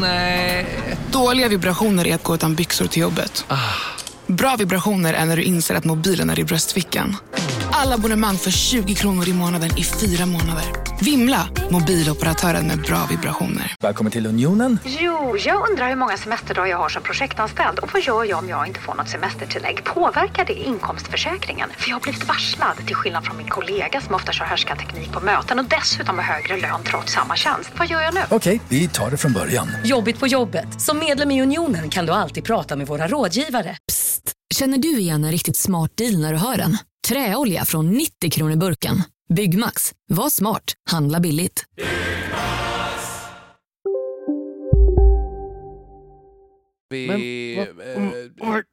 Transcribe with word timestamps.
Nej. 0.00 0.66
Dåliga 1.12 1.48
vibrationer 1.48 2.06
är 2.06 2.14
att 2.14 2.22
gå 2.22 2.34
utan 2.34 2.54
byxor 2.54 2.86
till 2.86 3.02
jobbet. 3.02 3.44
Bra 4.26 4.56
vibrationer 4.56 5.14
är 5.14 5.24
när 5.24 5.36
du 5.36 5.42
inser 5.42 5.74
att 5.74 5.84
mobilen 5.84 6.30
är 6.30 6.38
i 6.38 6.44
bröstfickan. 6.44 7.16
Alla 7.70 7.94
abonnemang 7.94 8.38
för 8.38 8.50
20 8.50 8.94
kronor 8.94 9.28
i 9.28 9.32
månaden 9.32 9.78
i 9.78 9.84
fyra 9.84 10.26
månader. 10.26 10.83
Vimla! 11.00 11.48
Mobiloperatören 11.70 12.66
med 12.66 12.80
bra 12.80 13.06
vibrationer. 13.10 13.74
Välkommen 13.80 14.12
till 14.12 14.26
Unionen. 14.26 14.78
Jo, 14.84 15.36
jag 15.38 15.70
undrar 15.70 15.88
hur 15.88 15.96
många 15.96 16.16
semesterdagar 16.16 16.66
jag 16.70 16.78
har 16.78 16.88
som 16.88 17.02
projektanställd 17.02 17.78
och 17.78 17.90
vad 17.92 18.02
gör 18.02 18.24
jag 18.24 18.38
om 18.38 18.48
jag 18.48 18.66
inte 18.66 18.80
får 18.80 18.94
något 18.94 19.08
semestertillägg? 19.08 19.84
Påverkar 19.84 20.44
det 20.44 20.52
inkomstförsäkringen? 20.52 21.68
För 21.78 21.88
jag 21.88 21.96
har 21.96 22.00
blivit 22.00 22.28
varslad, 22.28 22.76
till 22.86 22.96
skillnad 22.96 23.24
från 23.24 23.36
min 23.36 23.48
kollega 23.48 24.00
som 24.00 24.14
ofta 24.14 24.32
kör 24.32 24.44
härskarteknik 24.44 25.12
på 25.12 25.20
möten 25.20 25.58
och 25.58 25.64
dessutom 25.64 26.18
har 26.18 26.24
högre 26.24 26.56
lön 26.60 26.80
trots 26.84 27.12
samma 27.12 27.36
tjänst. 27.36 27.70
Vad 27.78 27.88
gör 27.90 28.00
jag 28.00 28.14
nu? 28.14 28.20
Okej, 28.30 28.60
vi 28.68 28.88
tar 28.88 29.10
det 29.10 29.16
från 29.16 29.32
början. 29.32 29.68
Jobbigt 29.84 30.20
på 30.20 30.26
jobbet. 30.26 30.80
Som 30.80 30.98
medlem 30.98 31.30
i 31.30 31.42
Unionen 31.42 31.90
kan 31.90 32.06
du 32.06 32.12
alltid 32.12 32.44
prata 32.44 32.76
med 32.76 32.86
våra 32.86 33.08
rådgivare. 33.08 33.76
Psst! 33.92 34.32
Känner 34.54 34.78
du 34.78 34.98
igen 34.98 35.24
en 35.24 35.32
riktigt 35.32 35.56
smart 35.56 35.90
deal 35.96 36.18
när 36.20 36.32
du 36.32 36.38
hör 36.38 36.56
den? 36.56 36.78
Träolja 37.08 37.64
från 37.64 37.90
90 37.90 38.30
kronor 38.30 38.56
burken. 38.56 39.02
Byggmax. 39.28 39.94
Var 40.08 40.28
smart. 40.30 40.72
Handla 40.90 41.20
billigt. 41.20 41.64
Vi... 46.90 47.66
Men, 47.76 48.08
eh, 48.08 48.30
vad- 48.38 48.64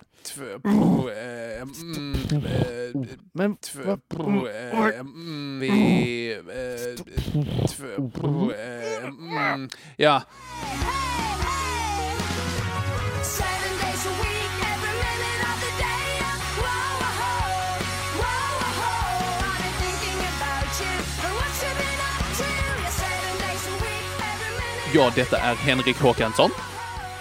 ja, 24.94 25.12
detta 25.16 25.38
är 25.38 25.56
Henrik 25.56 26.02
Håkansson. 26.02 26.50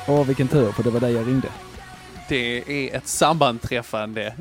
Åh, 0.08 0.26
vilken 0.26 0.48
tur, 0.48 0.72
för 0.72 0.82
det 0.82 0.90
var 0.90 1.00
där 1.00 1.08
jag 1.08 1.28
ringde. 1.28 1.48
Det 2.28 2.58
är 2.68 2.96
ett 2.96 3.06
sammanträffande. 3.06 4.34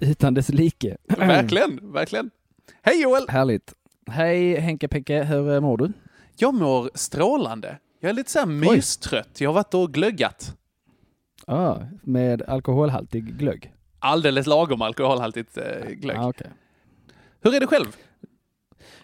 Utan 0.00 0.34
dess 0.34 0.48
like. 0.48 0.96
Verkligen, 1.08 1.92
verkligen. 1.92 2.30
Hej 2.82 3.02
Joel! 3.02 3.28
Härligt. 3.28 3.74
Hej 4.10 4.60
Henke 4.60 4.88
Pekke, 4.88 5.22
hur 5.22 5.54
eh, 5.54 5.60
mår 5.60 5.76
du? 5.76 5.92
Jag 6.36 6.54
mår 6.54 6.90
strålande. 6.94 7.78
Jag 8.00 8.08
är 8.08 8.12
lite 8.12 8.30
så 8.30 8.38
här 8.38 8.46
mystrött. 8.46 9.40
Jag 9.40 9.48
har 9.48 9.54
varit 9.54 9.74
och 9.74 9.92
glöggat. 9.94 10.54
Ah, 11.46 11.76
med 12.02 12.42
alkoholhaltig 12.42 13.38
glögg? 13.38 13.72
Alldeles 13.98 14.46
lagom 14.46 14.82
alkoholhaltigt 14.82 15.58
eh, 15.58 15.90
glögg. 15.90 16.16
Ah, 16.18 16.28
okay. 16.28 16.46
Hur 17.40 17.54
är 17.54 17.60
det 17.60 17.66
själv? 17.66 17.96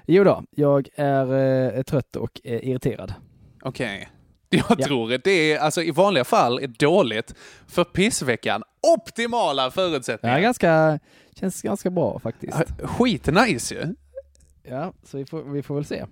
Jo 0.06 0.24
då, 0.24 0.44
jag 0.50 0.88
är 0.94 1.33
eh, 1.77 1.83
trött 1.83 2.16
och 2.16 2.41
eh, 2.44 2.69
irriterad. 2.69 3.14
Okej. 3.62 4.08
Jag 4.50 4.83
tror 4.83 5.14
att 5.14 5.24
det 5.24 5.52
är, 5.52 5.58
alltså 5.58 5.83
i 5.83 5.91
vanliga 5.91 6.24
fall 6.24 6.58
är 6.58 6.66
dåligt. 6.66 7.34
För 7.66 7.84
pissveckan, 7.84 8.62
optimala 8.97 9.70
förutsättningar. 9.70 10.36
är 10.36 10.41
ganska, 10.41 10.98
känns 11.41 11.62
ganska 11.62 11.91
bra 11.91 12.19
faktiskt. 12.19 12.56
Skit 12.82 13.27
nice 13.27 13.75
ju. 13.75 13.94
Ja, 14.62 14.92
så 15.05 15.19
vi 15.19 15.27
får, 15.27 15.42
vi 15.42 15.62
får 15.62 15.75
väl 15.75 15.84
se. 15.84 16.05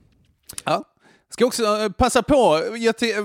Ja. 0.64 0.84
Ska 1.28 1.46
också 1.46 1.62
eh, 1.62 1.88
passa 1.88 2.22
på, 2.22 2.62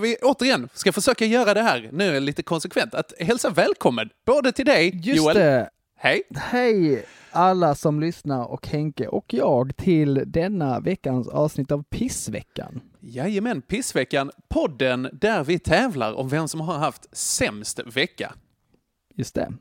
vi 0.02 0.18
återigen 0.22 0.70
ska 0.74 0.92
försöka 0.92 1.26
göra 1.26 1.54
det 1.54 1.62
här 1.62 1.90
nu 1.92 2.20
lite 2.20 2.44
konsekvent, 2.44 2.94
att 2.94 3.14
hälsa 3.20 3.50
välkommen 3.50 4.10
både 4.26 4.52
till 4.52 4.66
dig 4.66 4.92
Just 5.04 5.18
Joel. 5.18 5.36
det! 5.36 5.70
Hej! 5.98 6.22
Hej 6.36 7.06
alla 7.38 7.76
som 7.76 8.00
lyssnar 8.00 8.46
och 8.46 8.68
Henke 8.68 9.08
och 9.08 9.34
jag 9.34 9.78
till 9.78 10.24
denna 10.28 10.80
veckans 10.80 11.28
avsnitt 11.28 11.72
av 11.72 11.84
Pissveckan. 11.84 12.82
Jajamän, 13.00 13.62
Pissveckan, 13.62 14.32
podden 14.50 15.10
där 15.14 15.44
vi 15.44 15.60
tävlar 15.60 16.14
om 16.14 16.30
vem 16.30 16.48
som 16.48 16.62
har 16.62 16.78
haft 16.78 17.18
sämst 17.18 17.80
vecka. 17.86 18.34
Just 19.16 19.36
det. 19.36 19.54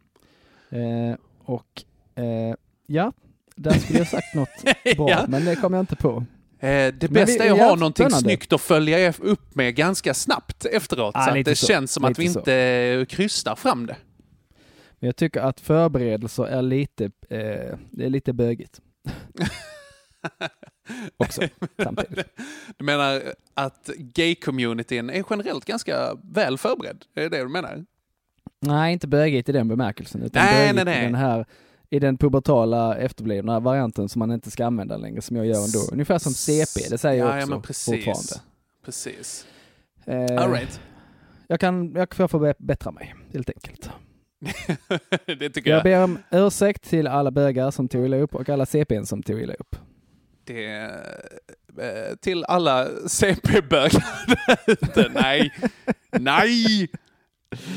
Eh, 0.70 1.16
och 1.44 1.82
eh, 2.14 2.54
ja, 2.86 3.12
där 3.56 3.70
skulle 3.78 3.98
jag 3.98 4.08
sagt 4.08 4.34
något 4.34 4.48
bra, 4.96 5.10
Ja. 5.10 5.24
men 5.28 5.44
det 5.44 5.56
kom 5.56 5.72
jag 5.72 5.82
inte 5.82 5.96
på. 5.96 6.24
Eh, 6.58 6.94
det 6.94 7.10
bästa 7.10 7.42
vi- 7.42 7.48
är 7.48 7.52
att 7.52 7.58
ha 7.58 7.74
någonting 7.74 7.92
spännande. 8.06 8.18
snyggt 8.28 8.52
att 8.52 8.60
följa 8.60 9.12
upp 9.12 9.54
med 9.54 9.74
ganska 9.74 10.14
snabbt 10.14 10.64
efteråt. 10.64 11.12
Ja, 11.14 11.22
så 11.24 11.30
att 11.30 11.36
lite 11.36 11.50
det 11.50 11.56
så. 11.56 11.66
känns 11.66 11.92
som 11.92 12.04
att 12.04 12.18
vi 12.18 12.22
Lite 12.22 12.32
så. 12.32 12.38
inte 12.38 12.54
eh, 12.54 13.04
krystar 13.04 13.54
fram 13.56 13.86
det. 13.86 13.96
Men 15.06 15.08
jag 15.08 15.16
tycker 15.16 15.40
att 15.40 15.60
förberedelser 15.60 16.44
är 16.44 16.62
lite, 16.62 17.04
eh, 17.04 17.78
det 17.90 18.04
är 18.04 18.08
lite 18.08 18.32
bögigt. 18.32 18.80
Också, 21.16 21.42
samtidigt. 21.82 22.26
Du 22.76 22.84
menar 22.84 23.22
att 23.54 23.90
gay-communityn 23.96 25.10
är 25.10 25.24
generellt 25.30 25.64
ganska 25.64 26.14
väl 26.22 26.58
förberedd? 26.58 27.04
Är 27.14 27.22
det 27.22 27.28
det 27.28 27.38
du 27.38 27.48
menar? 27.48 27.84
Nej, 28.60 28.92
inte 28.92 29.06
bögigt 29.08 29.48
i 29.48 29.52
den 29.52 29.68
bemärkelsen, 29.68 30.22
utan 30.22 30.44
Nej, 30.44 30.72
bögigt 30.72 30.84
nej, 30.84 30.84
nej. 30.84 31.02
i 31.02 31.06
den 31.06 31.14
här 31.14 31.46
i 31.90 31.98
den 31.98 32.18
pubertala 32.18 32.96
efterblivna 32.96 33.60
varianten 33.60 34.08
som 34.08 34.18
man 34.18 34.32
inte 34.32 34.50
ska 34.50 34.66
använda 34.66 34.96
längre, 34.96 35.22
som 35.22 35.36
jag 35.36 35.46
gör 35.46 35.64
ändå. 35.64 35.80
Ungefär 35.92 36.18
som 36.18 36.32
CP, 36.32 36.88
det 36.90 36.98
säger 36.98 37.24
jag 37.24 37.38
ja, 37.38 37.42
också 37.42 37.52
ja, 37.52 37.60
precis. 37.60 38.04
fortfarande. 38.04 38.42
Precis. 38.84 39.46
Eh, 40.04 40.42
All 40.42 40.52
right. 40.52 40.80
jag, 41.46 41.60
kan, 41.60 41.92
jag 41.92 42.14
får 42.14 42.28
få 42.28 42.54
bättra 42.58 42.92
mig, 42.92 43.14
helt 43.32 43.50
enkelt. 43.50 43.90
Det 45.38 45.50
tycker 45.50 45.70
Jag 45.70 45.76
jag. 45.76 45.84
ber 45.84 46.04
om 46.04 46.18
ursäkt 46.30 46.82
till 46.82 47.06
alla 47.06 47.30
bögar 47.30 47.70
som 47.70 47.88
tog 47.88 48.04
illa 48.06 48.16
upp 48.16 48.34
och 48.34 48.48
alla 48.48 48.66
CPn 48.66 49.04
som 49.06 49.22
tog 49.22 49.40
illa 49.40 49.54
upp. 49.54 49.76
Det 50.44 50.66
eh, 51.80 52.16
till 52.20 52.44
alla 52.44 52.88
CP-bögar 53.08 54.04
ute. 54.66 55.10
Nej, 55.14 55.52
nej, 56.10 56.88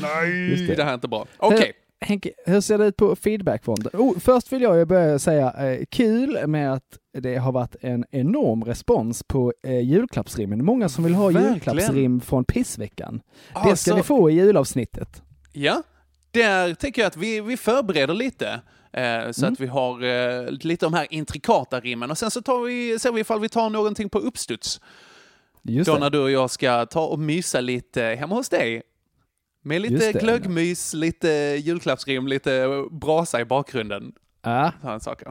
nej. 0.02 0.66
Det. 0.66 0.74
det. 0.74 0.82
här 0.84 0.90
är 0.90 0.94
inte 0.94 1.08
bra. 1.08 1.26
Okej. 1.36 1.72
Henke, 2.02 2.30
hur 2.46 2.60
ser 2.60 2.78
det 2.78 2.86
ut 2.86 2.96
på 2.96 3.16
feedbackfronten? 3.16 3.90
Oh, 4.00 4.18
först 4.18 4.52
vill 4.52 4.62
jag 4.62 4.88
börja 4.88 5.18
säga 5.18 5.52
eh, 5.70 5.84
kul 5.90 6.46
med 6.46 6.72
att 6.72 6.98
det 7.12 7.36
har 7.36 7.52
varit 7.52 7.76
en 7.80 8.04
enorm 8.10 8.64
respons 8.64 9.22
på 9.22 9.52
eh, 9.62 9.80
julklappsrimmen. 9.80 10.64
Många 10.64 10.88
som 10.88 11.04
vill 11.04 11.14
ha 11.14 11.26
Verkligen. 11.26 11.52
julklappsrim 11.54 12.20
från 12.20 12.44
pissveckan. 12.44 13.20
Det 13.52 13.58
Alltså, 13.58 13.76
ska 13.90 13.94
ni 13.96 14.02
få 14.02 14.30
i 14.30 14.34
julavsnittet. 14.34 15.22
Ja, 15.52 15.82
där 16.30 16.74
tänker 16.74 17.02
jag 17.02 17.06
att 17.06 17.16
vi, 17.16 17.40
vi 17.40 17.56
förbereder 17.56 18.14
lite. 18.14 18.60
Eh, 18.92 19.30
så 19.30 19.40
Mm. 19.44 19.52
att 19.52 19.60
vi 19.60 19.66
har 19.66 20.02
eh, 20.04 20.50
lite 20.50 20.86
de 20.86 20.94
här 20.94 21.06
intrikata 21.10 21.80
rimmen 21.80 22.10
och 22.10 22.18
sen 22.18 22.30
så 22.30 22.42
tar 22.42 22.60
vi, 22.64 22.98
ser 22.98 23.12
vi 23.12 23.20
ifall 23.20 23.40
vi 23.40 23.48
tar 23.48 23.70
någonting 23.70 24.08
på 24.08 24.18
uppstuds. 24.18 24.80
Just 25.62 25.90
Då 25.90 25.96
när 25.96 26.10
du 26.10 26.18
och 26.18 26.30
jag 26.30 26.50
ska 26.50 26.86
ta 26.86 27.06
och 27.06 27.18
mysa 27.18 27.60
lite 27.60 28.02
hemma 28.02 28.34
hos 28.34 28.48
dig. 28.48 28.82
Med 29.62 29.82
lite 29.82 30.12
glöggmys, 30.12 30.94
lite 30.94 31.28
julklappsrim, 31.64 32.26
lite 32.26 32.66
brasa 32.90 33.40
i 33.40 33.44
bakgrunden. 33.44 34.12
Ja, 34.42 34.72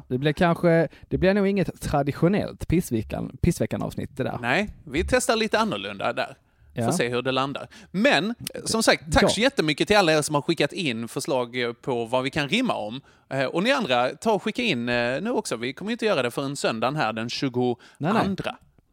det 0.08 0.18
blir 0.18 0.34
kanske, 0.34 0.88
det 1.10 1.18
blir 1.18 1.34
nog 1.34 1.48
inget 1.48 1.82
traditionellt 1.82 2.68
pissveckan, 2.68 3.38
pissveckan 3.42 3.82
avsnitt 3.82 4.18
det 4.18 4.24
där. 4.24 4.38
Nej, 4.42 4.70
vi 4.86 5.04
testar 5.04 5.36
lite 5.36 5.60
annorlunda 5.60 6.14
där. 6.14 6.38
Ja. 6.80 6.86
Får 6.86 6.92
se 6.98 7.10
hur 7.10 7.22
det 7.22 7.32
landar. 7.32 7.68
Men, 7.92 8.36
som 8.66 8.84
sagt, 8.84 9.14
tack 9.14 9.24
Ja. 9.24 9.30
så 9.30 9.42
jättemycket 9.42 9.88
till 9.88 9.98
alla 9.98 10.14
er 10.14 10.22
som 10.22 10.36
har 10.36 10.42
skickat 10.42 10.74
in 10.74 11.08
förslag 11.08 11.62
eh, 11.62 11.74
på 11.74 12.06
vad 12.06 12.24
vi 12.24 12.30
kan 12.30 12.50
rimma 12.50 12.74
om. 12.74 13.02
Eh, 13.30 13.46
Och 13.46 13.64
ni 13.64 13.72
andra, 13.72 14.10
ta 14.10 14.32
och 14.34 14.44
skicka 14.44 14.62
in 14.62 14.90
eh, 14.90 15.22
nu 15.22 15.32
också. 15.32 15.56
Vi 15.56 15.74
kommer 15.74 15.92
inte 15.92 16.06
göra 16.06 16.22
det 16.22 16.32
förrän 16.32 16.56
söndagen 16.56 16.96
här 16.96 17.14
den 17.14 17.30
22 17.30 17.78
Nej, 17.98 18.14
nej. 18.14 18.36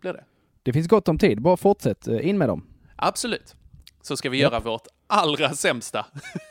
blir 0.00 0.12
det. 0.12 0.24
Det 0.62 0.72
finns 0.72 0.88
gott 0.88 1.08
om 1.08 1.18
tid, 1.18 1.40
bara 1.42 1.56
fortsätt 1.56 2.06
in 2.06 2.38
med 2.38 2.48
dem. 2.48 2.66
Absolut. 2.96 3.54
Så 4.02 4.16
ska 4.16 4.30
vi 4.30 4.38
göra 4.38 4.60
vårt 4.60 4.86
allra 5.06 5.54
sämsta 5.54 6.06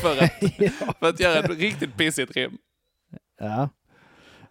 för, 0.00 0.22
att, 0.24 0.30
för 1.00 1.08
att 1.08 1.20
göra 1.20 1.38
ett 1.38 1.50
riktigt 1.58 1.96
pissigt 1.96 2.36
rim. 2.36 2.58
Ja, 3.40 3.68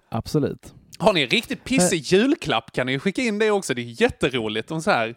absolut. 0.10 0.74
Har 1.00 1.14
ni 1.14 1.22
en 1.22 1.30
riktigt 1.30 1.64
pissig 1.64 1.98
julklapp 2.00 2.72
kan 2.72 2.86
ni 2.88 3.00
skicka 3.00 3.22
in 3.22 3.40
det 3.40 3.52
också. 3.52 3.74
Det 3.74 3.82
är 3.82 4.02
jätteroligt. 4.02 4.72
Om 4.72 4.82
så 4.82 4.92
här. 4.92 5.16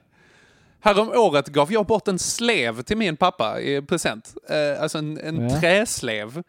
Härom 0.81 1.08
året 1.08 1.46
gav 1.49 1.73
jag 1.73 1.87
bort 1.87 2.08
en 2.08 2.19
slev 2.19 2.82
till 2.82 2.96
min 2.96 3.17
pappa 3.17 3.61
i 3.61 3.82
present. 3.82 4.34
Eh, 4.49 4.82
alltså 4.82 4.99
en, 4.99 5.19
en 5.19 5.49
Ja. 5.49 5.61
träslev. 5.61 6.43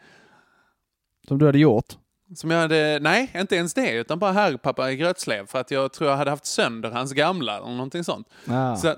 Som 1.27 1.37
du 1.37 1.45
hade 1.45 1.59
gjort. 1.59 1.85
Som 2.35 2.51
jag 2.51 2.59
hade, 2.59 2.99
nej, 3.01 3.31
inte 3.35 3.55
ens 3.55 3.73
det, 3.73 3.91
utan 3.91 4.19
bara 4.19 4.31
här 4.31 4.57
pappa 4.57 4.91
i 4.91 4.95
grötslev. 4.95 5.45
För 5.47 5.59
att 5.59 5.71
jag 5.71 5.93
tror 5.93 6.09
jag 6.09 6.17
hade 6.17 6.29
haft 6.31 6.45
sönder 6.45 6.91
hans 6.91 7.13
gamla 7.13 7.57
eller 7.57 7.67
någonting 7.67 8.03
sånt. 8.03 8.27
Ah. 8.47 8.75
Så 8.75 8.87
eh, 8.87 8.95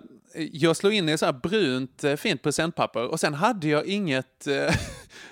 jag 0.51 0.75
slog 0.75 0.93
in 0.93 1.09
i 1.09 1.17
så 1.17 1.25
här 1.25 1.33
brunt 1.33 2.03
eh, 2.03 2.15
fint 2.15 2.43
presentpapper 2.43 3.07
och 3.11 3.19
sen 3.19 3.33
hade 3.33 3.67
jag 3.67 3.85
inget, 3.85 4.47
eh, 4.47 4.75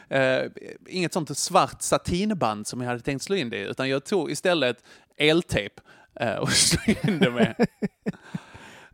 eh, 0.19 0.45
inget 0.88 1.13
sånt 1.13 1.38
svart 1.38 1.81
satinband 1.81 2.67
som 2.67 2.81
jag 2.81 2.88
hade 2.88 3.01
tänkt 3.01 3.21
slå 3.23 3.35
in 3.35 3.50
det 3.50 3.57
i, 3.57 3.61
utan 3.61 3.89
jag 3.89 4.03
tog 4.05 4.31
istället 4.31 4.77
eltejp 5.17 5.75
eh, 6.19 6.35
och 6.35 6.50
slog 6.51 6.97
in 7.07 7.19
det 7.19 7.31
med. 7.31 7.55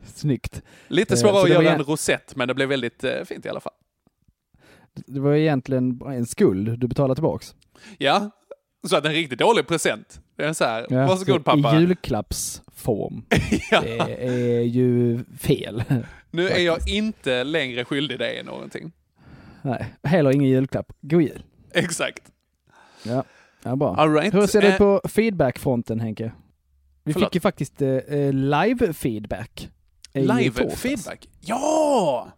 Snyggt. 0.06 0.62
Lite 0.88 1.14
Eh, 1.14 1.18
svårare 1.18 1.36
så 1.36 1.44
att 1.44 1.50
göra 1.50 1.74
en 1.76 1.84
rosett, 1.84 2.36
men 2.36 2.48
det 2.48 2.54
blev 2.54 2.70
väldigt 2.70 3.04
eh, 3.04 3.24
fint 3.26 3.46
i 3.46 3.50
alla 3.50 3.60
fall. 3.60 3.74
Det 5.06 5.20
var 5.20 5.34
egentligen 5.34 6.02
en 6.08 6.26
skuld 6.26 6.80
du 6.80 6.88
betalade 6.88 7.16
tillbaks. 7.16 7.56
Ja, 7.98 8.30
så 8.88 8.96
att 8.98 9.06
en 9.06 9.12
riktigt 9.14 9.40
dålig 9.40 9.68
present. 9.68 10.22
Det 10.36 10.44
är 10.44 10.54
så 10.54 10.64
här, 10.66 10.86
Ja, 10.90 11.08
varsågod 11.08 11.36
så 11.36 11.40
pappa. 11.44 11.76
I 11.76 11.80
julklappsform. 11.80 13.24
Ja. 13.72 13.82
Det 13.82 14.26
är 14.26 14.62
ju 14.62 15.24
fel. 15.40 15.84
Nu 16.32 16.50
är 16.50 16.60
jag 16.60 16.78
inte 16.90 17.44
längre 17.44 17.86
skyldig 17.86 18.20
dig 18.20 18.44
någonting. 18.44 18.92
Nej, 19.62 19.86
heller 20.04 20.32
ingen 20.32 20.50
julklapp. 20.50 20.94
God 21.02 21.22
jul. 21.22 21.44
Exakt. 21.74 22.24
Ja, 23.04 23.24
ja 23.64 23.76
bra. 23.76 23.96
All 23.96 24.14
right. 24.14 24.34
Hur 24.34 24.48
ser 24.48 24.62
det 24.62 24.68
Eh, 24.68 24.74
ut 24.74 24.78
på 24.78 25.02
feedbackfronten 25.10 26.00
Henke? 26.00 26.32
Vi 27.04 27.14
Förlåt. 27.14 27.30
fick 27.30 27.36
ju 27.36 27.42
faktiskt 27.42 27.82
eh, 27.82 27.90
eh, 27.90 28.34
live-feedback. 30.14 31.28
Ja! 31.42 32.32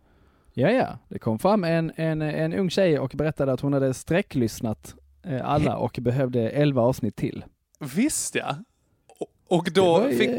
Ja, 0.54 0.70
ja. 0.72 0.98
Det 1.10 1.20
kom 1.20 1.40
fram 1.40 1.64
en, 1.64 1.92
en, 1.96 2.22
en 2.22 2.54
ung 2.54 2.70
tjej 2.70 3.00
och 3.00 3.12
berättade 3.16 3.54
att 3.54 3.62
hon 3.62 3.74
hade 3.74 3.94
sträcklyssnat 3.94 4.96
eh, 5.26 5.50
alla 5.50 5.78
och 5.78 5.98
behövde 6.02 6.50
11 6.50 6.82
avsnitt 6.82 7.16
till. 7.16 7.46
Visst 7.80 8.36
ja. 8.36 8.56
Och- 9.48 9.72
då 9.74 10.08
ju- 10.12 10.18
fick, 10.18 10.30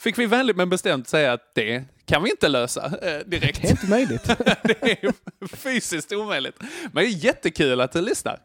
fick 0.00 0.18
vi 0.18 0.26
vänligt 0.26 0.56
men 0.56 0.70
bestämt 0.70 1.08
säga 1.08 1.32
att 1.32 1.54
det 1.54 1.84
kan 2.04 2.22
vi 2.22 2.30
inte 2.30 2.48
lösa 2.48 2.84
eh, 2.86 3.26
direkt. 3.26 3.62
Det 3.62 3.68
är 3.68 3.70
inte 3.70 3.86
möjligt. 3.90 4.24
det 4.62 4.82
är 5.04 5.12
fysiskt 5.56 6.12
omöjligt. 6.12 6.56
Men 6.92 7.04
det 7.04 7.10
är 7.10 7.24
jättekul 7.24 7.80
att 7.80 7.92
du 7.92 8.00
lyssnar. 8.02 8.38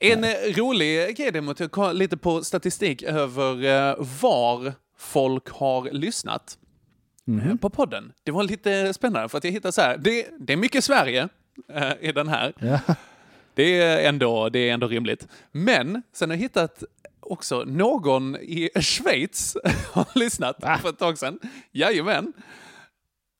En 0.00 0.24
eh, 0.24 0.30
rolig 0.56 1.16
grej 1.16 1.32
däremot, 1.32 1.60
jag 1.60 1.70
kollar 1.70 1.92
lite 1.94 2.16
på 2.16 2.44
statistik 2.44 3.02
över 3.02 3.64
eh, 3.64 3.94
var 4.22 4.72
folk 4.98 5.48
har 5.50 5.90
lyssnat 5.90 6.58
eh, 7.26 7.56
på 7.56 7.70
podden. 7.70 8.12
Det 8.22 8.30
var 8.30 8.42
lite 8.42 8.94
spännande 8.94 9.28
för 9.28 9.38
att 9.38 9.44
jag 9.44 9.52
hittade 9.52 9.72
så 9.72 9.80
här, 9.80 9.98
det, 9.98 10.26
det 10.38 10.52
är 10.52 10.56
mycket 10.56 10.84
Sverige 10.84 11.28
eh, 11.72 11.92
i 12.00 12.12
den 12.12 12.28
här. 12.28 12.52
ja. 12.58 12.94
Det 13.54 13.80
är, 13.80 14.08
ändå, 14.08 14.48
det 14.48 14.58
är 14.58 14.74
ändå 14.74 14.88
rimligt. 14.88 15.28
Men 15.52 16.02
sen 16.12 16.30
har 16.30 16.36
jag 16.36 16.42
hittat 16.42 16.84
också 17.20 17.64
någon 17.64 18.36
i 18.36 18.70
Schweiz 18.80 19.56
har 19.92 20.18
lyssnat 20.18 20.56
för 20.82 20.88
ett 20.88 20.98
tag 20.98 21.18
sedan. 21.18 21.38
Jajamän. 21.72 22.32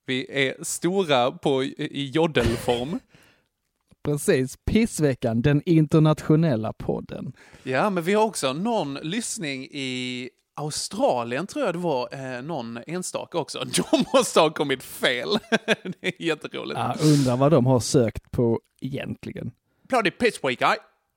Vi 0.07 0.27
är 0.47 0.65
stora 0.65 1.33
på, 1.33 1.65
i 1.65 2.11
joddelform. 2.15 3.01
Precis. 4.05 4.57
Pissveckan, 4.65 5.43
den 5.43 5.63
internationella 5.67 6.73
podden. 6.73 7.33
Ja, 7.63 7.91
men 7.91 8.05
vi 8.05 8.15
har 8.15 8.25
också 8.25 8.53
någon 8.53 8.95
lyssning 8.95 9.69
i 9.71 10.31
Australien 10.57 11.47
tror 11.47 11.65
jag 11.65 11.75
det 11.75 11.79
var, 11.79 12.09
eh, 12.37 12.43
någon 12.43 12.79
enstaka 12.87 13.39
också. 13.39 13.59
De 13.65 14.05
måste 14.15 14.41
ha 14.41 14.51
kommit 14.51 14.83
fel. 14.83 15.29
det 16.01 16.07
är 16.09 16.23
jätteroligt. 16.23 16.79
Ja, 16.81 16.95
undrar 17.01 17.37
vad 17.37 17.53
de 17.53 17.67
har 17.67 17.81
sökt 17.81 18.31
på 18.31 18.61
egentligen. 18.81 19.51
Bloody 19.89 20.11
pitch 20.11 20.39
week, 20.45 20.61
nej. 20.61 20.77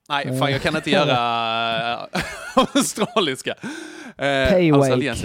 Nej, 0.09 0.39
fan 0.39 0.51
jag 0.51 0.61
kan 0.61 0.75
inte 0.75 0.89
göra 0.89 2.07
äh, 2.13 2.19
australiska. 2.75 3.55
Eh, 4.17 4.49
Paywake. 4.49 5.15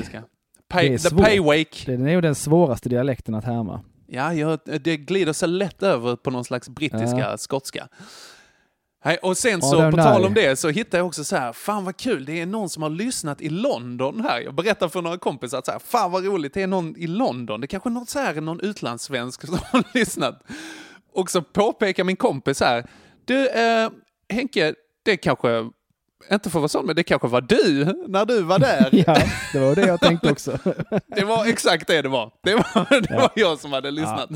Pay, 0.68 0.88
Det 0.88 0.94
är 0.94 0.98
the 1.10 1.16
paywake. 1.16 1.86
Det 1.86 1.92
är 1.92 1.98
nog 1.98 2.22
den 2.22 2.34
svåraste 2.34 2.88
dialekten 2.88 3.34
att 3.34 3.44
härma. 3.44 3.80
Ja, 4.06 4.34
jag, 4.34 4.58
det 4.80 4.96
glider 4.96 5.32
så 5.32 5.46
lätt 5.46 5.82
över 5.82 6.16
på 6.16 6.30
någon 6.30 6.44
slags 6.44 6.68
brittiska, 6.68 7.18
Ja. 7.18 7.36
skotska. 7.38 7.88
Nej, 9.04 9.18
och 9.22 9.36
sen 9.36 9.62
så, 9.62 9.90
på 9.90 9.96
tal 9.96 10.24
om 10.24 10.34
det, 10.34 10.56
så 10.56 10.68
hittade 10.68 10.96
jag 10.96 11.06
också 11.06 11.24
så 11.24 11.36
här, 11.36 11.52
fan 11.52 11.84
vad 11.84 11.96
kul, 11.96 12.24
det 12.24 12.40
är 12.40 12.46
någon 12.46 12.68
som 12.68 12.82
har 12.82 12.90
lyssnat 12.90 13.40
i 13.40 13.48
London 13.48 14.20
här. 14.20 14.40
Jag 14.40 14.54
berättar 14.54 14.88
för 14.88 15.02
några 15.02 15.18
kompisar 15.18 15.58
att 15.58 15.66
så 15.66 15.72
här, 15.72 15.78
fan 15.78 16.12
vad 16.12 16.24
roligt, 16.24 16.54
det 16.54 16.62
är 16.62 16.66
någon 16.66 16.96
i 16.96 17.06
London. 17.06 17.60
Det 17.60 17.64
är 17.64 17.68
kanske 17.68 17.90
någon, 17.90 18.06
så 18.06 18.18
här, 18.18 18.40
någon 18.40 18.60
utlandssvensk 18.60 19.42
som 19.46 19.58
har 19.72 19.84
lyssnat. 19.94 20.42
Och 21.12 21.30
så 21.30 21.42
påpekar 21.42 22.04
min 22.04 22.16
kompis 22.16 22.60
här, 22.60 22.86
du 23.24 23.48
eh, 23.48 23.90
Henke, 24.28 24.74
det 25.02 25.16
kanske, 25.16 25.70
inte 26.32 26.50
får 26.50 26.60
vara 26.60 26.68
så, 26.68 26.82
men 26.82 26.96
det 26.96 27.02
kanske 27.02 27.28
var 27.28 27.40
du 27.40 27.84
när 28.08 28.24
du 28.24 28.42
var 28.42 28.58
där. 28.58 28.88
Ja, 29.06 29.16
det 29.52 29.58
var 29.58 29.74
det 29.74 29.86
jag 29.86 30.00
tänkte 30.00 30.30
också. 30.30 30.58
Det 31.06 31.24
var 31.24 31.46
exakt 31.46 31.86
det 31.86 32.02
det 32.02 32.08
var. 32.08 32.30
Det 32.42 32.54
var, 32.54 33.00
det 33.00 33.14
var 33.14 33.30
jag 33.34 33.58
som 33.58 33.72
hade 33.72 33.90
lyssnat. 33.90 34.30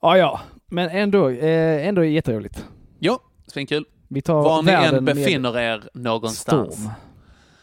Ja, 0.00 0.18
ja, 0.18 0.40
men 0.68 0.88
ändå, 0.88 1.28
eh, 1.28 1.86
ändå 1.88 2.04
jätteroligt. 2.04 2.64
Ja, 2.98 3.20
svinkul. 3.46 3.84
Vi 4.08 4.22
tar 4.22 4.34
Var 4.42 4.62
ni 4.62 4.72
än 4.72 5.04
befinner 5.04 5.58
er 5.58 5.82
någonstans. 5.94 6.74
storm. 6.74 6.90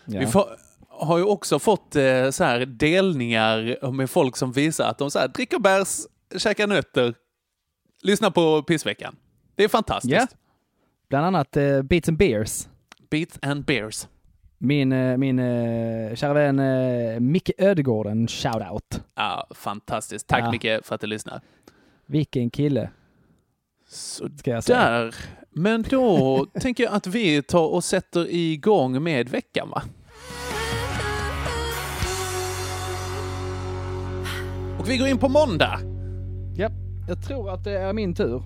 Ja. 0.06 0.20
Vi 0.20 0.26
får, 0.28 0.46
har 0.90 1.18
ju 1.18 1.24
också 1.24 1.60
fått 1.60 1.96
eh, 1.96 2.30
så 2.30 2.44
här 2.44 2.66
delningar 2.66 3.92
med 3.92 4.10
folk 4.10 4.38
som 4.38 4.52
visar 4.52 4.90
att 4.90 4.98
de 4.98 5.12
så 5.12 5.20
här, 5.20 5.28
dricker 5.28 5.60
bärs, 5.60 6.00
käkar 6.38 6.68
nötter, 6.68 7.14
lyssnar 8.04 8.30
på 8.30 8.64
pissveckan. 8.64 9.16
Det 9.56 9.64
är 9.64 9.68
fantastiskt. 9.68 10.14
Ja. 10.16 10.28
Bland 11.10 11.26
annat 11.26 11.58
eh, 11.58 11.82
Beats 11.82 12.10
and 12.10 12.18
Beers. 12.18 12.68
Beats 13.10 13.40
and 13.42 13.66
beers. 13.66 14.08
Min, 14.58 14.92
eh, 14.92 15.18
min 15.18 15.40
eh, 15.40 16.16
kära 16.16 16.34
vän 16.34 16.60
eh, 16.60 17.20
Micke 17.20 17.52
Ödegården, 17.58 18.28
shout-out. 18.28 19.02
Ja, 19.16 19.48
fantastiskt. 19.56 20.28
Tack 20.28 20.44
Ja. 20.44 20.52
mycket 20.52 20.86
för 20.86 20.96
att 20.96 21.02
du 21.02 21.08
lyssnar. 21.08 21.42
Vilken 22.06 22.50
kille, 22.50 22.90
Så 23.88 24.30
ska 24.38 24.52
jag 24.52 24.64
säga. 24.64 24.90
där. 24.90 25.16
Men 25.52 25.82
då 25.90 26.46
tänker 26.62 26.84
jag 26.84 26.94
att 26.94 27.08
vi 27.08 27.42
tar 27.44 27.68
och 27.68 27.84
sätter 27.84 28.28
igång 28.30 29.04
med 29.04 29.30
veckan 29.30 29.70
va? 29.70 29.84
Och 34.80 34.90
vi 34.90 34.98
går 34.98 35.08
in 35.08 35.18
på 35.18 35.30
måndag. 35.30 35.80
Ja, 36.58 36.70
jag 37.08 37.24
tror 37.24 37.50
att 37.54 37.64
det 37.64 37.72
är 37.80 37.94
min 37.94 38.16
tur. 38.16 38.44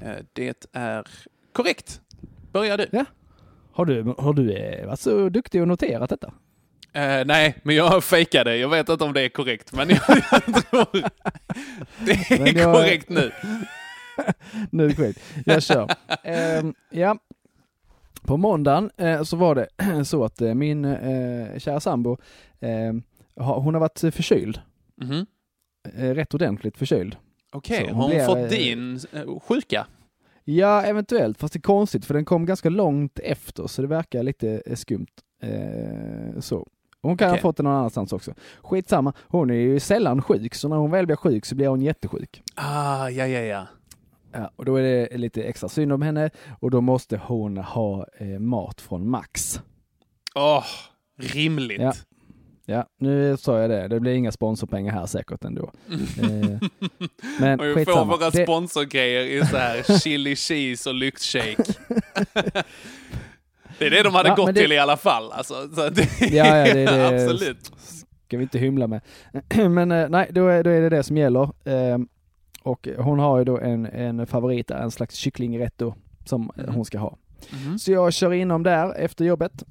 Eh, 0.00 0.16
Det 0.32 0.66
är 0.72 1.06
korrekt. 1.52 2.00
Börjar 2.52 2.78
du? 2.78 3.04
Har 3.72 3.84
du, 3.84 4.14
har 4.18 4.32
du 4.32 4.52
eh, 4.52 4.86
varit 4.86 5.00
så 5.00 5.28
duktig 5.28 5.62
och 5.62 5.68
noterat 5.68 6.10
detta? 6.10 6.32
Eh, 6.96 7.24
nej, 7.26 7.56
men 7.62 7.76
jag 7.76 8.04
fejkade. 8.04 8.56
Jag 8.56 8.68
vet 8.68 8.88
inte 8.88 9.04
om 9.04 9.12
det 9.12 9.20
är 9.22 9.28
korrekt, 9.28 9.72
men 9.72 9.88
jag, 9.88 10.00
jag 10.30 10.44
tror 10.70 11.08
det 12.04 12.30
är 12.30 12.58
jag- 12.58 12.74
korrekt 12.74 13.08
nu. 13.08 13.32
Nu 14.70 14.84
är 14.84 14.88
det 14.88 14.94
korrekt. 14.94 15.20
Jag 15.46 15.62
kör. 15.62 15.90
Ehm, 16.24 16.74
ja. 16.90 17.18
På 18.22 18.36
måndagen 18.36 18.90
eh, 18.96 19.22
så 19.22 19.36
var 19.36 19.54
det 19.54 19.68
så 20.04 20.24
att 20.24 20.40
eh, 20.40 20.54
min 20.54 20.84
eh, 20.84 21.58
kära 21.58 21.80
sambo, 21.80 22.16
eh, 22.60 22.94
har, 23.44 23.60
hon 23.60 23.74
har 23.74 23.80
varit 23.80 23.98
förkyld. 24.14 24.60
Mhm. 25.02 25.26
Eh, 25.96 26.10
rätt 26.14 26.34
ordentligt 26.34 26.76
förkyld. 26.78 27.16
Okej, 27.52 27.80
Så 27.88 27.94
har 27.94 28.02
hon 28.02 28.10
blir, 28.10 28.24
fått 28.26 28.50
din 28.50 29.00
sjuka? 29.48 29.86
Ja, 30.44 30.82
eventuellt, 30.82 31.38
fast 31.38 31.52
det 31.52 31.58
är 31.58 31.60
konstigt 31.60 32.04
för 32.04 32.14
den 32.14 32.24
kom 32.24 32.46
ganska 32.46 32.68
långt 32.68 33.18
efter 33.18 33.66
så 33.66 33.82
det 33.82 33.88
verkar 33.88 34.22
lite 34.22 34.62
skumt. 34.76 35.06
Eh, 35.42 36.40
så. 36.40 36.66
Hon 37.02 37.16
kan 37.16 37.28
Okej. 37.28 37.38
ha 37.38 37.42
fått 37.42 37.56
det 37.56 37.62
någon 37.62 37.72
annanstans 37.72 38.12
också. 38.12 38.34
Skitsamma, 38.62 39.12
hon 39.28 39.50
är 39.50 39.54
ju 39.54 39.80
sällan 39.80 40.22
sjuk 40.22 40.54
så 40.54 40.68
när 40.68 40.76
hon 40.76 40.90
väl 40.90 41.06
blir 41.06 41.16
sjuk 41.16 41.44
så 41.46 41.54
blir 41.54 41.68
hon 41.68 41.82
jättesjuk. 41.82 42.42
Ah, 42.54 43.08
ja, 43.08 43.26
ja, 43.26 43.40
ja. 43.40 43.66
Ja, 44.32 44.50
och 44.56 44.64
då 44.64 44.76
är 44.76 44.82
det 44.82 45.16
lite 45.16 45.42
extra 45.42 45.68
synd 45.68 45.92
om 45.92 46.02
henne 46.02 46.30
och 46.60 46.70
då 46.70 46.80
måste 46.80 47.20
hon 47.24 47.56
ha 47.58 48.06
eh, 48.18 48.26
mat 48.26 48.80
från 48.80 49.08
Max. 49.10 49.60
Åh, 50.34 50.64
rimligt. 51.18 51.80
Ja. 51.80 51.92
Ja, 52.68 52.86
nu 53.00 53.36
sa 53.36 53.60
jag 53.60 53.70
det. 53.70 53.88
Det 53.88 54.00
blir 54.00 54.14
inga 54.14 54.32
sponsorpengar 54.32 54.92
här 54.92 55.06
säkert 55.06 55.44
ändå. 55.44 55.70
Eh, 56.22 56.58
men 57.40 57.60
Och 57.60 57.66
vi 57.66 57.84
får 57.84 58.04
våra 58.04 58.30
Det, 58.30 58.42
sponsorgrejer 58.42 59.24
i 59.24 59.46
så 59.46 59.56
här 59.56 59.98
chili 59.98 60.36
cheese 60.36 60.90
och 60.90 60.94
lyxshake. 60.94 61.64
det 63.78 63.86
är 63.86 63.90
det 63.90 64.02
de 64.02 64.14
hade 64.14 64.28
Ja, 64.28 64.34
gått 64.34 64.46
det- 64.54 64.60
till 64.60 64.72
i 64.72 64.78
alla 64.78 64.96
fall. 64.96 65.32
Alltså, 65.32 65.54
så 65.74 65.88
det, 65.88 66.20
Ja, 66.20 66.28
ja, 66.46 66.74
det 66.74 66.80
är 66.80 67.10
det. 67.10 67.22
Absolut. 67.24 67.72
ska 68.26 68.36
vi 68.36 68.42
inte 68.42 68.58
hymla 68.58 68.86
med. 68.86 69.00
men 69.70 69.92
eh, 69.92 70.08
nej, 70.08 70.28
då 70.30 70.46
är, 70.48 70.64
då 70.64 70.70
är 70.70 70.80
det 70.80 70.88
det 70.88 71.02
som 71.02 71.16
gäller. 71.16 71.42
Eh, 71.64 71.98
och 72.62 72.88
hon 72.98 73.18
har 73.18 73.38
ju 73.38 73.44
då 73.44 73.58
en, 73.58 73.86
en 73.86 74.26
favorit, 74.26 74.70
en 74.70 74.90
slags 74.90 75.14
kycklingrätt 75.14 75.74
då, 75.78 75.94
som 76.24 76.50
Mhm. 76.56 76.74
hon 76.74 76.84
ska 76.84 76.98
ha. 76.98 77.16
Mhm. 77.50 77.78
Så 77.78 77.92
jag 77.92 78.12
kör 78.12 78.32
inom 78.32 78.62
där 78.62 78.94
efter 78.94 79.24
jobbet 79.24 79.64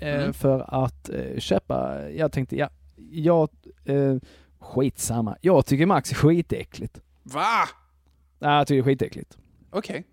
eh, 0.00 0.14
Mm. 0.22 0.32
för 0.32 0.84
att 0.84 1.08
eh, 1.08 1.38
köpa, 1.38 2.00
jag 2.10 2.32
tänkte, 2.32 2.56
ja, 2.56 2.68
jag, 3.10 3.48
eh, 3.84 4.16
skitsamma. 4.58 5.36
Jag 5.40 5.66
tycker 5.66 5.86
Max 5.86 6.10
är 6.10 6.14
skitäckligt. 6.14 7.00
Va? 7.22 7.68
Ja, 8.38 8.56
jag 8.58 8.66
tycker 8.66 8.82
det 8.82 8.90
är 8.90 8.92
skitäckligt. 8.92 9.38
Okej. 9.70 10.04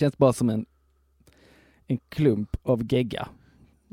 Känns 0.00 0.18
bara 0.18 0.32
som 0.32 0.50
en, 0.50 0.66
en 1.86 1.98
klump 2.08 2.56
av 2.62 2.92
gegga. 2.92 3.28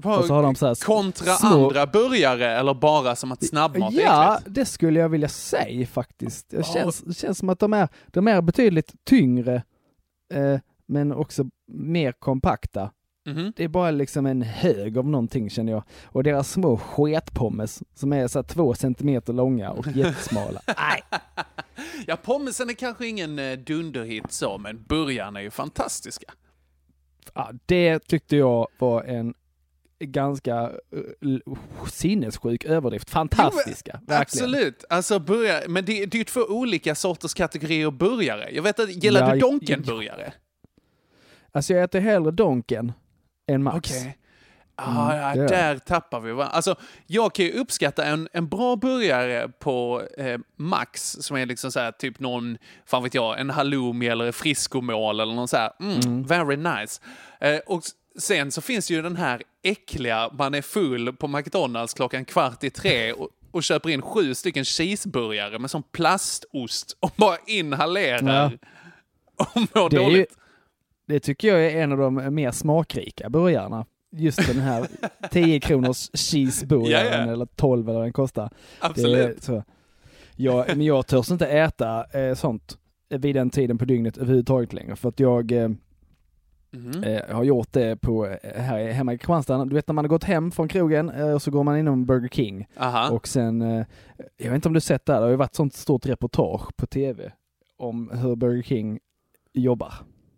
Och 0.03 0.25
så 0.25 0.33
har 0.33 0.43
de 0.43 0.55
så 0.55 0.67
här 0.67 0.85
Kontra 0.85 1.33
små- 1.33 1.65
andra 1.67 1.85
burgare 1.87 2.57
eller 2.57 2.73
bara 2.73 3.15
som 3.15 3.31
att 3.31 3.45
snabbmat 3.45 3.93
Ja, 3.93 4.37
äckligt? 4.37 4.55
det 4.55 4.65
skulle 4.65 4.99
jag 4.99 5.09
vilja 5.09 5.29
säga 5.29 5.87
faktiskt. 5.87 6.49
Det 6.49 6.65
känns, 6.65 6.99
det 7.01 7.13
känns 7.13 7.37
som 7.37 7.49
att 7.49 7.59
de 7.59 7.73
är, 7.73 7.87
de 8.07 8.27
är 8.27 8.41
betydligt 8.41 8.91
tyngre, 9.03 9.63
eh, 10.33 10.59
men 10.85 11.11
också 11.11 11.45
mer 11.71 12.11
kompakta 12.11 12.91
Mhm. 13.25 13.53
Det 13.55 13.63
är 13.63 13.67
bara 13.67 13.91
liksom 13.91 14.25
en 14.25 14.41
hög 14.41 14.97
av 14.97 15.07
någonting 15.07 15.49
känner 15.49 15.71
jag. 15.71 15.83
Och 16.05 16.23
deras 16.23 16.51
små 16.51 16.77
sketpommes 16.77 17.83
som 17.95 18.13
är 18.13 18.27
så 18.27 18.43
två 18.43 18.73
centimeter 18.73 19.33
långa 19.33 19.71
och 19.71 19.87
jättesmala. 19.95 20.61
Nej, 20.67 21.03
Ja, 22.07 22.15
pommesen 22.15 22.69
är 22.69 22.73
kanske 22.73 23.07
ingen 23.07 23.39
eh, 23.39 23.57
dunderhit 23.57 24.31
så, 24.31 24.57
men 24.57 24.83
burgarna 24.87 25.39
är 25.39 25.43
ju 25.43 25.51
fantastiska. 25.51 26.31
Ja, 27.33 27.51
det 27.65 27.99
tyckte 27.99 28.35
jag 28.37 28.67
var 28.79 29.03
en 29.03 29.33
ganska 29.99 30.71
l- 31.21 31.43
sinnessjuk 31.91 32.65
överdrift. 32.65 33.09
Fantastiska, 33.09 33.91
verkligen. 33.91 34.21
Absolut. 34.21 34.85
Alltså 34.89 35.19
burgare, 35.19 35.63
men 35.67 35.85
det, 35.85 36.05
det 36.05 36.15
är 36.15 36.19
ju 36.19 36.23
två 36.23 36.41
olika 36.41 36.95
sorters 36.95 37.33
kategorier 37.33 37.91
burgare. 37.91 38.49
Jag 38.51 38.63
vet 38.63 38.79
att, 38.79 39.03
gillar 39.03 39.27
Ja, 39.27 39.33
du 39.33 39.39
Donken-burgare? 39.39 40.33
Alltså 41.51 41.73
jag 41.73 41.83
äter 41.83 41.99
hellre 41.99 42.31
Donken 42.31 42.91
än 43.47 43.63
Max. 43.63 43.91
Okej. 43.91 44.17
Ah, 44.85 45.15
ja, 45.15 45.31
Mm, 45.31 45.47
där 45.47 45.77
tappar 45.77 46.19
vi? 46.19 46.31
Alltså, 46.41 46.75
jag 47.07 47.33
kan 47.35 47.45
ju 47.45 47.51
uppskatta 47.51 48.05
en, 48.05 48.29
en 48.33 48.47
bra 48.47 48.75
burgare 48.75 49.49
på 49.59 50.03
eh, 50.17 50.39
Max, 50.55 51.11
som 51.19 51.37
är 51.37 51.45
liksom 51.45 51.71
så 51.71 51.79
här, 51.79 51.91
typ 51.91 52.19
någon, 52.19 52.57
fan 52.85 53.03
vet 53.03 53.13
jag, 53.13 53.39
en 53.39 53.49
halloumi 53.49 54.07
eller 54.07 54.31
friskomål 54.31 55.19
eller 55.19 55.33
någon 55.33 55.47
så 55.47 55.57
här, 55.57 55.71
mm, 55.79 56.23
very 56.23 56.55
nice. 56.57 57.01
Eh, 57.39 57.57
och 57.67 57.81
sen 58.19 58.51
så 58.51 58.61
finns 58.61 58.91
ju 58.91 59.01
den 59.01 59.15
här 59.15 59.41
äckliga, 59.63 60.29
man 60.33 60.53
är 60.53 60.61
full 60.61 61.13
på 61.13 61.27
McDonalds 61.27 61.93
klockan 61.93 62.25
kvart 62.25 62.63
i 62.63 62.69
tre 62.69 63.13
och, 63.13 63.29
och 63.51 63.63
köper 63.63 63.89
in 63.89 64.01
sju 64.01 64.33
stycken 64.35 64.65
cheeseburgare 64.65 65.59
med 65.59 65.71
sån 65.71 65.83
plastost 65.83 66.97
och 66.99 67.11
bara 67.15 67.37
inhalerar. 67.47 68.51
Och 69.37 69.47
mår 69.75 69.89
Det 69.89 69.95
är 69.95 69.99
ju- 69.99 70.05
dåligt. 70.05 70.37
Det 71.07 71.19
tycker 71.19 71.47
jag 71.47 71.65
är 71.65 71.81
en 71.83 71.91
av 71.91 71.97
de 71.97 72.35
mer 72.35 72.51
smakrika 72.51 73.29
burgarna. 73.29 73.85
Just 74.11 74.47
den 74.47 74.59
här 74.59 74.87
10 75.31 75.59
kronors 75.59 76.09
cheeseburgaren 76.13 77.05
Ja, 77.19 77.25
ja. 77.25 77.31
eller 77.33 77.45
12 77.45 77.89
eller 77.89 77.99
vad 77.99 78.05
den 78.05 78.13
kostar. 78.13 78.49
Absolut. 78.79 79.49
Jag, 80.35 80.67
men 80.67 80.81
jag 80.81 81.07
törs 81.07 81.31
inte 81.31 81.47
äta 81.47 82.05
eh, 82.19 82.35
sånt 82.35 82.77
vid 83.09 83.35
den 83.35 83.49
tiden 83.49 83.77
på 83.77 83.85
dygnet 83.85 84.17
överhuvudtaget 84.17 84.73
längre. 84.73 84.95
För 84.95 85.09
att 85.09 85.19
jag 85.19 85.51
eh, 85.51 85.69
Mhm. 86.73 87.03
eh, 87.03 87.35
har 87.35 87.43
gjort 87.43 87.67
det 87.73 87.95
på, 88.01 88.25
eh, 88.27 88.61
här 88.61 88.87
hemma 88.91 89.13
i 89.13 89.17
Kristianstad. 89.17 89.65
Du 89.65 89.75
vet 89.75 89.87
när 89.87 89.93
man 89.93 90.05
har 90.05 90.09
gått 90.09 90.23
hem 90.23 90.51
från 90.51 90.67
krogen 90.67 91.09
eh, 91.09 91.31
och 91.33 91.41
så 91.41 91.51
går 91.51 91.63
man 91.63 91.77
inom 91.77 92.05
Burger 92.05 92.27
King. 92.29 92.67
Aha. 92.77 93.09
Och 93.09 93.27
sen, 93.27 93.61
eh, 93.61 93.85
jag 94.37 94.45
vet 94.45 94.55
inte 94.55 94.67
om 94.67 94.73
du 94.73 94.81
sett 94.81 95.05
det 95.05 95.13
här, 95.13 95.19
det 95.19 95.25
har 95.25 95.31
ju 95.31 95.35
varit 95.37 95.55
sånt 95.55 95.73
stort 95.73 96.05
reportage 96.05 96.75
på 96.77 96.87
tv 96.87 97.31
om 97.77 98.11
hur 98.13 98.35
Burger 98.35 98.63
King 98.63 98.99
jobbar. 99.53 99.93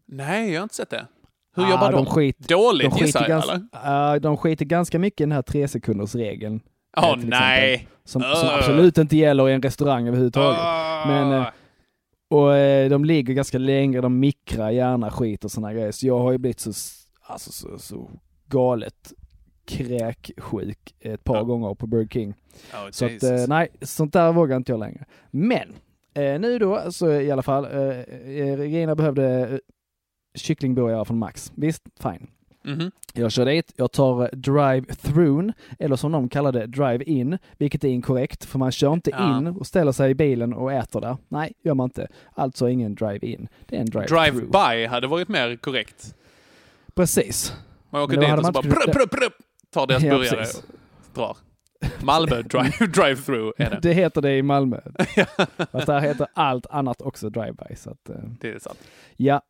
Nej, 0.05 0.51
jag 0.51 0.59
har 0.59 0.63
inte 0.63 0.75
sett 0.75 0.89
det. 0.89 1.07
Hur 1.55 1.63
Ah, 1.63 1.69
jobbar 1.72 1.91
de? 1.91 2.05
de 2.05 2.05
skit- 2.05 2.48
Dåligt 2.48 2.91
De 2.91 3.00
skiter, 3.05 3.29
jag, 3.29 3.43
eller? 3.43 3.62
Ja, 3.72 4.19
de 4.19 4.38
skiter 4.38 4.65
ganska 4.65 5.00
mycket 5.00 5.22
i 5.22 5.24
den 5.24 5.31
här 5.31 5.41
tre 5.41 5.67
sekunders 5.67 6.15
regeln 6.15 6.62
Åh 6.98 7.03
exempel. 7.05 7.29
nej! 7.29 7.88
som, 8.05 8.22
som 8.22 8.31
Ugh. 8.31 8.57
absolut 8.57 8.98
inte 8.98 9.17
gäller 9.17 9.50
i 9.50 9.53
en 9.53 9.62
restaurang 9.62 10.07
överhuvudtaget. 10.07 10.60
Ah. 10.62 11.03
Men, 11.07 11.31
eh, 11.41 11.48
Och 12.29 12.55
eh, 12.57 12.89
de 12.89 13.05
ligger 13.05 13.33
ganska 13.33 13.57
länge, 13.57 14.01
de 14.01 14.19
mikrar 14.19 14.69
gärna 14.69 15.12
skit 15.12 15.45
och 15.45 15.51
såna 15.51 15.74
grejer. 15.74 15.91
Så 15.91 16.07
jag 16.07 16.19
har 16.19 16.31
ju 16.31 16.38
blivit 16.38 16.60
så, 16.60 16.72
alltså, 17.27 17.51
så, 17.51 17.79
så 17.79 18.10
galet 18.50 19.13
kräksjuk 19.65 20.93
ett 21.00 21.24
par 21.24 21.43
gånger 21.43 21.75
på 21.75 21.88
Burger 21.88 22.07
King. 22.07 22.29
Oh, 22.74 22.89
Så 22.91 23.05
att, 23.05 23.12
Jesus. 23.12 23.29
eh, 23.31 23.48
nej, 23.48 23.67
sånt 23.81 24.13
där 24.13 24.31
vågar 24.31 24.57
inte 24.57 24.72
jag 24.72 24.79
längre. 24.79 25.05
Men, 25.31 25.67
nu 26.41 26.60
då, 26.60 26.91
så 26.91 27.12
i 27.12 27.31
alla 27.31 27.41
fall, 27.41 27.65
Regina 28.57 28.95
behövde 28.95 29.39
eh, 29.39 29.57
kycklingburgare 30.35 31.05
från 31.05 31.17
Max. 31.19 31.51
Visst, 31.55 31.83
fine. 31.99 32.27
Mhm. 32.65 32.91
Jag 33.13 33.31
kör 33.31 33.45
dit, 33.45 33.73
jag 33.75 33.91
tar 33.91 34.29
drive-through, 34.33 35.51
eller 35.79 35.95
som 35.95 36.11
de 36.11 36.29
kallar 36.29 36.51
det, 36.51 36.65
drive-in, 36.67 37.37
vilket 37.57 37.83
är 37.83 37.87
inkorrekt, 37.87 38.45
för 38.45 38.59
man 38.59 38.71
kör 38.71 38.93
inte 38.93 39.09
Ja. 39.09 39.37
in 39.37 39.47
och 39.47 39.67
ställer 39.67 39.91
sig 39.91 40.11
i 40.11 40.15
bilen 40.15 40.53
och 40.53 40.73
äter 40.73 41.01
där. 41.01 41.17
Nej, 41.27 41.53
gör 41.63 41.73
man 41.73 41.83
inte. 41.85 42.07
Alltså 42.33 42.69
ingen 42.69 42.95
drive-in. 42.95 43.47
Det 43.67 43.75
är 43.75 43.79
en 43.79 43.85
drive-through. 43.87 44.31
Drive-by 44.31 44.85
hade 44.87 45.07
varit 45.07 45.27
mer 45.27 45.55
korrekt. 45.55 46.15
Precis. 46.95 47.53
Man 47.89 48.01
åker 48.01 48.17
dit 48.17 48.37
och 48.39 48.45
så 48.45 48.51
bara 48.51 48.61
kunnat- 48.63 48.91
prupp, 48.91 49.11
prupp, 49.11 49.33
tar 49.73 49.87
deras 49.87 50.03
Ja, 50.03 50.17
burgare 50.17 50.35
precis. 50.37 50.57
och 50.57 50.63
drar. 51.13 51.37
Malmö 52.03 52.41
drive, 52.41 52.69
drive-through 52.79 53.51
är 53.57 53.69
det. 53.69 53.79
Det 53.81 53.93
heter 53.93 54.21
det 54.21 54.37
i 54.37 54.41
Malmö. 54.41 54.79
Fast 55.71 55.87
där 55.87 55.99
heter 55.99 56.27
allt 56.33 56.65
annat 56.65 57.01
också 57.01 57.29
drive-by. 57.29 57.75
Så 57.75 57.89
att, 57.89 58.09
eh, 58.09 58.15
Det 58.41 58.49
är 58.51 58.59
sant. 58.59 58.79
Ja, 59.17 59.41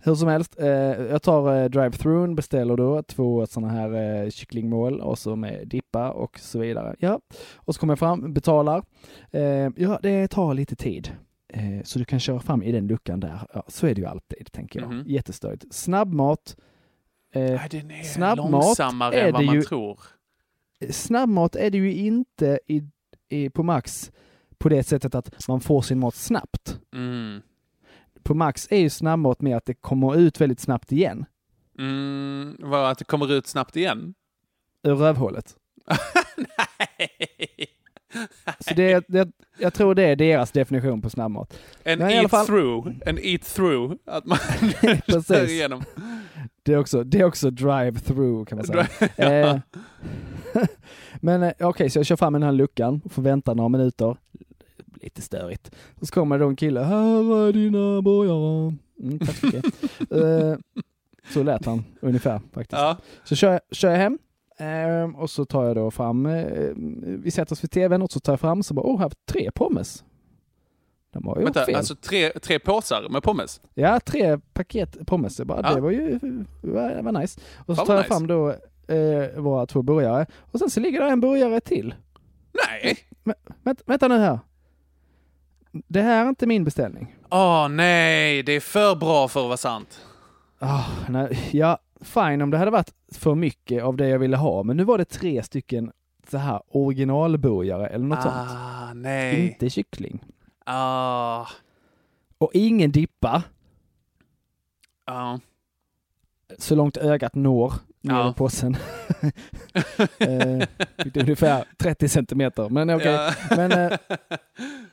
hur 0.00 0.14
som 0.14 0.28
helst. 0.28 0.60
Eh, 0.60 0.68
jag 0.68 1.22
tar 1.22 1.56
eh, 1.62 1.68
drive-through, 1.68 2.34
beställer 2.34 2.76
då 2.76 3.02
två 3.02 3.46
sådana 3.46 3.72
här 3.72 4.22
eh, 4.24 4.30
kycklingmål 4.30 5.00
och 5.00 5.18
så 5.18 5.36
med 5.36 5.68
dippa 5.68 6.10
och 6.10 6.38
så 6.38 6.58
vidare. 6.58 6.96
Ja, 6.98 7.20
och 7.54 7.74
så 7.74 7.80
kommer 7.80 7.92
jag 7.92 7.98
fram, 7.98 8.32
betalar. 8.32 8.82
Eh, 9.30 9.42
ja, 9.76 9.98
det 10.02 10.28
tar 10.28 10.54
lite 10.54 10.76
tid. 10.76 11.10
Eh, 11.52 11.82
så 11.84 11.98
du 11.98 12.04
kan 12.04 12.20
köra 12.20 12.40
fram 12.40 12.62
i 12.62 12.72
den 12.72 12.86
luckan 12.86 13.20
där. 13.20 13.40
Ja, 13.54 13.64
så 13.68 13.86
är 13.86 13.94
det 13.94 14.00
ju 14.00 14.06
alltid, 14.06 14.52
tänker 14.52 14.80
jag. 14.80 14.92
Mhm. 14.92 15.02
Jättestörigt. 15.06 15.64
Snabbmat. 15.74 16.56
Eh, 17.34 17.60
Nej, 17.84 18.04
snabbmat 18.04 18.50
långsammare 18.50 19.14
är 19.14 19.26
än 19.26 19.32
vad 19.32 19.44
man 19.44 19.54
ju- 19.54 19.62
tror. 19.62 19.98
snabbmat 20.90 21.56
är 21.56 21.70
det 21.70 21.78
ju 21.78 21.94
inte 21.94 22.60
i, 22.66 22.82
i, 23.28 23.50
på 23.50 23.62
Max 23.62 24.12
på 24.58 24.68
det 24.68 24.82
sättet 24.82 25.14
att 25.14 25.48
man 25.48 25.60
får 25.60 25.82
sin 25.82 25.98
mat 25.98 26.14
snabbt. 26.14 26.80
Mm. 26.94 27.40
På 28.22 28.34
Max 28.34 28.68
är 28.70 28.76
ju 28.80 28.90
snabbmat 28.90 29.40
med 29.40 29.56
att 29.56 29.64
det 29.64 29.74
kommer 29.74 30.16
ut 30.16 30.40
väldigt 30.40 30.60
snabbt 30.60 30.92
igen 30.92 31.24
Mm, 31.78 32.56
vad, 32.58 32.90
att 32.90 32.98
det 32.98 33.04
kommer 33.04 33.32
ut 33.32 33.46
snabbt 33.46 33.76
igen? 33.76 34.14
ur 34.82 34.94
rövhålet. 34.94 35.56
Nej. 36.36 37.66
Så 38.60 38.74
det, 38.74 39.04
det, 39.08 39.28
jag 39.58 39.74
tror 39.74 39.94
det 39.94 40.02
är 40.02 40.16
deras 40.16 40.50
definition 40.52 41.02
på 41.02 41.10
snabbmat. 41.10 41.58
En 41.82 41.98
Men 41.98 42.10
i 42.10 42.12
alla 42.12 42.22
eat 42.22 42.30
fall- 42.30 42.46
through. 42.46 42.88
En 43.06 43.18
eat 43.18 43.42
through. 43.42 43.94
Att 44.06 44.24
man 44.26 44.38
kör 45.28 45.48
igenom. 45.48 45.82
Det 46.62 46.72
är 46.72 46.76
också, 46.78 47.04
det 47.04 47.20
är 47.20 47.24
också 47.24 47.50
drive-through 47.50 48.44
kan 48.44 48.58
man 48.58 48.66
säga. 48.66 48.86
Ja. 49.16 49.24
Eh, 49.24 49.58
Men 51.20 51.42
eh, 51.42 51.52
okej, 51.60 51.90
så 51.90 51.98
jag 51.98 52.06
kör 52.06 52.16
fram 52.16 52.34
i 52.34 52.38
den 52.38 52.42
här 52.46 52.52
luckan 52.52 53.00
och 53.04 53.12
får 53.12 53.22
vänta 53.22 53.54
några 53.54 53.68
minuter. 53.68 54.16
Lite 55.00 55.22
störigt. 55.22 55.70
Så 56.00 56.06
kommer 56.06 56.38
det 56.38 56.44
då 56.44 56.48
en 56.48 56.56
kille. 56.56 56.80
Här 56.80 57.48
är 57.48 57.52
dina 57.52 58.02
burgare. 58.02 58.74
Mm, 59.02 59.18
tack 59.18 59.36
så 59.36 59.46
mycket. 59.46 59.64
Eh, 60.12 60.56
Så 61.32 61.42
lät 61.42 61.66
han 61.66 61.84
ungefär 62.00 62.40
faktiskt. 62.52 62.72
Ja. 62.80 62.96
Så 63.24 63.36
kör 63.36 63.52
jag, 63.52 63.60
kör 63.70 63.90
jag 63.90 63.96
hem 63.98 64.18
ehm, 64.58 65.14
och 65.16 65.30
så 65.30 65.44
tar 65.44 65.64
jag 65.66 65.76
då 65.76 65.90
fram, 65.90 66.26
eh, 66.26 66.72
vi 67.02 67.30
sätter 67.30 67.52
oss 67.52 67.64
vid 67.64 67.70
tvn 67.70 68.02
och 68.02 68.10
så 68.12 68.20
tar 68.20 68.32
jag 68.32 68.40
fram 68.40 68.62
så 68.62 68.74
bara, 68.74 68.86
åh, 68.86 68.96
här 68.98 69.02
har 69.04 69.10
vi 69.10 69.16
tre 69.32 69.50
pommes. 69.54 70.04
De 71.12 71.26
har 71.26 71.36
ju 71.38 71.44
Vänta, 71.44 71.64
fel. 71.66 71.74
alltså 71.74 71.94
tre, 71.94 72.30
tre 72.30 72.58
påsar 72.58 73.08
med 73.10 73.22
pommes? 73.22 73.60
Ja, 73.74 74.00
tre 74.00 74.38
paket 74.52 75.06
pommes. 75.06 75.38
Jag 75.38 75.46
bara, 75.48 75.60
Ja. 75.62 75.74
Det 75.74 75.80
var 75.80 75.90
ju 75.90 76.18
var, 76.62 77.02
var 77.02 77.12
nice. 77.12 77.40
Och 77.66 77.76
så 77.76 77.84
tar 77.86 77.94
jag 77.94 77.98
vad 78.00 78.06
fram 78.06 78.26
då 78.26 78.48
eh, 78.94 79.40
våra 79.40 79.66
två 79.66 79.82
burgare 79.82 80.26
och 80.40 80.58
sen 80.58 80.70
så 80.70 80.80
ligger 80.80 81.00
där 81.00 81.08
en 81.10 81.20
burgare 81.20 81.60
till. 81.60 81.94
Nej! 82.66 82.98
Vänt, 83.62 83.82
vänta 83.86 84.08
nu 84.08 84.18
här. 84.18 84.38
Det 85.72 86.02
här 86.02 86.24
är 86.24 86.28
inte 86.28 86.46
min 86.46 86.64
beställning. 86.64 87.16
Åh 87.30 87.68
nej, 87.68 88.42
det 88.42 88.52
är 88.52 88.60
för 88.60 88.94
bra 88.96 89.28
för 89.28 89.40
att 89.40 89.46
vara 89.46 89.56
sant. 89.56 90.00
Ah, 90.58 90.84
nej, 91.08 91.48
ja, 91.52 91.78
fine 92.00 92.42
om 92.42 92.50
det 92.50 92.58
hade 92.58 92.70
varit 92.70 92.92
för 93.12 93.34
mycket 93.34 93.82
av 93.82 93.96
det 93.96 94.08
jag 94.08 94.18
ville 94.18 94.36
ha, 94.36 94.62
men 94.62 94.76
nu 94.76 94.84
var 94.84 94.98
det 94.98 95.04
tre 95.04 95.42
stycken 95.42 95.92
så 96.30 96.38
här 96.38 96.60
originalburgare 96.68 97.86
eller 97.86 98.04
något 98.06 98.22
sånt. 98.22 98.34
Ah, 98.36 98.92
nej. 98.94 99.46
Inte 99.46 99.70
kyckling. 99.70 100.24
Ah, 100.64 101.46
Och 102.38 102.50
ingen 102.54 102.92
dippa, 102.92 103.42
ah. 105.04 105.38
så 106.58 106.74
långt 106.74 106.96
ögat 106.96 107.34
når 107.34 107.72
ner 108.00 108.14
Ja. 108.14 108.30
i 108.30 108.34
påsen. 108.34 108.76
eh, 110.18 110.68
ungefär 111.14 111.64
30 111.76 112.08
centimeter, 112.08 112.68
men 112.68 112.90
okej. 112.90 113.12
Ja. 113.12 113.32
Men, 113.56 113.72
eh, 113.72 113.98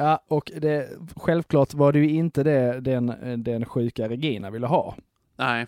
ja, 0.00 0.24
och 0.28 0.52
det, 0.56 0.88
självklart 1.16 1.74
var 1.74 1.92
det 1.92 1.98
ju 1.98 2.10
inte 2.10 2.42
det 2.42 2.80
den, 2.80 3.06
den 3.44 3.64
sjuka 3.64 4.08
Regina 4.08 4.50
ville 4.50 4.66
ha. 4.66 4.96
Nej, 5.36 5.66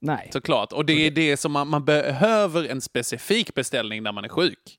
Nej. 0.00 0.30
såklart. 0.32 0.72
Och 0.72 0.86
det 0.86 1.06
är 1.06 1.10
det 1.10 1.36
som 1.36 1.52
man, 1.52 1.68
man 1.68 1.84
behöver 1.84 2.68
en 2.68 2.80
specifik 2.80 3.54
beställning 3.54 4.02
när 4.02 4.12
man 4.12 4.24
är 4.24 4.28
sjuk. 4.28 4.78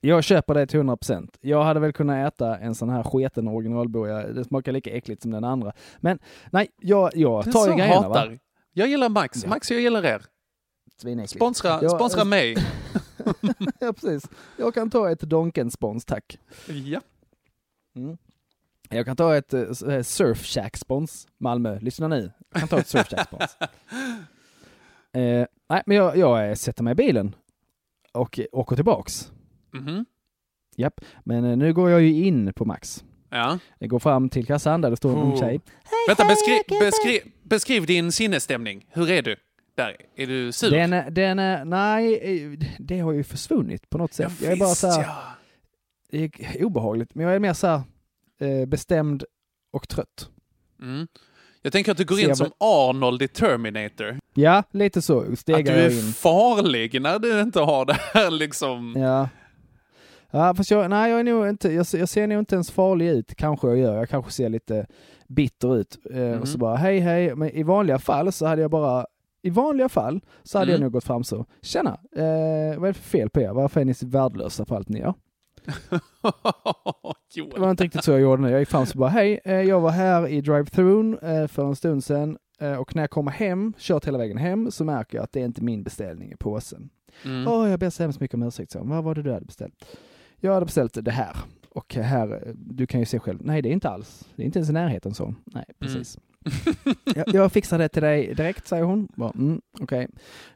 Jag 0.00 0.24
köper 0.24 0.54
det 0.54 0.66
till 0.66 0.80
100%. 0.80 1.28
Jag 1.40 1.64
hade 1.64 1.80
väl 1.80 1.92
kunnat 1.92 2.34
äta 2.34 2.58
en 2.58 2.74
sån 2.74 2.88
här 2.90 3.02
sketen 3.02 3.48
originalburgare. 3.48 4.32
Det 4.32 4.44
smakar 4.44 4.72
lika 4.72 4.90
äckligt 4.90 5.22
som 5.22 5.30
den 5.30 5.44
andra. 5.44 5.72
Men 5.98 6.18
nej, 6.50 6.68
jag, 6.80 7.10
jag 7.14 7.52
tar 7.52 7.68
ju 7.68 7.74
grejerna 7.74 8.08
va. 8.08 8.18
hatar. 8.18 8.38
Jag 8.72 8.88
gillar 8.88 9.08
Max. 9.08 9.42
Ja. 9.42 9.48
Max, 9.48 9.70
jag 9.70 9.80
gillar 9.80 10.04
er. 10.04 10.22
Svinäckligt. 11.00 11.34
Sponsra, 11.34 11.78
Ja, 11.82 11.88
sponsra 11.88 12.24
mig. 12.24 12.56
ja, 13.80 13.92
precis. 13.92 14.30
Jag 14.56 14.74
kan 14.74 14.90
ta 14.90 15.10
ett 15.10 15.20
Donken-spons, 15.20 16.04
tack. 16.04 16.38
Ja. 16.66 17.00
Mm. 17.96 18.16
Jag 18.90 19.06
kan 19.06 19.16
ta 19.16 19.36
ett 19.36 19.54
uh, 19.54 20.02
Surf 20.02 20.44
Shack-spons, 20.46 21.26
Malmö. 21.38 21.78
Lyssna 21.80 22.08
nu. 22.08 22.32
Jag 22.52 22.60
kan 22.60 22.68
ta 22.68 22.78
ett 22.78 22.88
Surf 22.88 23.08
Shack-spons. 23.08 23.56
Eh, 25.12 25.46
nej, 25.68 25.82
men 25.86 25.96
jag, 25.96 26.16
jag 26.16 26.48
eh, 26.48 26.54
sätter 26.54 26.82
mig 26.82 26.92
i 26.92 26.94
bilen 26.94 27.34
och 28.12 28.38
eh, 28.38 28.44
åker 28.52 28.76
tillbaks. 28.76 29.32
Mhm. 29.72 30.04
Japp, 30.76 31.00
men 31.24 31.44
eh, 31.44 31.56
nu 31.56 31.72
går 31.74 31.90
jag 31.90 32.02
ju 32.02 32.24
in 32.24 32.52
på 32.52 32.64
Max. 32.64 33.04
Ja. 33.30 33.58
Jag 33.78 33.90
går 33.90 33.98
fram 33.98 34.28
till 34.28 34.46
kassan 34.46 34.80
där 34.80 34.90
det 34.90 34.96
står 34.96 35.10
en 35.10 35.16
ung 35.18 35.32
Oh. 35.32 35.38
tjej. 35.40 35.60
Vänta, 36.08 36.24
beskri 36.24 36.62
beskri 36.80 37.20
beskriv 37.42 37.86
din 37.86 38.12
sinnesstämning. 38.12 38.86
Hur 38.90 39.10
är 39.10 39.22
du? 39.22 39.36
Där, 39.74 39.96
är 40.16 40.26
du 40.26 40.52
sur? 40.52 40.70
Den, 40.70 40.92
är- 40.92 41.10
den, 41.10 41.68
nej, 41.70 42.14
eh, 42.44 42.58
det 42.78 42.98
har 43.00 43.12
ju 43.12 43.24
försvunnit 43.24 43.90
på 43.90 43.98
något 43.98 44.12
sätt. 44.14 44.32
jag 44.42 44.52
är 44.52 44.56
bara 44.56 44.68
så 44.74 44.86
här, 44.90 45.02
ja. 45.02 45.22
Det 46.10 46.24
är 46.24 46.64
obehagligt, 46.64 47.14
men 47.14 47.26
jag 47.26 47.34
är 47.34 47.38
mer 47.38 47.52
så 47.52 47.66
här 47.66 47.82
eh, 48.40 48.66
bestämd 48.66 49.24
och 49.72 49.88
trött. 49.88 50.28
Mm. 50.82 51.06
Jag 51.62 51.72
tänker 51.72 51.92
att 51.92 51.98
du 51.98 52.04
går 52.04 52.16
Ser 52.16 52.28
in 52.28 52.36
som 52.36 52.50
Arnold 52.60 53.22
i 53.22 53.28
Terminator. 53.28 54.18
Ja, 54.34 54.62
lite 54.70 55.02
så 55.02 55.20
Att 55.32 55.38
stegar 55.38 55.62
du 55.74 55.80
jag 55.80 55.92
är 55.92 56.06
in. 56.06 56.12
farlig 56.12 57.00
när 57.02 57.18
du 57.18 57.40
inte 57.40 57.60
har 57.60 57.84
det 57.84 57.96
här 58.14 58.30
liksom. 58.30 58.94
Ja. 58.98 59.28
Ja, 60.30 60.54
fast 60.54 60.70
jag, 60.70 60.90
nej, 60.90 61.10
jag 61.10 61.20
är 61.20 61.24
nog 61.24 61.48
inte, 61.48 61.72
jag, 61.72 61.86
ser- 61.86 61.98
jag 61.98 62.08
ser 62.08 62.26
nog 62.26 62.38
inte 62.38 62.54
ens 62.54 62.70
farlig 62.70 63.08
ut, 63.08 63.34
kanske 63.34 63.68
jag 63.68 63.78
gör. 63.78 63.96
Jag 63.96 64.08
kanske 64.08 64.32
ser 64.32 64.48
lite 64.48 64.86
bitter 65.28 65.76
ut. 65.76 65.98
Eh, 66.14 66.40
Och 66.40 66.48
så 66.48 66.58
bara, 66.58 66.76
hej 66.76 66.98
hej. 66.98 67.34
Men 67.34 67.50
i 67.50 67.62
vanliga 67.62 67.98
fall 67.98 68.32
så 68.32 68.46
hade 68.46 68.62
jag 68.62 68.70
bara, 68.70 69.06
i 69.42 69.50
vanliga 69.50 69.88
fall 69.88 70.20
så 70.42 70.58
hade 70.58 70.70
Mm. 70.72 70.80
jag 70.80 70.86
nog 70.86 70.92
gått 70.92 71.04
fram 71.04 71.24
så, 71.24 71.46
tjena, 71.62 71.90
eh, 72.16 72.78
vad 72.80 72.88
är 72.88 72.92
det 72.92 72.94
för 72.94 73.02
fel 73.18 73.30
på 73.30 73.40
er? 73.40 73.52
Varför 73.52 73.80
är 73.80 73.84
ni 73.84 73.94
så 73.94 74.06
värdelösa 74.06 74.64
på 74.64 74.76
allt 74.76 74.88
ni 74.88 74.98
gör? 74.98 75.14
Det 77.34 77.58
var 77.58 77.70
inte 77.70 77.84
riktigt 77.84 78.04
så 78.04 78.10
jag 78.10 78.20
gjorde 78.20 78.42
nu. 78.42 78.50
Jag 78.50 78.60
gick 78.60 78.68
fram 78.68 78.86
så 78.86 78.98
bara, 78.98 79.10
hej, 79.10 79.40
eh, 79.44 79.54
jag 79.54 79.80
var 79.80 79.90
här 79.90 80.28
i 80.28 80.40
drive-thrun 80.40 81.18
eh, 81.22 81.46
för 81.46 81.66
en 81.66 81.76
stund 81.76 82.04
sedan 82.04 82.38
eh, 82.60 82.72
och 82.74 82.96
när 82.96 83.02
jag 83.02 83.10
kommer 83.10 83.30
hem, 83.30 83.72
kört 83.78 84.06
hela 84.06 84.18
vägen 84.18 84.36
hem, 84.36 84.70
så 84.70 84.84
märker 84.84 85.18
jag 85.18 85.24
att 85.24 85.32
det 85.32 85.40
är 85.40 85.44
inte 85.44 85.62
min 85.62 85.82
beställning 85.82 86.32
i 86.32 86.36
påsen. 86.36 86.90
Mm. 87.24 87.48
Åh, 87.48 87.70
jag 87.70 87.80
ber 87.80 87.90
så 87.90 88.02
hemskt 88.02 88.20
mycket 88.20 88.34
om 88.34 88.42
ursäkt. 88.42 88.72
Så. 88.72 88.78
Vad 88.84 89.04
var 89.04 89.14
det 89.14 89.22
du 89.22 89.32
hade 89.32 89.46
beställt? 89.46 89.84
Jag 90.40 90.54
hade 90.54 90.66
beställt 90.66 91.04
det 91.04 91.10
här. 91.10 91.36
Och 91.70 91.94
här, 91.94 92.52
du 92.56 92.86
kan 92.86 93.00
ju 93.00 93.06
se 93.06 93.18
själv. 93.18 93.38
Nej, 93.42 93.62
det 93.62 93.68
är 93.68 93.72
inte 93.72 93.88
alls. 93.88 94.28
Det 94.36 94.42
är 94.42 94.46
inte 94.46 94.58
ens 94.58 94.70
i 94.70 94.72
närheten 94.72 95.14
så. 95.14 95.34
Nej, 95.44 95.64
precis. 95.78 96.18
jag, 97.14 97.34
jag 97.34 97.52
fixar 97.52 97.78
det 97.78 97.88
till 97.88 98.02
dig 98.02 98.34
direkt, 98.34 98.66
säger 98.66 98.82
hon. 98.84 99.08
Mm, 99.34 99.60
Okej. 99.80 100.08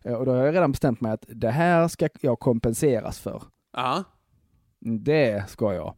Eh, 0.02 0.12
Och 0.14 0.26
då 0.26 0.32
har 0.32 0.44
jag 0.44 0.54
redan 0.54 0.70
bestämt 0.73 1.00
mig 1.00 1.12
att 1.12 1.25
det 1.28 1.50
här 1.50 1.88
ska 1.88 2.08
jag 2.20 2.38
kompenseras 2.40 3.18
för. 3.20 3.42
Ja, 3.76 4.04
Det 4.85 5.49
ska 5.49 5.75
jag. 5.75 5.95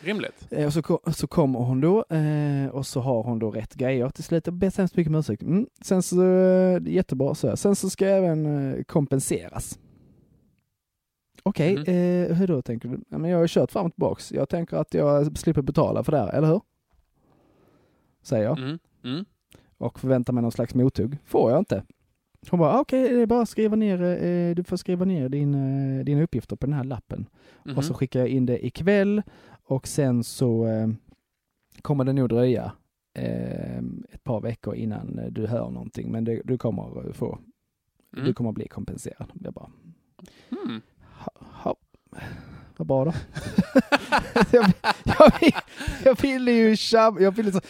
rimligt. 0.00 0.46
Eh, 0.50 0.66
Och 0.66 0.72
så, 0.72 1.00
så 1.12 1.26
kommer 1.26 1.58
hon 1.58 1.80
då 1.80 2.04
eh, 2.10 2.66
och 2.72 2.86
så 2.86 3.00
har 3.00 3.22
hon 3.22 3.38
då 3.38 3.50
rätt 3.50 3.74
grejer 3.74 4.08
till 4.10 4.24
slut. 4.24 4.46
Jag 4.46 4.54
ber 4.54 4.70
så 4.70 4.82
hemskt 4.82 4.96
mycket 4.96 5.10
om 5.10 5.14
ursäkt. 5.18 5.42
Mm. 5.42 5.66
Sen 5.82 6.02
så, 6.02 6.22
eh, 6.24 6.82
jättebra 6.86 7.34
så. 7.34 7.56
Sen 7.56 7.76
så 7.76 7.90
ska 7.90 8.06
jag 8.08 8.18
även 8.18 8.72
eh, 8.74 8.82
kompenseras. 8.84 9.78
Okej, 11.42 11.72
Mhm. 11.76 11.84
eh, 11.88 12.36
hur 12.36 12.46
då 12.46 12.62
tänker 12.62 12.88
du? 12.88 13.00
Ja, 13.08 13.18
men 13.18 13.30
jag 13.30 13.38
har 13.38 13.42
ju 13.44 13.48
kört 13.48 13.70
fram 13.72 13.86
och 13.86 13.92
tillbaks. 13.92 14.32
Jag 14.32 14.48
tänker 14.48 14.76
att 14.76 14.94
jag 14.94 15.38
slipper 15.38 15.62
betala 15.62 16.04
för 16.04 16.12
det 16.12 16.18
här, 16.18 16.28
eller 16.32 16.48
hur? 16.48 16.60
Säger 18.22 18.44
jag 18.44 18.58
Mm. 18.58 18.78
Mm. 19.04 19.24
och 19.78 20.00
förväntar 20.00 20.32
mig 20.32 20.42
någon 20.42 20.52
slags 20.52 20.74
mothugg. 20.74 21.18
Får 21.24 21.50
jag 21.50 21.58
inte. 21.58 21.82
Hon 22.50 22.58
bara, 22.60 22.72
"Ah, 22.74 22.80
okej, 22.80 23.08
det 23.14 23.20
är 23.22 23.26
bara 23.26 23.42
att 23.42 23.48
skriva 23.48 23.76
ner, 23.76 24.02
eh, 24.02 24.54
du 24.54 24.64
får 24.64 24.76
skriva 24.76 25.04
ner 25.04 25.28
din, 25.28 25.54
eh, 25.98 26.04
dina 26.04 26.22
uppgifter 26.22 26.56
på 26.56 26.66
den 26.66 26.72
här 26.72 26.84
lappen. 26.84 27.26
Mhm. 27.64 27.76
Och 27.78 27.84
så 27.84 27.94
skickar 27.94 28.20
jag 28.20 28.28
in 28.28 28.46
det 28.46 28.66
ikväll 28.66 29.22
och 29.64 29.86
sen 29.88 30.24
så 30.24 30.66
eh, 30.66 30.88
kommer 31.82 32.04
det 32.04 32.12
nog 32.12 32.28
dröja 32.28 32.72
eh, 33.14 33.78
ett 34.12 34.24
par 34.24 34.40
veckor 34.40 34.74
innan 34.74 35.18
eh, 35.18 35.26
du 35.26 35.46
hör 35.46 35.70
någonting. 35.70 36.10
Men 36.12 36.24
det, 36.24 36.42
du 36.44 36.58
kommer 36.58 37.08
att 37.10 37.16
få, 37.16 37.38
du 38.12 38.20
Mm. 38.20 38.34
kommer 38.34 38.50
att 38.50 38.54
bli 38.56 38.68
kompenserad. 38.68 39.30
Jag 39.40 39.52
bara, 39.52 39.70
Mm. 40.64 40.80
ha, 41.02 41.32
ha, 41.52 41.76
vad 42.76 42.86
bra 42.86 43.04
då. 43.04 43.12
jag, 44.52 44.72
jag, 45.04 45.32
vill- 45.40 45.52
jag 46.04 46.20
ville 46.22 46.52
ju 46.52 46.76
jag 47.18 47.30
ville 47.36 47.52
så, 47.52 47.60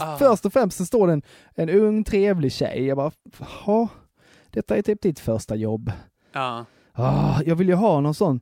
Ah. 0.00 0.16
först 0.18 0.46
och 0.46 0.52
främst 0.52 0.76
så 0.78 0.86
står 0.86 1.06
det 1.06 1.12
en, 1.12 1.22
en 1.54 1.70
ung 1.70 2.04
trevlig 2.04 2.52
tjej. 2.52 2.84
Jag 2.86 2.96
bara, 2.96 3.12
ha, 3.38 3.88
detta 4.52 4.76
är 4.76 4.82
typ 4.82 5.02
ditt 5.02 5.18
första 5.18 5.56
jobb. 5.56 5.92
Ja. 6.32 6.64
Ah, 6.92 7.40
jag 7.46 7.56
vill 7.56 7.68
ju 7.68 7.74
ha 7.74 8.00
någon 8.00 8.14
sån 8.14 8.40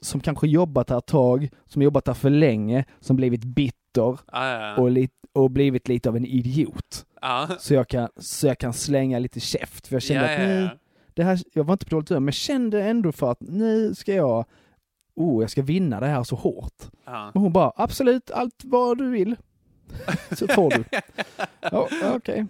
som 0.00 0.20
kanske 0.20 0.46
jobbat 0.48 0.90
här 0.90 0.98
ett 0.98 1.06
tag, 1.06 1.50
som 1.66 1.82
jobbat 1.82 2.06
här 2.06 2.14
för 2.14 2.30
länge, 2.30 2.84
som 3.00 3.16
blivit 3.16 3.44
bitter 3.44 3.80
Ja, 3.96 4.18
ja, 4.32 4.60
ja. 4.60 4.76
och, 4.76 4.90
lit, 4.90 5.12
och 5.32 5.50
blivit 5.50 5.88
lite 5.88 6.08
av 6.08 6.16
en 6.16 6.24
idiot. 6.26 7.06
ja. 7.20 7.48
Så 7.58 7.74
jag 7.74 7.88
kan, 7.88 8.08
så 8.16 8.46
jag 8.46 8.58
kan 8.58 8.72
slänga 8.72 9.18
lite 9.18 9.40
käft. 9.40 9.86
För 9.86 9.94
jag 9.94 10.02
kände 10.02 10.32
ja, 10.32 10.64
att 10.64 10.72
ja. 10.72 10.78
det 11.14 11.24
här, 11.24 11.40
jag 11.52 11.64
var 11.64 11.72
inte 11.72 11.84
på 11.86 11.90
dåligt 11.90 12.08
humör, 12.08 12.20
men 12.20 12.26
jag 12.26 12.34
kände 12.34 12.82
ändå 12.82 13.12
för 13.12 13.30
att 13.30 13.40
nu 13.40 13.94
ska 13.94 14.14
jag, 14.14 14.44
oh, 15.14 15.42
jag 15.42 15.50
ska 15.50 15.62
vinna 15.62 16.00
det 16.00 16.06
här 16.06 16.24
så 16.24 16.36
hårt. 16.36 16.82
Och 17.34 17.40
hon 17.40 17.52
bara, 17.52 17.72
absolut, 17.76 18.30
allt 18.30 18.62
vad 18.64 18.98
du 18.98 19.10
vill. 19.10 19.36
så 20.32 20.48
får 20.48 20.70
du. 20.70 20.84
ja, 21.60 21.88
okej. 22.14 22.46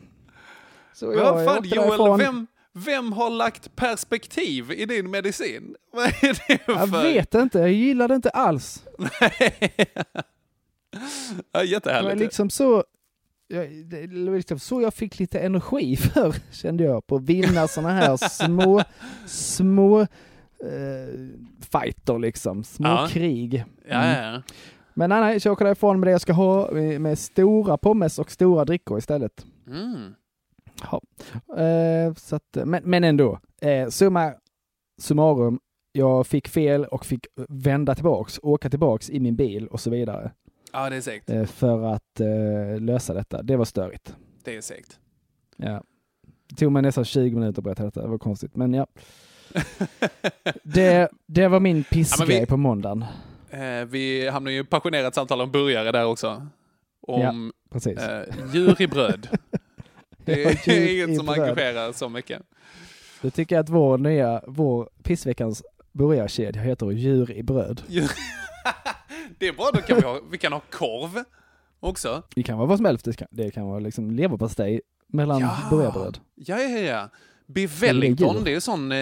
Så 0.93 1.07
Vad 1.07 1.17
jag 1.17 1.45
fan 1.45 1.65
Joel, 1.65 2.19
vem, 2.19 2.47
vem 2.75 3.13
har 3.13 3.31
lagt 3.31 3.77
perspektiv 3.77 4.71
i 4.73 4.85
din 4.87 5.11
medicin? 5.11 5.77
Vad 5.93 6.05
är 6.07 6.47
det 6.49 6.59
Jag 6.67 6.89
för... 6.91 7.03
vet 7.03 7.35
inte, 7.35 7.59
jag 7.59 7.73
gillar 7.73 8.09
det 8.09 8.15
inte 8.15 8.31
alls. 8.31 8.85
ja, 9.21 9.31
Det 10.91 11.49
var 11.53 11.63
jättehärligt. 11.63 12.19
liksom 12.19 12.51
så, 12.51 12.85
jag, 13.49 13.71
det 13.87 14.31
var 14.31 14.37
liksom 14.37 14.59
så 14.59 14.81
jag 14.83 14.95
fick 14.95 15.19
lite 15.19 15.39
energi 15.41 15.97
för, 16.15 16.35
kände 16.53 16.85
jag, 16.85 17.07
på 17.07 17.17
att 17.17 17.23
vinna 17.23 17.69
sådana 17.69 17.93
här 17.93 18.17
små, 18.17 18.83
små 19.27 20.01
eh, 20.01 20.07
fighter 21.73 22.19
liksom, 22.19 22.65
små 22.65 22.89
Ja. 22.89 23.09
krig. 23.11 23.55
Mm. 23.55 23.69
ja, 23.89 24.33
ja. 24.33 24.43
Men 24.97 25.11
nej, 25.11 25.21
nej, 25.21 25.41
så 25.41 25.49
jag 25.49 25.53
åker 25.53 25.65
därifrån 25.65 26.01
med 26.01 26.07
det 26.07 26.11
jag 26.13 26.21
ska 26.21 26.33
ha, 26.33 26.71
med, 26.73 27.01
med 27.01 27.19
stora 27.19 27.77
pommes 27.79 28.19
och 28.19 28.31
stora 28.31 28.65
drickor 28.65 28.99
istället. 28.99 29.47
Mm. 29.67 30.15
Ja. 30.83 31.01
Eh, 31.63 32.15
så 32.15 32.37
att, 32.37 32.57
men, 32.65 32.83
men 32.85 33.05
ändå, 33.05 33.39
eh, 33.61 33.89
summa 33.89 34.35
summarum, 35.01 35.61
jag 35.93 36.27
fick 36.27 36.49
fel 36.49 36.85
och 36.85 37.07
fick 37.07 37.27
vända 37.49 37.95
tillbaks, 37.95 38.41
åka 38.43 38.71
tillbaks 38.71 39.11
i 39.11 39.21
min 39.21 39.37
bil 39.37 39.67
och 39.67 39.81
så 39.81 39.91
vidare 39.91 40.33
ja, 40.73 40.91
det 40.91 40.97
är 40.97 41.01
segt. 41.01 41.31
eh, 41.31 41.45
för 41.45 41.83
att 41.83 42.21
eh, 42.21 42.81
lösa 42.81 43.15
detta. 43.15 43.43
Det 43.43 43.57
var 43.57 43.65
störigt. 43.65 44.17
Det 44.45 44.57
är 44.57 44.61
segt. 44.61 44.99
Ja. 45.57 45.83
Det 46.49 46.57
tog 46.57 46.73
mig 46.73 46.83
nästan 46.83 47.05
20 47.05 47.35
minuter 47.37 47.61
att 47.61 47.65
berätta 47.65 47.85
detta, 47.85 48.03
det 48.03 48.09
var 48.09 48.19
konstigt. 48.19 48.57
Men 48.57 48.75
ja, 48.75 48.87
det, 50.63 51.09
det 51.27 51.49
var 51.49 51.61
min 51.61 51.85
pissgrej 51.85 52.41
vi- 52.41 52.47
på 52.47 52.57
måndagen. 52.57 53.05
Eh, 53.51 53.85
vi 53.87 54.29
hamnar 54.29 54.51
ju 54.51 54.59
i 54.61 54.65
passionerat 54.65 55.15
samtal 55.15 55.41
om 55.41 55.51
burgare 55.51 55.93
där 55.93 56.07
också. 56.07 56.47
Om 57.07 57.53
Precis. 57.71 57.99
eh, 57.99 58.23
djur 58.55 58.83
i 58.83 58.87
bröd. 58.87 59.29
Det 60.25 60.41
Ja, 60.67 60.73
är 60.73 61.05
inget 61.05 61.17
som 61.19 61.29
engagerar 61.29 61.93
så 61.93 62.09
mycket. 62.09 62.43
Då 63.23 63.31
tycker 63.31 63.55
jag 63.57 63.63
att 63.63 63.69
vår 63.69 63.99
nya, 63.99 64.43
vår 64.47 64.89
pissveckans 65.03 65.63
burgarkedja 65.93 66.63
heter 66.63 66.91
Djur 66.91 67.31
i 67.31 67.43
bröd. 67.43 67.83
Det 69.39 69.49
är 69.49 69.53
bra, 69.53 69.71
då 69.75 69.81
kan 69.81 69.97
vi, 69.97 70.03
ha, 70.03 70.21
vi 70.31 70.39
kan 70.39 70.53
ha 70.53 70.61
korv 70.71 71.25
också. 71.81 72.23
Det 72.35 72.43
kan 72.43 72.59
vara 72.59 72.69
vad 72.69 72.79
som 72.79 72.85
helst, 72.85 73.05
det 73.05 73.13
kan, 73.17 73.29
det 73.31 73.51
kan 73.51 73.67
vara 73.67 73.79
liksom 73.79 74.11
leverpastej 74.11 74.81
mellan 75.09 75.41
Ja. 75.41 75.57
burgarbröd. 75.71 76.19
Ja, 76.35 76.59
ja, 76.59 76.79
ja. 76.79 77.09
Beef 77.47 77.83
Wellington, 77.83 78.45
det 78.45 78.55
är 78.55 78.61
sån 78.61 78.93
eh, 78.93 78.99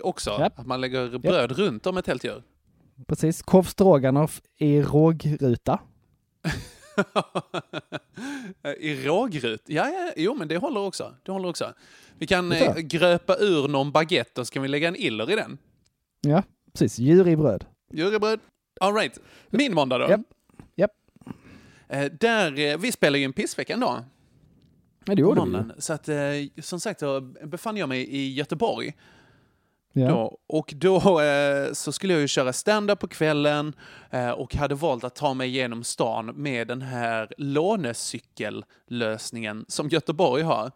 också. 0.00 0.30
Japp. 0.40 0.58
Att 0.58 0.66
man 0.66 0.80
lägger 0.80 1.18
bröd 1.18 1.52
runt 1.52 1.86
om 1.86 1.96
ett 1.96 2.06
helt 2.06 2.24
djur. 2.24 2.42
Precis, 3.06 3.42
korv 3.42 4.28
i 4.58 4.82
rågruta. 4.82 5.80
I 8.78 9.06
rågrut. 9.06 9.62
Ja, 9.66 9.88
ja, 9.88 10.12
jo 10.16 10.34
men 10.34 10.48
det 10.48 10.56
håller 10.56 10.80
också. 10.80 11.14
Det 11.22 11.32
håller 11.32 11.48
också. 11.48 11.72
Vi 12.18 12.26
kan 12.26 12.52
eh, 12.52 12.76
gröpa 12.76 13.36
ur 13.36 13.68
någon 13.68 13.92
baguette 13.92 14.40
och 14.40 14.46
så 14.46 14.52
kan 14.52 14.62
vi 14.62 14.68
lägga 14.68 14.88
en 14.88 14.96
iller 14.96 15.30
i 15.30 15.36
den. 15.36 15.58
Ja, 16.20 16.42
precis, 16.72 16.98
djur 16.98 17.28
i 17.28 17.36
bröd. 17.36 17.64
Djurbröd. 17.92 18.40
All 18.80 18.94
right. 18.94 19.18
Min 19.50 19.74
måndag 19.74 19.98
då. 19.98 20.10
Japp. 20.10 20.20
Japp. 20.76 20.90
Eh, 21.88 22.04
där, 22.20 22.58
eh, 22.58 22.78
vi 22.78 22.92
spelar 22.92 23.18
ju 23.18 23.24
en 23.24 23.32
pissvecka 23.32 23.74
en 23.74 23.80
dag. 23.80 24.04
Ja, 25.04 25.14
det 25.14 25.20
gjorde 25.20 25.40
vi. 25.74 25.80
Så 25.82 25.92
att, 25.92 26.08
eh, 26.08 26.16
som 26.62 26.80
sagt, 26.80 27.00
då 27.00 27.20
befann 27.20 27.76
jag 27.76 27.88
mig 27.88 28.08
i 28.08 28.34
Göteborg. 28.34 28.94
Ja. 29.92 30.08
Då, 30.08 30.38
och 30.46 30.72
då 30.76 31.20
eh, 31.20 31.72
så 31.72 31.92
skulle 31.92 32.12
jag 32.12 32.20
ju 32.20 32.28
köra 32.28 32.52
stand-up 32.52 33.00
på 33.00 33.08
kvällen 33.08 33.72
eh, 34.10 34.30
och 34.30 34.54
hade 34.54 34.74
valt 34.74 35.04
att 35.04 35.14
ta 35.14 35.34
mig 35.34 35.48
igenom 35.48 35.84
stan 35.84 36.26
med 36.26 36.68
den 36.68 36.82
här 36.82 37.32
lånecykellösningen 37.38 39.64
som 39.68 39.88
Göteborg 39.88 40.42
har. 40.42 40.72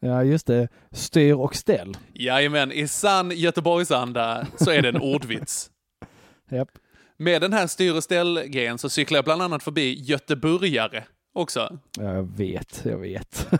ja, 0.00 0.22
just 0.24 0.46
det. 0.46 0.68
Styr 0.92 1.32
och 1.32 1.56
ställ. 1.56 1.96
Jajamän, 2.14 2.72
i 2.72 2.88
sann 2.88 3.30
Göteborgsanda 3.30 4.46
så 4.56 4.70
är 4.70 4.82
det 4.82 4.88
en 4.88 5.00
ordvits. 5.00 5.70
Japp. 6.50 6.70
Med 7.16 7.42
den 7.42 7.52
här 7.52 7.66
styr 7.66 7.94
och 7.94 8.04
ställ-grejen 8.04 8.78
så 8.78 8.88
cyklar 8.88 9.16
jag 9.16 9.24
bland 9.24 9.42
annat 9.42 9.62
förbi 9.62 9.94
Göteburgare 10.00 11.04
också. 11.34 11.78
Ja, 11.98 12.14
jag 12.14 12.36
vet, 12.36 12.80
jag 12.84 12.98
vet. 12.98 13.48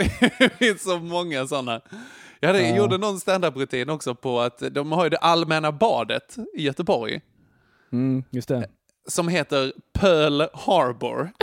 Det 0.38 0.52
finns 0.58 0.82
så 0.82 0.98
många 0.98 1.46
sådana. 1.46 1.80
Jag 2.40 2.48
hade, 2.48 2.68
Ja. 2.68 2.76
gjorde 2.76 2.98
någon 2.98 3.20
standup-rutin 3.20 3.90
också 3.90 4.14
på 4.14 4.40
att 4.40 4.62
de 4.70 4.92
har 4.92 5.04
ju 5.04 5.10
det 5.10 5.16
allmänna 5.18 5.72
badet 5.72 6.36
i 6.56 6.62
Göteborg 6.62 7.20
Mm, 7.92 8.24
just 8.30 8.48
det. 8.48 8.68
som 9.08 9.28
heter 9.28 9.72
Pearl 9.92 10.42
Harbor. 10.54 11.30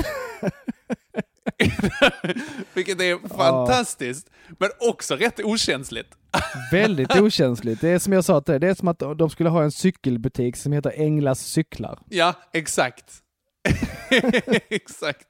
Vilket 2.74 3.02
är 3.02 3.28
fantastiskt, 3.28 4.30
men 4.60 4.70
också 4.80 5.16
rätt 5.16 5.40
okänsligt. 5.44 6.10
Väldigt 6.72 7.16
okänsligt. 7.20 7.82
Det 7.82 7.90
är 7.90 8.00
som 8.00 8.14
jag 8.14 8.26
sa 8.26 8.42
till 8.42 8.52
dig, 8.52 8.60
det 8.60 8.68
är 8.70 8.74
som 8.74 8.88
att 8.88 9.00
de 9.00 9.30
skulle 9.30 9.50
ha 9.50 9.64
en 9.64 9.72
cykelbutik 9.72 10.56
som 10.58 10.72
heter 10.72 10.94
Änglas 10.96 11.40
cyklar. 11.40 12.00
Ja, 12.10 12.34
exakt. 12.54 13.06
exakt. 14.70 15.28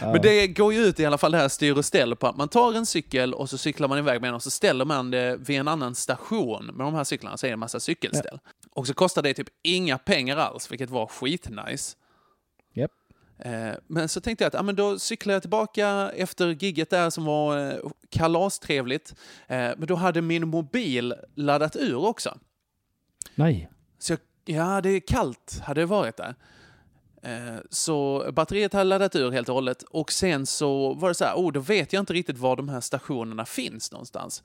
Men 0.00 0.22
det 0.22 0.46
går 0.46 0.72
ju 0.72 0.80
ut 0.80 1.00
i 1.00 1.06
alla 1.06 1.18
fall 1.18 1.32
det 1.32 1.38
här 1.38 1.48
styr 1.48 1.78
och 1.78 1.84
ställ 1.84 2.16
på 2.16 2.26
att 2.26 2.36
man 2.36 2.48
tar 2.48 2.74
en 2.74 2.86
cykel 2.86 3.34
och 3.34 3.50
så 3.50 3.58
cyklar 3.58 3.88
man 3.88 3.98
iväg 3.98 4.20
med 4.20 4.28
den 4.28 4.34
och 4.34 4.42
så 4.42 4.50
ställer 4.50 4.84
man 4.84 5.10
det 5.10 5.36
vid 5.36 5.60
en 5.60 5.68
annan 5.68 5.94
station 5.94 6.66
med 6.66 6.86
de 6.86 6.94
här 6.94 7.04
cyklarna 7.04 7.36
så 7.36 7.46
är 7.46 7.48
det 7.48 7.52
en 7.52 7.58
massa 7.58 7.80
cykelställ. 7.80 8.38
Och 8.70 8.86
så 8.86 8.94
kostar 8.94 9.22
det 9.22 9.34
typ 9.34 9.48
inga 9.62 9.98
pengar 9.98 10.36
alls, 10.36 10.70
vilket 10.70 10.90
var 10.90 11.06
skitnice. 11.06 11.96
Japp. 12.74 12.90
Eh, 13.38 13.72
Men 13.86 14.08
så 14.08 14.20
tänkte 14.20 14.44
jag 14.44 14.48
att 14.48 14.54
ja, 14.54 14.62
men 14.62 14.76
då 14.76 14.98
cyklar 14.98 15.32
jag 15.34 15.42
tillbaka 15.42 16.10
efter 16.16 16.48
gigget 16.48 16.90
där 16.90 17.10
som 17.10 17.24
var 17.24 17.70
eh, 17.70 17.90
kalastrevligt. 18.10 19.14
Eh, 19.48 19.56
Men 19.56 19.86
då 19.86 19.94
hade 19.94 20.22
min 20.22 20.48
mobil 20.48 21.14
laddat 21.34 21.76
ur 21.76 21.96
också. 22.04 22.38
Nej. 23.34 23.70
Så 23.98 24.12
jag, 24.12 24.20
ja, 24.44 24.80
det 24.80 24.90
är 24.90 25.00
kallt 25.00 25.60
hade 25.62 25.80
det 25.80 25.86
varit 25.86 26.16
där. 26.16 26.34
Eh, 27.22 27.56
så 27.70 28.30
batteriet 28.32 28.72
hade 28.72 28.84
laddat 28.84 29.16
ur 29.16 29.30
helt 29.30 29.48
och 29.48 29.54
hållet 29.54 29.82
och 29.82 30.12
sen 30.12 30.46
så 30.46 30.94
var 30.94 31.08
det 31.08 31.14
så 31.14 31.24
här, 31.24 31.34
oh, 31.34 31.52
då 31.52 31.60
vet 31.60 31.92
jag 31.92 32.00
inte 32.00 32.12
riktigt 32.12 32.38
var 32.38 32.56
de 32.56 32.68
här 32.68 32.80
stationerna 32.80 33.44
finns 33.44 33.92
någonstans. 33.92 34.42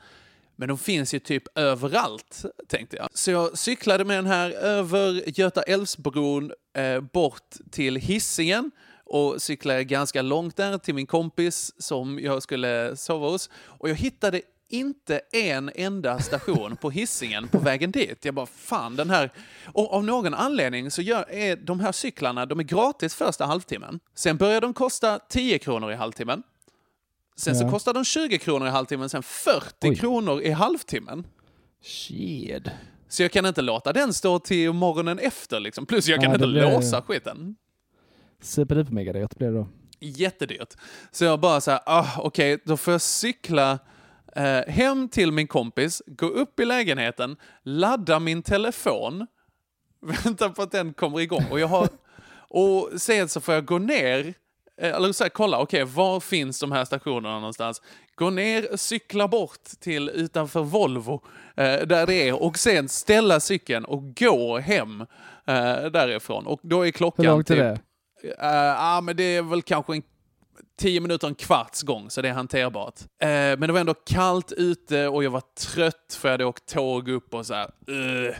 Men 0.55 0.67
de 0.67 0.77
finns 0.77 1.13
ju 1.13 1.19
typ 1.19 1.43
överallt, 1.57 2.45
tänkte 2.67 2.97
jag. 2.97 3.07
Så 3.13 3.31
jag 3.31 3.57
cyklade 3.57 4.05
med 4.05 4.17
den 4.17 4.25
här 4.25 4.51
över 4.51 5.23
Göta 5.39 5.61
Älvsbron 5.61 6.51
eh, 6.73 6.99
bort 6.99 7.55
till 7.71 7.95
Hisingen 7.95 8.71
och 9.05 9.41
cyklade 9.41 9.83
ganska 9.83 10.21
långt 10.21 10.55
där 10.55 10.77
till 10.77 10.95
min 10.95 11.05
kompis 11.05 11.73
som 11.77 12.19
jag 12.19 12.43
skulle 12.43 12.95
sova 12.95 13.27
hos. 13.27 13.49
Och 13.55 13.89
jag 13.89 13.95
hittade 13.95 14.41
inte 14.77 15.21
en 15.33 15.71
enda 15.75 16.19
station 16.19 16.75
på 16.77 16.89
hissingen 16.91 17.47
på 17.47 17.57
vägen 17.59 17.91
dit. 17.91 18.25
Jag 18.25 18.33
bara, 18.33 18.45
fan 18.45 18.95
den 18.95 19.09
här... 19.09 19.31
Och 19.65 19.93
av 19.93 20.03
någon 20.03 20.33
anledning 20.33 20.91
så 20.91 21.01
gör, 21.01 21.25
är 21.31 21.55
de 21.55 21.79
här 21.79 21.91
cyklarna, 21.91 22.45
de 22.45 22.59
är 22.59 22.63
gratis 22.63 23.15
första 23.15 23.45
halvtimmen. 23.45 23.99
Sen 24.15 24.37
börjar 24.37 24.61
de 24.61 24.73
kosta 24.73 25.19
10 25.29 25.59
kronor 25.59 25.91
i 25.91 25.95
halvtimmen. 25.95 26.43
Sen 27.37 27.55
så 27.55 27.63
Ja. 27.65 27.71
kostar 27.71 27.93
de 27.93 28.03
20 28.05 28.37
kronor 28.37 28.67
i 28.67 28.71
halvtimmen, 28.71 29.09
sen 29.09 29.23
40 29.23 29.65
Oj. 29.89 29.95
kronor 29.95 30.41
i 30.41 30.51
halvtimmen. 30.51 31.27
Shit. 31.83 32.67
Så 33.07 33.21
jag 33.23 33.31
kan 33.31 33.45
inte 33.45 33.61
låta 33.61 33.93
den 33.93 34.13
stå 34.13 34.39
till 34.39 34.73
morgonen 34.73 35.19
efter 35.19 35.59
liksom. 35.59 35.85
Plus 35.85 36.07
jag 36.07 36.21
kan 36.21 36.29
Nej, 36.31 36.35
inte 36.35 36.47
blir- 36.47 36.61
låsa 36.61 37.01
skiten. 37.01 37.55
Superduper 38.41 38.91
mega 38.93 39.13
dyrt 39.13 39.35
blir 39.35 39.47
det 39.47 39.53
då. 39.57 39.67
Jättedyrt. 39.99 40.73
Så 41.11 41.25
jag 41.25 41.39
bara 41.39 41.61
så 41.61 41.71
här, 41.71 41.79
ah, 41.85 42.05
okej, 42.17 42.57
då 42.65 42.77
får 42.77 42.91
jag 42.93 43.01
cykla 43.01 43.79
eh, 44.35 44.73
hem 44.73 45.09
till 45.09 45.31
min 45.31 45.47
kompis, 45.47 46.01
gå 46.07 46.25
upp 46.25 46.59
i 46.59 46.65
lägenheten, 46.65 47.37
ladda 47.63 48.19
min 48.19 48.43
telefon, 48.43 49.27
vänta 50.23 50.49
på 50.49 50.61
att 50.61 50.71
den 50.71 50.93
kommer 50.93 51.19
igång. 51.19 51.45
Och, 51.51 51.59
jag 51.59 51.67
har, 51.67 51.87
och 52.37 52.89
sen 52.97 53.29
så 53.29 53.41
får 53.41 53.53
jag 53.53 53.65
gå 53.65 53.77
ner, 53.77 54.33
eh, 54.81 54.95
eller 54.95 55.11
så 55.11 55.23
här, 55.23 55.29
kolla, 55.29 55.59
okej, 55.59 55.83
var 55.83 56.19
finns 56.19 56.59
de 56.59 56.71
här 56.71 56.85
stationerna 56.85 57.39
någonstans? 57.39 57.81
Gå 58.15 58.29
ner, 58.29 58.77
cykla 58.77 59.27
bort 59.27 59.63
till 59.79 60.09
utanför 60.09 60.61
Volvo, 60.61 61.21
eh, 61.55 61.79
där 61.79 62.05
det 62.05 62.29
är, 62.29 62.43
och 62.43 62.57
sen 62.57 62.89
ställa 62.89 63.39
cykeln 63.39 63.85
och 63.85 64.15
gå 64.15 64.57
hem 64.57 65.01
eh, 65.45 65.85
därifrån. 65.85 66.47
Och 66.47 66.59
då 66.63 66.87
är 66.87 66.91
klockan 66.91 67.25
Hur 67.25 67.31
långt 67.31 67.49
är 67.49 67.55
typ, 67.55 67.63
det? 67.63 67.79
Ja, 68.37 69.01
men 69.03 69.15
det 69.15 69.23
är 69.23 69.41
väl 69.41 69.61
kanske 69.61 69.93
en 69.93 70.03
tio 70.77 70.99
minuter, 70.99 71.27
en 71.27 71.35
kvarts 71.35 71.81
gång, 71.81 72.09
så 72.09 72.21
det 72.21 72.29
är 72.29 72.33
hanterbart. 72.33 72.99
Eh, 73.21 73.27
men 73.27 73.59
det 73.59 73.71
var 73.71 73.79
ändå 73.79 73.93
kallt 73.93 74.51
ute 74.51 75.07
och 75.07 75.23
jag 75.23 75.31
var 75.31 75.43
trött 75.73 76.17
för 76.19 76.27
jag 76.27 76.33
hade 76.33 76.45
åkt 76.45 76.73
tåg 76.73 77.09
upp 77.09 77.33
och 77.33 77.45
så 77.45 77.53
här. 77.53 77.71
Uh, 77.89 78.35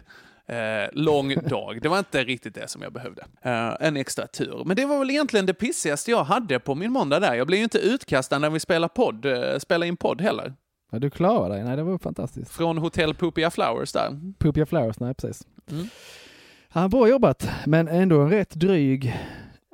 eh, 0.48 0.90
lång 0.94 1.36
dag. 1.50 1.82
Det 1.82 1.90
var 1.90 2.00
inte 2.00 2.24
riktigt 2.24 2.56
det 2.56 2.68
som 2.68 2.82
jag 2.82 2.94
behövde. 2.94 3.22
Eh, 3.42 3.74
en 3.80 3.98
extra 3.98 4.28
tur. 4.28 4.64
Men 4.66 4.76
det 4.76 4.86
var 4.86 5.00
väl 5.00 5.10
egentligen 5.10 5.46
det 5.46 5.54
pissigaste 5.54 6.12
jag 6.12 6.24
hade 6.24 6.60
på 6.60 6.76
min 6.76 6.92
måndag 6.92 7.20
där. 7.20 7.34
Jag 7.34 7.48
blev 7.48 7.58
ju 7.58 7.64
inte 7.64 7.80
utkastad 7.80 8.40
när 8.40 8.50
vi 8.50 8.60
spelade 8.60 8.94
podd, 8.94 9.26
eh, 9.26 9.58
spelade 9.60 9.88
in 9.88 9.98
podd 9.98 10.22
heller. 10.22 10.54
Ja, 10.92 11.00
du 11.00 11.10
klarade 11.10 11.56
dig. 11.56 11.64
Nej, 11.64 11.76
det 11.76 11.84
var 11.84 11.98
fantastiskt. 11.98 12.52
Från 12.52 12.78
Hotell 12.78 13.14
Poopia 13.14 13.52
Flowers 13.52 13.92
där. 13.92 14.34
Poopia 14.38 14.66
Flowers, 14.66 15.00
nej 15.00 15.14
precis. 15.14 15.48
Mm. 15.72 15.88
Ja, 16.74 16.88
bra 16.88 17.10
jobbat, 17.10 17.50
men 17.66 17.88
ändå 17.88 18.22
en 18.22 18.30
rätt 18.30 18.56
dryg, 18.56 19.18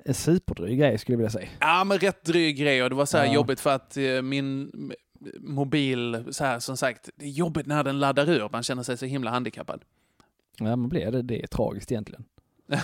en 0.06 0.14
superdryg 0.14 0.80
grej 0.80 0.98
skulle 0.98 1.14
jag 1.14 1.18
vilja 1.18 1.30
säga. 1.30 1.48
Ja, 1.60 1.84
men 1.84 1.98
rätt 2.00 2.24
dryg 2.24 2.58
grej 2.58 2.84
och 2.84 2.90
det 2.90 2.96
var 2.96 3.06
så 3.06 3.18
här 3.18 3.26
Ja. 3.26 3.34
jobbigt 3.34 3.60
för 3.60 3.70
att 3.76 3.98
eh, 3.98 4.22
min 4.22 4.72
mobil, 5.40 6.24
så 6.32 6.44
här 6.44 6.60
som 6.60 6.78
sagt, 6.78 7.10
det 7.16 7.26
är 7.26 7.30
jobbigt 7.30 7.66
när 7.68 7.84
den 7.84 8.00
laddar 8.00 8.30
ur. 8.30 8.50
Man 8.52 8.64
känner 8.64 8.84
sig 8.84 8.98
så 8.98 9.06
himla 9.06 9.32
handikappad. 9.32 9.82
Ja, 10.60 10.76
man 10.76 10.90
blir 10.90 11.12
det. 11.12 11.22
Det 11.22 11.44
är 11.44 11.48
tragiskt 11.48 11.92
egentligen. 11.92 12.24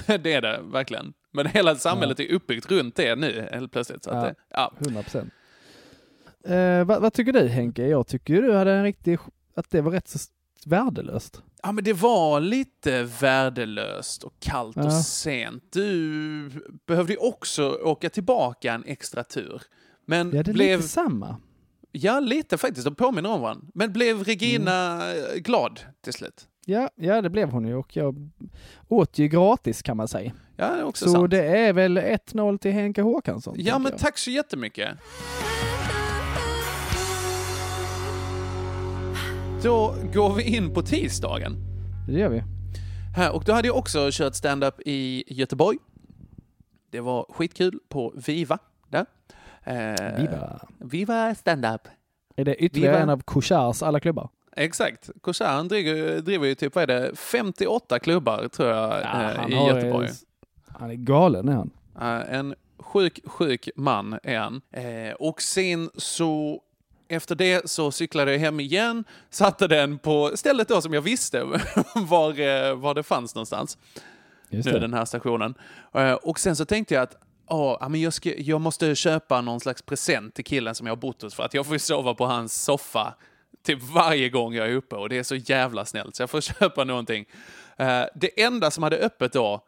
det 0.06 0.34
är 0.34 0.42
det 0.42 0.60
verkligen. 0.64 1.14
Men 1.32 1.46
hela 1.48 1.76
samhället 1.76 2.20
är 2.20 2.32
uppbyggt 2.32 2.72
runt 2.72 2.96
det 2.96 3.16
nu 3.16 3.48
helt 3.52 3.72
plötsligt. 3.72 4.04
Så 4.04 4.10
att 4.10 4.16
Ja. 4.16 4.24
det, 4.24 4.36
ja. 4.50 4.74
100 4.80 5.02
procent. 5.04 5.34
Eh, 6.44 6.84
vad, 6.86 7.02
vad 7.02 7.14
tycker 7.14 7.34
du 7.34 7.48
Henke? 7.48 7.88
Jag 7.88 8.08
tycker 8.08 8.42
du 8.42 8.54
hade 8.54 8.72
en 8.74 8.84
riktig, 8.84 9.20
att 9.56 9.70
det 9.70 9.82
var 9.82 9.92
rätt 9.92 10.08
så 10.08 10.20
värdelöst. 10.66 11.42
Ja, 11.64 11.72
men 11.72 11.84
det 11.84 11.94
var 11.94 12.40
lite 12.40 13.04
värdelöst 13.04 14.24
och 14.24 14.34
kallt 14.40 14.76
Ja. 14.78 14.86
och 14.86 14.94
sent. 14.94 15.64
Du 15.72 16.50
behövde 16.88 17.14
ju 17.14 17.20
också 17.20 17.70
åka 17.84 18.10
tillbaka 18.10 18.74
en 18.74 18.84
extra 18.86 19.24
tur. 19.24 19.62
Men 20.06 20.32
Ja, 20.36 20.44
det 20.44 20.54
blev, 20.54 20.78
lite 20.80 20.90
samma. 20.90 21.38
ja, 21.92 22.20
lite 22.20 22.58
faktiskt, 22.58 22.86
de 22.86 22.96
påminner 22.96 23.30
om 23.32 23.42
varandra. 23.42 23.68
Men 23.74 23.94
blev 23.94 24.24
Regina 24.24 25.04
Mm. 25.12 25.44
glad 25.44 25.80
till 26.04 26.14
slut? 26.14 26.48
Ja, 26.66 26.90
ja, 26.96 27.22
det 27.22 27.30
blev 27.30 27.50
hon 27.50 27.66
ju 27.68 27.76
och 27.76 27.96
jag 27.96 28.30
åt 28.88 29.18
ju 29.18 29.28
gratis 29.28 29.82
kan 29.82 29.98
man 29.98 30.08
säga. 30.08 30.32
Ja, 30.56 30.70
det 30.70 30.80
är 30.80 30.84
också 30.84 31.06
Så 31.06 31.12
sant. 31.12 31.32
det 31.32 31.44
är 31.44 31.74
väl 31.74 31.98
1-0 31.98 32.58
till 32.58 32.72
Henke 32.72 33.02
Håkansson. 33.02 33.56
Ja, 33.58 33.80
men 33.80 33.92
jag. 33.92 34.02
tack 34.02 34.18
så 34.18 34.32
jättemycket. 34.32 34.90
Då 39.64 39.96
går 40.14 40.34
vi 40.36 40.44
in 40.56 40.74
på 40.74 40.82
tisdagen. 40.82 41.56
Det 42.08 42.20
gör 42.20 42.30
vi. 42.30 42.44
Här, 43.16 43.36
och 43.36 43.44
då 43.44 43.54
hade 43.54 43.68
jag 43.68 43.78
också 43.78 44.10
kört 44.12 44.36
stand-up 44.36 44.76
i 44.86 45.24
Göteborg. 45.28 45.78
Det 46.92 47.00
var 47.00 47.26
skitkul 47.30 47.80
på 47.90 48.14
Viva. 48.28 48.58
Där. 48.88 49.06
Eh, 49.64 50.20
Viva. 50.20 50.60
Viva 50.80 51.36
stand-up. 51.36 51.82
Är 52.36 52.46
det 52.46 52.56
ytterligare 52.56 52.92
Viva. 52.94 53.04
en 53.04 53.10
av 53.10 53.22
Koshars 53.22 53.84
alla 53.84 54.00
klubbar? 54.00 54.30
Exakt. 54.56 55.10
Korsaren 55.22 55.68
driver, 55.68 56.22
driver 56.22 56.48
ju 56.48 56.56
typ, 56.56 56.76
vad 56.76 56.84
är 56.84 56.88
det, 56.88 57.16
58 57.16 58.00
klubbar 58.00 58.48
tror 58.48 58.70
jag 58.70 58.92
eh, 59.02 59.50
i 59.50 59.68
Göteborg. 59.68 60.10
Han 60.68 60.90
är 60.90 60.96
galen 60.96 61.50
är 61.50 61.54
han. 61.54 61.70
Eh, 61.96 62.36
en 62.36 62.56
sjuk, 62.80 63.20
sjuk 63.26 63.70
man 63.76 64.20
är 64.24 64.40
han. 64.40 64.62
Eh, 64.72 65.14
och 65.20 65.42
sen 65.42 65.90
så 65.96 66.62
efter 67.10 67.36
det 67.36 67.70
så 67.70 67.92
cyklade 67.92 68.32
jag 68.32 68.40
hem 68.40 68.60
igen, 68.60 69.04
satte 69.30 69.68
den 69.68 69.98
på 70.00 70.32
stället 70.36 70.68
då 70.68 70.82
som 70.82 70.94
jag 70.94 71.02
visste 71.02 71.44
var, 71.96 72.40
eh, 72.40 72.76
var 72.76 72.94
det 72.94 73.04
fanns 73.04 73.36
någonstans. 73.36 73.78
Just 74.50 74.66
nu 74.66 74.72
det. 74.72 74.80
den 74.80 74.94
här 74.94 75.06
stationen. 75.06 75.54
Eh, 75.94 76.14
Och 76.14 76.40
sen 76.40 76.56
så 76.56 76.66
tänkte 76.66 76.94
jag 76.94 77.04
att 77.04 77.18
men 77.90 78.02
jag, 78.02 78.14
ska, 78.14 78.34
jag 78.38 78.62
måste 78.62 78.96
köpa 78.96 79.42
någon 79.42 79.60
slags 79.60 79.82
present 79.82 80.36
till 80.36 80.46
killen 80.46 80.76
som 80.76 80.88
jag 80.88 80.92
har 80.92 80.98
bott 81.02 81.22
hos 81.22 81.34
för 81.36 81.44
att 81.44 81.54
jag 81.54 81.66
får 81.66 81.76
ju 81.76 81.80
sova 81.80 82.14
på 82.14 82.26
hans 82.26 82.64
soffa 82.64 83.16
typ 83.66 83.80
varje 83.82 84.30
gång 84.30 84.54
jag 84.54 84.68
är 84.68 84.74
uppe 84.76 84.96
och 84.96 85.10
det 85.10 85.18
är 85.18 85.24
så 85.24 85.36
jävla 85.36 85.86
snällt 85.86 86.16
så 86.16 86.22
jag 86.24 86.30
får 86.30 86.42
köpa 86.60 86.84
någonting. 86.84 87.26
Eh, 87.78 88.04
Det 88.16 88.42
enda 88.44 88.72
som 88.72 88.84
hade 88.84 88.98
öppet 88.98 89.34
då, 89.34 89.62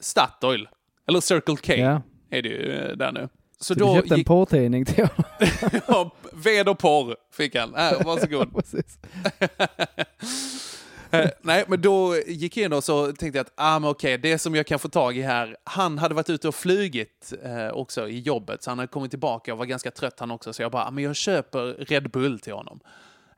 Statoil, 0.00 0.68
eller 1.08 1.20
Circle 1.20 1.56
K 1.56 1.72
Ja. 1.74 2.02
är 2.30 2.42
det 2.42 2.48
ju 2.48 2.94
där 2.94 3.12
nu. 3.12 3.28
Så, 3.60 3.64
Så 3.64 3.74
du 3.74 3.80
då 3.80 3.94
köpte 3.94 4.14
en 4.14 4.18
gick 4.18 4.26
porrtidning 4.26 4.84
till 4.84 5.04
honom? 5.04 5.24
ja, 5.86 6.10
ved 6.32 6.68
och 6.68 6.78
porr 6.78 7.16
fick 7.32 7.56
han. 7.56 7.74
Här, 7.74 8.04
varsågod. 8.04 8.54
Precis. 8.54 8.98
Eh, 11.10 11.30
nej, 11.42 11.64
men 11.68 11.80
då 11.80 12.16
gick 12.26 12.56
jag 12.56 12.64
in 12.64 12.72
och 12.72 12.84
så 12.84 13.06
tänkte 13.06 13.38
jag 13.38 13.46
att 13.46 13.52
ah, 13.54 13.78
men 13.78 13.90
okej, 13.90 14.18
det 14.18 14.38
som 14.38 14.54
jag 14.54 14.66
kan 14.66 14.78
få 14.78 14.88
tag 14.88 15.16
i 15.16 15.22
här, 15.22 15.56
han 15.64 15.98
hade 15.98 16.14
varit 16.14 16.30
ute 16.30 16.48
och 16.48 16.54
flugit 16.54 17.32
eh, 17.42 17.68
också 17.68 18.08
i 18.08 18.20
jobbet, 18.20 18.62
så 18.62 18.70
han 18.70 18.78
hade 18.78 18.88
kommit 18.88 19.10
tillbaka 19.10 19.52
och 19.52 19.58
var 19.58 19.66
ganska 19.66 19.90
trött 19.90 20.20
han 20.20 20.30
också, 20.30 20.52
så 20.52 20.62
jag 20.62 20.72
bara, 20.72 20.84
ah, 20.84 20.90
men 20.90 21.04
jag 21.04 21.16
köper 21.16 21.60
Red 21.84 22.10
Bull 22.10 22.40
till 22.40 22.52
honom. 22.52 22.80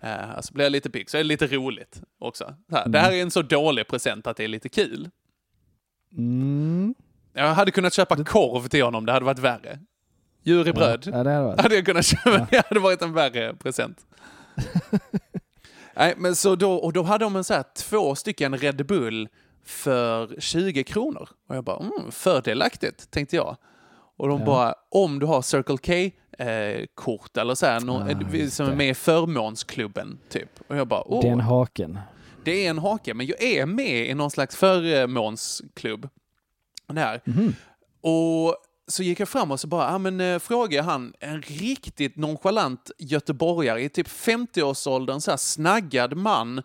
Eh, 0.03 0.41
så 0.41 0.55
blev 0.55 0.65
jag 0.65 0.73
lite 0.73 0.91
pigg, 0.91 1.11
så 1.11 1.17
är 1.17 1.23
det 1.23 1.29
lite 1.29 1.47
roligt 1.47 2.03
också. 2.19 2.55
Så 2.71 2.77
här, 2.77 2.89
Det 2.89 2.99
här 2.99 3.13
är 3.13 3.23
en 3.23 3.31
så 3.31 3.43
dålig 3.43 3.87
present 3.87 4.27
att 4.27 4.37
det 4.37 4.45
är 4.45 4.49
lite 4.49 4.69
kul. 4.69 5.11
Mm. 6.17 6.95
Jag 7.33 7.55
hade 7.55 7.71
kunnat 7.71 7.93
köpa 7.93 8.25
korv 8.25 8.69
till 8.69 8.85
honom, 8.85 9.07
det 9.07 9.13
hade 9.13 9.27
varit 9.27 9.39
värre. 9.39 9.79
Djur 10.43 10.69
i 10.69 10.73
bröd. 10.73 11.09
Ja, 11.13 11.25
det 11.25 11.31
hade 11.31 11.45
varit. 11.45 11.61
hade 11.63 11.75
jag 11.75 11.87
kunnat 11.87 12.07
köpa, 12.07 12.47
det 12.51 12.67
hade 12.69 12.81
varit 12.81 13.03
en 13.03 13.13
värre 13.13 13.55
present. 13.55 13.99
Nej, 15.97 16.15
men 16.17 16.37
så 16.37 16.57
då, 16.57 16.73
och 16.75 16.93
då 16.93 17.03
hade 17.03 17.25
de 17.25 17.37
en 17.37 17.45
så 17.45 17.55
här, 17.55 17.65
två 17.77 18.15
stycken 18.15 18.57
Red 18.59 18.87
Bull 18.87 19.29
för 19.65 20.41
20 20.41 20.85
kronor. 20.85 21.29
Och 21.49 21.57
jag 21.57 21.65
bara, 21.65 21.79
mm, 21.79 22.11
fördelaktigt, 22.13 23.11
tänkte 23.11 23.37
jag. 23.37 23.57
Och 24.17 24.29
de 24.29 24.39
Ja. 24.41 24.47
bara, 24.47 24.75
om 24.91 25.19
du 25.19 25.27
har 25.27 25.43
Circle 25.43 25.77
K-kort 26.95 27.37
eller 27.37 27.55
så 27.55 27.67
här, 27.67 27.81
någon, 27.81 28.03
Ah, 28.03 28.11
eh, 28.11 28.49
som 28.49 28.67
är 28.67 28.71
det. 28.71 28.77
med 28.77 28.89
i 28.89 28.95
förmånsklubben, 28.95 30.19
typ. 30.29 30.51
Och 30.69 30.77
jag 30.77 30.89
bara, 30.89 31.03
åh, 31.07 31.23
Den 31.23 31.41
haken. 31.41 31.99
det 32.45 32.67
är 32.67 32.71
en 32.71 32.79
hake, 32.79 33.15
men 33.15 33.27
jag 33.27 33.43
är 33.43 33.67
med 33.67 34.07
i 34.11 34.15
någon 34.15 34.31
slags 34.31 34.57
förmånsklubb. 34.57 36.09
Där. 36.87 37.21
Mhm. 37.25 37.55
Och 38.01 38.57
så 38.91 39.03
gick 39.03 39.21
jag 39.21 39.29
fram 39.29 39.51
och 39.51 39.61
så 39.61 39.67
bara, 39.67 39.93
ja 39.93 39.99
men 39.99 40.21
eh, 40.21 40.39
frågade 40.39 40.83
han 40.83 41.15
en 41.21 41.43
riktigt 41.43 42.17
nonchalant 42.17 42.91
göteborgare 42.99 43.83
i 43.83 43.89
typ 43.89 44.09
50-årsåldern, 44.09 45.21
så 45.21 45.31
här 45.31 45.39
snaggad 45.39 46.17
man. 46.17 46.59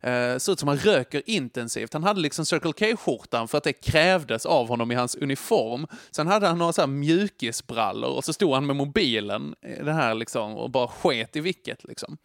Eh, 0.00 0.36
ser 0.38 0.52
ut 0.52 0.58
som 0.58 0.68
han 0.68 0.78
röker 0.78 1.22
intensivt. 1.26 1.92
Han 1.92 2.04
hade 2.04 2.20
liksom 2.20 2.46
Circle 2.46 2.72
K-skjortan 2.72 3.48
för 3.48 3.58
att 3.58 3.64
det 3.64 3.72
krävdes 3.72 4.46
av 4.46 4.68
honom 4.68 4.92
i 4.92 4.94
hans 4.94 5.14
uniform. 5.14 5.86
Sen 6.10 6.26
hade 6.26 6.46
han 6.46 6.58
några 6.58 6.72
så 6.72 6.82
här 6.82 6.88
mjukisbrallor 6.88 8.10
och 8.10 8.24
så 8.24 8.32
stod 8.32 8.54
han 8.54 8.66
med 8.66 8.76
mobilen 8.76 9.54
det 9.84 9.92
här 9.92 10.14
liksom 10.14 10.56
och 10.56 10.70
bara 10.70 10.88
sket 10.88 11.36
i 11.36 11.40
vilket 11.40 11.84
liksom. 11.84 12.16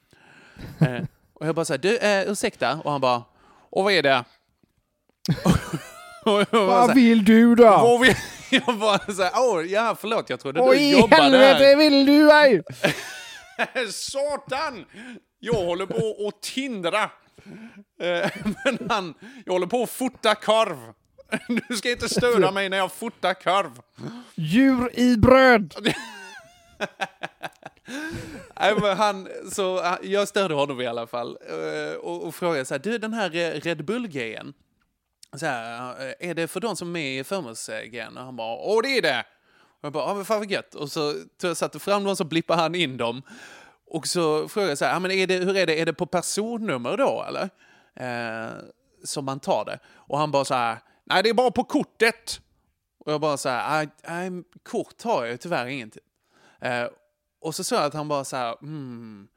Eh, 0.79 1.03
och 1.33 1.47
jag 1.47 1.55
bara 1.55 1.65
såhär, 1.65 1.77
du, 1.77 1.97
eh, 1.97 2.31
ursäkta? 2.31 2.79
Och 2.83 2.91
han 2.91 3.01
bara, 3.01 3.23
och 3.69 3.83
vad 3.83 3.93
är 3.93 4.03
det? 4.03 4.23
så 6.23 6.87
här, 6.87 6.95
vill 6.95 7.25
du 7.25 7.55
då? 7.55 7.99
Jag 8.67 8.77
bara 8.79 9.13
såhär, 9.13 9.31
åh, 9.35 9.65
ja 9.65 9.95
förlåt, 9.99 10.29
jag 10.29 10.39
trodde 10.39 10.59
Vad 10.59 10.75
du 10.75 10.89
jobbade 10.89 11.21
helvete 11.23 11.65
här. 11.65 11.75
vill 11.75 12.05
du 12.05 12.23
mig? 12.25 12.61
Satan! 13.91 14.85
Jag 15.39 15.53
håller 15.53 15.85
på 15.85 16.27
att 16.27 16.41
tindra. 16.41 17.03
Eh, 18.01 18.31
Men 18.65 18.77
han, 18.89 19.13
jag 19.45 19.53
håller 19.53 19.67
på 19.67 19.83
att 19.83 19.89
fota 19.89 20.35
korv. 20.35 20.77
Du 21.69 21.75
ska 21.77 21.91
inte 21.91 22.09
störa 22.09 22.51
mig 22.51 22.69
när 22.69 22.77
jag 22.77 22.91
fotar 22.91 23.33
korv. 23.33 23.71
Djur 24.35 24.99
i 24.99 25.17
bröd. 25.17 25.73
Nej, 28.59 28.95
han, 28.95 29.27
så, 29.51 29.83
han- 29.83 29.97
jag 30.01 30.27
störde 30.27 30.53
honom 30.53 30.81
i 30.81 30.87
alla 30.87 31.07
fall 31.07 31.37
eh, 31.49 31.95
och, 31.97 32.23
och 32.27 32.35
frågade 32.35 32.65
så 32.65 32.73
här, 32.73 32.79
du 32.79 32.97
den 32.97 33.13
här 33.13 33.35
eh, 33.35 33.51
Red 33.61 33.85
Bull-grejen, 33.85 34.53
så 35.35 35.45
här, 35.45 36.15
är 36.19 36.33
det 36.33 36.47
för 36.47 36.59
de 36.59 36.75
som 36.75 36.87
är 36.87 36.91
med 36.91 37.19
i 37.19 37.23
förmånsgrejen? 37.23 38.17
Och 38.17 38.23
han 38.23 38.35
bara, 38.35 38.55
åh 38.55 38.81
det 38.81 38.97
är 38.97 39.01
det! 39.01 39.25
Och 39.79 39.85
jag 39.85 39.93
bara, 39.93 40.09
ja 40.09 40.13
men 40.13 40.25
fan 40.25 40.39
vad 40.39 40.51
gött. 40.51 40.75
Och 40.75 40.91
så 40.91 41.13
jag 41.41 41.57
satte 41.57 41.79
fram 41.79 42.03
dem 42.03 42.15
så 42.15 42.23
blippade 42.23 42.61
han 42.61 42.75
in 42.75 42.97
dem. 42.97 43.21
Och 43.85 44.07
så 44.07 44.47
frågade 44.47 44.71
jag 44.71 44.77
så 44.77 44.85
här, 44.85 44.93
ja, 44.93 44.99
men 44.99 45.11
är 45.11 45.27
det, 45.27 45.35
hur 45.35 45.57
är 45.57 45.65
det, 45.65 45.81
är 45.81 45.85
det 45.85 45.93
på 45.93 46.05
personnummer 46.05 46.97
då 46.97 47.25
eller? 47.27 47.49
Eh, 47.95 48.51
som 49.03 49.25
man 49.25 49.39
tar 49.39 49.65
det. 49.65 49.79
Och 49.93 50.17
han 50.17 50.31
bara 50.31 50.45
så 50.45 50.53
här, 50.53 50.77
nej 51.03 51.23
det 51.23 51.29
är 51.29 51.33
bara 51.33 51.51
på 51.51 51.63
kortet. 51.63 52.41
Och 52.99 53.11
jag 53.11 53.21
bara 53.21 53.37
så 53.37 53.49
här, 53.49 53.89
nej, 54.07 54.43
kort 54.63 55.03
har 55.03 55.23
jag 55.23 55.31
ju 55.31 55.37
tyvärr 55.37 55.65
inget. 55.65 55.97
Eh, 56.61 56.87
och 57.41 57.55
så 57.55 57.63
såg 57.63 57.79
jag 57.79 57.85
att 57.85 57.93
han 57.93 58.07
bara 58.07 58.23
så 58.23 58.37
här, 58.37 58.55
hmm. 58.59 59.27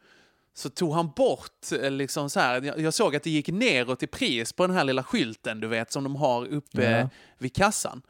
Så 0.54 0.70
tog 0.70 0.92
han 0.94 1.10
bort, 1.16 1.72
eh, 1.82 1.90
liksom 1.90 2.30
så 2.30 2.40
här, 2.40 2.80
jag, 2.80 2.94
såg 2.94 3.16
att 3.16 3.22
det 3.22 3.30
gick 3.30 3.48
neråt 3.48 4.02
i 4.02 4.06
pris 4.06 4.52
på 4.52 4.66
den 4.66 4.76
här 4.76 4.84
lilla 4.84 5.02
skylten 5.02 5.60
du 5.60 5.68
vet 5.68 5.92
som 5.92 6.04
de 6.04 6.16
har 6.16 6.46
uppe 6.46 6.82
Ja. 6.90 7.08
vid 7.38 7.54
kassan. 7.54 8.02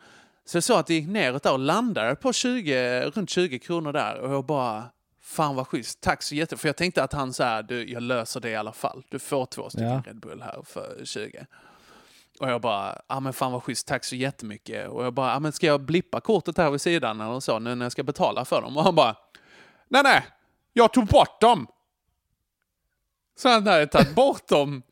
Så 0.45 0.57
jag 0.57 0.65
såg 0.65 0.79
att 0.79 0.87
det 0.87 0.95
gick 0.95 1.09
neråt 1.09 1.43
där 1.43 1.53
och 1.53 1.59
landade 1.59 2.15
på 2.17 2.33
20, 2.33 3.01
runt 3.11 3.31
20 3.31 3.59
kronor 3.59 3.93
där 3.93 4.21
och 4.21 4.33
jag 4.33 4.45
bara, 4.47 4.85
fan 5.23 5.55
vad 5.57 5.67
schysst, 5.67 6.01
tack 6.01 6.23
så 6.23 6.35
jättemycket. 6.35 6.61
För 6.61 6.69
jag 6.69 6.77
tänkte 6.77 7.03
att 7.03 7.13
han 7.13 7.33
så 7.33 7.43
här, 7.43 7.63
du, 7.63 7.91
jag 7.91 8.03
löser 8.03 8.41
det 8.41 8.51
i 8.51 8.57
alla 8.57 8.73
fall. 8.73 9.03
Du 9.11 9.19
får 9.19 9.47
två 9.47 9.71
stycken 9.71 9.89
Ja. 9.89 10.03
Red 10.07 10.21
Bull 10.21 10.43
här 10.43 10.63
för 10.67 11.01
20. 11.05 11.47
Och 12.41 12.51
jag 12.51 12.61
bara, 12.61 12.99
ja 13.09 13.21
men 13.21 13.33
fan 13.33 13.53
vad 13.53 13.63
schysst, 13.63 13.87
tack 13.87 14.05
så 14.05 14.17
jättemycket. 14.17 14.89
Och 14.89 15.05
jag 15.05 15.15
bara, 15.15 15.33
ja 15.33 15.41
men 15.41 15.53
ska 15.53 15.67
jag 15.67 15.81
blippa 15.81 16.21
kortet 16.21 16.59
här 16.59 16.71
vid 16.71 16.81
sidan 16.81 17.21
eller 17.21 17.41
så 17.41 17.59
nu 17.59 17.75
när 17.75 17.85
jag 17.85 17.93
ska 17.93 18.03
betala 18.03 18.45
för 18.45 18.63
dem? 18.63 18.77
Och 18.77 18.85
han 18.85 18.95
bara, 18.95 19.17
nej 19.89 20.03
nej, 20.03 20.27
jag 20.73 20.93
tog 20.93 21.07
bort 21.07 21.41
dem. 21.41 21.67
Så 23.41 23.49
han 23.49 23.67
hade 23.67 23.87
tagit 23.87 24.15
bort 24.15 24.49
dem 24.49 24.83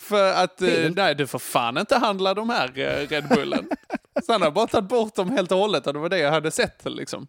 för 0.00 0.32
att, 0.32 0.62
eh, 0.62 0.68
Helt. 0.68 0.96
nej 0.96 1.14
du 1.14 1.26
får 1.26 1.38
fan 1.38 1.78
inte 1.78 1.96
handla 1.98 2.34
de 2.34 2.50
här 2.50 2.78
eh, 2.78 3.08
Red 3.08 3.28
Bullen. 3.28 3.68
Så 4.26 4.32
han 4.32 4.42
hade 4.42 4.52
bara 4.54 4.66
tagit 4.66 4.88
bort 4.88 5.14
dem 5.14 5.30
helt 5.30 5.52
och 5.52 5.58
hållet 5.58 5.86
och 5.86 5.92
det 5.92 5.98
var 5.98 6.08
det 6.08 6.18
jag 6.18 6.30
hade 6.30 6.50
sett 6.50 6.82
liksom. 6.84 7.26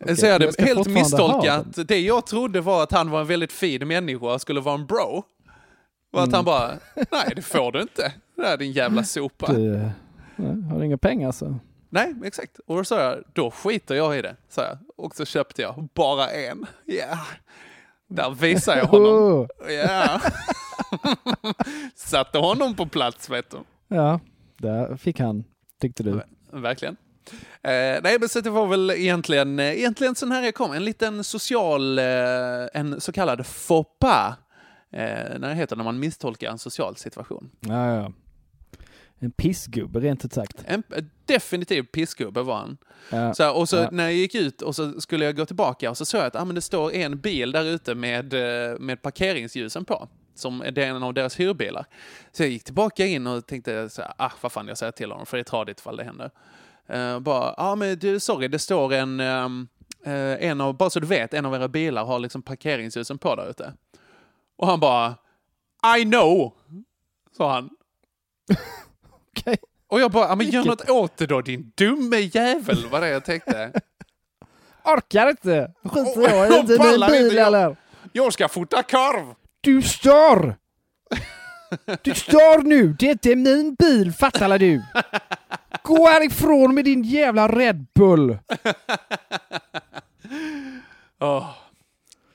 Okej, 0.00 0.16
så 0.16 0.26
jag 0.26 0.32
hade 0.32 0.44
jag 0.44 0.66
helt 0.66 0.86
misstolkat. 0.88 1.66
Det 1.88 2.00
jag 2.00 2.26
trodde 2.26 2.60
var 2.60 2.82
att 2.82 2.92
han 2.92 3.10
var 3.10 3.20
en 3.20 3.26
väldigt 3.26 3.52
fin 3.52 3.88
människa 3.88 4.26
och 4.34 4.40
skulle 4.40 4.60
vara 4.60 4.74
en 4.74 4.86
bro. 4.86 5.22
Var 6.10 6.22
att 6.22 6.28
Mm. 6.28 6.36
han 6.36 6.44
bara, 6.44 6.70
nej 7.10 7.32
det 7.36 7.42
får 7.42 7.72
du 7.72 7.80
inte. 7.80 8.12
Det 8.36 8.42
där 8.42 8.52
är 8.52 8.56
din 8.56 8.72
jävla 8.72 9.04
sopa. 9.04 9.52
Du, 9.52 9.74
eh, 9.74 9.88
har 10.70 10.78
du 10.78 10.86
inga 10.86 10.98
pengar 10.98 11.32
så? 11.32 11.58
Nej, 11.88 12.14
exakt. 12.24 12.58
Och 12.66 12.76
då 12.76 12.84
sa 12.84 13.00
jag, 13.02 13.18
då 13.32 13.50
skiter 13.50 13.94
jag 13.94 14.18
i 14.18 14.22
det, 14.22 14.36
sa 14.48 14.62
jag. 14.62 14.78
Och 14.96 15.14
så 15.16 15.24
köpte 15.24 15.62
jag 15.62 15.88
bara 15.94 16.30
en. 16.30 16.66
Ja, 16.84 17.18
där 18.10 18.30
visar 18.30 18.76
jag 18.76 18.84
honom. 18.86 19.12
Oh. 19.14 19.46
Satte 21.94 22.38
honom 22.38 22.76
på 22.76 22.86
plats, 22.86 23.30
vet 23.30 23.50
du. 23.50 23.58
ja, 23.88 24.20
där 24.58 24.96
fick 24.96 25.20
han, 25.20 25.44
tyckte 25.80 26.02
du. 26.02 26.22
Verkligen. 26.52 26.96
Eh, 27.62 28.00
nej, 28.02 28.16
men 28.20 28.28
så 28.28 28.40
det 28.40 28.50
var 28.50 28.66
väl 28.66 28.90
egentligen, 28.90 29.58
eh, 29.58 29.78
egentligen 29.78 30.14
sån 30.14 30.32
här 30.32 30.42
jag 30.42 30.54
kom. 30.54 30.72
En 30.72 30.84
liten 30.84 31.24
social, 31.24 31.98
eh, 31.98 32.04
en 32.74 33.00
så 33.00 33.12
kallad 33.12 33.46
pas. 34.00 34.34
Eh, 34.92 35.38
när 35.38 35.48
det 35.48 35.54
heter 35.54 35.76
när 35.76 35.84
man 35.84 35.98
misstolkar 35.98 36.50
en 36.50 36.58
social 36.58 36.96
situation. 36.96 37.50
Ja, 37.60 37.94
ja. 37.94 38.12
En 39.22 39.30
pissgubbe 39.30 40.00
rent 40.00 40.24
ut 40.24 40.32
sagt. 40.32 40.64
En 40.66 40.82
en 40.96 41.10
definitiv 41.26 41.82
pissgubbe 41.82 42.42
var 42.42 42.56
han. 42.56 42.76
Ja. 43.10 43.34
Så 43.34 43.42
här, 43.42 43.56
och 43.56 43.68
så 43.68 43.76
Ja. 43.76 43.88
när 43.92 44.04
jag 44.04 44.12
gick 44.12 44.34
ut 44.34 44.62
och 44.62 44.76
så 44.76 45.00
skulle 45.00 45.24
jag 45.24 45.36
gå 45.36 45.46
tillbaka 45.46 45.90
och 45.90 45.96
så 45.96 46.04
såg 46.04 46.20
jag 46.20 46.26
att 46.26 46.36
ah, 46.36 46.44
men 46.44 46.54
det 46.54 46.60
står 46.60 46.92
en 46.92 47.20
bil 47.20 47.52
där 47.52 47.64
ute 47.64 47.94
med, 47.94 48.34
eh, 48.34 48.78
med 48.78 49.02
parkeringsljusen 49.02 49.84
på. 49.84 50.08
Som 50.34 50.62
är 50.62 50.78
en 50.78 51.02
av 51.02 51.14
deras 51.14 51.40
hyrbilar. 51.40 51.86
Så 52.32 52.42
jag 52.42 52.50
gick 52.50 52.64
tillbaka 52.64 53.06
in 53.06 53.26
och 53.26 53.46
tänkte 53.46 53.90
så 53.90 54.02
här, 54.02 54.12
ah 54.16 54.30
vad 54.40 54.52
fan 54.52 54.68
jag 54.68 54.78
säger 54.78 54.92
till 54.92 55.10
honom 55.10 55.26
för 55.26 55.36
det 55.36 55.40
är 55.40 55.44
tradigt 55.44 55.80
ifall 55.80 55.96
det 55.96 56.04
händer. 56.04 56.30
Uh, 56.94 57.18
bara, 57.20 57.44
ja 57.44 57.54
ah, 57.56 57.74
men 57.76 57.98
du 57.98 58.20
sorry 58.20 58.48
det 58.48 58.58
står 58.58 58.92
en, 58.92 59.20
ehm, 59.20 59.68
eh, 60.04 60.44
en 60.50 60.60
av, 60.60 60.76
bara 60.76 60.90
så 60.90 61.00
du 61.00 61.06
vet, 61.06 61.34
en 61.34 61.46
av 61.46 61.54
era 61.54 61.68
bilar 61.68 62.04
har 62.04 62.18
liksom 62.18 62.42
parkeringsljusen 62.42 63.18
på 63.18 63.36
där 63.36 63.50
ute. 63.50 63.72
Och 64.56 64.66
han 64.66 64.80
bara, 64.80 65.14
I 65.98 66.04
know, 66.04 66.52
sa 67.36 67.52
han. 67.52 67.70
Okej. 69.36 69.56
Och 69.88 70.00
jag 70.00 70.10
bara, 70.10 70.28
ja, 70.28 70.34
men 70.34 70.50
gör 70.50 70.64
något 70.64 70.90
åt 70.90 71.16
det 71.16 71.26
då 71.26 71.40
din 71.40 71.72
dumme 71.76 72.16
jävel, 72.16 72.86
var 72.90 73.00
det 73.00 73.08
jag 73.08 73.24
tänkte. 73.24 73.72
Orkar 74.84 75.30
inte! 75.30 75.72
Jag 75.82 76.06
i, 76.06 76.30
Jag 76.30 76.58
inte 76.60 76.72
min 76.72 76.78
pallar 76.78 77.14
inte, 77.14 77.28
bil 77.28 77.38
eller? 77.38 77.76
Jag 78.12 78.32
ska 78.32 78.48
fota 78.48 78.82
korv! 78.82 79.34
Du 79.60 79.82
stör! 79.82 80.56
Du 82.02 82.14
stör 82.14 82.62
nu! 82.62 82.96
Det 82.98 83.06
är 83.06 83.10
inte 83.10 83.36
min 83.36 83.74
bil, 83.74 84.12
fattar 84.12 84.44
alla 84.44 84.58
du? 84.58 84.82
Gå 85.82 86.08
härifrån 86.08 86.74
med 86.74 86.84
din 86.84 87.02
jävla 87.02 87.48
Red 87.48 87.86
Bull! 87.94 88.38
Åh. 91.20 91.50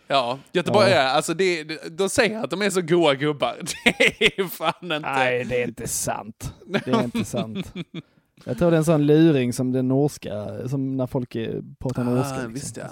Ja, 0.08 0.40
Göteborg 0.54 0.92
är, 0.92 1.08
alltså 1.08 1.34
det, 1.34 1.64
de 1.98 2.10
säger 2.10 2.44
att 2.44 2.50
de 2.50 2.62
är 2.62 2.70
så 2.70 2.82
goa 2.82 3.16
gubbar. 3.16 3.56
Det 4.20 4.40
är 4.40 4.44
fan 4.48 4.74
inte. 4.82 5.00
Nej, 5.00 5.44
det 5.46 5.62
är 5.64 5.68
inte 5.68 5.88
sant. 5.88 6.54
Det 6.66 6.88
är 6.88 7.04
inte 7.04 7.26
sant. 7.26 7.74
Jag 8.46 8.58
tror 8.58 8.72
det 8.72 8.76
är 8.76 8.80
en 8.80 8.86
sån 8.86 9.06
luring 9.06 9.54
som 9.54 9.72
den 9.72 9.88
norska, 9.88 10.68
som 10.70 10.98
när 10.98 11.08
folk 11.08 11.36
pratar 11.80 12.02
Ah, 12.02 12.06
norska. 12.06 12.34
liksom, 12.36 12.54
visst, 12.54 12.78
ja. 12.78 12.86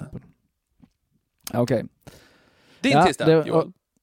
Okej. 1.54 1.84
Din 2.82 2.92
Ja, 2.92 3.06
tisdag. 3.06 3.46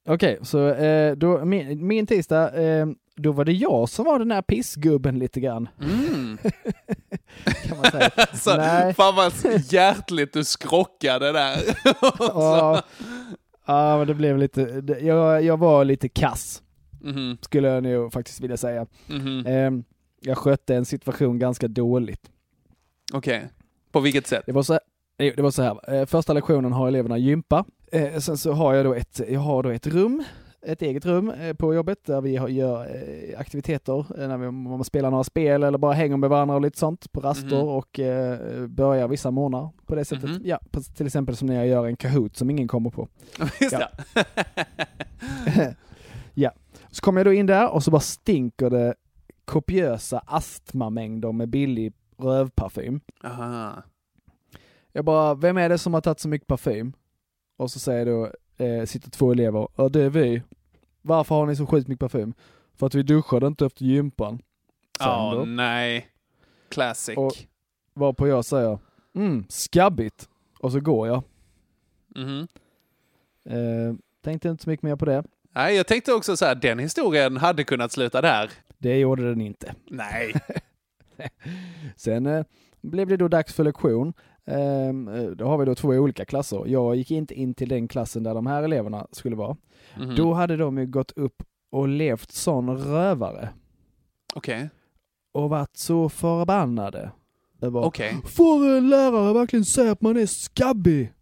Okej, 0.09 0.39
så 0.43 0.69
eh, 0.69 1.17
då, 1.17 1.45
min, 1.45 1.87
min 1.87 2.07
tisdag, 2.07 2.63
eh, 2.63 2.87
då 3.23 3.33
var 3.33 3.45
det 3.45 3.53
jag 3.53 3.89
som 3.89 4.05
var 4.05 4.19
den 4.19 4.31
här 4.31 4.43
pissgubben 4.43 5.19
lite 5.19 5.41
grann, 5.41 5.69
Mm. 5.83 6.39
kan 7.69 7.77
man 7.83 7.91
säga. 7.91 8.11
Så, 8.35 8.57
Nej. 8.57 8.95
Fan 8.95 9.17
vad 9.17 9.33
hjärtligt 9.73 10.33
du 10.33 10.45
skrockade 10.45 11.33
där. 11.33 11.57
Ja, 12.19 12.83
ja, 13.67 13.99
men 13.99 14.07
det 14.07 14.15
blev 14.15 14.39
lite, 14.39 14.83
jag, 15.03 15.43
jag 15.45 15.57
var 15.57 15.85
lite 15.85 16.09
kass, 16.09 16.63
Mhm, 17.03 17.39
skulle 17.41 17.69
jag 17.69 17.83
nog 17.83 18.13
faktiskt 18.13 18.41
vilja 18.41 18.57
säga. 18.57 18.87
Eh, 19.47 19.71
jag 20.21 20.39
skötte 20.39 20.75
en 20.77 20.85
situation 20.85 21.39
ganska 21.39 21.69
dåligt. 21.69 22.31
Okej, 23.13 23.49
på 23.93 24.01
vilket 24.01 24.27
sätt? 24.27 24.43
Det 24.47 24.53
var 24.53 24.63
så, 24.63 24.79
det 25.17 25.39
var 25.41 25.51
så 25.51 25.63
här. 25.63 25.95
Eh, 25.95 26.07
första 26.07 26.33
lektionen 26.33 26.73
har 26.73 26.89
eleverna 26.89 27.19
gympa. 27.19 27.65
Eh, 27.93 28.19
sen 28.19 28.37
så 28.39 28.53
har 28.53 28.75
jag 28.75 28.85
då 28.87 28.95
ett, 28.95 29.21
jag 29.29 29.41
har 29.41 29.63
då 29.63 29.71
ett 29.71 29.87
rum, 29.87 30.25
ett 30.63 30.83
eget 30.83 31.07
rum 31.07 31.31
eh, 31.31 31.55
på 31.55 31.75
jobbet 31.75 32.05
där 32.05 32.21
vi 32.21 32.31
gör 32.31 32.81
eh, 32.97 33.41
aktiviteter, 33.41 33.99
eh, 34.23 34.29
när 34.29 34.77
vi 34.79 34.85
spelar 34.85 35.11
några 35.11 35.25
spel 35.25 35.63
eller 35.63 35.79
bara 35.79 35.93
hänger 35.93 36.17
med 36.17 36.31
varandra 36.31 36.55
och 36.55 36.61
lite 36.61 36.79
sånt 36.79 37.13
på 37.13 37.21
raster 37.21 37.57
Mhm. 37.63 37.69
och 37.69 38.01
börjar 38.71 39.09
vissa 39.09 39.31
månader 39.31 39.71
på 39.87 39.95
det 39.95 40.05
sättet. 40.05 40.31
Mhm. 40.31 40.41
Ja, 40.45 40.59
till 40.97 41.07
exempel 41.07 41.37
som 41.37 41.47
när 41.49 41.55
jag 41.55 41.67
gör 41.67 41.87
en 41.87 41.97
Kahoot 41.97 42.37
som 42.37 42.51
ingen 42.51 42.69
kommer 42.69 42.91
på. 42.91 43.09
Just 43.61 43.77
Ja. 43.79 43.89
ja, 46.35 46.51
så 46.91 47.03
kommer 47.03 47.21
jag 47.21 47.27
då 47.27 47.33
in 47.33 47.47
där 47.47 47.71
och 47.71 47.83
så 47.85 47.91
bara 47.91 48.01
stinker 48.01 48.71
det 48.71 48.95
kopiösa 49.45 50.23
astmamängder 50.27 51.33
med 51.33 51.49
billig 51.49 51.93
rövparfym. 52.19 53.01
Aha. 53.25 53.83
Jag 54.93 55.05
bara, 55.05 55.35
vem 55.35 55.57
är 55.57 55.69
det 55.69 55.79
som 55.79 55.95
har 55.95 56.01
tagit 56.01 56.21
så 56.21 56.29
mycket 56.29 56.47
parfym? 56.49 56.93
Och 57.57 57.71
så 57.71 57.79
säger 57.79 58.07
då, 58.07 58.31
eh, 58.61 58.85
sitter 58.85 59.11
två 59.11 59.33
elever, 59.33 59.69
ja 59.77 59.89
det 59.89 60.03
är 60.03 60.11
vi. 60.11 60.43
Varför 61.03 61.35
har 61.35 61.47
ni 61.47 61.57
så 61.57 61.67
sjukt 61.67 61.89
mycket 61.89 62.01
parfym? 62.01 62.35
För 62.75 62.87
att 62.87 62.95
vi 62.95 63.03
duschade 63.03 63.47
inte 63.47 63.67
efter 63.67 63.85
gympan. 63.85 64.43
Ja, 64.99 65.33
då. 65.35 65.45
nej. 65.45 66.09
Classic. 66.69 67.17
Och- 67.17 67.37
Varpå 67.95 68.29
jag 68.29 68.45
säger, 68.45 68.79
mm, 69.15 69.45
skabbigt. 69.49 70.29
Och 70.61 70.73
så 70.73 70.81
går 70.81 71.07
jag. 71.09 71.23
Mhm. 72.17 72.49
Eh, 73.45 73.95
tänkte 74.25 74.49
inte 74.49 74.63
så 74.65 74.71
mycket 74.71 74.83
mer 74.83 74.97
på 74.97 75.05
det. 75.05 75.25
Nej, 75.55 75.77
jag 75.77 75.87
tänkte 75.87 76.13
också 76.13 76.37
så 76.37 76.45
här, 76.45 76.55
den 76.55 76.79
historien 76.79 77.37
hade 77.37 77.65
kunnat 77.65 77.93
sluta 77.93 78.21
där. 78.21 78.51
Det 78.79 78.99
gjorde 78.99 79.29
den 79.29 79.41
inte. 79.41 79.75
Nej. 79.91 80.35
Sen 81.97 82.27
eh, 82.27 82.45
blev 82.81 83.09
det 83.09 83.17
då 83.17 83.29
dags 83.29 83.55
för 83.55 83.65
lektion. 83.65 84.13
Ehm, 84.47 85.09
eh, 85.09 85.23
då 85.31 85.45
har 85.45 85.59
vi 85.59 85.65
då 85.65 85.75
två 85.75 85.89
olika 85.89 86.25
klasser. 86.25 86.63
Jag 86.67 86.97
gick 86.97 87.11
inte 87.11 87.35
in 87.35 87.55
till 87.55 87.69
den 87.69 87.89
klassen 87.89 88.23
där 88.23 88.35
de 88.35 88.47
här 88.47 88.63
eleverna 88.63 89.07
skulle 89.13 89.37
vara. 89.37 89.57
Mhm. 89.99 90.15
Då 90.17 90.33
hade 90.33 90.57
de 90.57 90.79
ju 90.79 90.87
gått 90.87 91.13
upp 91.17 91.43
och 91.73 91.89
levt 91.89 92.31
sån 92.33 92.77
rövare 92.79 93.49
Okej. 94.35 94.71
och 95.33 95.51
varit 95.51 95.77
så 95.77 96.09
förbannade. 96.09 97.11
Okej. 97.87 98.17
Får 98.25 98.69
en 98.69 98.89
lärare 98.91 99.33
verkligen 99.33 99.65
säga 99.65 99.93
att 99.93 100.01
man 100.01 100.17
är 100.17 100.27
skabbig? 100.27 101.13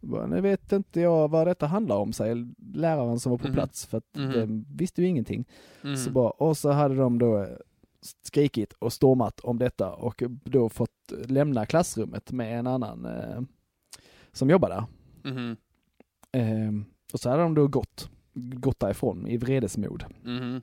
Bara, 0.00 0.26
nu 0.26 0.40
vet 0.40 0.72
inte 0.72 1.00
jag 1.00 1.28
vad 1.30 1.46
detta 1.46 1.66
handlar 1.66 1.96
om, 1.96 2.12
säger 2.12 2.48
läraren 2.74 3.20
som 3.20 3.30
var 3.30 3.38
på 3.38 3.46
Mhm. 3.46 3.54
plats, 3.54 3.86
för 3.86 3.98
att 3.98 4.16
Mhm. 4.16 4.32
den 4.32 4.66
visste 4.76 5.02
ju 5.02 5.08
ingenting. 5.08 5.44
Mhm. 5.82 5.96
Så 5.96 6.10
bara, 6.10 6.30
och 6.30 6.56
så 6.56 6.70
hade 6.70 6.94
de 6.94 7.18
då 7.18 7.46
skrikit 8.22 8.72
och 8.72 8.92
stormat 8.92 9.40
om 9.40 9.58
detta 9.58 9.92
och 9.92 10.22
då 10.44 10.68
fått 10.68 10.90
lämna 11.26 11.66
klassrummet 11.66 12.32
med 12.32 12.58
en 12.58 12.66
annan 12.66 13.04
eh, 13.04 13.40
som 14.32 14.50
jobbar 14.50 14.68
där. 14.68 14.84
Mhm. 15.30 15.56
Ehm, 16.32 16.84
och 17.12 17.20
så 17.20 17.30
hade 17.30 17.42
de 17.42 17.54
då 17.54 17.68
gått, 17.68 18.10
gått 18.34 18.80
därifrån 18.80 19.26
i 19.26 19.36
vredesmod. 19.36 20.04
Mhm. 20.22 20.62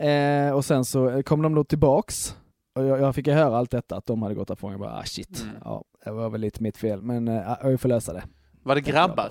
Eh, 0.00 0.50
och 0.52 0.64
sen 0.64 0.84
så 0.84 1.22
kom 1.22 1.42
de 1.42 1.54
då 1.54 1.64
tillbaks 1.64 2.36
och 2.74 2.84
jag, 2.84 3.00
jag 3.00 3.14
fick 3.14 3.26
höra 3.28 3.56
allt 3.58 3.70
detta 3.70 3.96
att 3.96 4.06
de 4.06 4.22
hade 4.22 4.34
gått 4.34 4.48
därifrån. 4.48 4.70
Jag 4.70 4.80
bara, 4.80 4.92
ah 4.98 5.04
shit, 5.04 5.42
Mm. 5.42 5.54
ja, 5.64 5.84
det 6.04 6.10
var 6.10 6.30
väl 6.30 6.40
lite 6.40 6.62
mitt 6.62 6.76
fel, 6.76 7.02
men 7.02 7.28
eh, 7.28 7.56
jag 7.62 7.80
får 7.80 7.88
lösa 7.88 8.12
det. 8.12 8.24
Var 8.62 8.74
det 8.74 8.80
grabbar? 8.80 9.30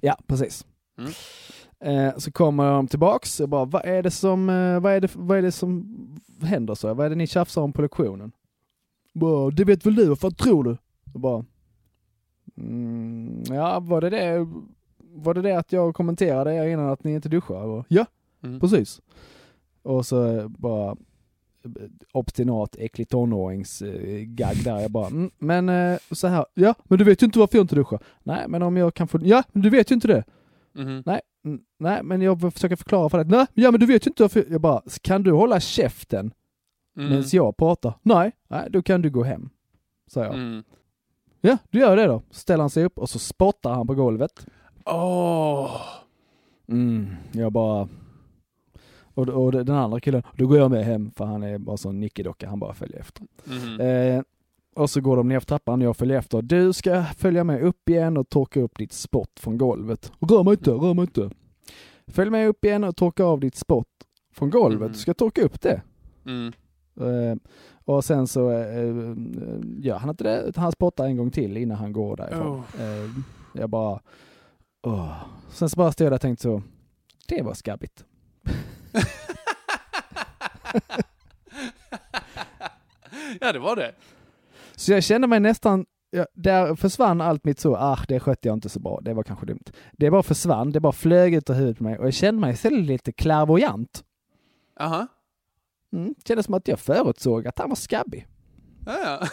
Ja, 0.00 0.18
precis. 0.26 0.66
Mm. 0.98 1.10
Eh, 1.80 2.16
så 2.16 2.32
kommer 2.32 2.70
de 2.72 2.86
tillbaks 2.88 3.40
och 3.40 3.48
bara, 3.48 3.64
vad 3.64 3.84
är 3.84 4.02
det 4.02 4.10
som, 4.10 4.48
eh, 4.48 4.80
vad 4.80 4.92
är 4.92 5.00
det, 5.00 5.10
vad 5.16 5.38
är 5.38 5.42
det 5.42 5.52
som 5.52 5.96
händer 6.42 6.74
så? 6.74 6.94
Vad 6.94 7.06
är 7.06 7.10
det 7.10 7.16
ni 7.16 7.26
tjafsar 7.26 7.62
om 7.62 7.72
på 7.72 7.82
lektionen? 7.82 8.32
Bara, 9.12 9.50
det 9.50 9.64
vet 9.64 9.86
väl 9.86 9.94
du, 9.94 10.14
vad 10.14 10.36
tror 10.36 10.64
du? 10.64 10.76
Och 11.14 11.20
bara, 11.20 11.44
mm, 12.56 13.42
ja 13.48 13.80
var 13.80 14.00
det 14.00 14.10
det, 14.10 14.46
var 14.98 15.34
det 15.34 15.42
det 15.42 15.52
att 15.58 15.72
jag 15.72 15.94
kommenterade 15.94 16.54
er 16.54 16.66
innan 16.66 16.88
att 16.90 17.04
ni 17.04 17.12
inte 17.14 17.28
duschar? 17.28 17.66
Bara, 17.66 17.84
ja, 17.88 18.06
Mm. 18.42 18.60
precis. 18.60 19.00
Och 19.82 20.06
så 20.06 20.26
eh, 20.26 20.48
bara 20.48 20.90
eh, 21.64 21.70
obstinat, 22.12 22.76
äcklig 22.78 23.08
tonårings 23.08 23.82
eh, 23.82 24.20
gagg 24.24 24.64
där. 24.64 24.80
Jag 24.80 24.90
bara, 24.90 25.06
mm, 25.06 25.30
men 25.38 25.68
eh, 25.68 25.98
så 26.10 26.26
här, 26.26 26.46
ja, 26.54 26.74
men 26.84 26.98
du 26.98 27.04
vet 27.04 27.22
ju 27.22 27.24
inte 27.24 27.38
varför 27.38 27.58
jag 27.58 27.64
inte 27.64 27.74
duschar. 27.74 27.98
Nej, 28.22 28.44
men 28.48 28.62
om 28.62 28.76
jag 28.76 28.94
kan 28.94 29.08
få, 29.08 29.18
ja, 29.22 29.42
men 29.52 29.62
du 29.62 29.70
vet 29.70 29.90
ju 29.90 29.94
inte 29.94 30.08
det. 30.08 30.24
Mhm. 30.72 31.02
Nej, 31.06 31.20
mm, 31.20 31.20
nej, 31.78 32.02
men 32.02 32.22
jag 32.22 32.52
försöker 32.52 32.76
förklara 32.76 33.08
för 33.08 33.18
dig. 33.18 33.26
Nej, 33.28 33.46
ja, 33.54 33.70
men 33.70 33.80
du 33.80 33.86
vet 33.86 34.06
ju 34.06 34.08
inte 34.10 34.22
varför. 34.22 34.44
Jag 34.50 34.60
bara, 34.60 34.82
kan 35.02 35.22
du 35.22 35.32
hålla 35.32 35.60
käften 35.60 36.32
Mm. 36.96 37.10
medan 37.10 37.24
jag 37.32 37.56
pratar? 37.56 37.94
Nej, 38.02 38.32
nej, 38.48 38.68
då 38.70 38.82
kan 38.82 39.02
du 39.02 39.10
gå 39.10 39.22
hem. 39.22 39.48
Sa 40.06 40.24
jag. 40.24 40.34
Mm. 40.34 40.62
Ja, 41.40 41.58
du 41.70 41.78
gör 41.78 41.96
det 41.96 42.06
då. 42.06 42.22
Ställer 42.30 42.60
han 42.62 42.70
sig 42.70 42.84
upp 42.84 42.98
och 42.98 43.10
så 43.10 43.18
spottar 43.18 43.70
han 43.74 43.86
på 43.86 43.94
golvet. 43.94 44.46
Åh. 44.84 45.80
Mm, 46.68 47.06
jag 47.32 47.52
bara... 47.52 47.88
Och, 49.14 49.28
och 49.28 49.52
den 49.52 49.70
andra 49.76 50.00
killen, 50.00 50.22
då 50.36 50.46
går 50.46 50.58
jag 50.58 50.70
med 50.70 50.84
hem 50.84 51.10
för 51.10 51.24
han 51.24 51.42
är 51.42 51.58
bara 51.58 51.76
sån 51.76 52.00
nickedocka, 52.00 52.48
han 52.48 52.58
bara 52.58 52.74
följer 52.74 52.98
efter. 53.00 53.24
Mhm. 53.44 53.80
Eh, 53.80 54.22
och 54.80 54.90
så 54.90 55.00
går 55.00 55.16
de 55.16 55.28
ner 55.28 55.40
för 55.40 55.46
trappan, 55.46 55.80
jag 55.80 55.96
följer 55.96 56.18
efter. 56.18 56.42
Du 56.42 56.72
ska 56.72 57.04
följa 57.04 57.44
med 57.44 57.62
upp 57.62 57.88
igen 57.88 58.16
och 58.16 58.28
torka 58.28 58.60
upp 58.60 58.78
ditt 58.78 58.92
spott 58.92 59.40
från 59.40 59.58
golvet. 59.58 60.12
Rör 60.20 60.44
mig 60.44 60.52
inte, 60.52 60.70
rör 60.70 60.94
mig 60.94 61.02
inte. 61.02 61.30
Följ 62.06 62.30
med 62.30 62.48
upp 62.48 62.64
igen 62.64 62.84
och 62.84 62.96
torka 62.96 63.24
av 63.24 63.40
ditt 63.40 63.56
spott 63.56 63.88
från 64.34 64.50
golvet. 64.50 64.80
Mm. 64.80 64.92
Du 64.92 64.98
ska 64.98 65.14
torka 65.14 65.42
upp 65.42 65.60
det. 65.60 65.82
Mm. 66.26 66.52
Eh, 67.00 67.36
och 67.84 68.04
sen 68.04 68.26
så 68.26 68.50
eh, 68.50 69.14
gör 69.78 69.98
han 69.98 70.10
inte 70.10 70.24
det, 70.24 70.42
utan 70.42 70.62
han 70.62 70.72
spottar 70.72 71.04
en 71.04 71.16
gång 71.16 71.30
till 71.30 71.56
innan 71.56 71.76
han 71.76 71.92
går 71.92 72.16
därifrån. 72.16 72.58
Oh. 72.78 72.82
Eh, 72.82 73.10
jag 73.54 73.70
bara... 73.70 74.00
åh. 74.82 75.12
Sen 75.50 75.68
så 75.68 75.76
bara 75.76 75.92
stod 75.92 76.04
jag 76.04 76.12
där 76.12 76.16
och 76.16 76.20
tänkte 76.20 76.42
så, 76.42 76.62
det 77.28 77.42
var 77.42 77.54
skabbigt. 77.54 78.04
Ja, 83.40 83.52
det 83.52 83.58
var 83.58 83.76
det. 83.76 83.94
Så 84.80 84.92
jag 84.92 85.02
kände 85.04 85.26
mig 85.26 85.40
nästan, 85.40 85.86
ja, 86.10 86.26
där 86.34 86.74
försvann 86.74 87.20
allt 87.20 87.44
mitt 87.44 87.60
så, 87.60 87.76
ah 87.76 87.98
det 88.08 88.20
skötte 88.20 88.48
jag 88.48 88.56
inte 88.56 88.68
så 88.68 88.80
bra, 88.80 89.00
det 89.02 89.14
var 89.14 89.22
kanske 89.22 89.46
dumt. 89.46 89.64
Det 89.92 90.10
bara 90.10 90.22
försvann, 90.22 90.72
det 90.72 90.80
bara 90.80 90.92
flög 90.92 91.34
ut 91.34 91.50
ur 91.50 91.54
huvudet 91.54 91.78
på 91.78 91.84
mig 91.84 91.98
och 91.98 92.06
jag 92.06 92.14
kände 92.14 92.40
mig 92.40 92.52
istället 92.52 92.84
lite 92.84 93.12
klärvoajant. 93.12 94.04
Aha. 94.80 95.06
Mm, 95.92 96.14
kändes 96.24 96.46
som 96.46 96.54
att 96.54 96.68
jag 96.68 96.78
förutsåg 96.80 97.46
att 97.46 97.58
han 97.58 97.68
var 97.68 97.76
skabbig. 97.76 98.26
Ja, 98.86 98.98
ja. 99.04 99.28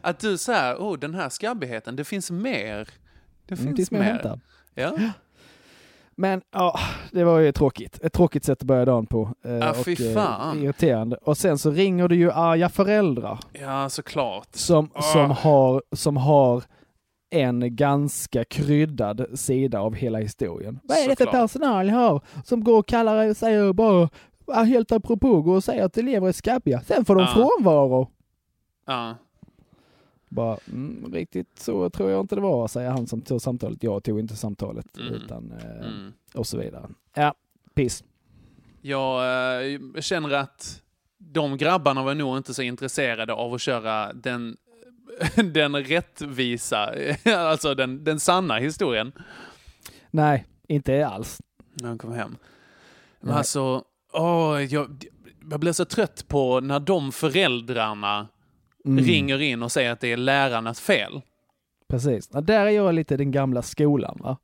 att 0.02 0.18
du 0.18 0.38
så 0.38 0.52
här, 0.52 0.76
oh 0.76 0.98
den 0.98 1.14
här 1.14 1.28
skabbigheten, 1.28 1.96
det 1.96 2.04
finns 2.04 2.30
mer. 2.30 2.88
Det 3.46 3.60
Mm, 3.60 3.76
finns 3.76 3.90
man 3.90 4.00
mer. 4.00 4.06
hämtar. 4.12 4.40
Ja. 4.74 4.96
Men 6.18 6.42
ja, 6.52 6.78
det 7.12 7.24
var 7.24 7.38
ju 7.38 7.52
tråkigt. 7.52 7.98
Ett 8.02 8.12
tråkigt 8.12 8.44
sätt 8.44 8.58
att 8.62 8.66
börja 8.66 8.84
dagen 8.84 9.06
på. 9.06 9.30
Eh, 9.44 9.72
fy 9.72 9.94
och, 9.94 10.00
eh, 10.00 10.14
fan. 10.14 10.58
irriterande. 10.62 11.16
Och 11.16 11.36
sen 11.38 11.58
så 11.58 11.70
ringer 11.70 12.08
det 12.08 12.16
ju 12.16 12.30
arga 12.32 12.68
föräldrar 12.68 13.38
ja, 13.52 13.88
såklart. 13.88 14.48
som, 14.54 14.90
Ah. 14.94 15.02
som, 15.02 15.30
har, 15.30 15.82
som 15.92 16.16
har 16.16 16.64
en 17.30 17.76
ganska 17.76 18.44
kryddad 18.44 19.26
sida 19.38 19.80
av 19.80 19.94
hela 19.94 20.18
historien. 20.18 20.78
Vad 20.82 20.98
är 20.98 21.08
det 21.08 21.16
för 21.16 21.26
personal 21.26 21.90
har 21.90 22.20
som 22.44 22.64
går 22.64 22.78
och 22.78 22.86
kallar 22.88 23.28
och 23.30 23.36
säger 23.36 23.72
bara 23.72 24.08
ah, 24.46 24.62
helt 24.62 24.92
apropå 24.92 25.42
går 25.42 25.56
och 25.56 25.64
säger 25.64 25.84
att 25.84 25.96
elever 25.98 26.28
är 26.28 26.32
skabbiga. 26.32 26.80
Sen 26.80 27.04
får 27.04 27.14
de 27.14 27.20
Ja. 27.24 27.34
frånvaro. 27.34 28.08
Ja. 28.86 29.14
Bara, 30.28 30.58
mm, 30.72 31.12
riktigt 31.12 31.58
så 31.58 31.90
tror 31.90 32.10
jag 32.10 32.20
inte 32.20 32.34
det 32.34 32.40
var, 32.40 32.68
säger 32.68 32.90
han 32.90 33.06
som 33.06 33.20
tog 33.22 33.40
samtalet. 33.42 33.82
Jag 33.82 34.04
tog 34.04 34.20
inte 34.20 34.36
samtalet, 34.36 34.96
Mm. 34.98 35.14
utan 35.14 35.52
eh, 35.52 35.86
Mm. 35.88 36.12
och 36.34 36.46
så 36.46 36.58
vidare. 36.58 36.88
Ja, 37.14 37.34
piss. 37.74 38.04
Jag 38.82 39.24
eh, 39.72 39.80
känner 40.00 40.30
att 40.34 40.82
de 41.18 41.56
grabbarna 41.56 42.02
var 42.02 42.14
nog 42.14 42.36
inte 42.36 42.54
så 42.54 42.62
intresserade 42.62 43.32
av 43.32 43.54
att 43.54 43.60
köra 43.60 44.12
den, 44.12 44.56
den 45.52 45.76
rättvisa, 45.84 46.94
alltså 47.36 47.74
den, 47.74 48.04
den 48.04 48.20
sanna 48.20 48.56
historien 48.56 49.12
Nej, 50.10 50.46
inte 50.68 51.06
alls. 51.06 51.40
när 51.74 51.88
han 51.88 51.98
kom 51.98 52.12
hem. 52.12 52.36
Men 53.20 53.28
Nej. 53.28 53.36
alltså, 53.38 53.84
åh, 54.12 54.62
jag, 54.64 55.04
jag 55.50 55.60
blev 55.60 55.72
så 55.72 55.84
trött 55.84 56.28
på 56.28 56.60
när 56.60 56.80
de 56.80 57.12
föräldrarna 57.12 58.28
Mm, 58.86 59.04
ringer 59.04 59.42
in 59.42 59.62
och 59.62 59.72
säger 59.72 59.92
att 59.92 60.00
det 60.00 60.12
är 60.12 60.16
lärarnas 60.16 60.80
fel. 60.80 61.20
Precis. 61.88 62.30
Ja, 62.32 62.40
där 62.40 62.66
är 62.66 62.70
jag 62.70 62.94
lite 62.94 63.16
den 63.16 63.30
gamla 63.30 63.62
skolan 63.62 64.18
va. 64.20 64.36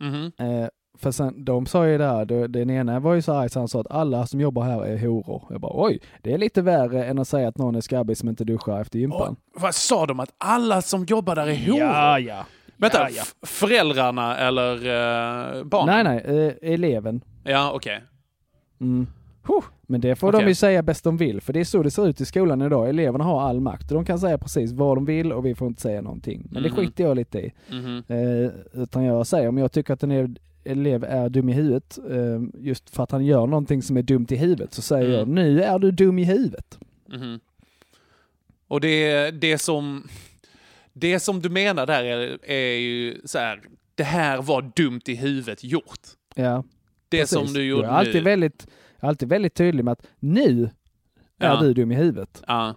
Mhm. 0.00 0.32
Eh, 0.38 0.68
för 0.98 1.10
sen, 1.10 1.44
de 1.44 1.66
sa 1.66 1.86
ju 1.86 1.98
där, 1.98 2.48
den 2.48 2.70
ena 2.70 3.00
var 3.00 3.14
ju 3.14 3.22
så 3.22 3.32
arg 3.32 3.48
så 3.48 3.58
han 3.58 3.68
sa 3.68 3.80
att 3.80 3.90
alla 3.90 4.26
som 4.26 4.40
jobbar 4.40 4.62
här 4.62 4.84
är 4.84 4.98
horor. 4.98 5.42
Jag 5.50 5.60
bara 5.60 5.72
oj, 5.86 6.00
det 6.22 6.32
är 6.32 6.38
lite 6.38 6.62
värre 6.62 7.04
än 7.04 7.18
att 7.18 7.28
säga 7.28 7.48
att 7.48 7.58
någon 7.58 7.74
är 7.74 7.80
skabbig 7.80 8.16
som 8.16 8.28
inte 8.28 8.44
duschar 8.44 8.80
efter 8.80 8.98
gympan. 8.98 9.36
Vad 9.54 9.74
sa 9.74 10.06
de? 10.06 10.20
Att 10.20 10.34
alla 10.38 10.82
som 10.82 11.04
jobbar 11.04 11.36
där 11.36 11.46
är 11.46 11.66
horor? 11.66 11.78
Ja, 11.78 12.18
ja. 12.18 12.46
Vänta, 12.76 12.98
ja, 12.98 13.08
ja. 13.16 13.46
föräldrarna 13.46 14.36
eller 14.36 14.74
uh, 14.76 15.64
barnen? 15.64 16.04
Nej, 16.04 16.22
nej, 16.24 16.46
eh, 16.62 16.72
eleven. 16.72 17.24
Ja, 17.44 17.72
okej. 17.74 18.02
Mm. 18.80 19.06
Huh. 19.48 19.64
Men 19.82 20.00
det 20.00 20.16
får 20.16 20.28
Okej. 20.28 20.40
de 20.40 20.48
ju 20.48 20.54
säga 20.54 20.82
bäst 20.82 21.04
de 21.04 21.16
vill, 21.16 21.40
för 21.40 21.52
det 21.52 21.60
är 21.60 21.64
så 21.64 21.82
det 21.82 21.90
ser 21.90 22.08
ut 22.08 22.20
i 22.20 22.24
skolan 22.24 22.62
idag. 22.62 22.88
Eleverna 22.88 23.24
har 23.24 23.40
all 23.40 23.60
makt 23.60 23.90
och 23.90 23.94
de 23.94 24.04
kan 24.04 24.18
säga 24.18 24.38
precis 24.38 24.72
vad 24.72 24.96
de 24.96 25.04
vill 25.04 25.32
och 25.32 25.46
vi 25.46 25.54
får 25.54 25.68
inte 25.68 25.82
säga 25.82 26.00
någonting. 26.02 26.42
Men 26.50 26.62
Mhm. 26.62 26.62
det 26.62 26.70
skiter 26.76 27.04
jag 27.04 27.16
lite 27.16 27.38
i. 27.40 27.52
Mhm. 27.70 28.02
Eh, 28.08 28.50
utan 28.82 29.04
jag 29.04 29.26
säger 29.26 29.48
om 29.48 29.58
jag 29.58 29.72
tycker 29.72 29.94
att 29.94 30.02
en 30.02 30.36
elev- 30.64 31.04
är 31.04 31.28
dum 31.28 31.48
i 31.48 31.52
huvudet, 31.52 31.98
eh, 32.10 32.42
just 32.58 32.90
för 32.90 33.02
att 33.02 33.10
han 33.10 33.24
gör 33.26 33.46
någonting 33.46 33.82
som 33.82 33.96
är 33.96 34.02
dumt 34.02 34.26
i 34.30 34.36
huvudet, 34.36 34.72
så 34.74 34.82
säger 34.82 35.04
Mm. 35.06 35.18
jag 35.18 35.28
nu 35.28 35.62
är 35.62 35.78
du 35.78 35.90
dum 35.90 36.18
i 36.18 36.24
huvudet. 36.24 36.78
Mhm. 37.08 37.40
Och 38.68 38.80
det, 38.80 39.30
det 39.30 39.58
som... 39.58 40.08
Det 40.94 41.20
som 41.20 41.40
du 41.40 41.48
menar 41.50 41.86
där 41.86 42.04
är, 42.04 42.38
är 42.50 42.78
ju 42.78 43.20
så 43.24 43.38
här 43.38 43.60
det 43.94 44.02
här 44.04 44.42
var 44.42 44.70
dumt 44.76 45.00
i 45.06 45.14
huvudet 45.14 45.64
gjort. 45.64 46.00
Ja, 46.34 46.64
Det 47.08 47.18
precis. 47.20 47.38
som 47.38 47.46
du 47.46 47.64
gjorde 47.64 47.82
Jag 47.82 47.92
är 47.94 47.98
alltid 47.98 48.14
nu. 48.14 48.20
väldigt, 48.20 48.66
alltid 49.08 49.28
väldigt 49.28 49.54
tydlig 49.54 49.84
med 49.84 49.92
att 49.92 50.06
nu 50.18 50.70
är 51.38 51.48
Ja. 51.48 51.60
du 51.60 51.74
dum 51.74 51.92
i 51.92 51.94
huvudet. 51.94 52.42
Ja. 52.46 52.74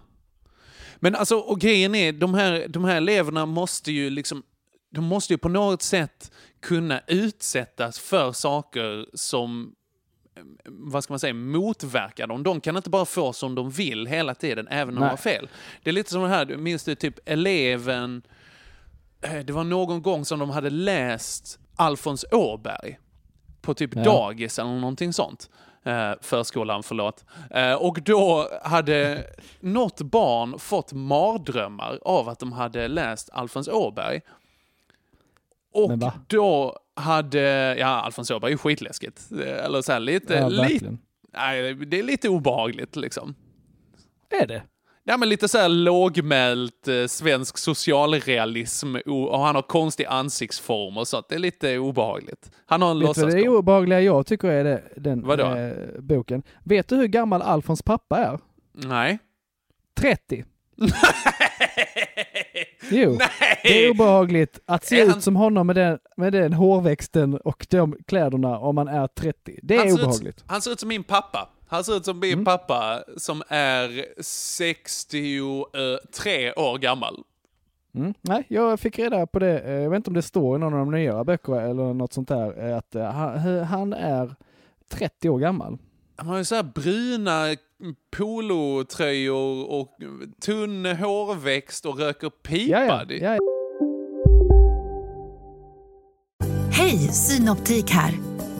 Men 0.96 1.14
alltså, 1.14 1.36
och 1.36 1.60
grejen 1.60 1.94
är, 1.94 2.12
de 2.12 2.34
här, 2.34 2.66
de 2.68 2.84
här 2.84 2.96
eleverna 2.96 3.46
måste 3.46 3.92
ju 3.92 4.10
liksom, 4.10 4.42
de 4.90 5.04
måste 5.04 5.32
ju 5.32 5.38
på 5.38 5.48
något 5.48 5.82
sätt 5.82 6.32
kunna 6.60 7.00
utsättas 7.06 7.98
för 7.98 8.32
saker 8.32 9.06
som, 9.14 9.74
eh, 10.36 10.42
vad 10.66 11.04
ska 11.04 11.12
man 11.12 11.18
säga, 11.18 11.34
motverkar 11.34 12.26
dem. 12.26 12.42
De 12.42 12.60
kan 12.60 12.76
inte 12.76 12.90
bara 12.90 13.04
få 13.04 13.32
som 13.32 13.54
de 13.54 13.70
vill 13.70 14.06
hela 14.06 14.34
tiden, 14.34 14.68
även 14.68 14.88
om 14.88 14.94
de 14.94 15.00
Nej. 15.00 15.10
har 15.10 15.16
fel. 15.16 15.48
Det 15.82 15.90
är 15.90 15.94
lite 15.94 16.10
som 16.10 16.22
det 16.22 16.28
här, 16.28 16.46
minns 16.56 16.84
du 16.84 16.94
typ 16.94 17.18
eleven, 17.28 18.22
eh, 19.20 19.38
det 19.44 19.52
var 19.52 19.64
någon 19.64 20.02
gång 20.02 20.24
som 20.24 20.38
de 20.38 20.50
hade 20.50 20.70
läst 20.70 21.58
Alfons 21.76 22.24
Åberg 22.32 22.98
på 23.62 23.74
typ 23.74 23.94
Ja. 23.96 24.04
dagis 24.04 24.58
eller 24.58 24.70
någonting 24.70 25.12
sånt. 25.12 25.50
Eh, 25.86 26.12
förskolan, 26.20 26.82
förlåt. 26.82 27.24
Eh, 27.50 27.72
och 27.74 28.02
då 28.02 28.48
hade 28.62 29.24
något 29.60 30.00
barn 30.00 30.58
fått 30.58 30.92
mardrömmar 30.92 31.98
av 32.02 32.28
att 32.28 32.38
de 32.38 32.52
hade 32.52 32.88
läst 32.88 33.30
Alfons 33.32 33.68
Åberg. 33.68 34.20
Och 35.72 35.92
då 36.26 36.78
hade, 36.94 37.76
ja 37.78 37.86
Alfons 37.86 38.30
Åberg 38.30 38.52
är 38.52 38.56
skitläskigt. 38.56 39.32
Eh, 39.32 39.64
Eller 39.64 39.82
så 39.82 39.92
här 39.92 40.00
lite, 40.00 40.34
Ja, 40.34 40.48
lite, 40.48 40.96
nej, 41.32 41.74
det 41.74 41.98
är 41.98 42.02
lite 42.02 42.28
obehagligt 42.28 42.96
liksom. 42.96 43.34
Är 44.30 44.46
det? 44.46 44.62
Ja, 45.08 45.16
men 45.16 45.28
lite 45.28 45.48
så 45.48 45.58
här 45.58 45.68
lågmält 45.68 46.88
eh, 46.88 47.06
svensk 47.06 47.58
socialrealism 47.58 48.96
och 49.06 49.38
han 49.40 49.54
har 49.54 49.62
konstig 49.62 50.04
ansiktsform 50.04 50.96
och 50.98 51.08
sånt. 51.08 51.28
Det 51.28 51.34
är 51.34 51.38
lite 51.38 51.78
obehagligt. 51.78 52.50
Han 52.66 52.82
har 52.82 52.90
en 52.90 52.98
Vet 53.00 53.14
du 53.14 53.20
vad 53.22 53.30
det 53.32 53.40
är 53.40 53.48
obehagliga 53.48 54.00
jag 54.00 54.26
tycker 54.26 54.48
är 54.48 54.64
det, 54.64 54.82
den 54.96 55.30
eh, 55.40 55.72
boken? 56.00 56.42
Vet 56.64 56.88
du 56.88 56.96
hur 56.96 57.06
gammal 57.06 57.42
Alfons 57.42 57.82
pappa 57.82 58.18
är? 58.18 58.38
Nej. 58.72 59.18
30. 60.00 60.44
Jo, 62.90 63.16
Nej! 63.18 63.28
det 63.62 63.84
är 63.86 63.90
obehagligt 63.90 64.60
att 64.66 64.84
se 64.84 65.00
Är 65.00 65.04
ut 65.04 65.10
han- 65.12 65.22
som 65.22 65.36
honom 65.36 65.66
med 65.66 65.76
den, 65.76 65.98
med 66.16 66.32
den 66.32 66.52
hårväxten 66.52 67.34
och 67.34 67.66
de 67.70 67.96
kläderna 68.06 68.58
om 68.58 68.74
man 68.74 68.88
är 68.88 69.06
30. 69.06 69.58
Det 69.62 69.76
Han 69.76 69.86
är 69.88 69.92
ut- 69.92 69.98
obehagligt. 69.98 70.44
Han 70.46 70.62
ser 70.62 70.70
ut 70.72 70.80
som 70.80 70.88
min 70.88 71.04
pappa. 71.04 71.48
Han 71.68 71.84
ser 71.84 71.96
ut 71.96 72.04
som 72.04 72.18
min 72.18 72.32
Mm. 72.32 72.44
pappa 72.44 73.04
som 73.16 73.42
är 73.48 74.06
63 74.22 76.52
år 76.52 76.78
gammal. 76.78 77.22
Mm. 77.94 78.14
Nej, 78.22 78.44
jag 78.48 78.80
fick 78.80 78.98
reda 78.98 79.26
på 79.26 79.38
det, 79.38 79.58
eh, 79.60 79.72
jag 79.72 79.90
vet 79.90 79.96
inte 79.96 80.10
om 80.10 80.14
det 80.14 80.22
står 80.22 80.56
i 80.56 80.58
någon 80.58 80.72
av 80.72 80.78
de 80.78 80.90
nyare 80.90 81.24
böckerna 81.24 81.62
eller 81.62 81.94
något 81.94 82.12
sånt 82.12 82.28
där, 82.28 82.68
eh, 82.68 82.76
att 82.76 82.94
eh, 82.94 83.10
han, 83.64 83.92
är 83.92 84.34
30 84.88 85.28
år 85.28 85.38
gammal. 85.38 85.78
Han 86.16 86.28
har 86.28 86.38
ju 86.38 86.44
så 86.44 86.54
här 86.54 86.62
bruna 86.62 87.56
polotröjor 88.16 89.70
och 89.70 89.96
tunn 90.40 90.86
hårväxt 90.86 91.86
och 91.86 91.98
röker 91.98 92.30
pipa. 92.30 93.04
Ja, 93.08 93.08
ja. 93.08 93.38
Hej, 96.72 96.98
Synoptik 96.98 97.90
här. 97.90 98.14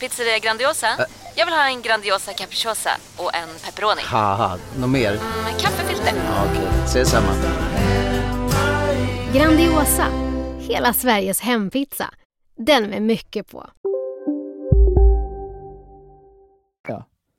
Pizzeria 0.00 0.38
Grandiosa? 0.38 0.86
Jag 1.36 1.46
vill 1.46 1.54
ha 1.54 1.68
en 1.68 1.82
Grandiosa 1.82 2.32
capriciosa 2.32 2.90
och 3.16 3.34
en 3.34 3.48
pepperoni. 3.64 4.02
haha, 4.04 4.58
något 4.80 4.90
mer? 4.90 5.12
Med 5.12 5.60
kaffefilter. 5.60 6.12
Ja, 6.26 6.44
Okej, 6.50 6.68
ses 6.84 7.10
samma. 7.10 7.32
Grandiosa, 9.34 10.06
hela 10.58 10.92
Sveriges 10.92 11.40
hempizza. 11.40 12.10
Den 12.56 12.90
med 12.90 13.02
mycket 13.02 13.50
på. 13.50 13.70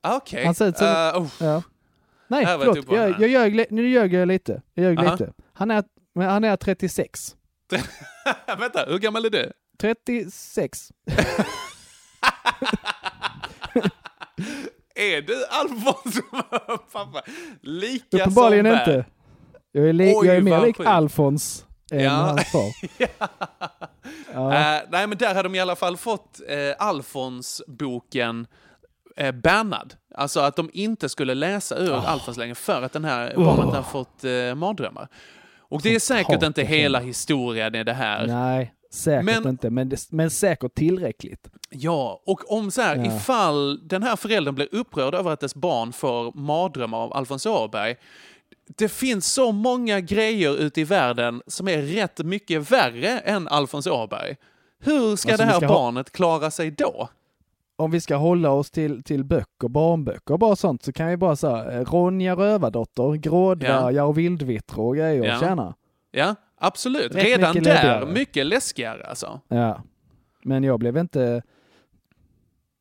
Okej. 0.02 0.46
Han 0.46 0.56
ser 0.56 0.68
ut 0.68 0.78
som... 0.78 0.88
Eh, 0.88 1.22
oh. 1.22 1.28
ja. 1.40 1.64
Nej, 2.28 2.46
Här 2.46 2.58
förlåt. 2.58 2.76
jag 2.76 2.86
typ 2.86 2.96
Jag, 2.96 3.10
jag 3.22 3.30
ljög, 3.30 3.66
nu 3.72 3.90
ljög 3.90 4.14
jag 4.14 4.28
lite. 4.28 4.62
Jag 4.74 4.84
ljög 4.84 5.00
Aha. 5.00 5.12
lite. 5.12 5.34
Han 5.54 5.72
är, 5.72 5.84
han 6.16 6.44
är 6.44 6.56
36. 6.56 7.36
Vänta, 8.60 8.86
hur 8.88 8.98
gammal 9.00 9.26
är 9.26 9.30
du? 9.30 9.52
36. 9.80 10.92
Är 14.96 15.22
du 15.22 15.46
Alfons 15.50 16.20
pappa? 16.94 17.22
Lika 17.62 18.18
Uppenbarligen 18.18 18.66
som 18.66 18.74
inte. 18.80 19.06
Jag 19.72 19.90
är, 19.90 19.94
li- 19.94 20.14
Oj, 20.18 20.28
jag 20.28 20.36
är 20.36 20.42
mer 20.42 20.62
lik. 20.62 20.80
Alfons 20.80 21.66
än 21.92 22.00
Ja. 22.04 22.12
hans 22.12 22.52
far. 22.52 22.72
Ja. 24.34 24.54
Eh, 24.54 24.82
nej, 24.90 25.08
men 25.08 25.18
där 25.18 25.36
har 25.36 25.44
de 25.44 25.56
i 25.56 25.60
alla 25.60 25.76
fall 25.76 25.98
fått 25.98 26.40
uh, 26.52 26.74
Alfons-boken 26.88 28.48
uh, 29.22 29.32
bannad. 29.32 29.94
Alltså 30.16 30.40
att 30.40 30.56
de 30.56 30.70
inte 30.74 31.10
skulle 31.10 31.34
läsa 31.34 31.78
ur 31.78 31.94
Ah. 31.94 32.02
Alfons 32.02 32.38
längre 32.38 32.56
för 32.56 32.82
att 32.82 32.94
den 32.94 33.06
här 33.06 33.34
Oh. 33.36 33.46
barnet 33.46 33.76
har 33.76 33.84
fått 33.84 34.24
uh, 34.26 34.56
mardrömmar. 34.56 35.08
Och 35.60 35.82
det 35.82 35.96
är 35.96 36.00
säkert 36.00 36.44
inte 36.44 36.64
hela 36.64 37.00
historien 37.00 37.76
i 37.76 37.84
det 37.84 37.94
här. 37.94 38.28
Nej, 38.28 38.74
säkert 38.90 39.26
Men- 39.26 39.48
inte. 39.48 39.70
Men, 39.70 39.90
det, 39.90 40.12
men 40.12 40.30
säkert 40.30 40.74
tillräckligt. 40.76 41.50
Ja, 41.70 42.22
och 42.26 42.52
om 42.52 42.72
så 42.72 42.82
här, 42.82 42.96
Ja. 42.96 43.06
ifall 43.16 43.88
den 43.88 44.04
här 44.04 44.16
föräldern 44.16 44.56
blir 44.56 44.68
upprörd 44.72 45.16
över 45.16 45.32
att 45.32 45.40
dess 45.40 45.56
barn 45.56 45.94
får 45.94 46.32
mardrömmar 46.38 46.98
av 46.98 47.14
Alfons 47.14 47.46
Åberg, 47.46 47.96
det 48.78 48.90
finns 48.90 49.34
så 49.34 49.52
många 49.52 50.00
grejer 50.00 50.58
ute 50.58 50.82
i 50.82 50.84
världen 50.84 51.42
som 51.48 51.68
är 51.68 51.82
rätt 51.82 52.20
mycket 52.26 52.72
värre 52.72 53.20
än 53.20 53.48
Alfons 53.48 53.88
Åberg. 53.88 54.36
Hur 54.80 55.16
ska 55.16 55.32
Alltså, 55.32 55.46
det 55.46 55.52
här 55.52 55.58
ska 55.60 55.68
barnet 55.68 56.12
klara 56.12 56.52
sig 56.52 56.72
då? 56.72 57.10
Om 57.76 57.92
vi 57.92 58.02
ska 58.02 58.16
hålla 58.16 58.52
oss 58.52 58.72
till, 58.72 59.04
till 59.04 59.24
böcker, 59.24 59.68
barnböcker 59.68 60.34
och 60.34 60.40
bara 60.40 60.56
sånt 60.56 60.84
så 60.84 60.92
kan 60.94 61.08
vi 61.08 61.18
bara 61.18 61.36
säga 61.36 61.84
Ronja 61.84 62.36
Rövardotter, 62.36 63.14
Grådvärgar 63.16 64.04
och 64.04 64.18
Vildvittror 64.18 64.88
och 64.88 64.96
grejer. 64.96 65.24
Ja. 65.26 65.40
Tjena. 65.40 65.74
Ja, 66.12 66.36
absolut. 66.60 67.16
Rätt 67.16 67.24
Redan 67.24 67.50
mycket 67.50 67.64
där, 67.64 67.74
läbbigare. 67.74 68.06
mycket 68.14 68.46
läskigare 68.46 69.04
alltså. 69.06 69.42
Ja. 69.48 69.84
Men 70.44 70.64
jag 70.64 70.80
blev 70.80 70.98
inte... 70.98 71.42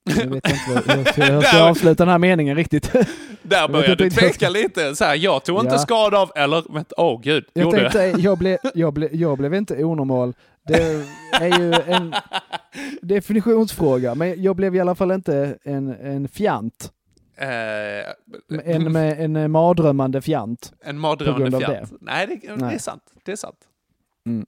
Jag 0.18 0.26
vet 0.26 0.48
inte 0.48 0.58
vad- 0.74 0.84
hur 0.86 0.96
jag 0.96 1.08
ska- 1.08 1.22
hur 1.24 1.32
jag 1.32 1.42
Där- 1.42 1.48
ska 1.48 1.62
avsluta 1.62 2.04
den 2.04 2.10
här 2.10 2.18
meningen 2.18 2.56
riktigt. 2.56 2.92
Där 3.42 3.68
började 3.68 3.92
inte 3.92 4.04
du 4.04 4.04
riktigt 4.04 4.22
jag 4.22 4.32
tveka 4.32 4.48
lite. 4.50 4.96
Så 4.96 5.04
här, 5.04 5.14
jag 5.14 5.44
tog 5.44 5.60
inte 5.60 5.74
Ja. 5.74 5.78
skada 5.78 6.18
av, 6.18 6.30
eller, 6.36 6.72
vänta, 6.74 6.94
åh 6.98 7.20
gud, 7.20 7.44
Jag 7.52 7.62
gjorde 7.64 7.90
tänkte, 7.90 8.20
jag 8.22 8.38
blev, 8.38 8.58
jag, 8.74 8.92
blev, 8.92 9.14
jag 9.14 9.38
blev 9.38 9.54
inte 9.54 9.84
onormal. 9.84 10.34
Det 10.66 11.04
är 11.40 11.58
ju 11.60 11.72
en 11.86 12.14
definitionsfråga, 13.02 14.14
men 14.14 14.42
jag 14.42 14.56
blev 14.56 14.76
i 14.76 14.80
alla 14.80 14.94
fall 14.94 15.10
inte 15.10 15.58
en, 15.64 15.88
en 15.88 16.28
fjant. 16.28 16.92
Eh, 17.36 17.48
En, 18.74 18.96
en 18.96 19.50
mardrömmande 19.50 20.22
fjant. 20.22 20.72
En 20.80 20.96
På 20.96 21.00
mardrömmande 21.00 21.42
grund 21.50 21.54
av 21.54 21.60
fjant. 21.60 21.92
Nej, 22.00 22.26
det, 22.26 22.34
det 22.46 22.52
är 22.52 22.56
Nej. 22.56 22.78
sant. 22.78 23.02
Det 23.24 23.32
är 23.32 23.36
sant. 23.36 23.58
Mm. 24.28 24.46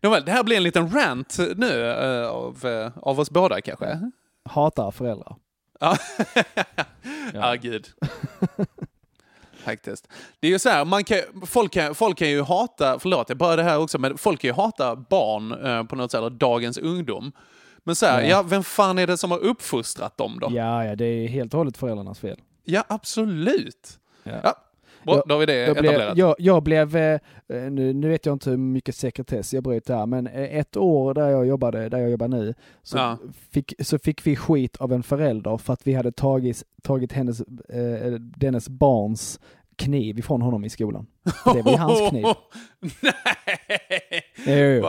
Nåväl, 0.00 0.24
det 0.24 0.32
här 0.32 0.42
blir 0.42 0.56
en 0.56 0.62
liten 0.62 0.90
rant 0.90 1.38
nu 1.56 1.90
eh, 1.90 2.28
av, 2.28 2.66
eh, 2.66 2.92
av 3.02 3.20
oss 3.20 3.30
båda 3.30 3.60
kanske. 3.60 4.10
Hatar 4.44 4.90
föräldrar. 4.90 5.36
Ja, 5.80 5.96
ja 7.34 7.54
gud. 7.54 7.86
Faktiskt. 9.64 10.08
Det 10.40 10.46
är 10.46 10.50
ju 10.50 10.58
så 10.58 10.68
här, 10.68 10.84
man 10.84 11.04
kan, 11.04 11.18
folk, 11.46 11.72
kan, 11.72 11.94
folk 11.94 12.18
kan 12.18 12.28
ju 12.30 12.42
hata, 12.42 12.98
förlåt 12.98 13.28
jag 13.28 13.38
bara 13.38 13.56
det 13.56 13.62
här 13.62 13.78
också, 13.78 13.98
men 13.98 14.18
folk 14.18 14.40
kan 14.40 14.48
ju 14.48 14.54
hata 14.54 14.96
barn 14.96 15.64
eh, 15.64 15.84
på 15.84 15.96
något 15.96 16.10
sätt, 16.10 16.18
eller 16.18 16.30
dagens 16.30 16.78
ungdom. 16.78 17.32
Men 17.84 17.96
så 17.96 18.06
här, 18.06 18.20
Ja. 18.22 18.28
ja. 18.28 18.42
vem 18.42 18.62
fan 18.64 18.98
är 18.98 19.06
det 19.06 19.16
som 19.16 19.30
har 19.30 19.38
uppfostrat 19.38 20.16
dem 20.16 20.38
då? 20.40 20.48
Ja, 20.52 20.84
ja, 20.84 20.96
det 20.96 21.04
är 21.04 21.28
helt 21.28 21.54
och 21.54 21.58
hållet 21.58 21.76
föräldrarnas 21.76 22.18
fel. 22.18 22.40
Ja, 22.64 22.84
absolut. 22.88 23.98
Ja. 24.22 24.32
Ja, 24.42 24.54
bra, 25.14 25.22
då 25.26 25.34
har 25.34 25.38
vi 25.40 25.46
det 25.46 25.54
jag, 25.54 25.76
blev, 25.76 25.84
etablerat. 25.92 26.18
jag, 26.18 26.34
jag 26.38 26.62
blev, 26.62 26.96
eh, 26.96 27.20
nu, 27.48 27.92
nu 27.92 28.08
vet 28.08 28.26
jag 28.26 28.32
inte 28.32 28.50
hur 28.50 28.56
mycket 28.56 28.94
sekretess 28.94 29.54
jag 29.54 29.62
bryter 29.62 29.94
här, 29.96 30.06
men 30.06 30.26
eh, 30.26 30.58
ett 30.58 30.76
år 30.76 31.14
där 31.14 31.28
jag 31.30 31.46
jobbade, 31.46 31.88
där 31.88 31.98
jag 31.98 32.10
jobbar 32.10 32.28
nu, 32.28 32.54
så, 32.82 32.96
Ja. 32.98 33.18
fick, 33.50 33.74
så 33.78 33.98
fick 33.98 34.26
vi 34.26 34.36
skit 34.36 34.76
av 34.76 34.92
en 34.92 35.02
förälder 35.02 35.56
för 35.56 35.72
att 35.72 35.86
vi 35.86 35.94
hade 35.94 36.12
tagit, 36.12 36.62
tagit 36.82 37.12
hennes, 37.12 37.40
eh, 37.40 38.12
dennes 38.12 38.68
barns 38.68 39.40
kniv 39.76 40.18
ifrån 40.18 40.42
honom 40.42 40.64
i 40.64 40.68
skolan. 40.68 41.06
Det 41.54 41.62
var 41.62 41.72
ju 41.72 41.78
hans 41.78 42.10
kniv. 42.10 42.24
Nej! 44.46 44.78
Jo? 44.82 44.86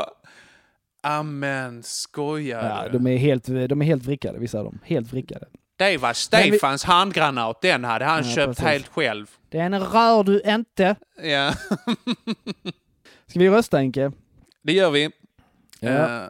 Amen, 1.04 1.84
skojar 1.84 2.64
Ja, 2.64 2.90
de 3.00 3.08
är 3.08 3.18
helt, 3.18 3.46
de 3.46 3.82
är 3.82 3.86
helt 3.86 4.06
vrickade, 4.06 4.40
vissa 4.40 4.60
av 4.60 4.66
dem. 4.66 4.80
Helt 4.84 5.14
vrickade. 5.14 5.46
Det 5.80 5.98
var 5.98 6.14
Stefans 6.14 6.84
handgranat, 6.84 7.62
den 7.62 7.84
hade 7.84 8.06
han 8.06 8.24
Ja, 8.30 8.36
köpt 8.36 8.48
precis. 8.48 8.64
helt 8.66 8.88
själv. 8.88 9.28
Den 9.50 9.80
rör 9.80 10.24
du 10.24 10.42
inte. 10.46 10.96
Ja, 11.24 11.54
Ska 13.28 13.40
vi 13.40 13.50
rösta 13.50 13.78
Henke? 13.78 14.12
det 14.64 14.74
gör 14.74 14.92
vi. 14.92 15.10
Ja. 15.80 15.90
Eh, 15.90 16.24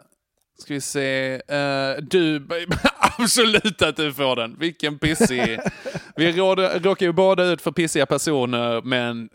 ska 0.58 0.74
vi 0.74 0.80
se. 0.80 1.34
Eh, 1.48 1.96
du, 2.02 2.46
absolut 3.18 3.82
att 3.82 3.96
du 3.96 4.12
får 4.12 4.36
den. 4.36 4.56
Vilken 4.58 4.98
pissig. 4.98 5.60
vi 6.16 6.32
råkar 6.32 7.06
ju 7.06 7.12
båda 7.12 7.44
ut 7.44 7.62
för 7.62 7.72
pissiga 7.72 8.06
personer, 8.06 8.82
men 8.82 9.30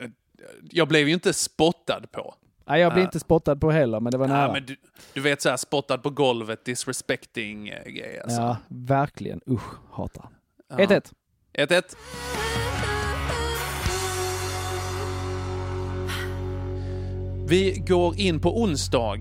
jag 0.71 0.87
blev 0.87 1.07
ju 1.07 1.13
inte 1.13 1.33
spottad 1.33 2.01
på. 2.11 2.35
Nej, 2.67 2.81
jag 2.81 2.93
blir 2.93 3.03
inte 3.03 3.19
spottad 3.19 3.55
på 3.55 3.71
heller, 3.71 3.99
men 3.99 4.11
det 4.11 4.17
var 4.17 4.27
nära. 4.27 4.53
Men 4.53 4.65
du, 4.65 4.75
du 5.13 5.21
vet 5.21 5.41
så 5.41 5.49
här 5.49 5.57
spottad 5.57 5.97
på 5.97 6.09
golvet, 6.09 6.65
disrespecting 6.65 7.67
eh, 7.69 7.83
grej 7.91 8.19
alltså. 8.23 8.41
Ja, 8.41 8.57
verkligen. 8.67 9.41
Usch, 9.49 9.73
hatar. 9.91 10.29
Ja. 10.69 10.75
1-1. 10.77 11.11
1-1. 11.57 11.95
Vi 17.47 17.83
går 17.87 18.19
in 18.19 18.39
på 18.41 18.61
onsdag. 18.61 19.17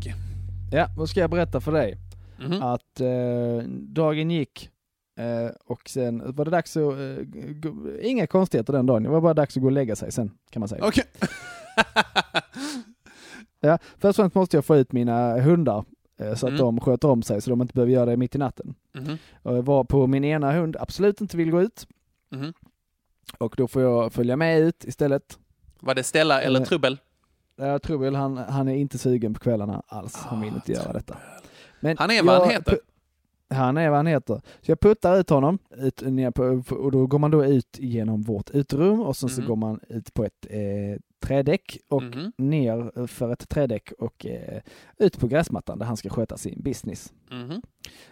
Ja, 0.72 0.88
då 0.96 1.06
ska 1.06 1.20
jag 1.20 1.30
berätta 1.30 1.60
för 1.60 1.72
dig 1.72 1.96
Mhm. 2.38 2.62
att 2.62 3.00
eh, 3.00 3.68
dagen 3.68 4.30
gick 4.30 4.70
eh, 5.18 5.50
och 5.66 5.88
sen 5.88 6.34
var 6.34 6.44
det 6.44 6.50
dags 6.50 6.76
att, 6.76 6.82
eh, 6.82 7.24
gå, 7.54 7.98
inga 8.02 8.26
konstigheter 8.26 8.72
den 8.72 8.86
dagen, 8.86 9.02
det 9.02 9.08
var 9.08 9.20
bara 9.20 9.34
dags 9.34 9.56
att 9.56 9.60
gå 9.60 9.66
och 9.68 9.72
lägga 9.72 9.96
sig 9.96 10.12
sen 10.12 10.30
kan 10.50 10.60
man 10.60 10.68
säga. 10.68 10.84
Okej. 10.86 11.04
Ja, 13.68 13.78
först 13.98 14.18
och 14.18 14.22
främst 14.22 14.34
måste 14.34 14.56
jag 14.56 14.64
få 14.64 14.76
ut 14.76 14.92
mina 14.92 15.40
hundar 15.40 15.84
eh, 16.20 16.34
så 16.34 16.46
att 16.46 16.50
Mm. 16.52 16.58
de 16.58 16.80
sköter 16.80 17.08
om 17.08 17.22
sig 17.22 17.40
så 17.40 17.50
de 17.50 17.62
inte 17.62 17.74
behöver 17.74 17.92
göra 17.92 18.06
det 18.06 18.16
mitt 18.16 18.34
i 18.34 18.38
natten. 18.38 18.74
Mhm. 18.94 19.18
Och 19.42 19.56
jag 19.56 19.62
var 19.62 19.84
på 19.84 20.06
min 20.06 20.24
ena 20.24 20.52
hund 20.52 20.76
absolut 20.80 21.20
inte 21.20 21.36
vill 21.36 21.50
gå 21.50 21.62
ut 21.62 21.86
Mhm. 22.30 22.52
och 23.38 23.54
då 23.56 23.68
får 23.68 23.82
jag 23.82 24.12
följa 24.12 24.36
med 24.36 24.60
ut 24.60 24.84
istället. 24.84 25.38
Var 25.80 25.94
det 25.94 26.02
Stella 26.02 26.42
eller 26.42 26.60
Eh, 26.60 26.66
Trubbel? 26.66 26.98
Jag 27.56 27.82
tror 27.82 27.98
väl 27.98 28.14
han, 28.14 28.36
han 28.36 28.68
är 28.68 28.74
inte 28.76 28.98
sugen 28.98 29.34
på 29.34 29.40
kvällarna 29.40 29.82
alls, 29.86 30.16
han 30.16 30.40
vill 30.40 30.54
inte 30.54 30.72
göra 30.72 30.92
detta. 30.92 31.16
Men 31.80 31.96
Ah, 31.98 32.00
Han 32.00 32.10
är 32.10 32.22
vad 32.22 32.34
han 32.38 32.46
jag 32.46 32.52
heter. 32.52 32.78
Han 33.54 33.76
är 33.76 33.88
vad 33.88 33.96
han 33.98 34.06
heter. 34.06 34.34
Så 34.62 34.70
jag 34.70 34.80
puttar 34.80 35.18
ut 35.20 35.30
honom 35.30 35.58
ut, 35.76 36.02
och 36.70 36.90
då 36.92 37.06
går 37.06 37.18
man 37.18 37.30
då 37.30 37.44
ut 37.44 37.78
genom 37.78 38.22
vårt 38.22 38.50
uterum 38.50 39.00
och 39.00 39.16
sen 39.16 39.28
så 39.28 39.40
Mhm. 39.40 39.48
går 39.48 39.56
man 39.56 39.80
ut 39.88 40.14
på 40.14 40.24
ett 40.24 40.46
eh, 40.50 41.00
trädäck 41.20 41.78
och 41.88 42.02
Mhm. 42.02 42.32
ner 42.38 43.06
för 43.06 43.32
ett 43.32 43.48
trädäck 43.48 43.92
och 43.98 44.26
eh, 44.26 44.60
ut 44.98 45.18
på 45.20 45.26
gräsmattan 45.26 45.78
där 45.78 45.86
han 45.86 45.96
ska 45.96 46.08
sköta 46.10 46.36
sin 46.36 46.62
business. 46.62 47.12
Mhm. 47.30 47.62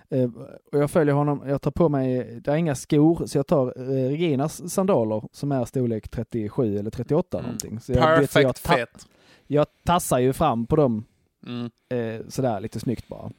Eh, 0.09 0.31
och 0.73 0.79
jag 0.79 0.91
följer 0.91 1.15
honom, 1.15 1.43
jag 1.47 1.63
tar 1.63 1.71
på 1.71 1.89
mig, 1.89 2.41
det 2.45 2.51
är 2.51 2.57
inga 2.57 2.75
skor, 2.75 3.27
så 3.27 3.39
jag 3.39 3.47
tar 3.47 3.67
eh, 3.67 4.09
Reginas 4.09 4.73
sandaler 4.73 5.23
som 5.33 5.53
är 5.53 5.65
storlek 5.65 6.09
37 6.09 6.79
eller 6.79 6.91
38 6.91 7.41
någonting. 7.43 7.81
Så 7.81 7.93
jag, 7.93 8.21
vet, 8.21 8.31
så 8.31 8.41
jag, 8.41 8.55
Perfect 8.63 9.01
ta- 9.01 9.09
jag 9.47 9.67
tassar 9.85 10.19
ju 10.19 10.33
fram 10.33 10.67
på 10.67 10.77
dem 10.77 11.05
Mm. 11.47 11.71
eh, 11.89 12.27
sådär 12.29 12.61
lite 12.61 12.81
snyggt 12.81 13.09
bara. 13.09 13.31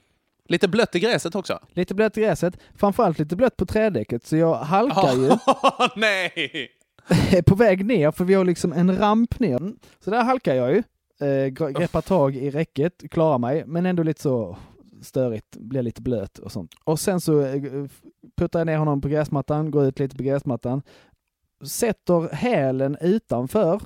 Lite 0.50 0.68
blött 0.68 0.96
i 0.96 1.00
gräset 1.00 1.36
också. 1.36 1.60
Lite 1.70 1.96
blött 1.96 2.18
i 2.18 2.22
gräset, 2.22 2.58
framförallt 2.76 3.20
lite 3.20 3.36
blött 3.36 3.58
på 3.58 3.66
trädäcket 3.66 4.26
så 4.26 4.38
jag 4.38 4.56
halkar 4.56 5.14
ju 5.14 5.32
Nej! 6.02 6.70
på 7.46 7.56
väg 7.56 7.86
ner 7.86 8.12
för 8.12 8.26
vi 8.26 8.34
har 8.34 8.46
liksom 8.46 8.74
en 8.74 8.98
ramp 8.98 9.40
ner. 9.40 9.74
Så 10.00 10.12
där 10.12 10.24
halkar 10.24 10.56
jag 10.56 10.72
ju, 10.72 10.78
eh, 11.20 11.26
gre- 11.52 11.72
greppar 11.80 12.02
tag 12.02 12.36
i 12.36 12.50
räcket, 12.52 13.04
klarar 13.12 13.38
mig 13.38 13.64
men 13.66 13.86
ändå 13.86 14.04
lite 14.04 14.22
så 14.22 14.58
störigt, 15.02 15.58
blir 15.58 15.82
lite 15.82 16.02
blöt 16.02 16.40
och 16.40 16.52
sånt. 16.52 16.72
Och 16.84 17.00
sen 17.00 17.22
så 17.22 17.42
eh, 17.42 17.62
puttar 18.38 18.60
jag 18.60 18.66
ner 18.66 18.78
honom 18.78 19.02
på 19.02 19.08
gräsmattan, 19.08 19.72
går 19.72 19.86
ut 19.86 20.00
lite 20.00 20.16
på 20.16 20.24
gräsmattan, 20.24 20.82
sätter 21.66 22.36
hälen 22.36 22.98
utanför 23.02 23.82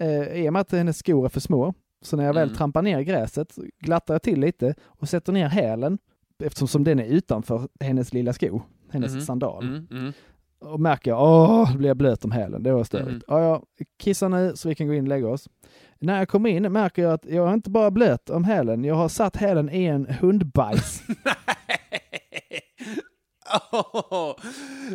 eh, 0.00 0.42
i 0.44 0.48
och 0.48 0.52
med 0.52 0.60
att 0.60 0.72
hennes 0.72 0.98
skor 0.98 1.24
är 1.24 1.28
för 1.28 1.40
små. 1.40 1.74
Så 2.04 2.16
när 2.16 2.24
jag 2.24 2.34
väl 2.34 2.42
Mm. 2.48 2.56
trampar 2.56 2.82
ner 2.82 3.00
gräset 3.00 3.54
glattar 3.78 4.14
jag 4.14 4.22
till 4.22 4.40
lite 4.40 4.74
och 4.84 5.08
sätter 5.08 5.32
ner 5.32 5.48
hälen 5.48 5.98
eftersom 6.44 6.68
som 6.68 6.84
den 6.84 7.00
är 7.00 7.04
utanför 7.04 7.68
hennes 7.80 8.12
lilla 8.12 8.32
sko, 8.32 8.62
hennes 8.90 9.12
Mhm. 9.12 9.20
sandal. 9.20 9.64
Mm, 9.64 9.86
mm. 9.90 10.12
Och 10.58 10.80
märker 10.80 11.10
jag, 11.10 11.22
åh, 11.22 11.72
då 11.72 11.78
blir 11.78 11.88
jag 11.88 11.96
blöt 11.96 12.24
om 12.24 12.30
hälen, 12.30 12.62
det 12.62 12.72
var 12.72 12.84
störigt. 12.84 13.08
Mm. 13.08 13.22
Ja, 13.28 13.40
jag 13.44 13.62
kissar 13.98 14.28
nu 14.28 14.52
så 14.56 14.68
vi 14.68 14.74
kan 14.74 14.86
gå 14.86 14.94
in 14.94 15.04
och 15.04 15.08
lägga 15.08 15.28
oss. 15.28 15.48
När 15.98 16.18
jag 16.18 16.28
kommer 16.28 16.50
in 16.50 16.72
märker 16.72 17.02
jag 17.02 17.12
att 17.12 17.24
jag 17.26 17.48
är 17.48 17.54
inte 17.54 17.70
bara 17.70 17.90
blöt 17.90 18.30
om 18.30 18.44
hälen, 18.44 18.84
jag 18.84 18.94
har 18.94 19.08
satt 19.08 19.36
hälen 19.36 19.70
i 19.70 19.84
en 19.84 20.06
hundbajs. 20.06 21.02
Åh, 23.72 24.34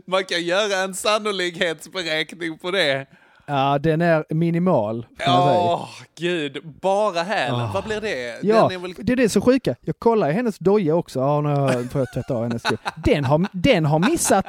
Man 0.06 0.24
kan 0.26 0.42
göra 0.44 0.84
en 0.84 0.94
sannolikhetsberäkning 0.96 2.58
på 2.58 2.72
det. 2.72 3.06
Ja, 3.50 3.80
den 3.80 4.02
är 4.02 4.26
minimal, 4.30 5.06
säga. 5.18 5.32
Åh, 5.32 5.90
gud. 6.16 6.58
Bara 6.82 7.24
hälen. 7.24 7.60
Ah. 7.60 7.72
Vad 7.74 7.84
blir 7.84 8.02
det? 8.02 8.40
Ja, 8.44 8.72
är 8.72 8.78
väl... 8.78 8.94
det 8.98 9.12
är 9.12 9.16
det 9.16 9.30
så 9.30 9.42
sjuka. 9.42 9.76
Jag 9.82 10.00
kollar 10.00 10.30
i 10.30 10.34
hennes 10.34 10.58
doja 10.60 10.96
också. 10.96 11.20
Ja, 11.20 11.42
nu 11.42 11.88
får 11.88 12.02
jag 12.02 12.14
tvätta 12.14 12.34
av 12.36 12.44
hennes 12.44 12.64
skor. 12.64 12.78
Den 13.06 13.24
har, 13.26 13.48
den 13.52 13.86
har 13.86 14.00
missat 14.00 14.46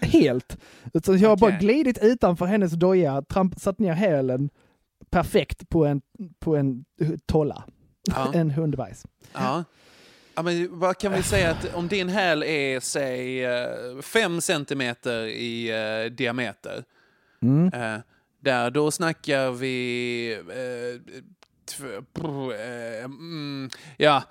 helt. 0.00 0.56
Så 1.04 1.16
jag 1.16 1.28
har 1.28 1.36
bara 1.36 1.48
Okej. 1.54 1.58
glidit 1.60 1.98
utanför 2.02 2.46
hennes 2.46 2.72
doja, 2.72 3.22
tramp, 3.22 3.60
satt 3.60 3.78
ner 3.78 3.92
hälen 3.92 4.50
perfekt 5.10 5.68
på 5.68 5.86
en, 5.86 6.00
på 6.40 6.56
en 6.56 6.84
tolla. 7.26 7.64
Ja. 8.10 8.30
En 8.34 8.50
hundbajs. 8.50 9.06
Ja. 9.32 9.64
Ja, 10.34 10.42
men 10.42 10.68
vad 10.78 10.98
kan 10.98 11.12
vi 11.12 11.22
säga 11.22 11.50
att 11.50 11.74
om 11.74 11.88
din 11.88 12.08
häl 12.08 12.42
är, 12.42 12.80
säg, 12.80 13.44
eh, 13.44 13.68
fem 14.02 14.40
centimeter 14.40 15.24
i 15.26 15.70
eh, 15.70 16.12
diameter, 16.12 16.84
Mm. 17.42 17.66
eh, 17.74 18.00
där 18.42 18.70
då 18.70 18.90
snackar 18.90 19.50
vi... 19.50 20.32
Eh, 20.34 21.12
brr, 22.14 22.52
eh, 22.52 23.04
mm, 23.04 23.70
ja, 23.96 24.22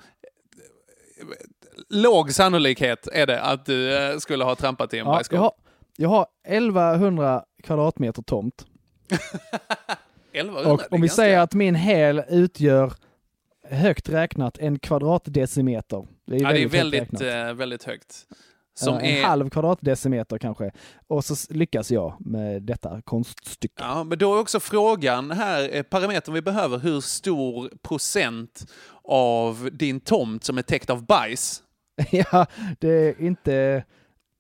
låg 1.89 2.32
sannolikhet 2.32 3.07
är 3.14 3.28
det 3.28 3.41
att 3.41 3.66
du 3.66 3.97
eh, 3.97 4.18
skulle 4.18 4.43
ha 4.43 4.55
trampat 4.55 4.93
i 4.93 4.97
en 4.99 5.05
Ja, 5.05 5.12
bajskorv. 5.12 5.38
jag, 5.38 5.41
har, 5.41 5.53
jag 5.97 6.09
har 6.09 6.26
1100 6.47 7.43
kvadratmeter 7.64 8.22
tomt. 8.22 8.66
1100, 10.34 10.72
Och 10.74 10.80
om 10.93 11.01
vi 11.01 11.07
ganska- 11.07 11.16
säger 11.16 11.39
att 11.39 11.53
min 11.53 11.76
häl 11.76 12.24
utgör 12.30 12.93
högt 13.70 14.09
räknat 14.09 14.57
en 14.57 14.80
kvadratdecimeter. 14.80 16.07
Det 16.28 16.36
är 16.36 16.41
Ja, 16.41 16.51
det 16.51 16.64
är 16.64 16.68
väldigt, 16.68 16.99
högt 16.99 17.22
väldigt, 17.22 17.57
väldigt 17.57 17.84
högt. 17.84 18.26
Som 18.82 18.97
Eh, 18.97 19.03
en 19.13 19.17
är... 19.17 19.23
halv 19.23 19.49
kvadratdecimeter 19.49 20.38
kanske. 20.38 20.71
Och 21.07 21.25
så 21.25 21.53
lyckas 21.53 21.91
jag 21.91 22.15
med 22.19 22.61
detta 22.63 23.01
konststycke. 23.01 23.84
Ja, 23.84 24.03
men 24.03 24.17
då 24.17 24.36
är 24.36 24.39
också 24.39 24.59
frågan 24.59 25.32
här, 25.32 25.69
eh, 25.75 25.84
parametern 25.84 26.34
vi 26.34 26.41
behöver, 26.41 26.77
hur 26.77 27.01
stor 27.01 27.69
procent 27.82 28.65
av 29.03 29.69
din 29.73 29.99
tomt 29.99 30.43
som 30.43 30.57
är 30.57 30.61
täckt 30.61 30.89
av 30.89 31.05
bajs? 31.05 31.63
Ja, 32.11 32.45
det 32.79 32.89
är 32.89 33.21
inte, 33.21 33.84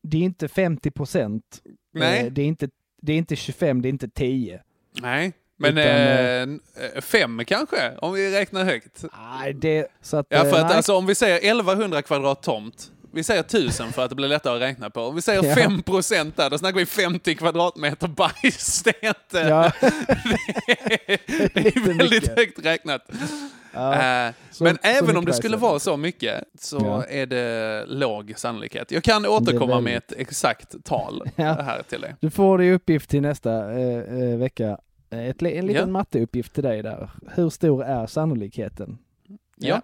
det 0.03 0.17
är 0.17 0.21
inte 0.21 0.47
50 0.47 0.91
procent. 0.91 1.61
Nej. 1.93 2.29
Det 2.29 2.41
är 2.41 2.45
inte, 2.45 2.69
det 3.01 3.13
är 3.13 3.17
inte 3.17 3.35
25, 3.35 3.81
det 3.81 3.87
är 3.87 3.89
inte 3.89 4.09
10. 4.09 4.61
Nej, 5.01 5.33
men 5.57 5.77
Utan, 5.77 6.59
eh, 6.95 7.01
fem 7.01 7.41
kanske, 7.45 7.97
om 7.97 8.13
vi 8.13 8.39
räknar 8.39 8.63
högt. 8.63 9.03
Nej, 9.17 9.53
det, 9.53 9.87
så 10.01 10.17
att, 10.17 10.25
Ja, 10.29 10.39
för 10.39 10.47
eh, 10.47 10.53
att 10.61 10.67
nej. 10.67 10.75
alltså 10.75 10.95
om 10.95 11.05
vi 11.05 11.15
säger 11.15 11.37
1100 11.37 12.01
kvadrat 12.01 12.43
tomt, 12.43 12.91
vi 13.13 13.23
säger 13.23 13.41
1000 13.41 13.91
för 13.91 14.03
att 14.03 14.09
det 14.09 14.15
blir 14.15 14.27
lättare 14.27 14.55
att 14.55 14.61
räkna 14.61 14.89
på. 14.89 15.01
Om 15.01 15.15
vi 15.15 15.21
säger 15.21 15.43
Ja. 15.43 15.55
5 15.55 15.83
procent 15.83 16.37
där, 16.37 16.49
då 16.49 16.57
snackar 16.57 16.77
vi 16.77 16.85
50 16.85 17.35
kvadratmeter 17.35 18.07
bajs. 18.07 18.83
Det 18.83 19.03
är 19.03 19.07
inte... 19.07 19.39
Ja. 19.39 19.71
det 19.81 21.11
är, 21.13 21.53
det 21.53 21.75
är 21.75 21.87
väldigt 21.87 22.11
mycket. 22.11 22.37
högt 22.37 22.65
räknat. 22.65 23.01
Ja, 23.73 23.93
Eh, 24.27 24.33
så- 24.51 24.63
men 24.63 24.75
så 24.75 24.79
även 24.87 25.17
om 25.17 25.25
det 25.25 25.33
skulle 25.33 25.57
vara 25.57 25.79
så 25.79 25.97
mycket 25.97 26.43
så 26.59 26.77
Ja. 26.85 27.03
är 27.05 27.25
det 27.25 27.85
låg 27.87 28.33
sannolikhet. 28.37 28.91
Jag 28.91 29.03
kan 29.03 29.25
återkomma 29.25 29.81
med 29.81 29.93
väldigt- 29.93 30.11
ett 30.11 30.17
exakt 30.19 30.83
tal 30.83 31.23
Ja. 31.35 31.43
här 31.61 31.83
till 31.89 32.01
dig. 32.01 32.15
Du 32.19 32.29
får 32.29 32.57
det 32.57 32.65
i 32.65 32.71
uppgift 32.73 33.09
till 33.09 33.21
nästa 33.21 33.71
eh, 33.79 34.37
vecka. 34.37 34.77
Ett, 35.09 35.41
en 35.41 35.67
liten 35.67 35.75
Ja. 35.75 35.85
matteuppgift 35.87 36.53
till 36.53 36.63
dig 36.63 36.83
där. 36.83 37.09
Hur 37.35 37.49
stor 37.49 37.83
är 37.83 38.07
sannolikheten? 38.07 38.97
Ja. 39.57 39.81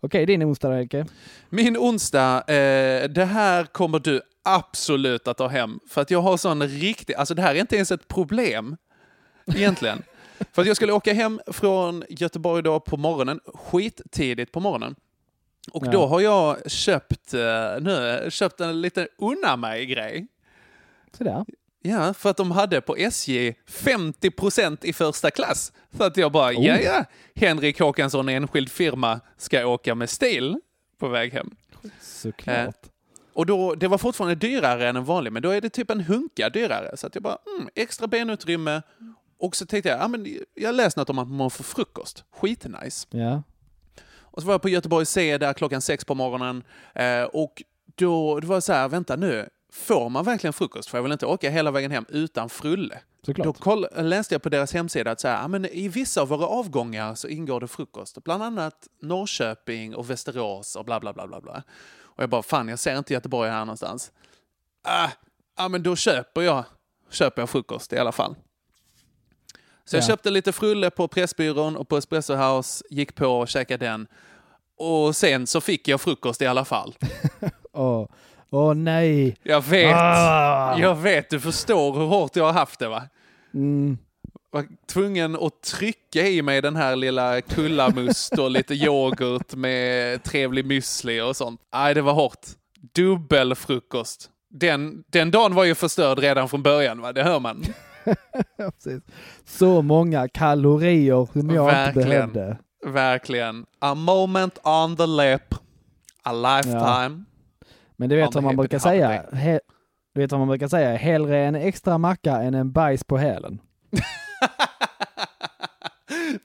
Okej, 0.00 0.26
din 0.26 0.42
onsdag 0.44 0.72
Helke. 0.74 1.06
Min 1.48 1.76
onsdag, 1.76 2.36
eh, 2.38 3.08
det 3.08 3.24
här 3.24 3.64
kommer 3.64 3.98
du 3.98 4.20
absolut 4.42 5.28
att 5.28 5.36
ta 5.36 5.48
hem. 5.48 5.80
För 5.88 6.00
att 6.00 6.10
jag 6.10 6.20
har 6.22 6.36
sån 6.36 6.62
riktig, 6.62 7.14
alltså 7.14 7.34
det 7.34 7.42
här 7.42 7.54
är 7.54 7.60
inte 7.60 7.76
ens 7.76 7.90
ett 7.92 8.08
problem 8.08 8.76
egentligen. 9.54 10.02
för 10.52 10.62
att 10.62 10.68
jag 10.68 10.76
skulle 10.76 10.92
åka 10.92 11.12
hem 11.12 11.40
från 11.46 12.04
Göteborg 12.08 12.62
då 12.62 12.80
på 12.80 12.96
morgonen, 12.96 13.40
skittidigt 13.54 14.52
på 14.52 14.60
morgonen. 14.60 14.94
Och 15.72 15.86
Ja. 15.86 15.90
då 15.90 16.06
har 16.06 16.20
jag 16.20 16.70
köpt, 16.70 17.34
eh, 17.34 17.40
nu, 17.80 18.26
köpt 18.30 18.60
en 18.60 18.80
liten 18.80 19.08
unna 19.18 19.56
mig-grej. 19.56 20.26
Sådär. 21.18 21.44
Ja, 21.82 22.14
för 22.14 22.30
att 22.30 22.36
de 22.36 22.50
hade 22.50 22.80
på 22.80 22.96
SJ 22.96 23.54
50% 23.68 24.78
i 24.82 24.92
första 24.92 25.30
klass. 25.30 25.72
Så 25.96 26.04
att 26.04 26.16
jag 26.16 26.32
bara, 26.32 26.52
Oh. 26.52 26.66
ja 26.66 26.78
ja, 26.80 27.04
Henrik 27.34 27.80
Håkansson 27.80 28.28
enskild 28.28 28.70
firma 28.70 29.20
ska 29.36 29.66
åka 29.66 29.94
med 29.94 30.10
stil 30.10 30.60
på 30.98 31.08
väg 31.08 31.32
hem. 31.32 31.50
Såklart. 32.00 32.66
Eh, 32.66 32.90
och 33.32 33.46
då, 33.46 33.74
det 33.74 33.88
var 33.88 33.98
fortfarande 33.98 34.34
dyrare 34.34 34.88
än 34.88 34.96
en 34.96 35.04
vanlig, 35.04 35.32
men 35.32 35.42
då 35.42 35.50
är 35.50 35.60
det 35.60 35.70
typ 35.70 35.90
en 35.90 36.00
hunka 36.00 36.48
dyrare. 36.48 36.96
Så 36.96 37.06
att 37.06 37.14
jag 37.14 37.22
bara, 37.22 37.38
mm, 37.56 37.68
extra 37.74 38.06
benutrymme. 38.06 38.82
Och 39.38 39.56
så 39.56 39.66
tänkte 39.66 39.88
jag, 39.88 40.00
ja, 40.00 40.08
men 40.08 40.38
jag 40.54 40.74
läste 40.74 41.00
något 41.00 41.10
om 41.10 41.18
att 41.18 41.28
man 41.28 41.50
får 41.50 41.64
frukost. 41.64 42.24
Skitnice. 42.30 43.06
Ja. 43.10 43.42
Och 44.18 44.42
så 44.42 44.46
var 44.46 44.54
jag 44.54 44.62
på 44.62 44.68
Göteborg 44.68 45.06
C 45.06 45.38
där 45.38 45.52
klockan 45.52 45.80
sex 45.80 46.04
på 46.04 46.14
morgonen. 46.14 46.62
Eh, 46.94 47.22
och 47.22 47.62
då 47.94 48.40
det 48.40 48.46
var 48.46 48.60
så 48.60 48.72
här, 48.72 48.88
vänta 48.88 49.16
nu, 49.16 49.48
får 49.72 50.08
man 50.10 50.24
verkligen 50.24 50.52
frukost? 50.52 50.88
För 50.88 50.98
jag 50.98 51.02
vill 51.02 51.12
inte 51.12 51.26
åka 51.26 51.50
hela 51.50 51.70
vägen 51.70 51.90
hem 51.90 52.04
utan 52.08 52.48
frulle. 52.48 53.00
Såklart. 53.22 53.44
Då 53.44 53.52
koll, 53.52 53.86
läste 53.96 54.34
jag 54.34 54.42
på 54.42 54.48
deras 54.48 54.72
hemsida 54.72 55.10
att 55.10 55.20
så 55.20 55.28
här, 55.28 55.48
men 55.48 55.64
i 55.66 55.88
vissa 55.88 56.20
av 56.22 56.28
våra 56.28 56.46
avgångar 56.46 57.14
så 57.14 57.28
ingår 57.28 57.60
det 57.60 57.68
frukost. 57.68 58.24
Bland 58.24 58.42
annat 58.42 58.88
Norrköping 59.02 59.94
och 59.94 60.10
Västerås 60.10 60.76
och 60.76 60.84
bla 60.84 61.00
bla 61.00 61.12
bla 61.12 61.26
bla 61.26 61.40
bla. 61.40 61.62
Och 62.00 62.22
jag 62.22 62.30
bara, 62.30 62.42
fan 62.42 62.68
jag 62.68 62.78
ser 62.78 62.98
inte 62.98 63.12
Göteborg 63.14 63.50
här 63.50 63.60
någonstans. 63.64 64.12
Ah, 64.84 65.08
ja 65.56 65.68
men 65.68 65.82
då 65.82 65.96
köper 65.96 66.40
jag, 66.42 66.64
köper 67.10 67.42
jag 67.42 67.50
frukost 67.50 67.92
i 67.92 67.98
alla 67.98 68.12
fall. 68.12 68.36
Så 69.84 69.96
jag 69.96 70.02
Ja. 70.02 70.06
köpte 70.06 70.30
lite 70.30 70.52
frulle 70.52 70.90
på 70.90 71.08
Pressbyrån 71.08 71.76
och 71.76 71.88
på 71.88 71.96
Espresso 71.96 72.34
House, 72.34 72.84
gick 72.90 73.14
på 73.14 73.26
och 73.26 73.48
käkade 73.48 73.86
den. 73.86 74.06
Och 74.76 75.16
sen 75.16 75.46
så 75.46 75.60
fick 75.60 75.88
jag 75.88 76.00
frukost 76.00 76.42
i 76.42 76.46
alla 76.46 76.64
fall. 76.64 76.94
Åh, 77.72 78.08
Åh 78.50 78.74
nej. 78.74 79.36
Jag 79.42 79.64
vet, 79.64 79.94
Ah. 79.96 80.78
jag 80.78 80.94
vet, 80.94 81.30
du 81.30 81.40
förstår 81.40 81.92
hur 81.98 82.06
hårt 82.06 82.36
jag 82.36 82.44
har 82.44 82.52
haft 82.52 82.78
det 82.78 82.88
va? 82.88 83.02
Mm. 83.54 83.98
var 84.50 84.64
tvungen 84.92 85.36
att 85.36 85.62
trycka 85.62 86.26
i 86.26 86.42
mig 86.42 86.62
den 86.62 86.76
här 86.76 86.96
lilla 86.96 87.40
kullamust 87.40 88.38
och 88.38 88.50
lite 88.50 88.74
yoghurt 88.84 89.54
med 89.54 90.22
trevlig 90.22 90.64
müsli 90.66 91.20
och 91.30 91.36
sånt. 91.36 91.60
Nej, 91.74 91.94
det 91.94 92.02
var 92.02 92.12
hårt. 92.12 92.46
Dubbel 92.94 93.54
frukost. 93.54 94.30
Den, 94.50 95.04
den 95.06 95.30
dagen 95.30 95.54
var 95.54 95.64
ju 95.64 95.74
förstörd 95.74 96.18
redan 96.18 96.48
från 96.48 96.62
början, 96.62 97.00
va? 97.00 97.12
det 97.12 97.22
hör 97.22 97.40
man. 97.40 97.62
Ja. 98.56 98.72
Så 99.44 99.82
många 99.82 100.28
kalorier 100.28 101.28
som 101.32 101.50
jag 101.50 101.66
Verkligen. 101.66 102.08
inte 102.08 102.34
behövde. 102.34 102.58
Verkligen. 102.86 103.66
A 103.78 103.94
moment 103.94 104.58
on 104.64 104.96
the 104.96 105.06
lip. 105.06 105.54
A 106.22 106.32
lifetime. 106.32 107.24
Men 107.98 108.08
du 108.08 108.16
vet 108.16 108.34
vad 108.34 108.44
man 108.44 108.56
brukar 108.56 108.78
säga? 108.78 109.24
He, 109.32 109.60
du 110.14 110.20
vet 110.20 110.32
vad 110.32 110.38
man 110.38 110.48
brukar 110.48 110.68
säga? 110.68 110.96
Hellre 110.96 111.44
en 111.46 111.54
extra 111.54 111.98
macka 111.98 112.36
än 112.36 112.54
en 112.54 112.72
bajs 112.72 113.04
på 113.04 113.16
hälen. 113.16 113.60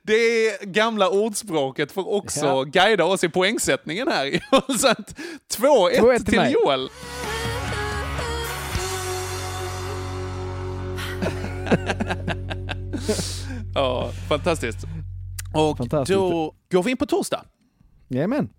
Det 0.03 0.61
gamla 0.61 1.09
ordspråket 1.09 1.91
får 1.91 2.13
också 2.13 2.45
Ja. 2.45 2.63
guida 2.63 3.05
oss 3.05 3.23
i 3.23 3.29
poängsättningen 3.29 4.07
här. 4.07 4.31
Så 4.77 4.87
att 4.87 5.19
2-1 5.57 5.99
2-1 5.99 6.17
till 6.17 6.25
till. 6.25 6.51
Joel. 6.53 6.89
ja, 13.75 14.09
fantastiskt. 14.29 14.77
Och 15.53 15.77
Fantastiskt. 15.77 16.19
då 16.19 16.53
går 16.71 16.83
vi 16.83 16.91
in 16.91 16.97
på 16.97 17.05
torsdag. 17.05 17.41
Jajamän. 18.07 18.49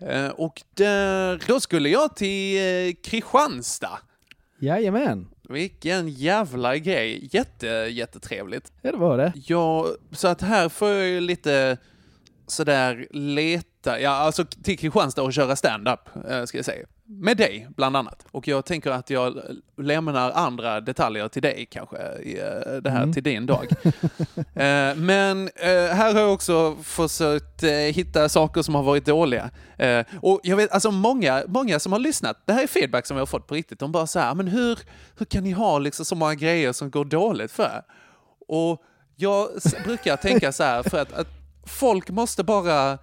Eh, 0.00 0.28
Och 0.28 0.62
där, 0.74 1.42
då 1.46 1.60
skulle 1.60 1.88
jag 1.88 2.16
till 2.16 2.58
eh, 2.58 2.94
Kristianstad. 3.02 3.98
Jajamän. 4.60 5.28
Vilken 5.48 6.08
jävla 6.08 6.76
grej. 6.76 7.28
Jätte, 7.32 7.66
jättetrevligt. 7.90 8.72
Ja, 8.82 8.92
det 8.92 8.98
var 8.98 9.18
det. 9.18 9.32
Ja, 9.46 9.86
så 10.12 10.28
att 10.28 10.40
här 10.40 10.68
får 10.68 10.88
jag 10.88 11.06
ju 11.06 11.20
lite 11.20 11.78
sådär 12.46 13.08
leta, 13.78 14.00
ja 14.00 14.10
alltså 14.10 14.44
till 14.44 14.78
Kristianstad 14.78 15.22
och 15.22 15.32
köra 15.32 15.56
stand-up, 15.56 16.00
eh, 16.30 16.44
ska 16.44 16.58
jag 16.58 16.64
säga. 16.64 16.86
Med 17.10 17.36
dig, 17.36 17.68
bland 17.76 17.96
annat. 17.96 18.26
Och 18.30 18.48
jag 18.48 18.64
tänker 18.64 18.90
att 18.90 19.10
jag 19.10 19.40
lämnar 19.76 20.30
andra 20.30 20.80
detaljer 20.80 21.28
till 21.28 21.42
dig 21.42 21.66
kanske, 21.70 21.96
i 22.22 22.38
eh, 22.38 22.72
det 22.82 22.90
här 22.90 23.02
Mm. 23.02 23.12
till 23.12 23.22
din 23.22 23.46
dag. 23.46 23.66
Eh, 24.54 24.94
Men 24.96 25.50
här 25.56 26.12
har 26.14 26.20
jag 26.20 26.32
också 26.32 26.76
försökt 26.82 27.62
hitta 27.92 28.28
saker 28.28 28.62
som 28.62 28.74
har 28.74 28.82
varit 28.82 29.06
dåliga. 29.06 29.50
Och 30.22 30.40
jag 30.42 30.56
vet, 30.56 30.72
alltså 30.72 30.90
många, 30.90 31.42
många 31.46 31.78
som 31.78 31.92
har 31.92 31.98
lyssnat, 31.98 32.36
det 32.46 32.52
här 32.52 32.62
är 32.62 32.66
feedback 32.66 33.06
som 33.06 33.16
jag 33.16 33.20
har 33.20 33.26
fått 33.26 33.46
på 33.46 33.54
riktigt, 33.54 33.78
de 33.78 33.92
bara 33.92 34.06
så 34.06 34.18
här, 34.18 34.34
men 34.34 34.48
hur, 34.48 34.78
hur 35.18 35.26
kan 35.26 35.44
ni 35.44 35.50
ha 35.52 35.78
liksom 35.78 36.04
så 36.04 36.14
många 36.14 36.34
grejer 36.34 36.72
som 36.72 36.90
går 36.90 37.04
dåligt 37.04 37.52
för 37.52 37.62
er?" 37.64 37.82
Och 38.48 38.82
jag 39.16 39.48
brukar 39.84 40.16
tänka 40.16 40.52
så 40.52 40.62
här, 40.62 40.82
för 40.82 40.98
att, 41.02 41.12
att 41.12 41.26
folk 41.66 42.10
måste 42.10 42.44
bara, 42.44 42.98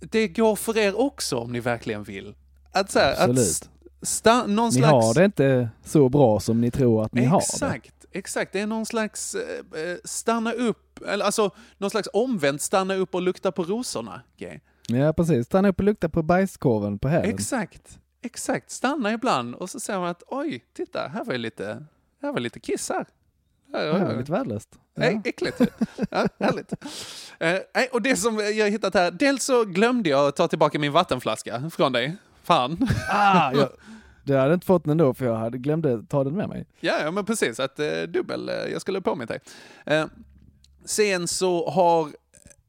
det 0.00 0.28
går 0.28 0.56
för 0.56 0.78
er 0.78 1.00
också 1.00 1.36
om 1.38 1.52
ni 1.52 1.60
verkligen 1.60 2.02
vill. 2.02 2.34
Att 2.72 2.90
så 2.90 2.98
här, 2.98 3.12
att 3.12 3.18
Absolut. 3.18 3.38
st- 3.46 3.68
sta, 4.02 4.46
någon 4.46 4.66
Ni 4.66 4.72
slags... 4.72 4.92
har 4.92 5.14
det 5.14 5.24
inte 5.24 5.68
så 5.84 6.08
bra 6.08 6.40
som 6.40 6.60
ni 6.60 6.70
tror 6.70 7.04
att 7.04 7.12
ni 7.12 7.24
har 7.24 7.38
det. 7.40 7.44
Exakt, 7.44 8.06
exakt. 8.12 8.52
Det 8.52 8.60
är 8.60 8.66
någon 8.66 8.86
slags 8.86 9.34
eh, 9.34 9.80
eh, 9.82 9.96
stanna 10.04 10.52
upp, 10.52 11.02
eller 11.08 11.24
alltså 11.24 11.50
någon 11.78 11.90
slags 11.90 12.08
omvänt 12.12 12.62
stanna 12.62 12.94
upp 12.94 13.14
och 13.14 13.22
lukta 13.22 13.52
på 13.52 13.62
rosorna 13.64 14.22
grej. 14.36 14.60
Ja, 14.88 15.12
precis. 15.12 15.46
Stanna 15.46 15.68
upp 15.68 15.78
och 15.78 15.84
lukta 15.84 16.08
på 16.08 16.22
bajskorven 16.22 16.98
på 16.98 17.08
hälen. 17.08 17.30
Exakt, 17.30 17.98
exakt. 18.22 18.70
Stanna 18.70 19.12
ibland 19.12 19.54
och 19.54 19.70
så 19.70 19.80
ser 19.80 19.98
man 19.98 20.08
att 20.08 20.22
oj, 20.26 20.64
titta, 20.76 21.08
här 21.08 21.24
var 21.24 21.38
lite, 21.38 21.84
här 22.22 22.32
var 22.32 22.40
lite 22.40 22.60
kiss 22.60 22.90
här. 23.76 23.92
Här, 23.92 24.12
Ja, 24.12 24.18
lite 24.18 24.32
värdelöst. 24.32 24.68
Ja. 24.72 24.78
Nej, 24.94 25.20
äckligt. 25.24 25.60
Ja, 26.10 26.26
härligt. 26.40 26.72
Eh, 27.38 27.84
och 27.92 28.02
det 28.02 28.16
som 28.16 28.38
jag 28.38 28.70
hittat 28.70 28.94
här, 28.94 29.10
dels 29.10 29.44
så 29.44 29.64
glömde 29.64 30.10
jag 30.10 30.36
ta 30.36 30.48
tillbaka 30.48 30.78
min 30.78 30.92
vattenflaska 30.92 31.70
från 31.70 31.92
dig. 31.92 32.16
Fan. 32.42 32.88
Ah, 33.10 33.52
jag, 33.52 33.68
du 34.24 34.36
hade 34.36 34.54
inte 34.54 34.66
fått 34.66 34.84
den 34.84 34.90
ändå 34.90 35.14
för 35.14 35.24
jag 35.24 35.36
hade 35.36 35.58
glömde 35.58 36.02
ta 36.08 36.24
den 36.24 36.34
med 36.34 36.48
mig. 36.48 36.66
Ja, 36.80 36.94
ja 37.02 37.10
men 37.10 37.24
precis. 37.24 37.60
Att 37.60 37.78
eh, 37.78 38.02
dubbel, 38.08 38.48
eh, 38.48 38.54
jag 38.54 38.80
skulle 38.80 39.00
påminna 39.00 39.26
dig. 39.26 39.40
Eh, 39.86 40.06
sen 40.84 41.28
så 41.28 41.70
har 41.70 42.06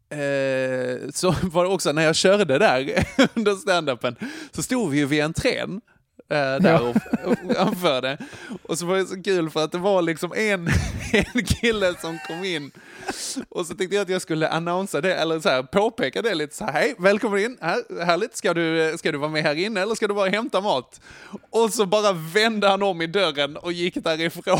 eh, 0.09 1.09
så 1.13 1.35
var 1.43 1.63
det 1.63 1.69
också 1.69 1.91
när 1.91 2.01
jag 2.03 2.15
körde 2.15 2.57
där 2.57 3.05
under 3.35 3.55
standupen 3.55 4.15
så 4.51 4.63
stod 4.63 4.91
vi 4.91 4.97
ju 4.97 5.05
vid 5.05 5.23
entrén 5.23 5.81
eh, 6.30 6.61
där 6.61 6.82
och, 6.82 6.95
och 7.32 7.55
anförde. 7.67 8.17
Och 8.63 8.78
så 8.78 8.86
var 8.86 8.97
det 8.97 9.05
så 9.05 9.23
kul 9.23 9.49
för 9.49 9.63
att 9.63 9.71
det 9.71 9.78
var 9.78 10.01
liksom 10.01 10.34
en, 10.34 10.67
en 11.13 11.45
kille 11.45 11.93
som 12.01 12.19
kom 12.28 12.43
in 12.43 12.71
och 13.49 13.65
så 13.65 13.73
tänkte 13.73 13.95
jag 13.95 14.03
att 14.03 14.09
jag 14.09 14.21
skulle 14.21 14.49
annonsa 14.49 15.01
det, 15.01 15.15
eller 15.15 15.39
så 15.39 15.49
här, 15.49 15.63
påpeka 15.63 16.21
det 16.21 16.36
lite 16.36 16.55
så 16.55 16.65
här, 16.65 16.71
hej, 16.73 16.95
välkommen 16.99 17.39
in, 17.39 17.57
här, 17.61 18.05
härligt, 18.05 18.38
ska 18.38 18.53
du, 18.53 18.95
ska 18.97 19.11
du 19.11 19.17
vara 19.17 19.32
med 19.32 19.43
här 19.43 19.55
inne 19.55 19.82
eller 19.82 19.95
ska 19.95 20.07
du 20.07 20.13
bara 20.13 20.30
hämta 20.30 20.61
mat? 20.61 21.01
Och 21.49 21.73
så 21.73 21.86
bara 21.86 22.13
vände 22.13 22.67
han 22.67 22.84
om 22.84 23.01
i 23.01 23.07
dörren 23.07 23.57
och 23.57 23.71
gick 23.71 24.03
därifrån. 24.03 24.57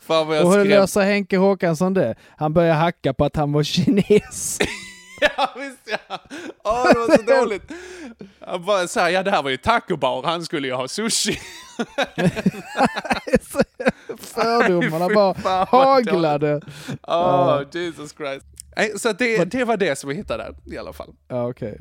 Fan 0.00 0.26
vad 0.26 0.36
jag 0.36 0.44
Och 0.44 0.52
hur 0.52 0.64
skrev. 0.64 0.80
löser 0.80 1.00
Henke 1.00 1.36
Håkansson 1.36 1.94
det? 1.94 2.14
Han 2.36 2.52
börjar 2.52 2.74
hacka 2.74 3.14
på 3.14 3.24
att 3.24 3.36
han 3.36 3.52
var 3.52 3.62
kines. 3.62 4.58
Ja, 5.36 5.54
visst 5.56 5.80
ja. 5.84 6.18
Åh, 6.64 6.84
det 6.92 6.98
var 6.98 7.16
så 7.16 7.22
dåligt. 7.40 7.72
Han 8.40 8.64
bara 8.64 8.88
så 8.88 9.00
här, 9.00 9.10
ja 9.10 9.22
det 9.22 9.30
här 9.30 9.42
var 9.42 9.50
ju 9.50 9.56
taco 9.56 9.96
bar, 9.96 10.22
han 10.22 10.42
skulle 10.44 10.68
ju 10.68 10.74
ha 10.74 10.88
sushi. 10.88 11.38
Fördomarna 14.18 15.08
bara 15.14 15.64
haglade. 15.64 16.60
Åh, 17.02 17.62
Jesus 17.72 18.14
Christ. 18.14 18.46
Så 19.02 19.12
det, 19.12 19.44
det 19.44 19.64
var 19.64 19.76
det 19.76 19.98
som 19.98 20.08
vi 20.08 20.16
hittade 20.16 20.44
där 20.44 20.74
i 20.74 20.78
alla 20.78 20.92
fall. 20.92 21.14
Ja, 21.28 21.48
okej. 21.48 21.80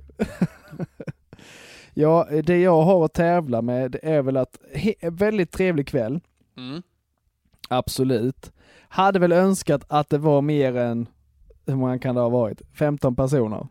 ja, 1.94 2.28
det 2.44 2.58
jag 2.58 2.82
har 2.82 3.06
att 3.06 3.14
tävla 3.14 3.62
med 3.62 3.96
är 4.04 4.22
väl 4.22 4.38
att, 4.38 4.58
väldigt 5.02 5.52
trevlig 5.52 5.88
kväll. 5.88 6.20
Mm. 6.58 6.82
Absolut. 7.70 8.52
Hade 8.90 9.20
väl 9.20 9.32
önskat 9.32 9.84
att 9.88 10.10
det 10.10 10.18
var 10.18 10.42
mer 10.42 10.78
än, 10.78 11.08
hur 11.66 11.76
många 11.76 12.00
kan 12.00 12.16
det 12.16 12.22
ha 12.22 12.30
varit? 12.30 12.62
15 12.74 13.16
personer. 13.16 13.68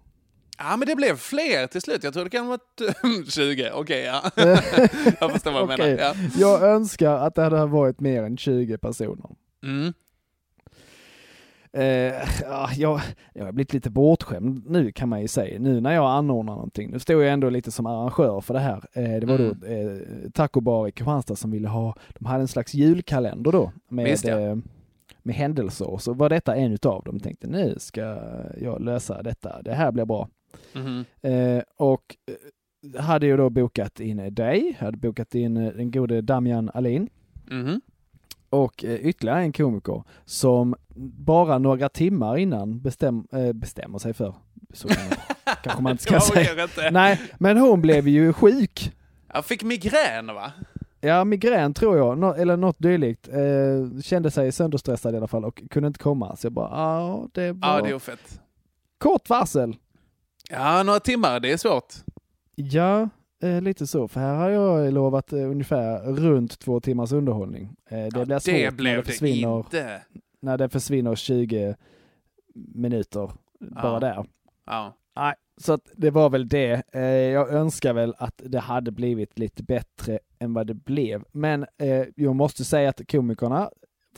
Ja, 0.59 0.77
men 0.77 0.89
det 0.89 0.97
blev 0.97 1.17
fler 1.17 1.67
till 1.67 1.81
slut. 1.83 2.05
Jag 2.05 2.13
tror 2.13 2.25
det 2.25 2.31
kan 2.31 2.47
ha 2.47 2.51
varit 2.51 3.29
20. 3.33 3.71
Okej, 3.75 4.05
ja. 4.05 4.23
jag 5.21 5.33
förstår 5.33 5.53
vad 5.53 5.69
du 5.69 5.75
Okej. 5.75 5.97
menar. 5.97 6.03
Ja. 6.03 6.15
Jag 6.37 6.63
önskar 6.63 7.15
att 7.15 7.35
det 7.35 7.43
hade 7.43 7.67
varit 7.67 8.01
mer 8.01 8.23
än 8.23 8.37
20 8.37 8.79
personer. 8.79 9.31
Mm. 9.65 9.93
Ja, 12.43 12.69
jag, 12.77 13.01
jag 13.35 13.45
har 13.45 13.53
blivit 13.53 13.73
lite 13.73 13.91
bortskämd 13.91 14.71
nu 14.71 14.93
kan 14.93 15.09
man 15.09 15.21
ju 15.23 15.29
säga, 15.29 15.59
nu 15.61 15.81
när 15.81 15.95
jag 15.95 16.11
anordnar 16.11 16.55
någonting. 16.55 16.91
Nu 16.91 16.99
står 16.99 17.23
jag 17.25 17.33
ändå 17.33 17.51
lite 17.51 17.71
som 17.71 17.87
arrangör 17.87 18.41
för 18.41 18.55
det 18.55 18.61
här. 18.61 18.85
Eh, 18.93 19.21
det 19.21 19.27
var 19.27 19.39
Mm. 19.39 19.59
då 19.61 19.67
eh, 19.67 20.31
Taco 20.35 20.61
Bar 20.61 20.89
i 20.89 20.93
Kristianstad 20.93 21.37
som 21.37 21.51
ville 21.51 21.69
ha, 21.69 21.95
de 22.19 22.27
hade 22.27 22.41
en 22.41 22.49
slags 22.49 22.75
julkalender 22.75 23.53
då 23.53 23.73
med, 23.89 24.05
Visst, 24.05 24.25
ja. 24.25 24.37
Med 25.25 25.35
händelser 25.37 25.91
och 25.91 26.03
så 26.03 26.13
var 26.15 26.29
detta 26.29 26.57
en 26.57 26.73
utav 26.73 27.03
dem. 27.05 27.21
Tänkte 27.21 27.47
nu 27.47 27.75
ska 27.79 28.01
jag 28.61 28.81
lösa 28.81 29.23
detta, 29.23 29.63
det 29.63 29.75
här 29.75 29.93
blir 29.93 30.05
bra. 30.05 30.29
Mhm. 30.73 31.05
Eh, 31.23 31.63
och 31.77 32.17
eh, 32.97 33.03
hade 33.03 33.27
ju 33.27 33.37
då 33.37 33.51
bokat 33.51 34.01
in 34.01 34.35
dig, 34.35 34.77
hade 34.81 34.97
bokat 34.97 35.35
in 35.35 35.57
eh, 35.57 35.73
den 35.73 35.91
gode 35.91 36.21
Damian 36.21 36.71
Alin 36.75 37.09
Mhm. 37.51 37.81
och 38.51 38.85
eh, 38.85 38.95
ytterligare 38.95 39.41
en 39.41 39.53
komiker 39.53 40.03
som 40.25 40.75
bara 41.25 41.59
några 41.59 41.89
timmar 41.89 42.37
innan 42.37 42.81
bestäm, 42.81 43.27
eh, 43.33 43.53
bestämmer 43.53 43.99
sig 43.99 44.15
för, 44.15 44.35
så 44.73 44.89
kanske 45.63 45.83
man 45.83 45.91
inte 45.93 46.03
ska 46.03 46.21
säga. 46.21 46.63
inte. 46.63 46.91
Nej, 46.91 47.21
men 47.39 47.57
hon 47.59 47.81
blev 47.83 48.09
ju 48.09 48.33
sjuk. 48.33 48.93
Jag 49.35 49.45
fick 49.45 49.63
migrän 49.63 50.27
va? 50.27 50.53
Ja, 51.05 51.25
migrän 51.25 51.75
tror 51.75 51.97
jag, 51.97 52.19
nå- 52.19 52.35
eller 52.35 52.57
något 52.57 52.79
dylikt. 52.79 53.29
Eh, 53.29 54.01
kände 54.03 54.31
sig 54.31 54.53
sönderstressad 54.53 55.15
i 55.15 55.17
alla 55.17 55.27
fall 55.27 55.45
och 55.45 55.63
kunde 55.71 55.87
inte 55.87 55.99
komma. 55.99 56.37
Så 56.37 56.47
jag 56.47 56.53
bara, 56.53 56.69
ja, 56.71 57.29
det 57.33 57.53
var 57.53 57.69
Ja, 57.69 57.83
det 57.83 57.91
är 57.91 57.99
fett. 57.99 58.41
kort 58.99 59.29
varsel. 59.29 59.77
Ja, 60.51 60.83
några 60.83 61.01
timmar, 61.01 61.41
det 61.41 61.53
är 61.53 61.57
svårt. 61.57 61.95
Ja, 62.55 63.09
eh, 63.43 63.61
lite 63.63 63.87
så. 63.87 64.09
För 64.09 64.21
här 64.21 64.35
har 64.35 64.51
jag 64.51 64.93
lovat 64.93 65.33
eh, 65.33 65.39
ungefär 65.51 66.03
runt 66.13 66.59
två 66.59 66.81
timmars 66.81 67.13
underhållning. 67.13 67.77
Eh, 67.91 68.07
det 68.07 68.27
blir 68.27 68.39
svårt 68.39 68.55
Det 68.55 68.63
när 68.65 68.71
blev 68.71 68.97
det 68.97 69.03
det 69.03 69.07
försvinner, 69.13 69.57
inte. 69.57 70.03
när 70.43 70.59
det 70.59 70.69
försvinner 70.69 71.15
20 71.15 71.77
minuter 72.75 73.31
bara 73.61 73.93
Ja. 73.93 74.01
där. 74.01 74.25
Ja. 74.67 74.97
Nej, 75.17 75.35
så 75.57 75.73
att 75.73 75.91
det 75.97 76.11
var 76.11 76.31
väl 76.31 76.49
det. 76.49 76.83
Eh, 76.93 77.03
jag 77.05 77.49
önskar 77.53 77.93
väl 77.93 78.15
att 78.19 78.35
det 78.45 78.59
hade 78.61 78.91
blivit 78.91 79.39
lite 79.39 79.63
bättre 79.63 80.19
än 80.39 80.55
vad 80.55 80.67
det 80.67 80.75
blev. 80.75 81.25
Men 81.33 81.67
eh, 81.79 82.03
jag 82.17 82.35
måste 82.37 82.65
säga 82.65 82.89
att 82.89 83.11
komikerna 83.11 83.71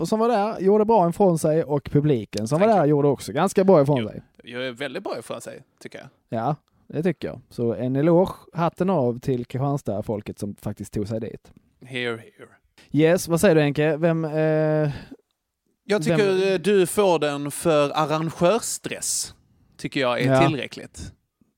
som 0.05 0.19
var 0.19 0.29
där 0.29 0.61
gjorde 0.61 0.85
bra 0.85 1.09
ifrån 1.11 1.39
sig 1.39 1.65
och 1.65 1.85
publiken 1.91 2.49
som 2.49 2.61
var 2.61 2.67
där 2.67 2.87
gjorde 2.87 3.09
också 3.09 3.33
ganska 3.33 3.65
bra 3.65 3.83
ifrån 3.83 4.09
sig. 4.09 4.23
Jag 4.45 4.67
är 4.67 4.73
väldigt 4.73 5.05
bra 5.05 5.19
ifrån 5.19 5.41
sig, 5.41 5.63
tycker 5.81 5.99
jag. 5.99 6.09
Ja, 6.41 6.57
det 6.87 7.03
tycker 7.03 7.29
jag. 7.29 7.41
Så 7.51 7.75
en 7.75 7.97
eloge, 7.97 8.33
hatten 8.53 8.91
av 8.91 9.19
till 9.21 9.45
Kristianstad-folket 9.45 10.39
som 10.39 10.55
faktiskt 10.55 10.93
tog 10.93 11.09
sig 11.09 11.21
dit. 11.21 11.53
Here, 11.87 12.17
here. 12.17 12.49
Yes, 12.93 13.29
vad 13.29 13.41
säger 13.41 13.55
du 13.55 13.61
Henke? 13.61 13.97
Vem... 13.97 14.25
Eh, 14.25 14.91
Jag 15.85 16.03
tycker 16.03 16.51
vem- 16.51 16.63
du 16.63 16.87
får 16.87 17.19
den 17.19 17.51
för 17.51 17.91
arrangörsstress. 17.95 19.35
Tycker 19.77 20.01
jag 20.01 20.21
är 20.21 20.33
Ja. 20.33 20.47
tillräckligt. 20.49 21.13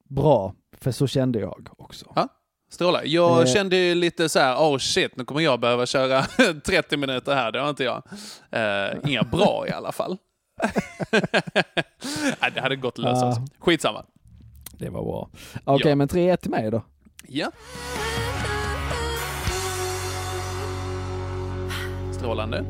Bra, 0.08 0.54
för 0.80 0.90
så 0.90 1.06
kände 1.06 1.38
jag 1.40 1.68
också. 1.78 2.12
Ja, 2.16 2.28
strålar. 2.70 3.02
Jag 3.04 3.40
Eh. 3.40 3.46
kände 3.46 3.94
lite 3.94 4.28
så 4.28 4.38
här, 4.38 4.56
oh 4.56 4.78
shit, 4.78 5.16
nu 5.16 5.24
kommer 5.24 5.40
jag 5.40 5.60
behöva 5.60 5.86
köra 5.86 6.22
30 6.64 6.96
minuter 6.96 7.34
här. 7.34 7.52
Det 7.52 7.60
har 7.60 7.70
inte 7.70 7.84
jag. 7.84 8.02
Eh, 8.50 9.10
inga 9.10 9.22
bra 9.22 9.64
i 9.68 9.70
alla 9.72 9.92
fall. 9.92 10.16
Nej, 12.40 12.50
det 12.54 12.60
hade 12.60 12.76
gått 12.76 12.92
att 12.94 13.04
lösa 13.04 13.28
också. 13.28 13.42
Skitsamma. 13.58 14.04
Det 14.78 14.88
var 14.90 15.02
bra. 15.04 15.30
Okej, 15.64 15.88
Ja. 15.90 15.96
men 15.96 16.08
3-1 16.08 16.36
till 16.36 16.50
mig 16.50 16.70
då. 16.70 16.82
Ja. 17.28 17.50
Strålande. 22.12 22.64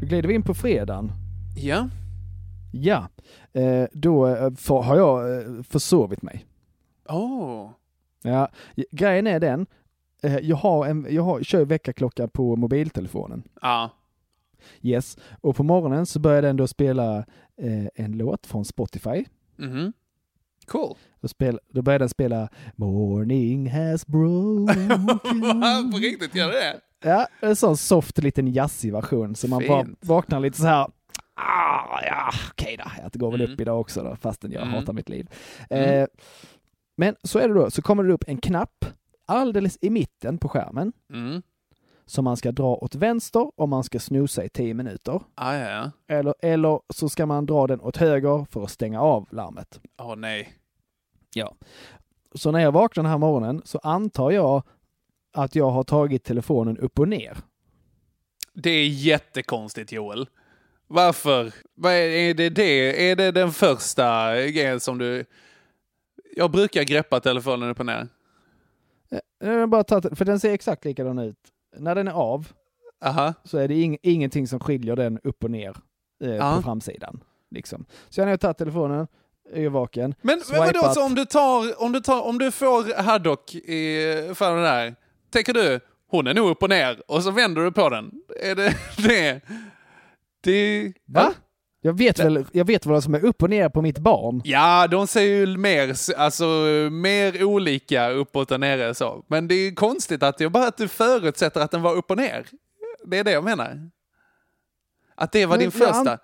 Då 0.00 0.06
glider 0.06 0.28
vi 0.28 0.34
in 0.34 0.42
på 0.42 0.54
fredagen. 0.54 1.12
Ja. 1.56 1.88
Ja, 2.72 3.08
eh, 3.52 3.84
då 3.92 4.26
eh, 4.26 4.52
har 4.68 4.96
jag 4.96 5.36
eh, 5.36 5.62
försovit 5.62 6.22
mig. 6.22 6.46
Oh. 7.08 7.70
Ja, 8.22 8.48
grejen 8.90 9.26
är 9.26 9.40
den, 9.40 9.66
jag, 10.42 10.56
har 10.56 10.86
en, 10.86 11.06
jag 11.10 11.22
har, 11.22 11.42
kör 11.42 11.64
väckarklocka 11.64 12.28
på 12.28 12.56
mobiltelefonen. 12.56 13.42
Ja. 13.62 13.90
Yes, 14.82 15.18
och 15.40 15.56
på 15.56 15.62
morgonen 15.62 16.06
så 16.06 16.20
börjar 16.20 16.42
den 16.42 16.56
då 16.56 16.66
spela 16.66 17.24
en 17.94 18.12
låt 18.12 18.46
från 18.46 18.64
Spotify. 18.64 19.24
Mhm. 19.56 19.92
Cool. 20.66 20.96
Då, 21.20 21.28
spel, 21.28 21.60
då 21.68 21.82
börjar 21.82 21.98
den 21.98 22.08
spela 22.08 22.48
Morning 22.76 23.70
has 23.70 24.06
broken. 24.06 25.06
på 25.92 25.98
riktigt, 25.98 26.34
gör 26.34 26.48
det? 26.48 26.80
Ja, 27.04 27.26
en 27.40 27.56
sån 27.56 27.76
soft 27.76 28.18
liten 28.18 28.52
jazzig 28.52 28.92
version 28.92 29.34
så 29.34 29.48
man 29.48 29.62
bara 29.68 29.86
vaknar 30.00 30.40
lite 30.40 30.58
så 30.58 30.66
här. 30.66 30.86
Ah, 31.40 32.00
ja, 32.02 32.30
okej 32.50 32.76
då, 32.76 32.84
det 33.12 33.18
går 33.18 33.30
väl 33.30 33.40
Mm. 33.40 33.52
upp 33.52 33.60
idag 33.60 33.80
också 33.80 34.02
då, 34.02 34.16
fastän 34.16 34.52
jag 34.52 34.62
Mm. 34.62 34.74
hatar 34.74 34.92
mitt 34.92 35.08
liv. 35.08 35.30
Mm. 35.70 36.02
Eh, 36.02 36.06
men 36.96 37.16
så 37.22 37.38
är 37.38 37.48
det 37.48 37.54
då, 37.54 37.70
så 37.70 37.82
kommer 37.82 38.04
det 38.04 38.12
upp 38.12 38.24
en 38.26 38.36
knapp 38.40 38.84
alldeles 39.26 39.78
i 39.80 39.90
mitten 39.90 40.38
på 40.38 40.48
skärmen 40.48 40.92
Mm. 41.12 41.42
som 42.06 42.24
man 42.24 42.36
ska 42.36 42.52
dra 42.52 42.74
åt 42.76 42.94
vänster 42.94 43.50
om 43.60 43.70
man 43.70 43.84
ska 43.84 44.00
snosa 44.00 44.44
i 44.44 44.48
10 44.48 44.74
minuter. 44.74 45.20
Ah, 45.34 45.54
ja, 45.54 45.70
ja. 45.70 45.90
Eller, 46.16 46.34
eller 46.42 46.80
så 46.88 47.08
ska 47.08 47.26
man 47.26 47.46
dra 47.46 47.66
den 47.66 47.80
åt 47.80 47.96
höger 47.96 48.46
för 48.50 48.62
att 48.64 48.70
stänga 48.70 49.00
av 49.00 49.28
larmet. 49.30 49.80
Åh 50.02 50.16
nej. 50.16 50.52
Ja. 51.34 51.54
Så 52.34 52.50
när 52.50 52.60
jag 52.60 52.72
vaknar 52.72 53.02
den 53.02 53.10
här 53.10 53.18
morgonen 53.18 53.62
så 53.64 53.78
antar 53.78 54.30
jag 54.30 54.62
att 55.32 55.54
jag 55.54 55.70
har 55.70 55.82
tagit 55.84 56.24
telefonen 56.24 56.78
upp 56.78 56.98
och 56.98 57.08
ner. 57.08 57.36
Det 58.54 58.70
är 58.70 58.88
jättekonstigt 58.88 59.92
Joel. 59.92 60.28
Varför? 60.92 61.52
Är, 61.84 62.34
det 62.34 62.50
det? 62.50 63.10
Är 63.10 63.16
det 63.16 63.30
den 63.30 63.52
första 63.52 64.34
grejen 64.34 64.80
som 64.80 64.98
du... 64.98 65.24
Jag 66.36 66.50
brukar 66.50 66.82
greppa 66.82 67.20
telefonen 67.20 67.70
upp 67.70 67.80
och 67.80 67.86
ner. 67.86 68.08
Jag 69.40 69.58
har 69.60 69.66
bara 69.66 69.84
tagit, 69.84 70.18
för 70.18 70.24
den 70.24 70.40
ser 70.40 70.52
exakt 70.52 70.84
likadan 70.84 71.18
ut. 71.18 71.36
När 71.76 71.94
den 71.94 72.08
är 72.08 72.12
av 72.12 72.48
Aha. 73.04 73.34
så 73.44 73.58
är 73.58 73.68
det 73.68 73.74
ing, 73.74 73.98
ingenting 74.02 74.46
som 74.46 74.60
skiljer 74.60 74.96
den 74.96 75.18
upp 75.24 75.44
och 75.44 75.50
ner 75.50 75.76
eh, 76.24 76.56
på 76.56 76.62
framsidan. 76.62 77.24
Liksom. 77.50 77.84
Så 78.08 78.20
jag 78.20 78.26
har 78.26 78.36
tagit 78.36 78.58
telefonen, 78.58 79.06
är 79.52 79.62
jag 79.62 79.70
vaken. 79.70 80.14
Men, 80.20 80.42
men 80.50 80.58
vadå, 80.58 80.94
så 80.94 81.04
om 81.04 81.14
du 81.14 81.24
tar, 81.24 81.82
om 81.82 81.92
du 81.92 82.00
tar, 82.00 82.22
om 82.22 82.38
du 82.38 82.50
får 82.50 83.02
Haddock 83.02 83.54
i 83.54 84.32
för 84.34 84.54
den 84.54 84.64
där, 84.64 84.94
tänker 85.30 85.54
du, 85.54 85.80
hon 86.10 86.26
är 86.26 86.34
nog 86.34 86.50
upp 86.50 86.62
och 86.62 86.68
ner, 86.70 87.02
och 87.06 87.22
så 87.22 87.30
vänder 87.30 87.62
du 87.62 87.72
på 87.72 87.88
den. 87.88 88.10
Är 88.42 88.54
det 88.54 88.76
det? 89.08 89.40
Det... 90.40 90.92
Va? 91.06 91.32
Jag 91.82 91.98
vet, 91.98 92.18
väl, 92.18 92.44
jag 92.52 92.64
vet 92.64 92.86
vad 92.86 93.04
som 93.04 93.14
är 93.14 93.24
upp 93.24 93.42
och 93.42 93.50
ner 93.50 93.68
på 93.68 93.82
mitt 93.82 93.98
barn. 93.98 94.40
Ja, 94.44 94.86
de 94.86 95.06
ser 95.06 95.20
ju 95.20 95.46
mer, 95.56 95.94
alltså, 96.16 96.44
mer 96.92 97.44
olika 97.44 98.08
uppåt 98.10 98.50
och 98.50 98.60
nere 98.60 98.94
så. 98.94 99.24
Men 99.28 99.48
det 99.48 99.54
är 99.54 99.74
konstigt 99.74 100.22
att 100.22 100.38
är 100.40 100.48
bara 100.48 100.66
att 100.66 100.76
du 100.76 100.88
förutsätter 100.88 101.60
att 101.60 101.70
den 101.70 101.82
var 101.82 101.94
upp 101.94 102.10
och 102.10 102.16
ner. 102.16 102.46
Det 103.06 103.18
är 103.18 103.24
det 103.24 103.30
jag 103.32 103.44
menar. 103.44 103.90
Att 105.14 105.32
det 105.32 105.46
var 105.46 105.56
Men 105.56 105.70
din 105.70 105.80
jag 105.80 105.88
an- 105.88 105.94
första. 105.94 106.18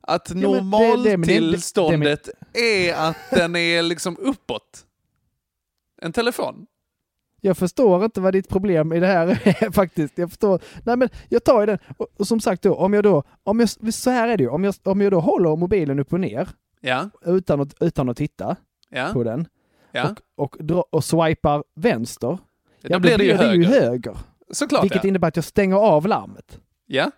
Att 0.00 0.24
det- 0.24 0.34
normaltillståndet 0.34 2.28
är 2.54 2.94
att 2.94 3.16
den 3.30 3.56
är 3.56 3.82
liksom 3.82 4.16
uppåt. 4.18 4.84
En 6.02 6.12
telefon. 6.12 6.66
Jag 7.40 7.56
förstår 7.56 8.04
inte 8.04 8.20
vad 8.20 8.34
ditt 8.34 8.48
problem 8.48 8.92
i 8.92 9.00
det 9.00 9.06
här 9.06 9.26
är 9.26 9.70
faktiskt. 9.72 10.18
Jag 10.18 10.28
förstår. 10.30 10.60
Nej 10.84 10.96
men 10.96 11.08
jag 11.28 11.44
tar 11.44 11.60
ju 11.60 11.66
den. 11.66 11.78
Och, 11.96 12.06
och 12.16 12.26
som 12.26 12.40
sagt 12.40 12.62
då, 12.62 12.74
om 12.74 12.92
jag 12.92 13.04
då, 13.04 13.22
om 13.42 13.60
jag, 13.60 13.94
så 13.94 14.10
här 14.10 14.28
är 14.28 14.36
det 14.36 14.42
ju, 14.42 14.48
om 14.48 14.64
jag, 14.64 14.74
om 14.82 15.00
jag 15.00 15.12
då 15.12 15.20
håller 15.20 15.56
mobilen 15.56 15.98
upp 15.98 16.12
och 16.12 16.20
ner 16.20 16.48
Ja, 16.80 17.10
utan 17.24 17.60
att, 17.60 17.74
utan 17.82 18.08
att 18.08 18.16
titta 18.16 18.56
ja, 18.88 19.10
på 19.12 19.24
den 19.24 19.48
ja. 19.92 20.14
och, 20.36 20.44
och, 20.44 20.56
dra, 20.64 20.84
och 20.90 21.04
swipar 21.04 21.64
vänster, 21.74 22.38
Då 22.82 22.98
blir 22.98 23.18
det 23.18 23.24
ju 23.24 23.34
höger. 23.34 23.66
höger. 23.66 24.16
Såklart 24.50 24.84
vilket 24.84 25.04
ja. 25.04 25.08
innebär 25.08 25.28
att 25.28 25.36
jag 25.36 25.44
stänger 25.44 25.76
av 25.76 26.06
larmet. 26.06 26.60
Ja. 26.86 27.10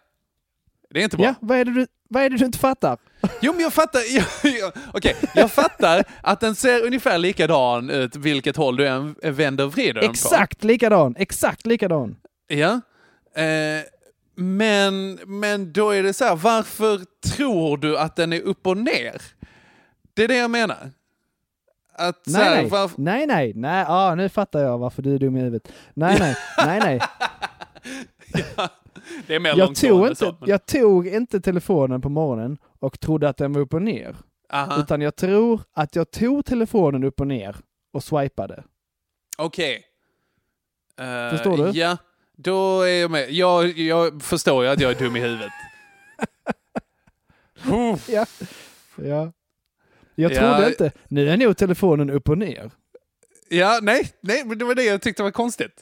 Det 0.95 1.01
är 1.01 1.05
inte 1.05 1.17
bra. 1.17 1.27
Ja, 1.27 1.35
vad 1.41 1.59
är 1.59 1.65
det 1.65 1.73
du, 1.75 1.87
vad 2.09 2.23
är 2.23 2.31
det 2.31 2.37
du 2.37 2.45
inte 2.45 2.59
fattar? 2.59 2.99
Jo, 3.41 3.53
men 3.53 3.63
jag 3.63 3.73
fattar. 3.73 4.01
Jag, 4.15 4.53
jag, 4.61 4.73
Okej, 4.95 5.17
jag 5.35 5.51
fattar 5.53 6.05
att 6.23 6.41
den 6.41 6.55
ser 6.55 6.85
ungefär 6.85 7.19
likadan 7.19 7.91
ut 7.91 8.17
vilket 8.17 8.57
håll 8.57 8.77
du 8.77 8.89
än 8.89 9.15
vänder 9.23 9.65
och 9.65 9.73
vrider 9.73 9.95
den 9.95 10.03
på. 10.05 10.11
Exakt 10.11 10.65
likadan, 10.65 11.15
exakt 11.19 11.67
likadan. 11.67 12.17
Ja. 12.49 12.81
Eh, 13.43 13.83
men, 14.35 15.19
men 15.27 15.73
då 15.73 15.91
är 15.91 16.03
det 16.03 16.13
så 16.13 16.25
här, 16.25 16.37
varför 16.37 17.01
tror 17.37 17.77
du 17.77 17.99
att 17.99 18.17
den 18.17 18.33
är 18.33 18.41
upp 18.41 18.67
och 18.67 18.77
ner? 18.77 19.23
Det 20.15 20.25
är 20.25 20.29
det 20.29 20.37
jag 20.37 20.51
menar. 20.51 20.91
Att 21.95 22.23
Nej, 22.27 22.45
här, 22.45 22.55
nej, 22.57 22.69
varför- 22.71 23.01
nej, 23.03 23.27
nej, 23.27 23.53
nej, 23.55 23.85
ah, 23.89 24.15
nu 24.15 24.29
fattar 24.29 24.61
jag 24.63 24.79
varför 24.79 25.03
du 25.03 25.15
är 25.15 25.19
dum 25.19 25.37
i 25.37 25.41
huvudet. 25.41 25.73
Nej, 25.95 26.17
nej, 26.21 26.37
nej, 26.67 26.81
nej. 26.81 27.01
det 29.27 29.35
är 29.35 29.41
mer 29.41 29.55
Jag 29.59 29.75
tog, 29.75 29.77
så, 29.77 30.09
inte, 30.09 30.37
men- 30.41 30.49
jag 30.49 30.67
tog 30.67 31.07
inte 31.09 31.41
telefonen 31.41 32.01
på 32.01 32.09
morgonen 32.09 32.59
och 32.79 33.01
trodde 33.01 33.29
att 33.29 33.37
den 33.37 33.53
var 33.53 33.61
upp 33.61 33.75
och 33.75 33.83
ner. 33.83 34.17
Aha. 34.53 34.81
Utan 34.81 35.01
jag 35.01 35.17
tror 35.17 35.61
att 35.73 35.97
jag 35.97 36.11
tog 36.11 36.45
telefonen 36.45 37.05
upp 37.05 37.21
och 37.21 37.27
ner 37.27 37.57
och 37.93 38.05
swipade. 38.05 38.65
Okej. 39.39 39.85
Eh, 41.01 41.31
Förstår 41.31 41.57
du? 41.57 41.79
Ja, 41.79 41.97
då 42.37 42.81
är 42.83 43.01
jag 43.01 43.11
med. 43.11 43.31
Jag, 43.31 43.79
jag 43.79 44.23
förstår 44.23 44.65
ju 44.65 44.71
att 44.71 44.81
jag 44.81 44.91
är 44.91 44.95
dum 44.99 45.17
i 45.17 45.21
huvudet. 45.21 45.51
Ja. 48.09 48.27
ja. 48.97 49.33
Jag 50.15 50.33
Ja. 50.33 50.39
trodde 50.39 50.69
inte, 50.69 50.93
nu 51.09 51.29
är 51.31 51.37
nog 51.37 51.57
telefonen 51.57 52.11
upp 52.11 52.29
och 52.29 52.39
ner. 52.39 52.71
Ja, 53.49 53.79
nej, 53.83 54.13
nej, 54.21 54.45
men 54.45 54.59
det 54.59 54.65
var 54.65 54.75
det 54.75 54.83
jag 54.85 55.03
tyckte 55.03 55.23
var 55.23 55.31
konstigt. 55.31 55.81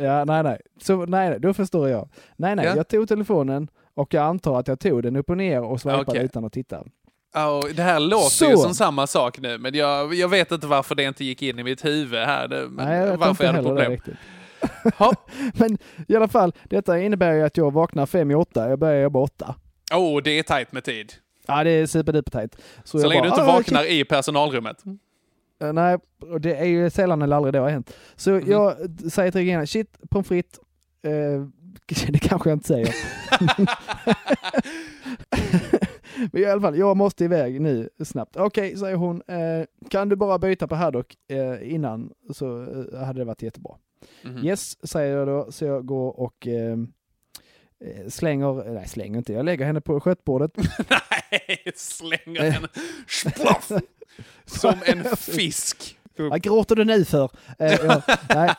Ja, 0.00 0.24
nej, 0.24 0.42
nej. 0.42 0.60
Så, 0.82 1.06
nej, 1.06 1.40
då 1.40 1.54
förstår 1.54 1.88
jag. 1.88 2.08
Nej, 2.36 2.56
nej, 2.56 2.64
Ja. 2.66 2.76
jag 2.76 2.88
tog 2.88 3.08
telefonen 3.08 3.68
och 3.94 4.14
jag 4.14 4.24
antar 4.24 4.58
att 4.60 4.68
jag 4.68 4.80
tog 4.80 5.02
den 5.02 5.16
upp 5.16 5.30
och 5.30 5.36
ner 5.36 5.62
och 5.62 5.80
swipade 5.80 6.02
Okej. 6.02 6.24
utan 6.24 6.44
att 6.44 6.52
titta. 6.52 6.78
Och 6.78 7.68
det 7.74 7.82
här 7.82 8.00
låter 8.00 8.28
Så. 8.30 8.44
ju 8.50 8.56
som 8.56 8.74
samma 8.74 9.06
sak 9.06 9.38
nu, 9.38 9.58
men 9.58 9.74
jag, 9.74 10.14
jag 10.14 10.28
vet 10.28 10.52
inte 10.52 10.66
varför 10.66 10.94
det 10.94 11.02
inte 11.04 11.24
gick 11.24 11.42
in 11.42 11.58
i 11.58 11.62
mitt 11.62 11.84
huvud 11.84 12.20
här. 12.20 12.48
Det- 12.48 12.68
Men 12.68 12.88
Nej, 12.88 12.98
jag 12.98 13.16
varför 13.16 13.44
jag 13.44 13.52
hade 13.52 13.62
det 13.62 13.68
problem. 13.68 13.90
riktigt. 13.92 14.14
Men 15.54 15.78
i 16.08 16.16
alla 16.16 16.28
fall, 16.28 16.52
detta 16.64 16.98
innebär 17.00 17.32
ju 17.32 17.42
att 17.42 17.56
jag 17.56 17.72
vaknar 17.72 18.06
fem 18.06 18.30
i 18.30 18.34
åtta, 18.34 18.68
jag 18.70 18.78
börjar 18.78 19.02
jobba 19.02 19.18
åtta. 19.18 19.54
Åh, 19.92 19.98
oh, 20.18 20.22
det 20.22 20.38
är 20.38 20.42
tajt 20.42 20.72
med 20.72 20.84
tid. 20.84 21.12
Ja, 21.46 21.64
det 21.64 21.70
är 21.70 21.86
superduper 21.86 22.30
tajt. 22.30 22.56
Så, 22.84 22.98
jag 22.98 23.08
länge 23.08 23.22
du 23.22 23.28
bara, 23.28 23.40
inte 23.40 23.50
"Ah, 23.52 23.56
vaknar 23.56 23.80
shit." 23.82 23.90
i 23.90 24.04
personalrummet. 24.04 24.76
Eh, 25.60 25.72
Nej, 25.72 25.98
det 26.40 26.54
är 26.56 26.64
ju 26.64 26.90
sällan 26.90 27.22
eller 27.22 27.36
aldrig 27.36 27.52
det 27.54 27.58
har 27.58 27.68
hänt. 27.70 27.94
Så 28.16 28.30
Mhm. 28.30 28.50
jag 28.50 28.76
säger 29.12 29.30
till 29.32 29.40
Regina, 29.40 29.66
shit, 29.66 29.96
pommes 30.10 30.28
frites, 30.28 30.60
eh, 31.02 31.46
det 32.12 32.18
kanske 32.18 32.50
jag 32.50 32.56
inte 32.56 32.68
säger. 32.68 32.94
Men 36.32 36.42
i 36.42 36.44
alla 36.44 36.60
fall, 36.60 36.78
jag 36.78 36.96
måste 36.96 37.24
iväg 37.24 37.60
nu 37.60 37.88
snabbt. 38.04 38.36
Okej, 38.36 38.76
säger 38.76 38.96
hon, 38.96 39.22
eh, 39.28 39.64
kan 39.88 40.08
du 40.08 40.16
bara 40.16 40.38
byta 40.38 40.68
på 40.68 40.74
Haddock 40.74 41.14
eh, 41.28 41.72
innan 41.74 42.12
så 42.34 42.62
eh, 42.62 42.98
hade 43.04 43.20
det 43.20 43.24
varit 43.24 43.42
jättebra. 43.42 43.74
Mhm. 44.24 44.44
Yes, 44.46 44.88
säger 44.88 45.16
jag 45.16 45.28
då, 45.28 45.52
så 45.52 45.64
jag 45.64 45.86
går 45.86 46.20
och 46.20 46.46
eh, 46.46 46.72
eh, 47.84 48.08
slänger, 48.08 48.72
nej 48.72 48.88
slänger 48.88 49.18
inte, 49.18 49.32
jag 49.32 49.44
lägger 49.44 49.64
henne 49.66 49.80
på 49.80 50.00
skötbordet. 50.00 50.50
Nej, 50.90 51.72
slänger 51.74 52.50
henne. 52.50 52.68
Som 54.44 54.74
en 54.86 55.04
fisk. 55.16 55.96
Vad 56.18 56.42
gråter 56.42 56.76
du 56.76 56.84
nu 56.84 57.04
för? 57.04 57.30
Eh, 57.58 57.72
ja, 57.84 58.02
nej. 58.34 58.54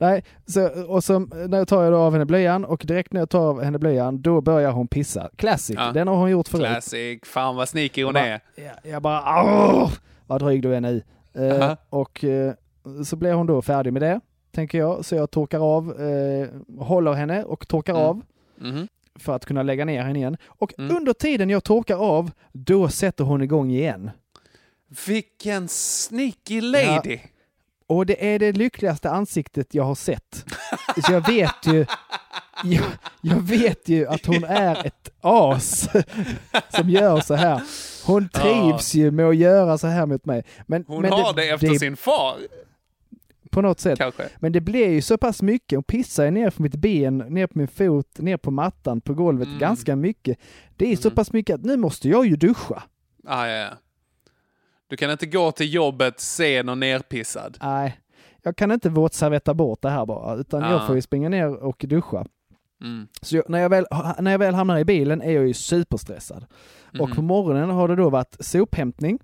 nej, 0.00 0.24
så, 0.46 0.68
och 0.88 1.04
så 1.04 1.18
när 1.18 1.64
tar 1.64 1.82
jag 1.82 1.92
då 1.92 1.96
av 1.98 2.12
henne 2.12 2.24
blöjan 2.24 2.64
och 2.64 2.82
direkt 2.86 3.12
när 3.12 3.20
jag 3.20 3.30
tar 3.30 3.40
av 3.40 3.62
henne 3.62 3.78
blöjan 3.78 4.22
då 4.22 4.40
börjar 4.40 4.70
hon 4.72 4.88
pissa. 4.88 5.30
Classic, 5.36 5.76
Ja. 5.78 5.92
den 5.92 6.08
har 6.08 6.16
hon 6.16 6.30
gjort 6.30 6.48
förut. 6.48 6.66
Classic. 6.66 7.20
Fan 7.24 7.56
vad 7.56 7.68
sneaky 7.68 8.02
hon 8.02 8.14
Jag 8.14 8.26
är. 8.28 8.40
bara, 8.56 8.64
jag, 8.82 8.92
jag 8.92 9.02
bara 9.02 9.42
åh, 9.44 9.90
vad 10.26 10.40
dryg 10.42 10.62
du 10.62 10.74
är 10.74 10.80
nu. 10.80 11.02
Eh, 11.34 11.62
Aha. 11.62 11.76
och 11.90 12.24
eh, 12.24 12.52
så 13.04 13.16
blir 13.16 13.32
hon 13.32 13.46
då 13.46 13.62
färdig 13.62 13.92
med 13.92 14.02
det, 14.02 14.20
tänker 14.54 14.78
jag. 14.78 15.04
Så 15.04 15.14
jag 15.14 15.30
torkar 15.30 15.76
av, 15.76 16.00
eh, 16.00 16.48
håller 16.84 17.12
henne 17.12 17.44
och 17.44 17.68
torkar 17.68 17.92
Mm. 17.94 18.04
av 18.06 18.22
Mhm. 18.58 18.88
För 19.20 19.32
att 19.36 19.44
kunna 19.46 19.62
lägga 19.62 19.84
ner 19.84 20.02
henne 20.02 20.18
igen. 20.18 20.36
Och 20.46 20.72
Mm. 20.78 20.96
under 20.96 21.12
tiden 21.12 21.50
jag 21.50 21.64
torkar 21.64 21.96
av, 21.96 22.30
då 22.52 22.88
sätter 22.88 23.24
hon 23.24 23.42
igång 23.42 23.70
igen. 23.70 24.10
Vilken 25.06 25.68
sneaky 25.68 26.60
lady. 26.60 27.18
Och 27.86 28.06
det 28.06 28.34
är 28.34 28.38
det 28.38 28.52
lyckligaste 28.52 29.10
ansiktet 29.10 29.74
jag 29.74 29.84
har 29.84 29.94
sett. 29.94 30.44
Så 31.06 31.12
jag 31.12 31.26
vet 31.26 31.66
ju, 31.66 31.86
jag, 32.64 32.84
jag 33.20 33.36
vet 33.40 33.88
ju 33.88 34.06
att 34.06 34.26
hon 34.26 34.44
är 34.44 34.86
ett 34.86 35.10
as 35.20 35.88
som 36.68 36.90
gör 36.90 37.20
så 37.20 37.34
här. 37.34 37.62
Hon 38.06 38.28
trivs 38.28 38.94
ju 38.94 39.10
med 39.10 39.26
att 39.26 39.36
göra 39.36 39.78
så 39.78 39.86
här 39.86 40.06
mot 40.06 40.24
mig. 40.24 40.44
Men, 40.66 40.84
Hon 40.88 41.02
men 41.02 41.12
har 41.12 41.32
det, 41.34 41.48
efter 41.48 41.74
sin 41.74 41.96
far. 41.96 42.36
På 43.50 43.62
något 43.62 43.80
sätt. 43.80 43.98
Kanske. 43.98 44.28
Men 44.38 44.52
det 44.52 44.60
blir 44.60 44.88
ju 44.88 45.02
så 45.02 45.18
pass 45.18 45.42
mycket. 45.42 45.86
Pissar 45.86 46.24
ju 46.24 46.30
ner 46.30 46.50
på 46.50 46.62
mitt 46.62 46.74
ben, 46.74 47.18
ner 47.18 47.46
på 47.46 47.58
min 47.58 47.68
fot, 47.68 48.18
ner 48.18 48.36
på 48.36 48.50
mattan, 48.50 49.00
på 49.00 49.14
golvet. 49.14 49.46
Mm. 49.48 49.58
Ganska 49.58 49.96
mycket. 49.96 50.38
Det 50.76 50.92
är 50.92 50.96
så 50.96 51.10
pass 51.10 51.32
mycket 51.32 51.54
att 51.54 51.64
nu 51.64 51.76
måste 51.76 52.08
jag 52.08 52.26
ju 52.26 52.36
duscha. 52.36 52.82
Ah, 53.26 53.46
ja, 53.46 53.56
ja. 53.56 53.68
Du 54.88 54.96
kan 54.96 55.10
inte 55.10 55.26
gå 55.26 55.52
till 55.52 55.74
jobbet 55.74 56.20
sen 56.20 56.68
och 56.68 56.78
nerpissad. 56.78 57.58
Nej, 57.62 58.00
jag 58.42 58.56
kan 58.56 58.70
inte 58.72 58.88
våtservetta 58.90 59.54
bort 59.54 59.82
det 59.82 59.90
här 59.90 60.06
bara, 60.06 60.34
utan 60.36 60.62
Ah. 60.64 60.70
jag 60.70 60.86
får 60.86 60.96
ju 60.96 61.02
springa 61.02 61.28
ner 61.28 61.54
och 61.64 61.84
duscha. 61.88 62.26
Mm. 62.82 63.08
Så 63.22 63.36
jag, 63.36 63.44
när, 63.50 63.58
jag 63.58 63.68
väl, 63.68 63.86
när 64.18 64.30
jag 64.30 64.38
väl 64.38 64.54
hamnar 64.54 64.78
i 64.78 64.84
bilen 64.84 65.22
är 65.22 65.30
jag 65.32 65.46
ju 65.46 65.54
superstressad. 65.54 66.44
Och 67.00 67.08
Mhm. 67.08 67.16
på 67.16 67.22
morgonen 67.22 67.70
har 67.70 67.88
det 67.88 67.96
då 67.96 68.10
varit 68.10 68.36
sophämtning, 68.40 69.18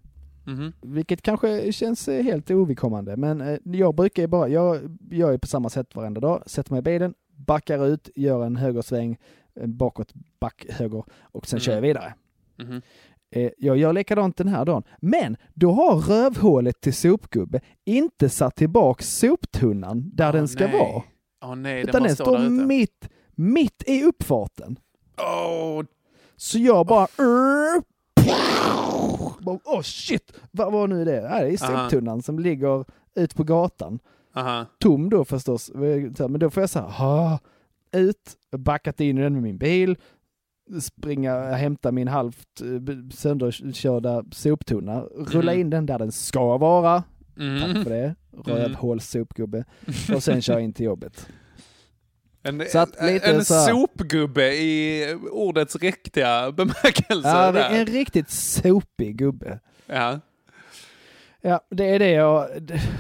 Mhm. 0.47 0.73
vilket 0.83 1.23
kanske 1.23 1.73
känns 1.73 2.09
eh, 2.09 2.23
helt 2.25 2.51
ovidkommande. 2.51 3.17
Men 3.17 3.41
eh, 3.41 3.59
jag 3.65 3.95
brukar 3.95 4.27
bara, 4.27 4.49
jag 4.49 4.97
gör 5.11 5.33
ju 5.33 5.39
på 5.39 5.47
samma 5.47 5.69
sätt 5.69 5.95
varenda 5.95 6.21
dag, 6.21 6.43
sätter 6.47 6.71
mig 6.73 6.79
i 6.79 6.83
bilen, 6.83 7.15
backar 7.37 7.87
ut, 7.87 8.09
gör 8.15 8.45
en 8.45 8.57
högersväng, 8.57 9.17
bakåt, 9.65 10.13
back, 10.41 10.67
höger 10.69 11.05
och 11.23 11.47
sen 11.47 11.61
kör 11.61 11.73
jag 11.73 11.81
Mhm. 11.83 11.87
vidare. 11.89 12.15
Eh, 13.31 13.51
Jag 13.59 13.77
gör 13.77 13.93
likadant 13.93 14.37
den 14.37 14.49
här 14.49 14.65
dagen. 14.65 14.83
Men 15.01 15.37
då 15.55 15.73
har 15.73 15.97
rövhålet 15.97 16.81
till 16.81 16.95
sopgubbe 16.95 17.61
inte 17.85 18.29
satt 18.29 18.57
tillbaks 18.57 19.09
soptunnan 19.19 20.11
där 20.15 20.33
den 20.33 20.49
ska 20.49 20.67
nej. 20.67 20.79
vara. 20.79 21.03
Åh 21.45 21.55
nej, 21.57 21.81
den 21.81 21.89
Utan 21.89 22.03
den 22.03 22.15
stå 22.15 22.25
står 22.25 22.49
mitt, 22.67 23.09
mitt 23.35 23.83
i 23.87 24.03
uppfarten. 24.05 24.79
Åh, 25.19 25.83
Så 26.37 26.59
jag 26.59 26.87
bara... 26.87 27.07
Bara, 29.41 29.59
Åh 29.65 29.81
shit! 29.83 30.33
Vad 30.51 30.73
var 30.73 30.89
nu 30.89 31.05
det? 31.05 31.29
Nej, 31.29 31.45
det 31.45 31.53
är 31.53 31.57
soptunnan 31.57 32.23
som 32.23 32.39
ligger 32.39 32.85
ut 33.15 33.35
på 33.35 33.45
gatan. 33.45 33.99
aha. 34.35 34.67
Tom 34.79 35.11
då 35.11 35.25
förstås. 35.25 35.71
Men 35.75 36.39
då 36.39 36.51
får 36.51 36.63
jag 36.63 36.71
så 36.71 36.81
här, 36.81 37.39
ut, 37.93 38.37
backat 38.57 39.01
in 39.01 39.19
i 39.19 39.23
den 39.23 39.33
med 39.33 39.43
min 39.43 39.59
bil, 39.59 39.97
springa, 40.81 41.41
hämta 41.53 41.93
min 41.93 42.09
halvt 42.09 42.61
eh, 42.61 43.11
sönderkörda 43.15 44.25
soptunna, 44.33 45.01
rulla 45.17 45.53
Mm. 45.53 45.61
in 45.61 45.71
den 45.71 45.87
där 45.87 45.99
den 45.99 46.13
ska 46.13 46.59
vara. 46.59 47.03
Mm. 47.39 47.61
Tack 47.75 47.85
för 47.85 47.91
det. 47.91 48.15
Rövhålssopgubbe. 48.45 49.65
Och 50.15 50.23
sen 50.23 50.43
köra 50.43 50.61
in 50.61 50.73
till 50.73 50.87
jobbet. 50.87 51.29
En, 52.49 52.65
Så 52.69 52.79
att 52.79 53.03
lite 53.03 53.27
en 53.27 53.45
så 53.45 53.55
här- 53.55 53.67
sopgubbe 53.69 54.55
i 54.55 55.05
ordets 55.31 55.77
riktiga 55.77 56.53
bemärkelse. 56.53 57.29
Ja, 57.29 57.53
där. 57.53 57.61
är 57.71 57.81
en 57.81 57.87
riktigt 57.87 58.31
sopig 58.31 59.17
gubbe. 59.17 59.59
ja. 59.87 60.21
Ja, 61.41 61.61
det 61.71 61.85
är 61.85 61.99
det 61.99 62.11
jag... 62.11 62.49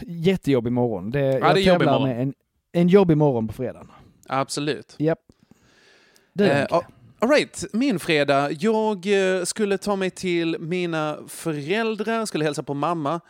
Jättejobbig 0.06 0.72
morgon. 0.72 1.10
Det, 1.10 1.20
jag 1.20 1.40
det 1.40 1.46
är 1.46 1.48
jobbig 1.48 1.64
tävlar 1.64 1.92
morgon. 1.98 2.08
med 2.08 2.22
en, 2.22 2.34
en 2.72 2.88
jobbig 2.88 3.16
morgon 3.16 3.46
på 3.48 3.52
fredagen. 3.54 3.88
Absolut. 4.28 4.94
Japp. 4.98 5.18
Är 6.38 6.62
Eh, 6.72 6.80
all 7.18 7.28
right, 7.30 7.64
min 7.72 7.98
fredag. 7.98 8.50
Jag 8.52 9.06
eh, 9.38 9.44
skulle 9.44 9.78
ta 9.78 9.96
mig 9.96 10.10
till 10.10 10.56
mina 10.60 11.18
föräldrar, 11.28 12.26
skulle 12.26 12.44
hälsa 12.44 12.62
på 12.62 12.74
mamma. 12.74 13.20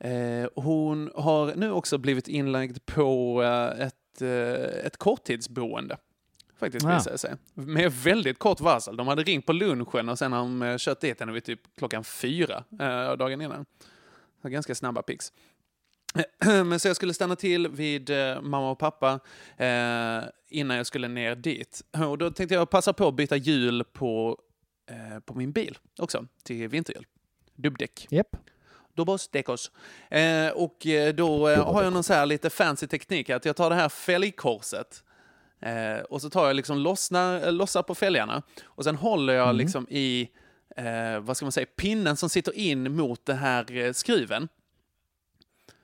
Eh, 0.00 0.48
hon 0.62 1.10
har 1.14 1.54
nu 1.54 1.72
också 1.72 1.98
blivit 1.98 2.28
inlagd 2.28 2.78
på 2.86 3.42
eh, 3.42 3.86
ett, 4.12 4.22
eh, 4.22 4.86
ett 4.86 4.96
korttidsboende. 4.96 5.96
Faktiskt 6.58 6.86
visar 6.86 7.10
det 7.10 7.18
sig. 7.18 7.34
Med 7.54 7.92
väldigt 7.92 8.38
kort 8.38 8.60
varsel. 8.60 8.96
De 8.96 9.08
hade 9.08 9.22
ringt 9.22 9.46
på 9.46 9.52
lunchen 9.52 10.08
och 10.08 10.18
sen 10.18 10.32
har 10.32 10.38
de 10.38 10.62
eh, 10.62 10.76
kört 10.78 11.00
dit 11.00 11.20
henne 11.20 11.32
vid 11.32 11.44
typ 11.44 11.60
klockan 11.76 12.04
fyra 12.04 12.64
eh, 12.80 13.16
dagen 13.16 13.40
innan. 13.40 13.66
Så 14.42 14.48
ganska 14.48 14.74
snabba 14.74 15.02
pix. 15.02 15.32
Men 16.44 16.80
så 16.80 16.88
jag 16.88 16.96
skulle 16.96 17.14
stanna 17.14 17.36
till 17.36 17.68
vid 17.68 18.10
eh, 18.10 18.40
mamma 18.40 18.70
och 18.70 18.78
pappa 18.78 19.20
eh, 19.56 20.22
innan 20.48 20.76
jag 20.76 20.86
skulle 20.86 21.08
ner 21.08 21.34
dit. 21.34 21.82
Och 22.08 22.18
då 22.18 22.30
tänkte 22.30 22.54
jag 22.54 22.70
passa 22.70 22.92
på 22.92 23.08
att 23.08 23.14
byta 23.14 23.36
hjul 23.36 23.84
på, 23.84 24.38
eh, 24.90 25.20
på 25.20 25.34
min 25.34 25.52
bil 25.52 25.78
också, 25.98 26.26
till 26.42 26.68
vinterhjul. 26.68 27.06
Dubbdäck. 27.54 28.06
Japp. 28.10 28.36
Dos 28.94 29.28
däckos. 29.28 29.70
Eh, 30.10 30.48
och 30.48 30.86
eh, 30.86 31.14
då 31.14 31.48
eh, 31.48 31.72
har 31.72 31.82
jag 31.82 31.92
någon 31.92 32.02
så 32.04 32.12
här 32.14 32.26
lite 32.26 32.50
fancy 32.50 32.86
teknik 32.86 33.30
att 33.30 33.44
jag 33.44 33.56
tar 33.56 33.70
det 33.70 33.76
här 33.76 33.88
fälgkorset 33.88 35.04
eh, 35.60 35.96
och 36.10 36.22
så 36.22 36.30
tar 36.30 36.46
jag 36.46 36.56
liksom 36.56 36.78
lossnar, 36.78 37.52
lossar 37.52 37.82
på 37.82 37.94
fälgarna 37.94 38.42
och 38.64 38.84
sen 38.84 38.96
håller 38.96 39.32
jag 39.34 39.44
Mm. 39.48 39.56
liksom 39.56 39.86
i, 39.90 40.28
vad 41.20 41.36
ska 41.36 41.44
man 41.46 41.52
säga, 41.52 41.66
pinnen 41.76 42.16
som 42.16 42.28
sitter 42.28 42.52
in 42.58 42.96
mot 42.96 43.26
den 43.26 43.36
här 43.38 43.92
skruven 43.92 44.48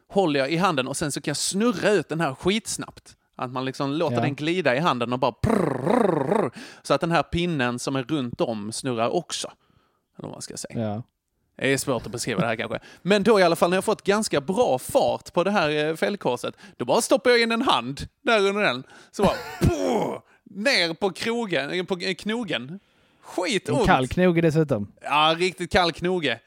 håller 0.09 0.41
jag 0.41 0.51
i 0.51 0.57
handen 0.57 0.89
och 0.89 0.97
sen 0.97 1.13
så 1.13 1.21
kan 1.21 1.31
jag 1.31 1.37
snurra 1.37 1.91
ut 1.91 2.09
den 2.09 2.21
här 2.21 2.35
skitsnabbt. 2.35 3.17
Att 3.37 3.51
man 3.51 3.65
liksom 3.65 3.93
låter 3.93 4.17
Ja. 4.17 4.23
den 4.23 4.35
glida 4.35 4.77
i 4.77 4.79
handen 4.79 5.13
och 5.13 5.19
bara 5.19 5.33
prrrr, 5.33 6.51
så 6.83 6.95
att 6.95 7.01
den 7.01 7.11
här 7.11 7.23
pinnen 7.23 7.79
som 7.79 7.97
är 7.97 8.03
runt 8.03 8.41
om 8.41 8.73
snurrar 8.73 9.09
också. 9.09 9.53
Eller 10.19 10.29
vad 10.29 10.33
man 10.33 10.43
ska 10.43 10.57
säga. 10.57 10.81
Ja. 10.81 11.03
Det 11.59 11.73
är 11.73 11.77
svårt 11.77 12.07
att 12.07 12.13
beskriva 12.13 12.41
det 12.41 12.47
här 12.47 12.57
kanske. 12.57 12.79
Men 13.03 13.23
då 13.23 13.41
i 13.41 13.43
alla 13.43 13.57
fall 13.57 13.71
när 13.71 13.77
jag 13.77 13.85
fått 13.85 14.05
ganska 14.05 14.41
bra 14.41 14.79
fart 14.79 15.33
på 15.33 15.45
det 15.45 15.51
här 15.51 15.71
eh, 15.71 15.97
fälgkorset, 15.97 16.55
då 16.77 16.85
bara 16.85 17.01
stoppar 17.01 17.31
jag 17.31 17.41
in 17.41 17.53
en 17.53 17.63
hand 17.63 18.01
där 18.23 18.49
under 18.49 18.63
den. 18.63 18.83
Så 19.11 19.23
bara, 19.23 19.35
poh, 19.61 20.19
ner 20.45 20.95
på 20.95 21.11
krogen, 21.11 21.71
eh, 21.71 21.85
på 21.85 21.99
eh, 22.01 22.15
knogen. 22.15 22.81
Skitont! 23.23 23.81
En 23.81 23.87
kall 23.87 24.09
knoge 24.09 24.41
dessutom. 24.41 24.93
Ja, 25.03 25.35
riktigt 25.39 25.73
kall 25.73 25.93
knoge. 25.93 26.41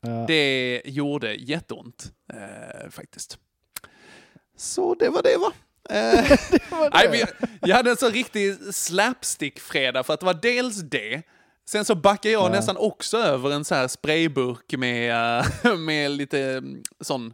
Ja. 0.00 0.24
Det 0.26 0.82
gjorde 0.84 1.34
jätteont, 1.34 2.12
eh, 2.32 2.90
faktiskt. 2.90 3.38
Så 4.56 4.94
det 4.94 5.08
var 5.08 5.22
det 5.22 5.36
va? 5.38 5.52
Eh, 5.90 6.38
nej, 6.92 7.08
men 7.10 7.18
jag, 7.18 7.28
jag 7.60 7.76
hade 7.76 7.90
en 7.90 7.96
så 7.96 8.08
riktig 8.08 8.56
slapstick-fredag 8.74 10.02
för 10.02 10.14
att 10.14 10.20
det 10.20 10.26
var 10.26 10.34
dels 10.34 10.76
det, 10.76 11.22
sen 11.70 11.84
så 11.84 11.94
backade 11.94 12.32
jag 12.32 12.42
Ja. 12.44 12.48
nästan 12.52 12.76
också 12.76 13.16
över 13.16 13.50
en 13.50 13.64
så 13.64 13.74
här 13.74 13.88
sprayburk 13.88 14.72
med, 14.78 15.10
eh, 15.64 15.76
med 15.78 16.10
lite 16.10 16.40
mm, 16.40 16.82
sån 17.00 17.32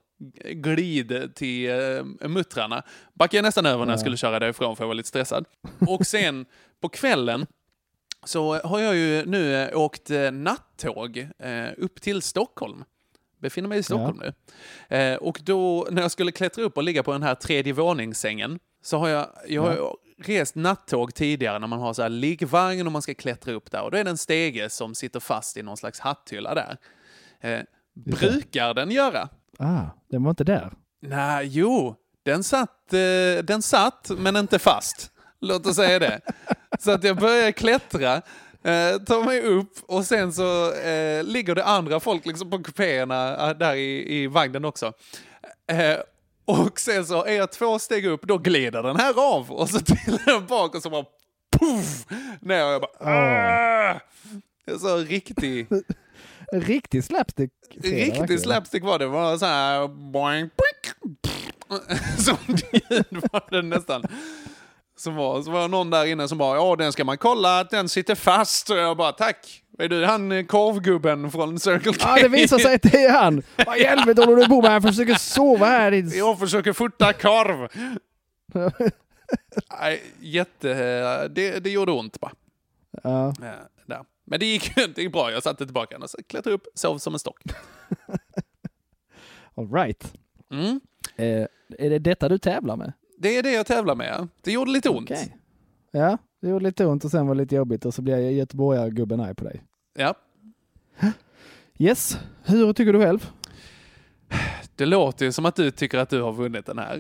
glid 0.53 1.33
till 1.35 1.70
uh, 1.70 2.05
muttrarna. 2.28 2.83
Backade 3.14 3.37
jag 3.37 3.43
nästan 3.43 3.66
över 3.66 3.78
när 3.85 3.93
jag 3.93 3.99
Ja. 3.99 4.01
skulle 4.01 4.16
köra 4.16 4.39
därifrån 4.39 4.76
för 4.76 4.85
jag 4.85 4.89
var 4.89 4.95
lite 4.95 5.09
stressad. 5.09 5.45
Och 5.89 6.07
sen 6.07 6.47
på 6.80 6.89
kvällen 6.89 7.47
så 8.24 8.55
har 8.55 8.80
jag 8.80 8.97
ju 8.97 9.24
nu 9.26 9.55
eh, 9.57 9.78
åkt 9.78 10.11
eh, 10.11 10.30
nattåg 10.33 11.28
eh, 11.39 11.66
upp 11.76 12.01
till 12.01 12.22
Stockholm. 12.22 12.85
Befinner 13.41 13.68
mig 13.68 13.78
i 13.78 13.83
Stockholm 13.83 14.20
nu. 14.20 14.33
Eh, 14.97 15.16
och 15.16 15.41
då, 15.45 15.87
när 15.91 16.03
jag 16.03 16.11
skulle 16.11 16.33
klättra 16.33 16.64
upp 16.64 16.76
och 16.76 16.83
ligga 16.83 17.03
på 17.03 17.12
den 17.12 17.22
här 17.22 17.35
tredje 17.35 17.72
våningssängen, 17.72 18.59
så 18.83 18.99
har 18.99 19.09
jag, 19.09 19.26
jag 19.49 19.62
har 19.62 19.97
rest 20.23 20.55
nattåg 20.55 21.14
tidigare 21.14 21.59
när 21.59 21.66
man 21.66 21.81
har 21.81 21.93
så 21.93 22.03
här 22.03 22.09
liggvagn 22.09 22.87
och 22.87 22.93
man 22.93 23.03
ska 23.03 23.14
klättra 23.14 23.53
upp 23.55 23.70
där. 23.70 23.83
Och 23.83 23.91
då 23.91 23.97
är 23.97 24.05
det 24.05 24.11
en 24.11 24.18
stege 24.18 24.70
som 24.70 24.95
sitter 24.95 25.20
fast 25.20 25.57
i 25.57 25.62
någon 25.62 25.77
slags 25.77 26.01
hatthylla 26.01 26.55
där. 26.55 26.77
Eh, 27.41 27.61
brukar 27.95 28.75
den 28.75 28.91
göra? 28.91 29.29
Ah, 29.59 29.85
den 30.11 30.23
var 30.23 30.31
inte 30.31 30.45
där. 30.45 30.73
Nej, 31.01 31.47
jo, 31.47 31.97
den 32.23 32.45
satt, 32.45 32.93
eh, 32.93 33.45
den 33.45 33.62
satt 33.62 34.11
men 34.18 34.37
inte 34.37 34.59
fast. 34.59 35.11
Låt 35.41 35.66
oss 35.66 35.77
säga 35.77 35.99
det. 35.99 36.20
Så 36.79 36.91
att 36.91 37.05
jag 37.05 37.16
börjar 37.16 37.53
klättra, 37.53 38.14
eh, 38.64 38.99
tar 39.07 39.25
mig 39.25 39.41
upp 39.43 39.73
och 39.87 40.05
sen 40.05 40.33
så 40.33 40.75
eh, 40.75 41.25
ligger 41.25 41.55
det 41.55 41.64
andra 41.64 42.01
folk 42.01 42.27
liksom 42.27 42.51
på 42.51 42.62
kupéerna 42.62 43.49
eh, 43.49 43.57
där 43.57 43.75
i, 43.75 44.23
i 44.23 44.27
vagnen 44.27 44.64
också. 44.64 44.93
Och 46.45 46.80
sen 46.80 47.07
så 47.07 47.24
är 47.24 47.32
jag 47.32 47.53
två 47.53 47.78
steg 47.78 48.07
upp, 48.07 48.22
då 48.22 48.38
glider 48.38 48.82
den 48.82 48.97
här 48.97 49.34
av 49.36 49.53
och 49.53 49.70
så 49.70 49.80
trillar 49.80 50.22
jag 50.26 50.47
bak 50.47 50.74
och 50.74 50.82
så 50.82 50.90
bara 50.90 51.05
puff, 51.59 52.07
ner 52.40 52.66
och 52.66 52.72
jag 52.72 52.80
bara! 52.80 54.01
Det 54.66 54.72
är 54.72 54.78
så 54.78 54.97
riktig, 54.97 55.66
riktig 56.53 57.05
slapstick. 57.05 57.51
riktig 57.82 58.40
slapstick 58.40 58.84
var 58.84 58.99
det. 58.99 59.05
Det 59.05 59.09
var 59.09 59.38
så 59.38 59.47
här 59.47 59.88
boing, 59.88 60.51
boing, 60.57 61.12
Som 62.18 62.36
ljud 62.49 63.07
var 63.32 63.51
det 63.51 63.62
nästan. 63.62 64.03
Som 64.97 65.14
var, 65.14 65.43
så 65.43 65.51
var 65.51 65.62
det 65.62 65.68
någon 65.68 65.90
där 65.90 66.07
inne 66.07 66.28
som 66.28 66.38
bara, 66.38 66.57
ja 66.57 66.76
den 66.76 66.93
ska 66.93 67.05
man 67.05 67.18
kolla 67.18 67.61
att 67.61 67.70
den 67.70 67.88
sitter 67.88 68.14
fast. 68.14 68.70
Och 68.70 68.76
jag 68.76 68.97
bara, 68.97 69.12
tack. 69.12 69.62
Är 69.79 69.89
du 69.89 70.05
han 70.05 70.33
eh, 70.33 70.45
korvgubben 70.47 71.31
från 71.31 71.59
Circle 71.61 71.93
K? 71.93 71.99
Ja, 72.01 72.16
det 72.23 72.29
visar 72.29 72.59
sig 72.59 72.75
att 72.75 72.83
det 72.83 73.05
är 73.05 73.12
han. 73.12 73.43
Vad 73.66 73.79
i 73.79 73.85
helvete 73.85 74.23
håller 74.25 74.37
du 74.37 74.47
på 74.49 74.62
med? 74.62 74.73
Jag 74.73 74.83
försöker 74.83 75.14
sova 75.14 75.66
här. 75.66 76.16
Jag 76.18 76.39
försöker 76.39 76.73
fota 76.73 77.12
korv. 77.12 77.68
Nej, 79.81 80.03
jätte... 80.20 80.68
Det, 81.29 81.64
det 81.64 81.70
gjorde 81.70 81.93
ont 81.93 82.20
bara. 82.20 82.33
Ja. 83.03 83.29
Eh, 83.29 83.35
Där. 83.87 84.05
Men 84.25 84.41
det 84.41 84.47
gick, 84.47 84.75
det 84.75 84.99
gick 84.99 85.12
bra, 85.12 85.31
jag 85.33 85.43
satte 85.43 85.64
tillbaka 85.64 85.95
den 85.95 86.03
och 86.03 86.11
så 86.11 86.18
klättrade 86.27 86.55
upp, 86.55 86.66
sov 86.75 86.99
som 86.99 87.12
en 87.12 87.18
stock. 87.18 87.43
All 89.55 89.73
right. 89.73 90.12
Mm. 90.53 90.81
Eh, 91.16 91.47
är 91.79 91.91
det 91.91 91.99
detta 91.99 92.29
du 92.29 92.39
tävlar 92.39 92.77
med? 92.77 92.93
Det 93.18 93.37
är 93.37 93.43
det 93.43 93.53
jag 93.53 93.66
tävlar 93.66 93.95
med. 93.95 94.14
ja. 94.18 94.29
Det 94.43 94.53
gjorde 94.53 94.70
lite 94.70 94.89
ont. 94.89 95.11
Okej. 95.11 95.37
Ja, 95.91 96.18
det 96.43 96.49
gjorde 96.49 96.64
lite 96.64 96.86
ont 96.86 97.05
och 97.05 97.11
sen 97.11 97.26
var 97.26 97.34
det 97.34 97.40
lite 97.40 97.55
jobbigt 97.55 97.84
och 97.84 97.95
så 97.95 98.03
blev 98.03 98.18
jag 98.20 98.32
göteborgargubben 98.32 99.20
arg 99.20 99.34
på 99.34 99.45
dig. 99.45 99.62
Ja. 99.99 100.14
Yes, 101.78 102.18
hur 102.45 102.72
tycker 102.72 102.93
du 102.93 103.01
själv? 103.01 103.30
Det 104.76 104.86
låter 104.86 105.24
ju 105.26 105.32
som 105.32 105.47
att 105.47 105.57
du 105.57 105.70
tycker 105.70 105.99
att 105.99 106.11
du 106.11 106.22
har 106.22 106.32
vunnit 106.32 106.66
den 106.66 106.78
här. 106.78 106.97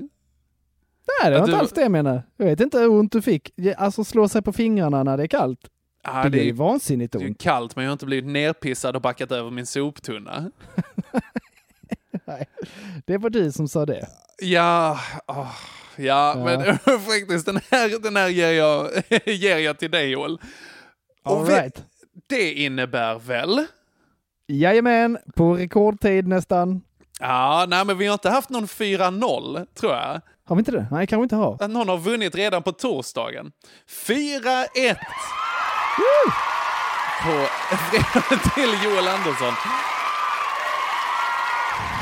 Nej, 1.22 1.30
det 1.32 1.38
var 1.38 1.38
inte 1.38 1.50
du- 1.50 1.56
alls 1.56 1.72
det 1.72 1.80
jag 1.80 1.90
menar. 1.90 2.22
Jag 2.36 2.46
vet 2.46 2.60
inte 2.60 2.78
hur 2.78 2.88
ont 2.90 3.12
du 3.12 3.22
fick. 3.22 3.50
Alltså 3.76 4.04
slå 4.04 4.28
sig 4.28 4.42
på 4.42 4.52
fingrarna 4.52 5.02
när 5.02 5.16
det 5.16 5.22
är 5.22 5.26
kallt. 5.26 5.68
Ja, 6.04 6.22
det 6.22 6.28
det 6.28 6.40
är 6.40 6.44
ju 6.44 6.52
vansinnigt 6.52 7.12
det 7.12 7.18
är 7.18 7.22
ju 7.22 7.28
ont. 7.28 7.38
kallt, 7.40 7.76
men 7.76 7.84
jag 7.84 7.90
har 7.90 7.92
inte 7.92 8.06
blivit 8.06 8.30
nerpissad 8.30 8.96
och 8.96 9.02
backat 9.02 9.32
över 9.32 9.50
min 9.50 9.66
soptunna. 9.66 10.50
Det 13.06 13.18
var 13.18 13.30
du 13.30 13.52
som 13.52 13.68
sa 13.68 13.86
det. 13.86 14.06
Ja, 14.38 14.98
åh, 15.26 15.50
ja, 15.96 16.34
Ja. 16.36 16.44
men 16.44 16.78
faktiskt 17.00 17.46
den 17.46 17.60
här, 17.70 18.02
den 18.02 18.16
här 18.16 18.28
ger, 18.28 18.52
jag, 18.52 18.90
ger 19.26 19.58
jag 19.58 19.78
till 19.78 19.90
dig 19.90 20.08
Joel. 20.10 20.38
All 21.24 21.36
Och 21.38 21.48
right. 21.48 21.84
Det 22.28 22.52
innebär 22.52 23.14
väl? 23.18 23.66
Jajamän, 24.48 25.18
på 25.36 25.54
rekordtid 25.54 26.28
nästan. 26.28 26.82
Ja, 27.20 27.64
nej 27.68 27.84
men 27.84 27.98
vi 27.98 28.06
har 28.06 28.12
inte 28.12 28.30
haft 28.30 28.50
någon 28.50 28.66
4-0, 28.66 29.66
tror 29.74 29.92
jag. 29.92 30.20
Har 30.44 30.56
vi 30.56 30.60
inte 30.60 30.70
det? 30.70 30.86
Nej, 30.90 31.06
kanske 31.06 31.22
inte 31.22 31.36
har. 31.36 31.54
Att 31.60 31.70
någon 31.70 31.88
har 31.88 31.98
vunnit 31.98 32.34
redan 32.34 32.62
på 32.62 32.72
torsdagen. 32.72 33.52
4-1! 34.06 34.96
På 37.22 37.46
till 38.54 38.70
Joel 38.84 39.08
Andersson. 39.08 39.52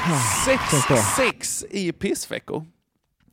Bra. 0.06 0.16
6-6 1.26 1.64
i 1.70 1.92
pissveckor. 1.92 2.64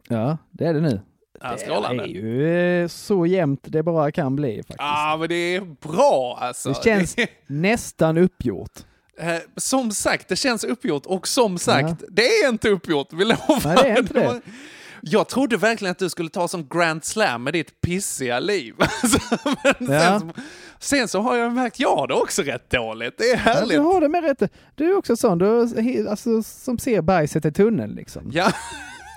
Ja, 0.08 0.38
det 0.52 0.66
är 0.66 0.74
det 0.74 0.82
nu. 0.82 1.02
Ja, 1.42 1.56
Det 1.90 2.04
är 2.04 2.06
ju 2.08 2.82
eh, 2.84 2.88
så 2.88 3.26
jämnt 3.26 3.60
det 3.64 3.84
bara 3.84 4.12
kan 4.12 4.36
bli 4.36 4.58
faktiskt. 4.58 4.78
Ja, 4.80 5.18
men 5.20 5.30
det 5.30 5.36
är 5.56 5.62
bra 5.62 6.38
alltså. 6.42 6.70
Det 6.70 6.84
känns 6.84 7.16
nästan 7.48 8.18
uppgjort. 8.18 8.72
Eh, 9.20 9.36
som 9.56 9.92
sagt, 9.92 10.28
det 10.28 10.36
känns 10.36 10.64
uppgjort 10.64 11.06
och 11.06 11.28
som 11.28 11.58
sagt, 11.58 12.04
det 12.10 12.28
är 12.28 12.50
inte 12.50 12.70
uppgjort. 12.70 13.14
Vi 13.14 13.26
lovar. 13.26 13.62
Nej, 13.66 13.76
det 13.84 13.90
är 13.90 14.00
inte 14.00 14.14
det. 14.14 14.42
Jag 15.02 15.30
trodde 15.30 15.58
verkligen 15.58 15.92
att 15.92 16.00
du 16.00 16.10
skulle 16.10 16.30
ta 16.30 16.48
som 16.48 16.68
Grand 16.68 17.06
Slam 17.06 17.44
med 17.44 17.54
ditt 17.54 17.82
pissiga 17.82 18.40
liv. 18.40 18.76
Alltså, 18.80 19.20
men 19.80 19.94
Ja. 19.94 20.20
sen, 20.20 20.32
sen 20.80 21.08
så 21.08 21.22
har 21.22 21.36
jag 21.36 21.54
märkt, 21.54 21.80
jag 21.80 21.96
har 21.96 22.08
det 22.08 22.14
också 22.14 22.42
rätt 22.42 22.70
dåligt. 22.70 23.18
Det 23.18 23.24
är 23.24 23.32
Ja, 23.32 23.38
härligt. 23.38 23.72
du 23.78 23.80
har 23.80 24.02
det 24.02 24.10
med 24.10 24.24
rätt. 24.24 24.52
Du 24.76 24.90
är 24.92 24.98
också 24.98 25.16
sån, 25.16 25.38
du, 25.38 25.62
alltså, 26.10 26.44
som 26.44 26.80
ser 26.80 27.02
bajset 27.02 27.46
i 27.46 27.52
tunneln 27.52 27.92
liksom. 27.96 28.30
Ja, 28.34 28.52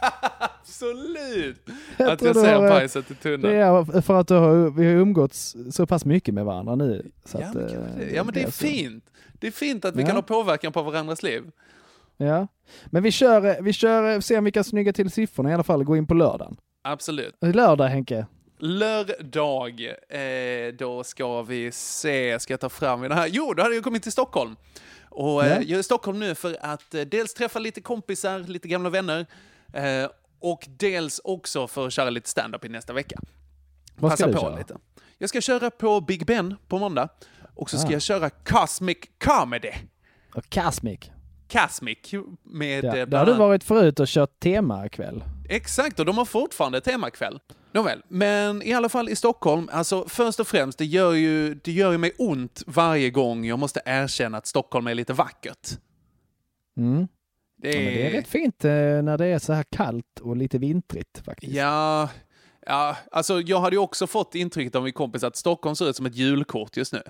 absolut. 0.39 1.69
Jag 1.97 2.11
att 2.11 2.23
jag 2.23 2.37
ser 2.37 2.55
har, 2.55 2.65
eh, 2.65 2.71
bajset 2.71 3.11
i 3.11 3.15
tunneln. 3.15 3.43
Det 3.43 3.57
är 3.57 4.01
för 4.01 4.21
att 4.21 4.29
du 4.29 4.35
har, 4.35 4.71
vi 4.71 4.87
har 4.87 4.93
umgåtts 4.93 5.57
så 5.71 5.87
pass 5.87 6.05
mycket 6.05 6.35
med 6.35 6.45
varandra 6.45 6.75
nu. 6.75 7.11
Ja, 7.33 7.39
att, 7.45 7.55
men, 7.55 7.65
eh, 7.65 7.73
kanske 7.73 8.05
det. 8.05 8.11
ja, 8.15 8.25
men 8.25 8.35
det 8.35 8.43
är 8.43 8.51
fint. 8.51 9.05
Det 9.33 9.47
är 9.47 9.51
fint 9.51 9.85
att 9.85 9.97
vi 9.97 10.01
Ja. 10.01 10.07
kan 10.07 10.17
ha 10.17 10.23
påverkan 10.23 10.73
på 10.73 10.83
varandras 10.83 11.23
liv. 11.23 11.43
Ja. 12.27 12.47
Men 12.87 13.03
vi 13.03 13.11
kör, 13.13 13.45
eh, 13.47 13.55
vi 13.63 13.73
kör, 13.73 14.13
eh, 14.15 14.21
se 14.21 14.39
om 14.39 14.45
vi 14.45 14.53
kan 14.53 14.65
snygga 14.65 14.93
till 14.93 15.11
siffrorna 15.11 15.51
i 15.51 15.55
alla 15.55 15.63
fall, 15.63 15.85
gå 15.85 15.97
in 15.97 16.07
på 16.07 16.15
lördagen. 16.15 16.57
Absolut. 16.85 17.35
Lördag 17.41 17.87
Henke. 17.87 18.27
Lördag, 18.59 19.81
eh, 20.09 20.75
då 20.79 21.05
ska 21.05 21.43
vi 21.43 21.73
se, 21.73 22.39
ska 22.41 22.53
jag 22.53 22.61
ta 22.61 22.69
fram 22.69 23.01
det 23.01 23.15
här? 23.15 23.27
Jo, 23.33 23.55
då 23.55 23.63
hade 23.63 23.75
jag 23.75 23.85
kommit 23.85 24.03
till 24.03 24.13
Stockholm. 24.13 24.57
Och 25.09 25.45
eh, 25.45 25.49
Ja. 25.51 25.55
jag 25.63 25.71
är 25.71 25.79
i 25.79 25.83
Stockholm 25.83 26.19
nu 26.19 26.35
för 26.35 26.57
att 26.61 26.95
eh, 26.95 27.01
dels 27.01 27.35
träffa 27.35 27.59
lite 27.59 27.81
kompisar, 27.81 28.39
lite 28.39 28.69
gamla 28.69 28.91
vänner. 28.91 29.27
Eh, 29.73 30.11
och 30.41 30.67
dels 30.69 31.21
också 31.25 31.69
för 31.69 31.87
att 31.87 31.93
köra 31.93 32.11
lite 32.11 32.29
stand-up 32.29 32.65
i 32.65 32.69
nästa 32.69 32.93
vecka. 32.93 33.21
Vad 33.97 34.13
ska 34.19 34.27
du 34.27 34.33
på 34.33 34.41
köra? 34.41 34.57
lite. 34.59 34.77
Jag 35.19 35.29
ska 35.29 35.41
köra 35.41 35.71
på 35.71 36.01
Big 36.01 36.27
Ben 36.27 36.57
på 36.69 36.79
måndag. 36.79 37.09
Och 37.55 37.71
så 37.71 37.79
ska 37.79 37.89
Ah. 37.89 37.93
jag 37.93 38.03
köra 38.03 38.31
Cosmic 38.31 38.99
Comedy. 39.25 39.73
Och 40.35 40.55
Cosmic. 40.55 41.11
Cosmic 41.53 41.99
med... 42.43 42.85
Ja, 42.85 42.97
eh, 42.97 43.07
där 43.07 43.19
har 43.19 43.27
du 43.27 43.35
varit 43.35 43.65
förut 43.65 44.01
och 44.01 44.07
kört 44.09 44.41
temakväll. 44.41 45.25
Exakt, 45.49 46.01
och 46.01 46.07
de 46.07 46.19
har 46.19 46.25
fortfarande 46.25 46.81
temakväll. 46.81 47.41
Nåväl, 47.73 48.03
men 48.09 48.63
i 48.63 48.73
alla 48.73 48.89
fall 48.89 49.09
i 49.09 49.17
Stockholm, 49.17 49.69
alltså 49.73 50.05
först 50.09 50.41
och 50.41 50.47
främst, 50.47 50.79
det 50.79 50.85
gör 50.85 51.13
ju, 51.13 51.55
det 51.55 51.73
gör 51.73 51.93
ju 51.93 51.99
mig 51.99 52.13
ont 52.19 52.63
varje 52.67 53.11
gång 53.11 53.45
jag 53.45 53.59
måste 53.59 53.81
erkänna 53.85 54.39
att 54.39 54.47
Stockholm 54.47 54.87
är 54.87 54.95
lite 54.95 55.13
vackert. 55.13 55.69
Mm. 56.77 57.09
Det 57.63 57.73
Ja, 57.73 57.81
men 57.81 57.95
det 57.95 58.07
är 58.07 58.11
rätt 58.11 58.29
fint 58.29 58.65
eh, 58.65 58.71
när 59.03 59.19
det 59.19 59.27
är 59.27 59.39
så 59.39 59.53
här 59.53 59.65
kallt 59.71 60.21
och 60.21 60.37
lite 60.37 60.59
vintrigt 60.59 61.19
faktiskt. 61.25 61.53
Ja, 61.53 62.09
ja, 62.67 62.97
alltså 63.11 63.41
jag 63.41 63.61
hade 63.61 63.77
ju 63.77 63.81
också 63.81 64.07
fått 64.07 64.35
intrycket 64.35 64.75
av 64.75 64.83
min 64.83 64.93
kompis 64.93 65.25
att 65.25 65.37
Stockholm 65.37 65.77
ser 65.77 65.91
ut 65.91 65.97
som 65.97 66.07
ett 66.07 66.17
julkort 66.17 66.77
just 66.77 66.93
nu. 66.93 67.03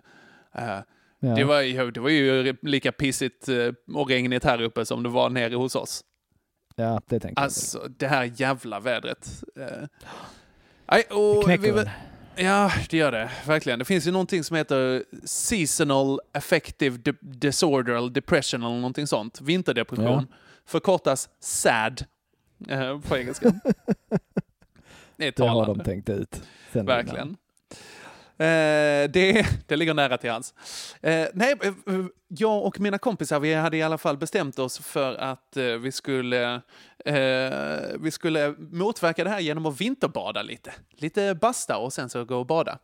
Eh, 0.54 0.78
Ja. 1.20 1.34
det, 1.34 1.44
var, 1.44 1.60
ju- 1.60 1.90
det 1.90 2.00
var 2.00 2.08
ju 2.10 2.56
lika 2.62 2.92
pissigt 2.92 3.48
eh, 3.48 3.72
och 3.94 4.08
regnigt 4.08 4.44
här 4.44 4.60
uppe 4.62 4.86
som 4.86 5.02
det 5.02 5.08
var 5.08 5.30
nere 5.30 5.54
hos 5.54 5.74
oss. 5.76 6.04
Ja, 6.76 7.00
det 7.06 7.20
tänker 7.20 7.42
Alltså, 7.42 7.88
det 7.96 8.06
här 8.06 8.32
jävla 8.36 8.80
vädret. 8.80 9.42
Eh, 9.56 9.86
nej, 10.92 11.02
och 11.04 11.44
knäcker 11.44 11.72
vi. 11.72 11.84
Ja, 12.44 12.72
det 12.90 12.96
gör 12.96 13.12
det. 13.12 13.30
Verkligen. 13.46 13.78
Det 13.78 13.84
finns 13.84 14.06
ju 14.06 14.10
någonting 14.10 14.44
som 14.44 14.56
heter 14.56 15.04
Seasonal 15.24 16.20
Affective 16.32 16.98
De- 16.98 17.18
Disorder 17.20 17.92
eller 17.94 18.10
Depression 18.10 18.62
eller 18.62 18.74
någonting 18.74 19.06
sånt. 19.06 19.40
Vinterdepression. 19.40 20.26
Förkortas 20.66 21.28
SAD 21.40 22.04
eh, 22.68 23.00
på 23.00 23.16
engelska. 23.16 23.48
det 25.16 25.26
är 25.26 25.32
Det 25.36 25.48
har 25.48 25.66
de 25.66 25.80
tänkt 25.80 26.08
ut. 26.08 26.42
Verkligen. 26.72 27.28
Eh, 27.28 27.34
Eh, 28.40 29.10
det, 29.10 29.46
det 29.66 29.76
ligger 29.76 29.94
nära 29.94 30.18
till 30.18 30.30
hans. 30.30 30.54
Eh, 31.00 31.28
nej, 31.34 31.54
eh, 31.62 31.72
jag 32.28 32.64
och 32.64 32.80
mina 32.80 32.98
kompisar 32.98 33.40
vi 33.40 33.54
hade 33.54 33.76
i 33.76 33.82
alla 33.82 33.98
fall 33.98 34.16
bestämt 34.16 34.58
oss 34.58 34.78
för 34.78 35.14
att 35.14 35.56
eh, 35.56 35.64
vi, 35.64 35.92
skulle, 35.92 36.54
eh, 37.04 37.98
vi 38.00 38.10
skulle 38.10 38.54
motverka 38.58 39.24
det 39.24 39.30
här 39.30 39.40
genom 39.40 39.66
att 39.66 39.80
vinterbada 39.80 40.42
lite. 40.42 40.72
Lite 40.90 41.34
basta 41.34 41.76
och 41.76 41.92
sen 41.92 42.10
så 42.10 42.24
gå 42.24 42.36
och 42.36 42.46
bada. 42.46 42.78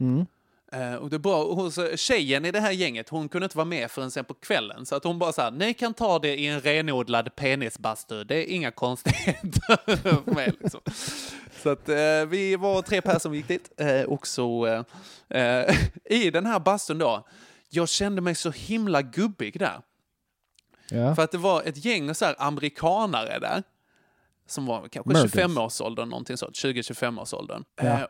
Mm. 0.00 0.26
Eh, 0.74 0.94
och 0.94 1.10
det 1.10 1.16
är 1.16 1.18
bra, 1.18 1.54
hon, 1.54 1.70
tjejen 1.96 2.44
i 2.44 2.50
det 2.50 2.60
här 2.60 2.70
gänget, 2.72 3.08
hon 3.08 3.28
kunde 3.28 3.44
inte 3.44 3.56
vara 3.56 3.64
med 3.64 3.90
förrän 3.90 4.10
sen 4.10 4.24
på 4.24 4.34
kvällen. 4.34 4.86
Så 4.86 4.96
att 4.96 5.04
hon 5.04 5.18
bara 5.18 5.32
så 5.32 5.42
här, 5.42 5.50
ni 5.50 5.74
kan 5.74 5.94
ta 5.94 6.18
det 6.18 6.36
i 6.36 6.46
en 6.46 6.60
renodlad 6.60 7.36
penisbastu. 7.36 8.24
Det 8.24 8.36
är 8.36 8.54
inga 8.54 8.70
konstigheter 8.70 9.96
för 9.96 10.34
mig. 10.34 10.52
Liksom. 10.60 10.80
Så 11.62 11.70
att 11.70 11.88
eh, 11.88 12.26
vi 12.28 12.56
var 12.56 12.82
tre 12.82 13.00
personer 13.00 13.18
som 13.18 13.34
gick 13.34 13.48
dit. 13.48 13.72
Eh, 13.76 14.02
och 14.02 14.26
så 14.26 14.84
i 16.04 16.30
den 16.30 16.46
här 16.46 16.60
bastun 16.60 16.98
då, 16.98 17.26
jag 17.68 17.88
kände 17.88 18.20
mig 18.20 18.34
så 18.34 18.50
himla 18.50 19.02
gubbig 19.02 19.58
där. 19.58 19.80
Ja. 20.90 21.14
För 21.14 21.22
att 21.22 21.30
det 21.30 21.38
var 21.38 21.62
ett 21.62 21.84
gäng 21.84 22.14
så 22.14 22.24
här 22.24 22.34
amerikanare 22.38 23.38
där. 23.38 23.62
Som 24.46 24.66
var 24.66 24.88
kanske 24.88 25.10
Americans. 25.10 25.34
25-årsåldern, 25.34 26.08
någonting 26.08 26.36
sånt. 26.36 26.54
20-25-årsåldern. 26.54 27.64
Ja. 27.76 27.84
Eh, 27.84 28.06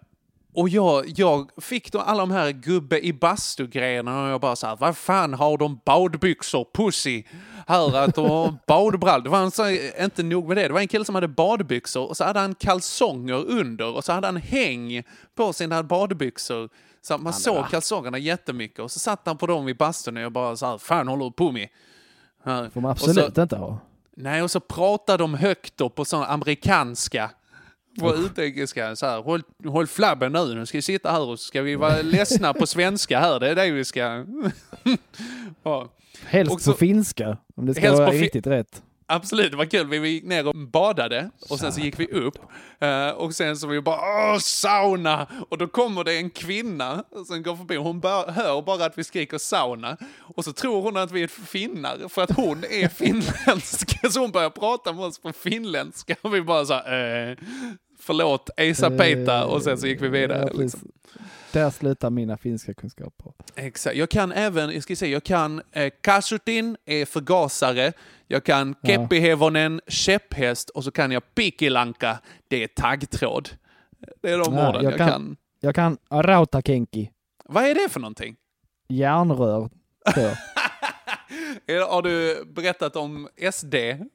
och 0.55 0.69
jag, 0.69 1.05
jag 1.17 1.51
fick 1.57 1.93
då 1.93 2.01
alla 2.01 2.21
de 2.21 2.31
här 2.31 2.51
gubbe 2.51 3.01
i 3.07 3.13
bastu-grejerna 3.13 4.23
och 4.23 4.29
jag 4.29 4.41
bara 4.41 4.57
så 4.57 4.67
här, 4.67 4.77
vad 4.77 4.97
fan 4.97 5.35
har 5.35 5.59
de 5.59 5.81
badbyxor, 5.85 6.67
pussy? 6.75 7.23
Här 7.67 7.97
att 7.97 8.15
de 8.15 8.29
har 8.31 8.55
badbrall. 8.67 9.23
Det 9.25 9.31
var 9.31 9.39
en, 9.43 9.51
så, 9.51 9.71
inte 10.01 10.23
nog 10.23 10.49
med 10.49 10.57
det, 10.57 10.67
det 10.69 10.73
var 10.73 10.81
en 10.81 10.89
kille 10.89 11.05
som 11.05 11.15
hade 11.15 11.29
badbyxor 11.29 12.09
och 12.09 12.17
så 12.17 12.25
hade 12.25 12.41
han 12.41 12.55
kalsonger 12.55 13.45
under 13.51 13.95
och 13.95 14.05
så 14.05 14.13
hade 14.13 14.27
han 14.27 14.37
häng 14.37 15.03
på 15.35 15.53
sina 15.53 15.83
badbyxor. 15.83 16.69
Så 17.03 17.19
man 17.19 17.33
såg 17.33 17.69
kalsongerna 17.71 18.19
jättemycket 18.19 18.79
och 18.79 18.91
så 18.91 18.99
satt 18.99 19.21
han 19.25 19.37
på 19.37 19.47
dem 19.47 19.69
i 19.69 19.75
bastun 19.75 20.17
och 20.17 20.23
jag 20.23 20.33
bara 20.33 20.57
så 20.57 20.67
här, 20.67 20.79
fan 20.79 21.09
håller 21.09 21.25
du 21.25 21.33
på 21.33 21.53
med? 21.53 21.69
Får 22.45 22.81
man 22.81 22.91
Och 22.91 22.99
så- 22.99 23.11
absolut 23.11 23.39
inte 23.39 23.57
ha. 23.57 23.79
Nej, 24.17 24.43
och 24.43 24.51
så 24.51 24.61
pratar 24.61 25.19
de 25.19 25.35
högt 25.35 25.77
då 25.77 25.89
på 25.89 26.05
sån 26.05 26.23
amerikanska. 26.23 27.31
På 28.01 28.15
utengelska, 28.15 28.97
så 28.97 29.07
här, 29.07 29.23
håll, 29.23 29.43
håll 29.67 29.87
flabben 29.87 30.33
nu, 30.33 30.55
nu 30.55 30.67
ska 30.67 30.79
vi 30.79 30.83
sitta 30.83 31.11
här 31.13 31.21
och 31.21 31.41
ska 31.41 31.63
vi 31.63 31.77
vara 31.77 31.97
ledsna 32.03 32.55
på 32.55 32.67
svenska 32.67 33.21
här, 33.21 33.41
det 33.41 33.49
är 33.49 33.55
det 33.55 33.71
vi 33.71 33.85
ska... 33.85 34.01
ja. 35.63 35.89
Helst 36.25 36.53
Och 36.53 36.61
så- 36.61 36.73
på 36.73 36.79
finska, 36.79 37.39
om 37.57 37.67
det 37.67 37.75
ska 37.75 37.93
vara 37.93 38.11
riktigt 38.11 38.47
rätt. 38.47 38.83
Absolut, 39.07 39.51
det 39.51 39.57
var 39.57 39.65
kul. 39.65 39.87
Vi 39.87 40.09
gick 40.09 40.25
ner 40.25 40.49
och 40.49 40.55
badade 40.57 41.31
och 41.51 41.59
sen 41.59 41.73
så 41.73 41.81
gick 41.81 42.01
vi 42.01 42.07
upp. 42.07 42.35
Eh, 42.81 43.09
och 43.09 43.35
sen 43.35 43.57
så 43.57 43.67
var 43.67 43.75
vi 43.75 43.81
bara 43.81 44.33
åh, 44.33 44.39
sauna! 44.39 45.27
Och 45.49 45.59
då 45.59 45.67
kommer 45.67 46.05
det 46.05 46.17
en 46.17 46.31
kvinna 46.31 47.05
som 47.27 47.43
går 47.43 47.57
förbi. 47.57 47.77
Hon 47.77 48.03
hör 48.29 48.63
bara 48.63 48.85
att 48.85 48.99
vi 48.99 49.05
skriker 49.05 49.39
sauna. 49.39 49.97
Och 50.21 50.45
så 50.45 50.53
tror 50.53 50.83
hon 50.83 50.97
att 50.97 51.13
vi 51.13 51.23
är 51.23 51.27
finnar 51.29 52.09
för 52.09 52.23
att 52.23 52.31
hon 52.37 52.65
är 52.71 52.89
finländsk. 52.95 54.13
Så 54.13 54.21
hon 54.21 54.31
börjar 54.31 54.51
prata 54.51 54.93
med 54.93 55.05
oss 55.05 55.19
på 55.19 55.33
finländska. 55.33 56.15
Och 56.23 56.35
vi 56.35 56.43
bara 56.43 56.65
så 56.65 56.75
här, 56.75 57.31
eh, 57.31 57.37
förlåt, 58.05 58.51
Esa 58.57 58.91
Peita. 58.91 59.47
Och 59.47 59.63
sen 59.63 59.79
så 59.79 59.87
gick 59.87 60.03
vi 60.03 60.09
vidare. 60.09 60.49
Ja, 60.53 60.61
liksom. 60.61 60.81
Där 61.53 61.71
slutar 61.71 62.11
mina 62.11 62.37
finska 62.37 62.75
kunskaper. 62.75 63.33
Exakt. 63.55 63.97
Jag 63.97 64.11
kan 64.11 64.33
även, 64.33 64.71
jag 64.71 64.83
ska 64.83 64.97
se, 64.97 65.07
jag 65.07 65.25
kan 65.25 65.63
eh, 65.73 65.93
kasutin, 66.01 66.77
är 66.85 67.05
förgasare. 67.05 67.93
Jag 68.29 68.45
kan 68.45 68.75
Ja. 68.81 68.89
keppihevonen, 68.89 69.81
käpphäst 69.89 70.71
och 70.71 70.85
så 70.85 70.91
kan 70.91 71.11
jag 71.11 71.35
pikilanka, 71.35 72.19
det 72.49 72.63
är 72.63 72.67
taggtråd. 72.69 73.49
Det 74.23 74.31
är 74.31 74.39
de 74.39 74.55
Ja, 74.55 74.69
orden 74.69 74.85
jag, 74.85 74.97
kan. 74.97 75.37
Jag 75.61 75.75
kan 75.75 75.97
rautakenki, 76.11 77.11
Vad 77.45 77.65
är 77.65 77.75
det 77.75 77.89
för 77.93 78.01
någonting? 78.01 78.37
järnrör. 78.89 79.71
Har 81.89 82.03
du 82.03 82.45
berättat 82.45 82.97
om 82.97 83.29
SD 83.53 83.75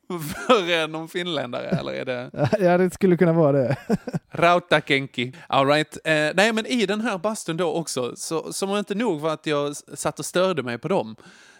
för 0.10 0.88
någon 0.88 1.07
finländare 1.07 1.70
eller 1.70 1.93
är 1.93 2.05
det 2.05 2.30
ja, 2.60 2.78
det 2.78 2.93
skulle 2.93 3.18
kunna 3.18 3.34
vara 3.34 3.51
det. 3.51 3.78
Rautakenki? 4.32 5.34
All 5.47 5.68
right. 5.68 5.97
Eh, 6.03 6.30
nej, 6.36 6.53
men 6.53 6.66
i 6.66 6.86
den 6.86 7.01
här 7.01 7.18
bastun 7.18 7.57
då 7.57 7.74
också, 7.74 8.16
så, 8.16 8.53
som 8.53 8.78
inte 8.78 8.95
nog 8.95 9.20
var 9.20 9.34
att 9.34 9.45
jag 9.45 9.76
satt 9.76 10.20
och 10.20 10.26
störde 10.26 10.64
mig 10.64 10.78
på 10.78 10.88
dem, 10.88 11.16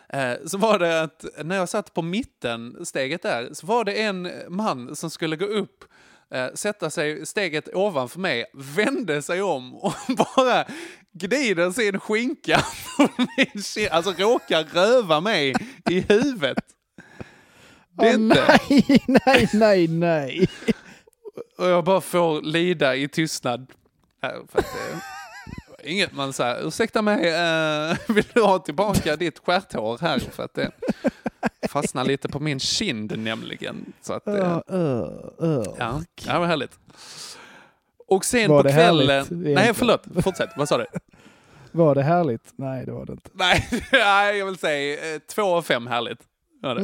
eh, 0.10 0.34
så 0.46 0.58
var 0.58 0.80
det 0.80 1.02
att 1.02 1.26
när 1.44 1.56
jag 1.56 1.70
satt 1.70 1.94
på 1.94 2.02
mitten, 2.02 2.86
steget 2.86 3.22
där, 3.22 3.50
så 3.54 3.68
var 3.68 3.84
det 3.84 4.02
en 4.02 4.32
man 4.50 4.96
som 4.96 5.10
skulle 5.10 5.36
gå 5.36 5.46
upp 5.46 5.84
eh, 6.32 6.48
sätta 6.54 6.90
sig 6.90 7.26
steget 7.26 7.76
ovanför 7.76 8.20
mig, 8.20 8.46
vände 8.54 9.22
sig 9.22 9.42
om 9.42 9.76
och 9.76 9.94
bara 10.36 10.66
gnider 11.14 11.72
sin 11.72 12.00
skinka 12.00 12.66
min 13.38 13.88
alltså 13.92 14.12
råkar 14.12 14.64
röva 14.64 15.22
mig 15.22 15.54
i 15.90 16.00
huvudet. 16.00 16.58
Det 17.92 18.10
är 18.10 18.16
Åh, 18.16 18.22
inte... 18.22 18.60
nej, 18.70 19.04
nej, 19.26 19.50
nej, 19.54 19.88
nej. 19.88 20.48
Och 21.58 21.68
jag 21.68 21.84
bara 21.84 22.02
får 22.02 22.42
lida 22.42 22.96
i 22.96 23.08
tystnad. 23.08 23.68
Här, 24.22 24.42
för 24.52 24.60
att 24.60 24.66
är 25.84 25.92
inget 25.92 26.14
man 26.14 26.34
säger, 26.34 26.68
ursäkta 26.68 27.02
mig, 27.02 27.30
eh, 27.30 27.98
vill 28.08 28.26
du 28.34 28.42
ha 28.42 28.60
tillbaka 28.60 29.16
ditt 29.16 29.40
stjärthår 29.40 29.98
här? 30.02 30.20
För 30.20 30.44
att 30.44 30.54
det 30.54 30.72
fastnar 31.70 32.06
lite 32.06 32.30
på 32.30 32.40
min 32.40 32.60
kind 32.60 33.20
nämligen. 33.20 33.94
Så 34.02 34.14
att, 34.14 34.28
eh, 34.28 34.34
Uh, 34.34 34.76
uh, 34.76 35.50
uh. 35.50 35.64
ja, 35.78 36.02
det 36.26 36.40
var 36.40 36.46
härligt. 36.46 36.80
Och 38.10 38.26
sen 38.26 38.52
Var 38.52 38.64
på 38.64 38.70
kvällen... 38.70 39.26
Nej, 39.30 39.74
förlåt. 39.74 40.04
Fortsätt. 40.24 40.50
Vad 40.56 40.68
sa 40.70 40.78
du? 40.78 40.86
Var 41.72 41.96
det 41.96 42.04
härligt? 42.04 42.54
Nej, 42.56 42.86
det 42.86 42.92
var 42.92 43.06
det 43.06 43.12
inte. 43.12 43.30
Nej, 43.34 43.68
nej, 43.92 44.38
jag 44.38 44.46
vill 44.46 44.58
säga 44.58 45.16
eh, 45.16 45.20
två 45.20 45.44
av 45.44 45.62
fem 45.62 45.88
härligt. 45.88 46.20
Ja, 46.62 46.74
det. 46.74 46.82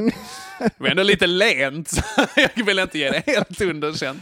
det 0.60 0.72
var 0.78 0.88
ändå 0.88 1.04
lite 1.04 1.28
lent, 1.28 1.88
så 1.90 2.02
jag 2.56 2.66
vill 2.66 2.80
inte 2.80 3.00
ge 3.00 3.10
det 3.10 3.24
helt 3.26 3.62
underkänt. 3.62 4.22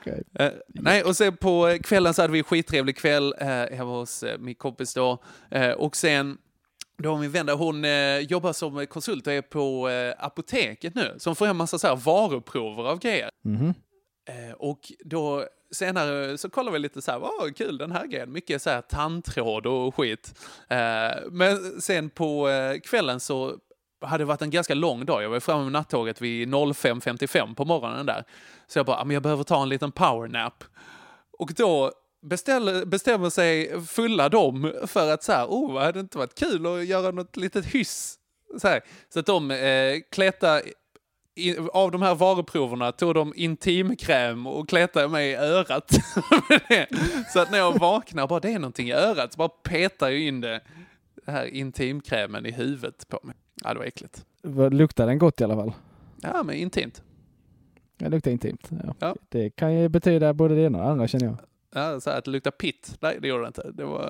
Okej. 0.00 0.22
Eh, 0.38 0.50
nej, 0.68 1.02
och 1.02 1.16
sen 1.16 1.36
på 1.36 1.78
kvällen 1.82 2.14
så 2.14 2.22
hade 2.22 2.32
vi 2.32 2.38
en 2.38 2.44
skittrevlig 2.44 2.96
kväll 2.96 3.34
eh, 3.40 3.46
hemma 3.48 3.98
hos 3.98 4.22
eh, 4.22 4.38
min 4.38 4.54
kompis 4.54 4.94
då. 4.94 5.22
Och 5.76 5.96
sen 5.96 6.38
då 7.02 7.16
min 7.16 7.30
vän 7.30 7.46
där, 7.46 7.54
hon 7.54 7.84
eh, 7.84 8.18
jobbar 8.18 8.52
som 8.52 8.86
konsult 8.86 9.26
och 9.26 9.32
är 9.32 9.42
på 9.42 9.88
eh, 9.88 10.14
apoteket 10.18 10.94
nu. 10.94 11.14
Så 11.18 11.30
hon 11.30 11.36
får 11.36 11.46
hem 11.46 11.56
massa 11.56 11.78
så 11.78 11.86
här 11.86 11.96
varuprover 11.96 12.82
av 12.82 12.98
grejer. 12.98 13.30
Mhm. 13.44 13.74
Eh, 14.26 14.52
och 14.52 14.92
då 15.04 15.46
senare 15.70 16.38
så 16.38 16.50
kollar 16.50 16.72
vi 16.72 16.78
lite 16.78 17.02
så 17.02 17.10
här, 17.10 17.18
vad 17.18 17.56
kul 17.56 17.78
den 17.78 17.92
här 17.92 18.06
grejen, 18.06 18.32
mycket 18.32 18.62
så 18.62 18.70
här 18.70 18.80
tandtråd 18.80 19.66
och 19.66 19.94
skit. 19.94 20.34
Eh, 20.68 21.10
men 21.30 21.80
sen 21.80 22.10
på 22.10 22.48
eh, 22.48 22.80
kvällen 22.80 23.20
så 23.20 23.58
hade 24.00 24.22
det 24.22 24.28
varit 24.28 24.42
en 24.42 24.50
ganska 24.50 24.74
lång 24.74 25.04
dag. 25.04 25.22
Jag 25.22 25.30
var 25.30 25.40
framme 25.40 25.62
med 25.62 25.72
nattåget 25.72 26.20
vid 26.20 26.48
05.55 26.48 27.54
på 27.54 27.64
morgonen 27.64 28.06
där. 28.06 28.24
Så 28.66 28.78
jag 28.78 28.86
bara, 28.86 28.96
ah, 28.96 29.04
men 29.04 29.14
jag 29.14 29.22
behöver 29.22 29.44
ta 29.44 29.62
en 29.62 29.68
liten 29.68 29.92
powernap. 29.92 30.64
Och 31.38 31.52
då 31.56 31.92
beställer, 32.22 32.84
bestämmer 32.84 33.30
sig 33.30 33.82
fulla 33.86 34.28
dem 34.28 34.74
för 34.86 35.12
att 35.12 35.22
så 35.22 35.32
här, 35.32 35.46
oh, 35.46 35.78
hade 35.78 35.92
det 35.92 36.00
inte 36.00 36.18
varit 36.18 36.38
kul 36.38 36.66
att 36.66 36.86
göra 36.86 37.10
något 37.10 37.36
litet 37.36 37.66
hyss? 37.66 38.18
Så, 38.58 38.68
här. 38.68 38.80
så 39.08 39.18
att 39.18 39.26
de 39.26 39.50
eh, 39.50 39.96
klättar 40.10 40.62
i, 41.36 41.56
av 41.72 41.90
de 41.90 42.02
här 42.02 42.14
varuproverna 42.14 42.92
tog 42.92 43.14
de 43.14 43.32
intimkräm 43.36 44.46
och 44.46 44.68
klättade 44.68 45.08
mig 45.08 45.30
i 45.30 45.34
örat. 45.34 45.88
det. 46.68 46.86
så 47.32 47.40
att 47.40 47.50
när 47.50 47.58
jag 47.58 47.78
vaknar, 47.78 48.26
bara 48.26 48.40
det 48.40 48.52
är 48.52 48.58
någonting 48.58 48.88
i 48.88 48.92
örat, 48.92 49.32
så 49.32 49.36
bara 49.38 49.48
petar 49.48 50.08
jag 50.10 50.20
in 50.20 50.40
det, 50.40 50.60
det 51.26 51.32
här 51.32 51.46
intimkrämen 51.46 52.46
i 52.46 52.50
huvudet 52.50 53.08
på 53.08 53.20
mig. 53.22 53.34
Ja, 53.64 53.72
det 53.72 53.78
var 53.78 53.86
äckligt. 53.86 54.24
Luktar 54.70 55.06
den 55.06 55.18
gott 55.18 55.40
i 55.40 55.44
alla 55.44 55.56
fall? 55.56 55.72
Ja, 56.22 56.42
men 56.42 56.54
intimt. 56.56 57.02
Det 57.98 58.08
luktar 58.08 58.30
intimt. 58.30 58.68
Ja. 58.70 58.94
Ja. 58.98 59.16
Det 59.28 59.50
kan 59.50 59.74
ju 59.74 59.88
betyda 59.88 60.32
både 60.34 60.54
det 60.54 60.60
ena 60.62 60.78
och 60.78 60.84
det 60.84 60.90
andra 60.90 61.08
känner 61.08 61.26
jag. 61.26 61.36
Ja, 61.74 62.00
så 62.00 62.10
här 62.10 62.18
att 62.18 62.24
det 62.24 62.30
luktar 62.30 62.50
pitt. 62.50 62.96
Nej, 63.00 63.18
det 63.20 63.28
gjorde 63.28 63.42
det 63.42 63.46
inte. 63.46 63.70
Det 63.74 63.84
var... 63.84 64.06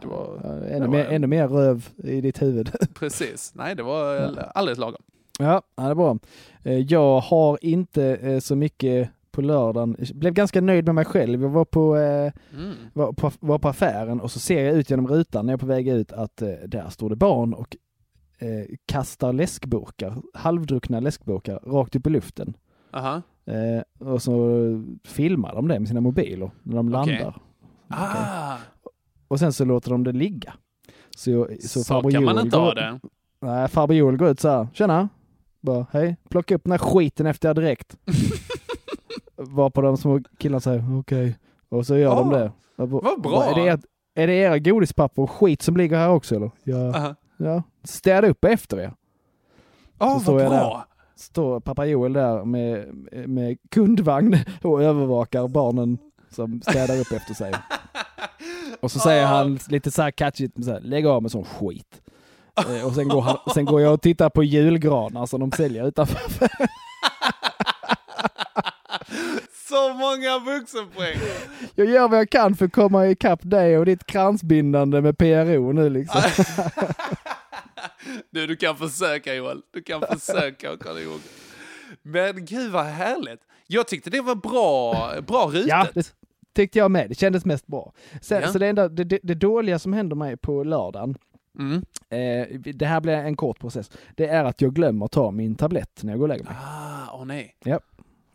Det 0.00 0.06
var 0.06 0.40
Ja, 0.44 0.48
det 0.50 0.66
ännu, 0.68 0.86
var- 0.86 0.92
mer, 0.92 1.04
ännu 1.04 1.26
mer 1.26 1.48
röv 1.48 1.88
i 1.96 2.20
ditt 2.20 2.42
huvud. 2.42 2.70
Precis. 2.94 3.52
Nej, 3.54 3.74
det 3.74 3.82
var 3.82 4.16
alldeles 4.54 4.78
lagom. 4.78 5.02
Ja, 5.40 5.62
det 5.76 5.82
är 5.82 5.94
bra. 5.94 6.18
Eh, 6.62 6.78
Jag 6.78 7.20
har 7.20 7.58
inte 7.64 8.04
eh, 8.16 8.38
så 8.38 8.56
mycket 8.56 9.10
på 9.30 9.40
lördagen. 9.42 9.96
Jag 9.98 10.16
blev 10.16 10.32
ganska 10.34 10.60
nöjd 10.60 10.84
med 10.86 10.94
mig 10.94 11.04
själv. 11.04 11.42
Jag 11.42 11.48
var 11.48 11.64
på, 11.64 11.96
eh, 11.96 12.32
Mm. 12.54 12.74
var 12.92 13.12
på, 13.12 13.30
var 13.40 13.58
på 13.58 13.68
affären 13.68 14.20
och 14.20 14.30
så 14.30 14.38
ser 14.40 14.64
jag 14.64 14.74
ut 14.76 14.90
genom 14.90 15.08
rutan 15.08 15.46
när 15.46 15.52
jag 15.52 15.58
är 15.58 15.60
på 15.60 15.66
väg 15.66 15.88
ut 15.88 16.12
att 16.12 16.36
där 16.66 16.88
står 16.90 17.10
det 17.10 17.16
barn 17.16 17.54
och 17.54 17.76
eh, 18.38 18.64
kastar 18.86 19.32
läskburkar, 19.32 20.16
halvdruckna 20.34 21.00
läskburkar, 21.00 21.60
rakt 21.66 21.96
upp 21.96 22.06
i 22.06 22.10
luften. 22.10 22.56
Aha. 22.92 23.22
Eh, 23.46 24.08
och 24.08 24.22
så 24.22 24.58
filmar 25.04 25.54
de 25.54 25.68
det 25.68 25.78
med 25.78 25.88
sina 25.88 26.00
mobiler 26.00 26.50
när 26.62 26.76
de 26.76 26.94
Okej. 26.94 27.16
landar. 27.18 27.40
Ah, 27.88 28.56
Och 29.28 29.38
sen 29.38 29.52
så 29.52 29.64
låter 29.64 29.90
de 29.90 30.04
det 30.04 30.12
ligga. 30.12 30.52
Så, 31.16 31.48
så, 31.60 31.84
så 31.84 32.02
kan 32.10 32.24
man 32.24 32.38
inte 32.40 32.56
ha 32.56 32.74
det. 32.74 33.00
Nej, 33.40 33.68
farbror 33.68 33.96
Joel 33.96 34.16
går 34.16 34.28
ut 34.28 34.40
så 34.40 34.48
här. 34.48 34.68
Tjena! 34.72 35.08
Bara, 35.60 35.86
hej, 35.92 36.16
plocka 36.28 36.54
upp 36.54 36.64
den 36.64 36.70
här 36.72 36.78
skiten 36.78 37.26
efter 37.26 37.48
jag 37.48 37.56
direkt. 37.56 37.96
Var 39.36 39.70
på 39.70 39.80
de 39.82 39.96
små 39.96 40.20
killarna 40.38 40.60
säger 40.60 40.98
okej. 41.00 41.38
Och 41.68 41.86
så 41.86 41.96
gör 41.96 42.14
de 42.16 42.28
Ah, 42.28 42.38
det. 42.38 42.52
Bara, 42.76 42.86
vad 42.86 43.20
bra. 43.22 43.44
Är 43.44 43.54
det, 43.54 43.60
ert- 43.76 43.84
är 44.14 44.26
det 44.26 44.34
era 44.34 44.58
godispapper 44.58 45.22
och 45.22 45.30
skit 45.30 45.62
som 45.62 45.76
ligger 45.76 45.96
här 45.96 46.10
också 46.10 46.36
eller? 46.36 46.50
Ja. 46.64 46.96
Aha. 46.96 47.14
ja. 47.36 47.62
Städa 47.84 48.28
upp 48.28 48.44
efter 48.44 48.80
er. 48.80 48.92
Så 49.98 50.20
står 50.20 50.32
vad 50.38 50.48
bra! 50.48 50.86
Står 51.16 51.60
pappa 51.60 51.86
Joel 51.86 52.12
där 52.12 52.44
med, 52.44 52.94
med 53.28 53.58
kundvagn 53.70 54.36
och 54.62 54.82
övervakar 54.82 55.48
barnen 55.48 55.98
som 56.30 56.62
städar 56.62 57.00
upp 57.00 57.12
efter 57.12 57.34
sig. 57.34 57.52
Och 58.80 58.90
så 58.92 58.98
säger 58.98 59.26
han 59.26 59.58
lite 59.68 59.90
så 59.90 60.02
här 60.02 60.10
catchigt, 60.10 60.64
så 60.64 60.70
här, 60.70 60.80
lägg 60.80 61.06
av 61.06 61.22
med 61.22 61.30
sån 61.30 61.44
skit. 61.44 62.02
Eh, 62.56 62.86
och 62.86 62.94
sen 62.94 63.08
går, 63.08 63.20
han, 63.20 63.38
sen 63.54 63.64
går 63.64 63.80
jag 63.80 63.92
och 63.94 64.02
tittar 64.02 64.30
på 64.30 64.42
julgranar 64.44 65.26
som 65.26 65.40
de 65.40 65.52
säljer 65.52 65.88
utanför. 65.88 66.48
Så 69.68 69.92
många 69.94 70.38
vuxenpoäng! 70.38 71.18
Jag 71.74 71.86
gör 71.86 72.08
vad 72.08 72.18
jag 72.18 72.30
kan 72.30 72.54
för 72.56 72.64
att 72.66 72.72
komma 72.72 73.06
ikapp 73.08 73.40
dig 73.42 73.78
och 73.78 73.86
ditt 73.86 74.06
kransbindande 74.06 75.00
med 75.00 75.18
PRO 75.18 75.72
nu 75.72 75.90
liksom. 75.90 76.20
Du, 78.30 78.46
du 78.46 78.56
kan 78.56 78.76
försöka 78.76 79.34
Joel. 79.34 79.60
Du 79.72 79.82
kan 79.82 80.00
försöka 80.18 80.72
och 80.72 80.80
komma 80.80 81.00
ihåg. 81.00 81.20
Men 82.02 82.44
gud 82.44 82.72
vad 82.72 82.84
härligt. 82.84 83.40
Jag 83.66 83.88
tyckte 83.88 84.10
det 84.10 84.20
var 84.20 84.34
bra, 84.34 85.12
bra 85.26 85.46
rutet. 85.46 85.68
Ja, 85.68 85.86
det 85.94 86.12
tyckte 86.54 86.78
jag 86.78 86.90
med. 86.90 87.08
Det 87.08 87.14
kändes 87.14 87.44
mest 87.44 87.66
bra. 87.66 87.92
Sen, 88.22 88.42
Ja. 88.42 88.48
Så 88.52 88.58
det, 88.58 88.66
enda, 88.66 88.88
det, 88.88 89.04
det, 89.04 89.18
det 89.22 89.34
dåliga 89.34 89.78
som 89.78 89.92
händer 89.92 90.16
mig 90.16 90.36
på 90.36 90.64
lördagen, 90.64 91.14
Mm. 91.58 91.82
eh, 92.10 92.58
det 92.74 92.86
här 92.86 93.00
blir 93.00 93.12
en 93.12 93.36
kort 93.36 93.58
process, 93.58 93.90
det 94.16 94.26
är 94.26 94.44
att 94.44 94.60
jag 94.60 94.74
glömmer 94.74 95.06
ta 95.06 95.30
min 95.30 95.54
tablett 95.54 96.00
när 96.02 96.12
jag 96.12 96.18
går 96.18 96.24
och 96.24 96.28
lägger 96.28 96.44
mig. 96.44 96.54
Ah, 96.64 97.18
åh 97.18 97.24
nej. 97.24 97.54
Ja. 97.64 97.80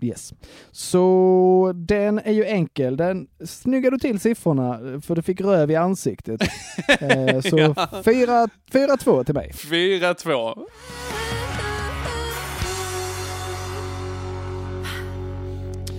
Yes. 0.01 0.33
Så 0.71 1.71
den 1.75 2.19
är 2.19 2.31
ju 2.31 2.45
enkel. 2.45 2.97
Den 2.97 3.27
snyggar 3.45 3.91
du 3.91 3.97
till 3.97 4.19
siffrorna 4.19 4.79
för 5.01 5.15
du 5.15 5.21
fick 5.21 5.41
röv 5.41 5.71
i 5.71 5.75
ansiktet. 5.75 6.41
eh, 6.99 7.39
så 7.41 7.57
Ja. 7.59 7.73
4-2 8.03 9.23
till 9.23 9.33
mig. 9.35 9.51
4-2. 9.53 10.31
Varpå 10.35 10.65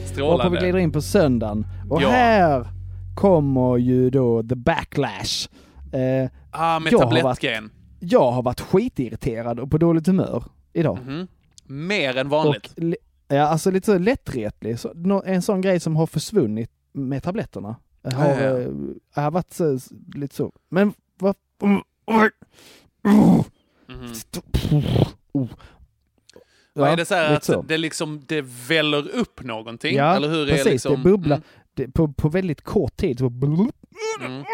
vi 0.03 0.07
Strålande. 0.07 0.61
glider 0.61 0.79
in 0.79 0.93
på 0.93 1.03
söndagen. 1.03 1.67
Och 1.91 2.03
Ja. 2.03 2.09
här 2.09 2.67
kommer 3.17 3.77
ju 3.77 4.11
då 4.11 4.43
the 4.43 4.55
backlash. 4.55 5.49
Eh, 5.93 6.31
Ah, 6.51 6.79
med 6.79 6.93
jag 6.93 6.99
har 6.99 7.07
varit- 7.07 7.21
tablettgrejen. 7.23 7.71
jag 8.01 8.31
har 8.33 8.43
varit 8.43 8.61
skitirriterad 8.61 9.61
och 9.61 9.71
på 9.71 9.79
dåligt 9.79 10.07
humör 10.07 10.45
idag. 10.73 10.99
Mhm. 11.07 11.29
Mer 11.65 12.17
än 12.17 12.29
vanligt. 12.29 12.75
Och, 12.79 12.95
ja, 13.37 13.43
alltså 13.43 13.71
lite 13.71 13.87
så 13.87 13.99
lättretlig. 13.99 14.79
Så, 14.79 15.23
en 15.27 15.43
sån 15.43 15.61
grej 15.61 15.81
som 15.81 15.97
har 15.97 16.07
försvunnit 16.07 16.71
med 16.93 17.23
tabletterna. 17.23 17.77
Jag 18.03 18.11
har, 18.13 18.29
Ja, 18.29 18.41
ja. 18.41 18.59
eh, 18.59 19.23
har 19.23 19.31
varit 19.31 19.53
så, 19.53 19.79
lite 20.15 20.35
så. 20.35 20.53
Men 20.69 20.93
vad... 21.19 21.35
Oh. 21.63 23.43
Vad 26.75 26.89
Ja, 26.89 26.93
är 26.93 26.97
det 26.97 27.05
så 27.05 27.15
här 27.15 27.35
att 27.37 27.45
så. 27.45 27.63
det 27.63 27.79
liksom, 27.79 28.23
det 28.27 28.45
väller 28.69 29.09
upp 29.17 29.45
någonting? 29.45 29.97
Ja, 29.97 30.17
Eller 30.17 30.29
hur 30.29 30.43
är 30.43 30.47
precis. 30.47 30.65
det 30.65 30.71
liksom? 30.71 30.93
Det 30.97 31.11
bubblar 31.11 31.41
det, 31.75 31.89
på, 31.89 32.13
på 32.13 32.29
väldigt 32.29 32.63
kort 32.63 32.97
tid. 32.97 33.19
Så, 33.19 33.27
Mm. 34.21 34.45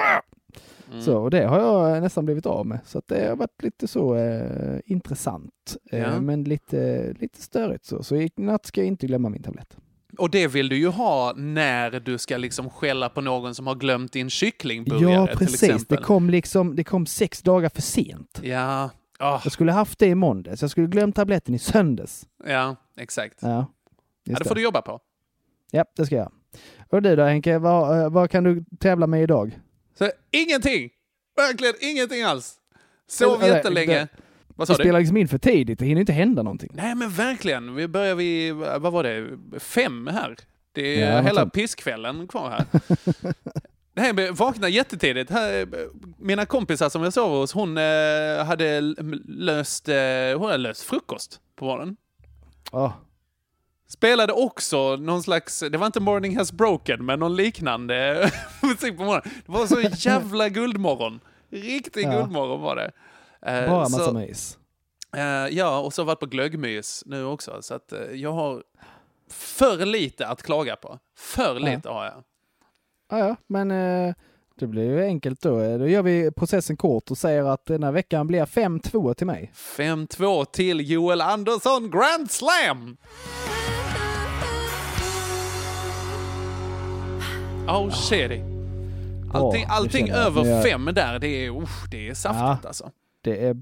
Mm. 0.93 1.05
så 1.05 1.17
och 1.19 1.31
det 1.31 1.45
har 1.47 1.61
jag 1.91 2.03
nästan 2.03 2.25
blivit 2.25 2.47
av 2.47 2.67
med. 2.67 2.79
Så 2.85 3.03
det 3.07 3.29
har 3.29 3.37
varit 3.37 3.63
lite 3.63 3.89
så 3.89 4.15
eh, 4.17 4.81
intressant. 4.85 5.77
Eh, 5.91 5.99
Ja. 6.01 6.21
Men 6.21 6.45
lite, 6.45 7.13
lite 7.19 7.43
störigt 7.43 7.85
så. 7.85 8.03
Så 8.03 8.17
i 8.17 8.31
natt 8.37 8.67
ska 8.67 8.81
jag 8.81 8.89
inte 8.89 9.07
glömma 9.07 9.29
min 9.29 9.43
tablett. 9.43 9.77
Och 10.19 10.31
det 10.31 10.47
vill 10.47 10.69
du 10.69 10.77
ju 10.77 10.89
ha 10.89 11.33
när 11.37 11.91
du 11.91 12.19
ska 12.19 12.37
liksom 12.37 12.71
skälla 12.71 13.09
på 13.09 13.21
någon 13.21 13.55
som 13.55 13.67
har 13.67 13.75
glömt 13.75 14.13
din 14.13 14.31
kycklingburgare 14.31 15.13
Ja, 15.13 15.27
precis. 15.39 15.87
Det 15.87 15.97
kom 15.97 16.31
liksom, 16.31 16.77
det 16.77 16.85
kom 16.85 17.07
sex 17.07 17.43
dagar 17.43 17.69
för 17.69 17.83
sent. 17.83 18.41
Ja, 18.43 18.91
Ah, 19.19 19.41
Jag 19.45 19.53
skulle 19.53 19.73
haft 19.73 19.99
det 19.99 20.07
i 20.07 20.15
måndags. 20.15 20.61
Jag 20.63 20.71
skulle 20.71 20.87
glömt 20.87 21.17
tabletten 21.17 21.55
i 21.55 21.59
söndags. 21.59 22.27
ja, 22.47 22.77
exakt. 22.97 23.39
Ja, 23.43 23.67
Ja, 24.25 24.37
det 24.39 24.45
får 24.49 24.55
du 24.55 24.63
jobba 24.63 24.83
på. 24.83 25.01
Ja, 25.71 25.85
det 25.97 26.07
ska 26.07 26.17
jag. 26.17 26.33
Och 26.91 27.03
du 27.03 27.17
då 27.17 27.23
Henke, 27.25 27.59
vad, 27.59 28.01
eh, 28.01 28.11
vad 28.11 28.31
kan 28.31 28.45
du 28.45 28.65
tävla 28.81 29.07
med 29.07 29.23
idag? 29.23 29.59
Så 29.99 30.11
ingenting! 30.31 30.91
Verkligen 31.37 31.75
ingenting 31.81 32.23
alls. 32.23 32.55
Sov 33.09 33.43
jättelänge. 33.43 33.95
det- 33.99 34.09
Vad 34.57 34.69
sa 34.69 34.75
du? 34.75 34.83
spelar 34.85 34.99
liksom 34.99 35.17
in 35.17 35.29
för 35.29 35.39
tidigt, 35.39 35.79
det 35.79 35.85
hinner 35.85 36.01
inte 36.01 36.13
hända 36.13 36.43
någonting. 36.43 36.71
Nej 36.75 36.95
men 36.95 37.11
verkligen. 37.11 37.75
Vi 37.75 37.89
börjar 37.89 38.15
vid, 38.15 38.55
vad 38.55 38.93
var 38.93 39.03
det, 39.03 39.39
fem 39.61 40.07
här. 40.07 40.37
Det 40.73 41.01
är 41.03 41.15
Ja, 41.17 41.21
hela 41.23 41.47
pisskvällen 41.47 42.29
kvar 42.29 42.51
här. 42.51 42.65
Nej, 43.95 44.13
men 44.13 44.35
vaknar 44.35 44.69
jättetidigt. 44.69 45.31
Här, 45.31 45.67
Mina 46.19 46.47
kompisar 46.47 46.89
som 46.89 47.03
jag 47.03 47.13
sov 47.13 47.31
hos, 47.41 47.53
hon 47.53 47.77
eh, 47.79 48.45
hade 48.47 48.81
löst, 49.27 49.89
eh, 49.89 49.95
hon 50.37 50.43
hade 50.45 50.57
löst 50.57 50.83
frukost 50.83 51.41
på 51.57 51.65
morgonen. 51.65 51.97
Ja, 52.73 52.95
Spelade 53.93 54.33
också 54.33 54.97
någon 54.97 55.23
slags, 55.23 55.61
det 55.71 55.79
var 55.79 55.87
inte 55.87 56.01
Morning 56.01 56.37
Has 56.37 56.53
Broken, 56.53 57.05
men 57.07 57.19
någon 57.19 57.37
liknande 57.37 58.31
musik 58.63 58.97
på 58.97 59.05
morgonen. 59.05 59.31
Det 59.47 59.53
var 59.53 59.67
så 59.67 59.81
jävla 59.81 60.49
guldmorgon. 60.49 61.21
Riktig 61.51 62.05
Ja. 62.05 62.13
guldmorgon 62.13 62.61
var 62.61 62.77
det. 62.77 62.91
Eh, 63.47 63.69
bara 63.71 63.79
massa 63.81 64.05
så- 64.05 64.13
mys. 64.13 64.59
Eh, 65.17 65.23
ja, 65.57 65.79
och 65.79 65.95
så 65.95 66.03
har 66.03 66.05
jag 66.05 66.07
varit 66.07 66.21
på 66.21 66.27
glöggmys 66.27 67.03
nu 67.07 67.25
också. 67.25 67.59
Så 67.63 67.75
att 67.75 67.93
eh, 67.93 68.01
jag 68.15 68.33
har 68.33 68.63
för 69.31 69.87
lite 69.87 70.27
att 70.27 70.43
klaga 70.43 70.77
på. 70.77 70.99
För 71.19 71.43
Ja. 71.61 71.75
lite 71.77 71.89
har 71.89 72.05
jag. 72.05 72.15
Ja, 73.11 73.19
ja, 73.19 73.37
men 73.47 73.69
det 74.59 74.67
blir 74.67 74.83
ju 74.85 75.03
enkelt 75.05 75.41
då. 75.41 75.79
Då 75.79 75.89
gör 75.89 76.03
vi 76.03 76.31
processen 76.31 76.77
kort 76.77 77.11
och 77.11 77.19
säger 77.19 77.45
att 77.45 77.67
den 77.67 77.83
här 77.83 77.93
veckan 77.93 78.27
blir 78.27 78.45
5-2 78.47 79.15
till 79.15 79.27
mig. 79.27 79.53
5-2 79.55 80.45
till 80.45 80.91
Joel 80.91 81.21
Andersson 81.21 81.91
Grand 81.91 82.31
Slam! 82.31 82.97
Oh. 87.67 87.85
Allting, 89.35 89.65
Bra, 89.67 89.75
allting 89.75 90.07
jag. 90.07 90.19
över 90.19 90.45
jag- 90.45 90.65
fem 90.65 90.85
där, 90.95 91.19
det 91.19 91.29
är, 91.47 91.63
usch, 91.63 91.91
det 91.91 92.09
är 92.09 92.15
saftigt 92.15 92.67
alltså. 92.67 92.91
Det 93.21 93.45
är 93.47 93.57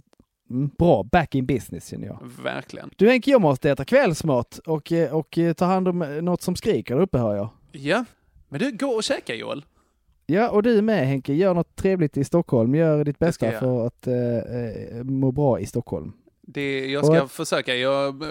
bra 0.79 1.03
back 1.03 1.35
in 1.35 1.47
business 1.47 1.89
känner 1.89 2.07
jag. 2.07 2.19
Verkligen. 2.43 2.91
Du 2.97 3.11
Henke, 3.11 3.31
jag 3.31 3.41
måste 3.41 3.71
äta 3.71 3.85
kvällsmat 3.85 4.59
och, 4.59 4.93
eh, 4.93 5.15
och 5.15 5.39
eh, 5.39 5.53
ta 5.53 5.65
hand 5.65 5.89
om 5.89 6.03
eh, 6.03 6.09
något 6.09 6.43
som 6.43 6.57
skriker 6.57 6.95
där 6.95 7.03
uppe 7.03 7.19
hör 7.19 7.35
jag. 7.37 7.49
Ja, 7.73 8.05
men 8.49 8.61
du, 8.61 8.71
gå 8.73 8.87
och 8.87 9.03
käka 9.03 9.35
Joel. 9.35 9.65
Ja, 10.27 10.49
och 10.51 10.63
du 10.63 10.83
med 10.83 11.07
Henke, 11.07 11.33
gör 11.33 11.55
något 11.55 11.77
trevligt 11.77 12.17
i 12.17 12.25
Stockholm. 12.25 12.75
Gör 12.75 13.05
ditt 13.05 13.19
bästa 13.19 13.51
för 13.53 13.87
att 13.87 14.07
eh, 14.07 15.05
må 15.05 15.33
bra 15.33 15.61
i 15.61 15.67
Stockholm. 15.67 16.13
Det, 16.43 16.87
jag 16.87 17.05
ska 17.07 17.23
Och- 17.23 17.31
försöka. 17.31 17.75
Jag 17.75 18.25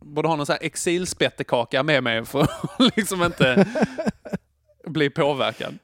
borde 0.00 0.28
ha 0.28 0.36
någon 0.36 0.46
sån 0.46 0.52
här 0.60 0.66
exilspettekaka 0.66 1.82
med 1.82 2.02
mig 2.02 2.24
för 2.24 2.40
att 2.78 2.96
liksom 2.96 3.22
inte 3.22 3.66
bli 4.86 5.10
påverkad. 5.10 5.78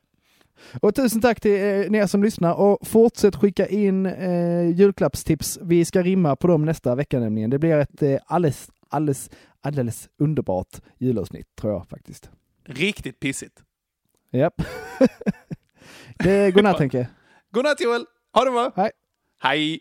Och 0.80 0.94
tusen 0.94 1.20
tack 1.20 1.40
till 1.40 1.52
eh, 1.52 2.00
er 2.00 2.06
som 2.06 2.22
lyssnar 2.22 2.54
och 2.54 2.86
fortsätt 2.88 3.36
skicka 3.36 3.66
in 3.66 4.06
eh, 4.06 4.70
julklappstips. 4.70 5.58
Vi 5.62 5.84
ska 5.84 6.02
rimma 6.02 6.36
på 6.36 6.46
dem 6.46 6.64
nästa 6.64 6.94
vecka 6.94 7.20
nämligen. 7.20 7.50
Det 7.50 7.58
blir 7.58 7.78
ett 7.78 8.02
eh, 8.02 8.18
alldeles, 8.26 8.70
alldeles, 8.88 9.30
alldeles 9.60 10.08
underbart 10.18 10.80
julavsnitt 10.98 11.46
tror 11.60 11.72
jag 11.72 11.86
faktiskt. 11.88 12.30
Riktigt 12.64 13.20
pissigt. 13.20 13.62
Japp. 14.32 14.62
det 16.18 16.50
godnatt 16.50 16.78
Henke. 16.78 17.08
Godnatt 17.50 17.80
Joel! 17.80 18.06
Ha 18.32 18.44
det 18.44 18.50
bra! 18.50 18.72
Hej! 18.76 18.90
Hej! 19.42 19.80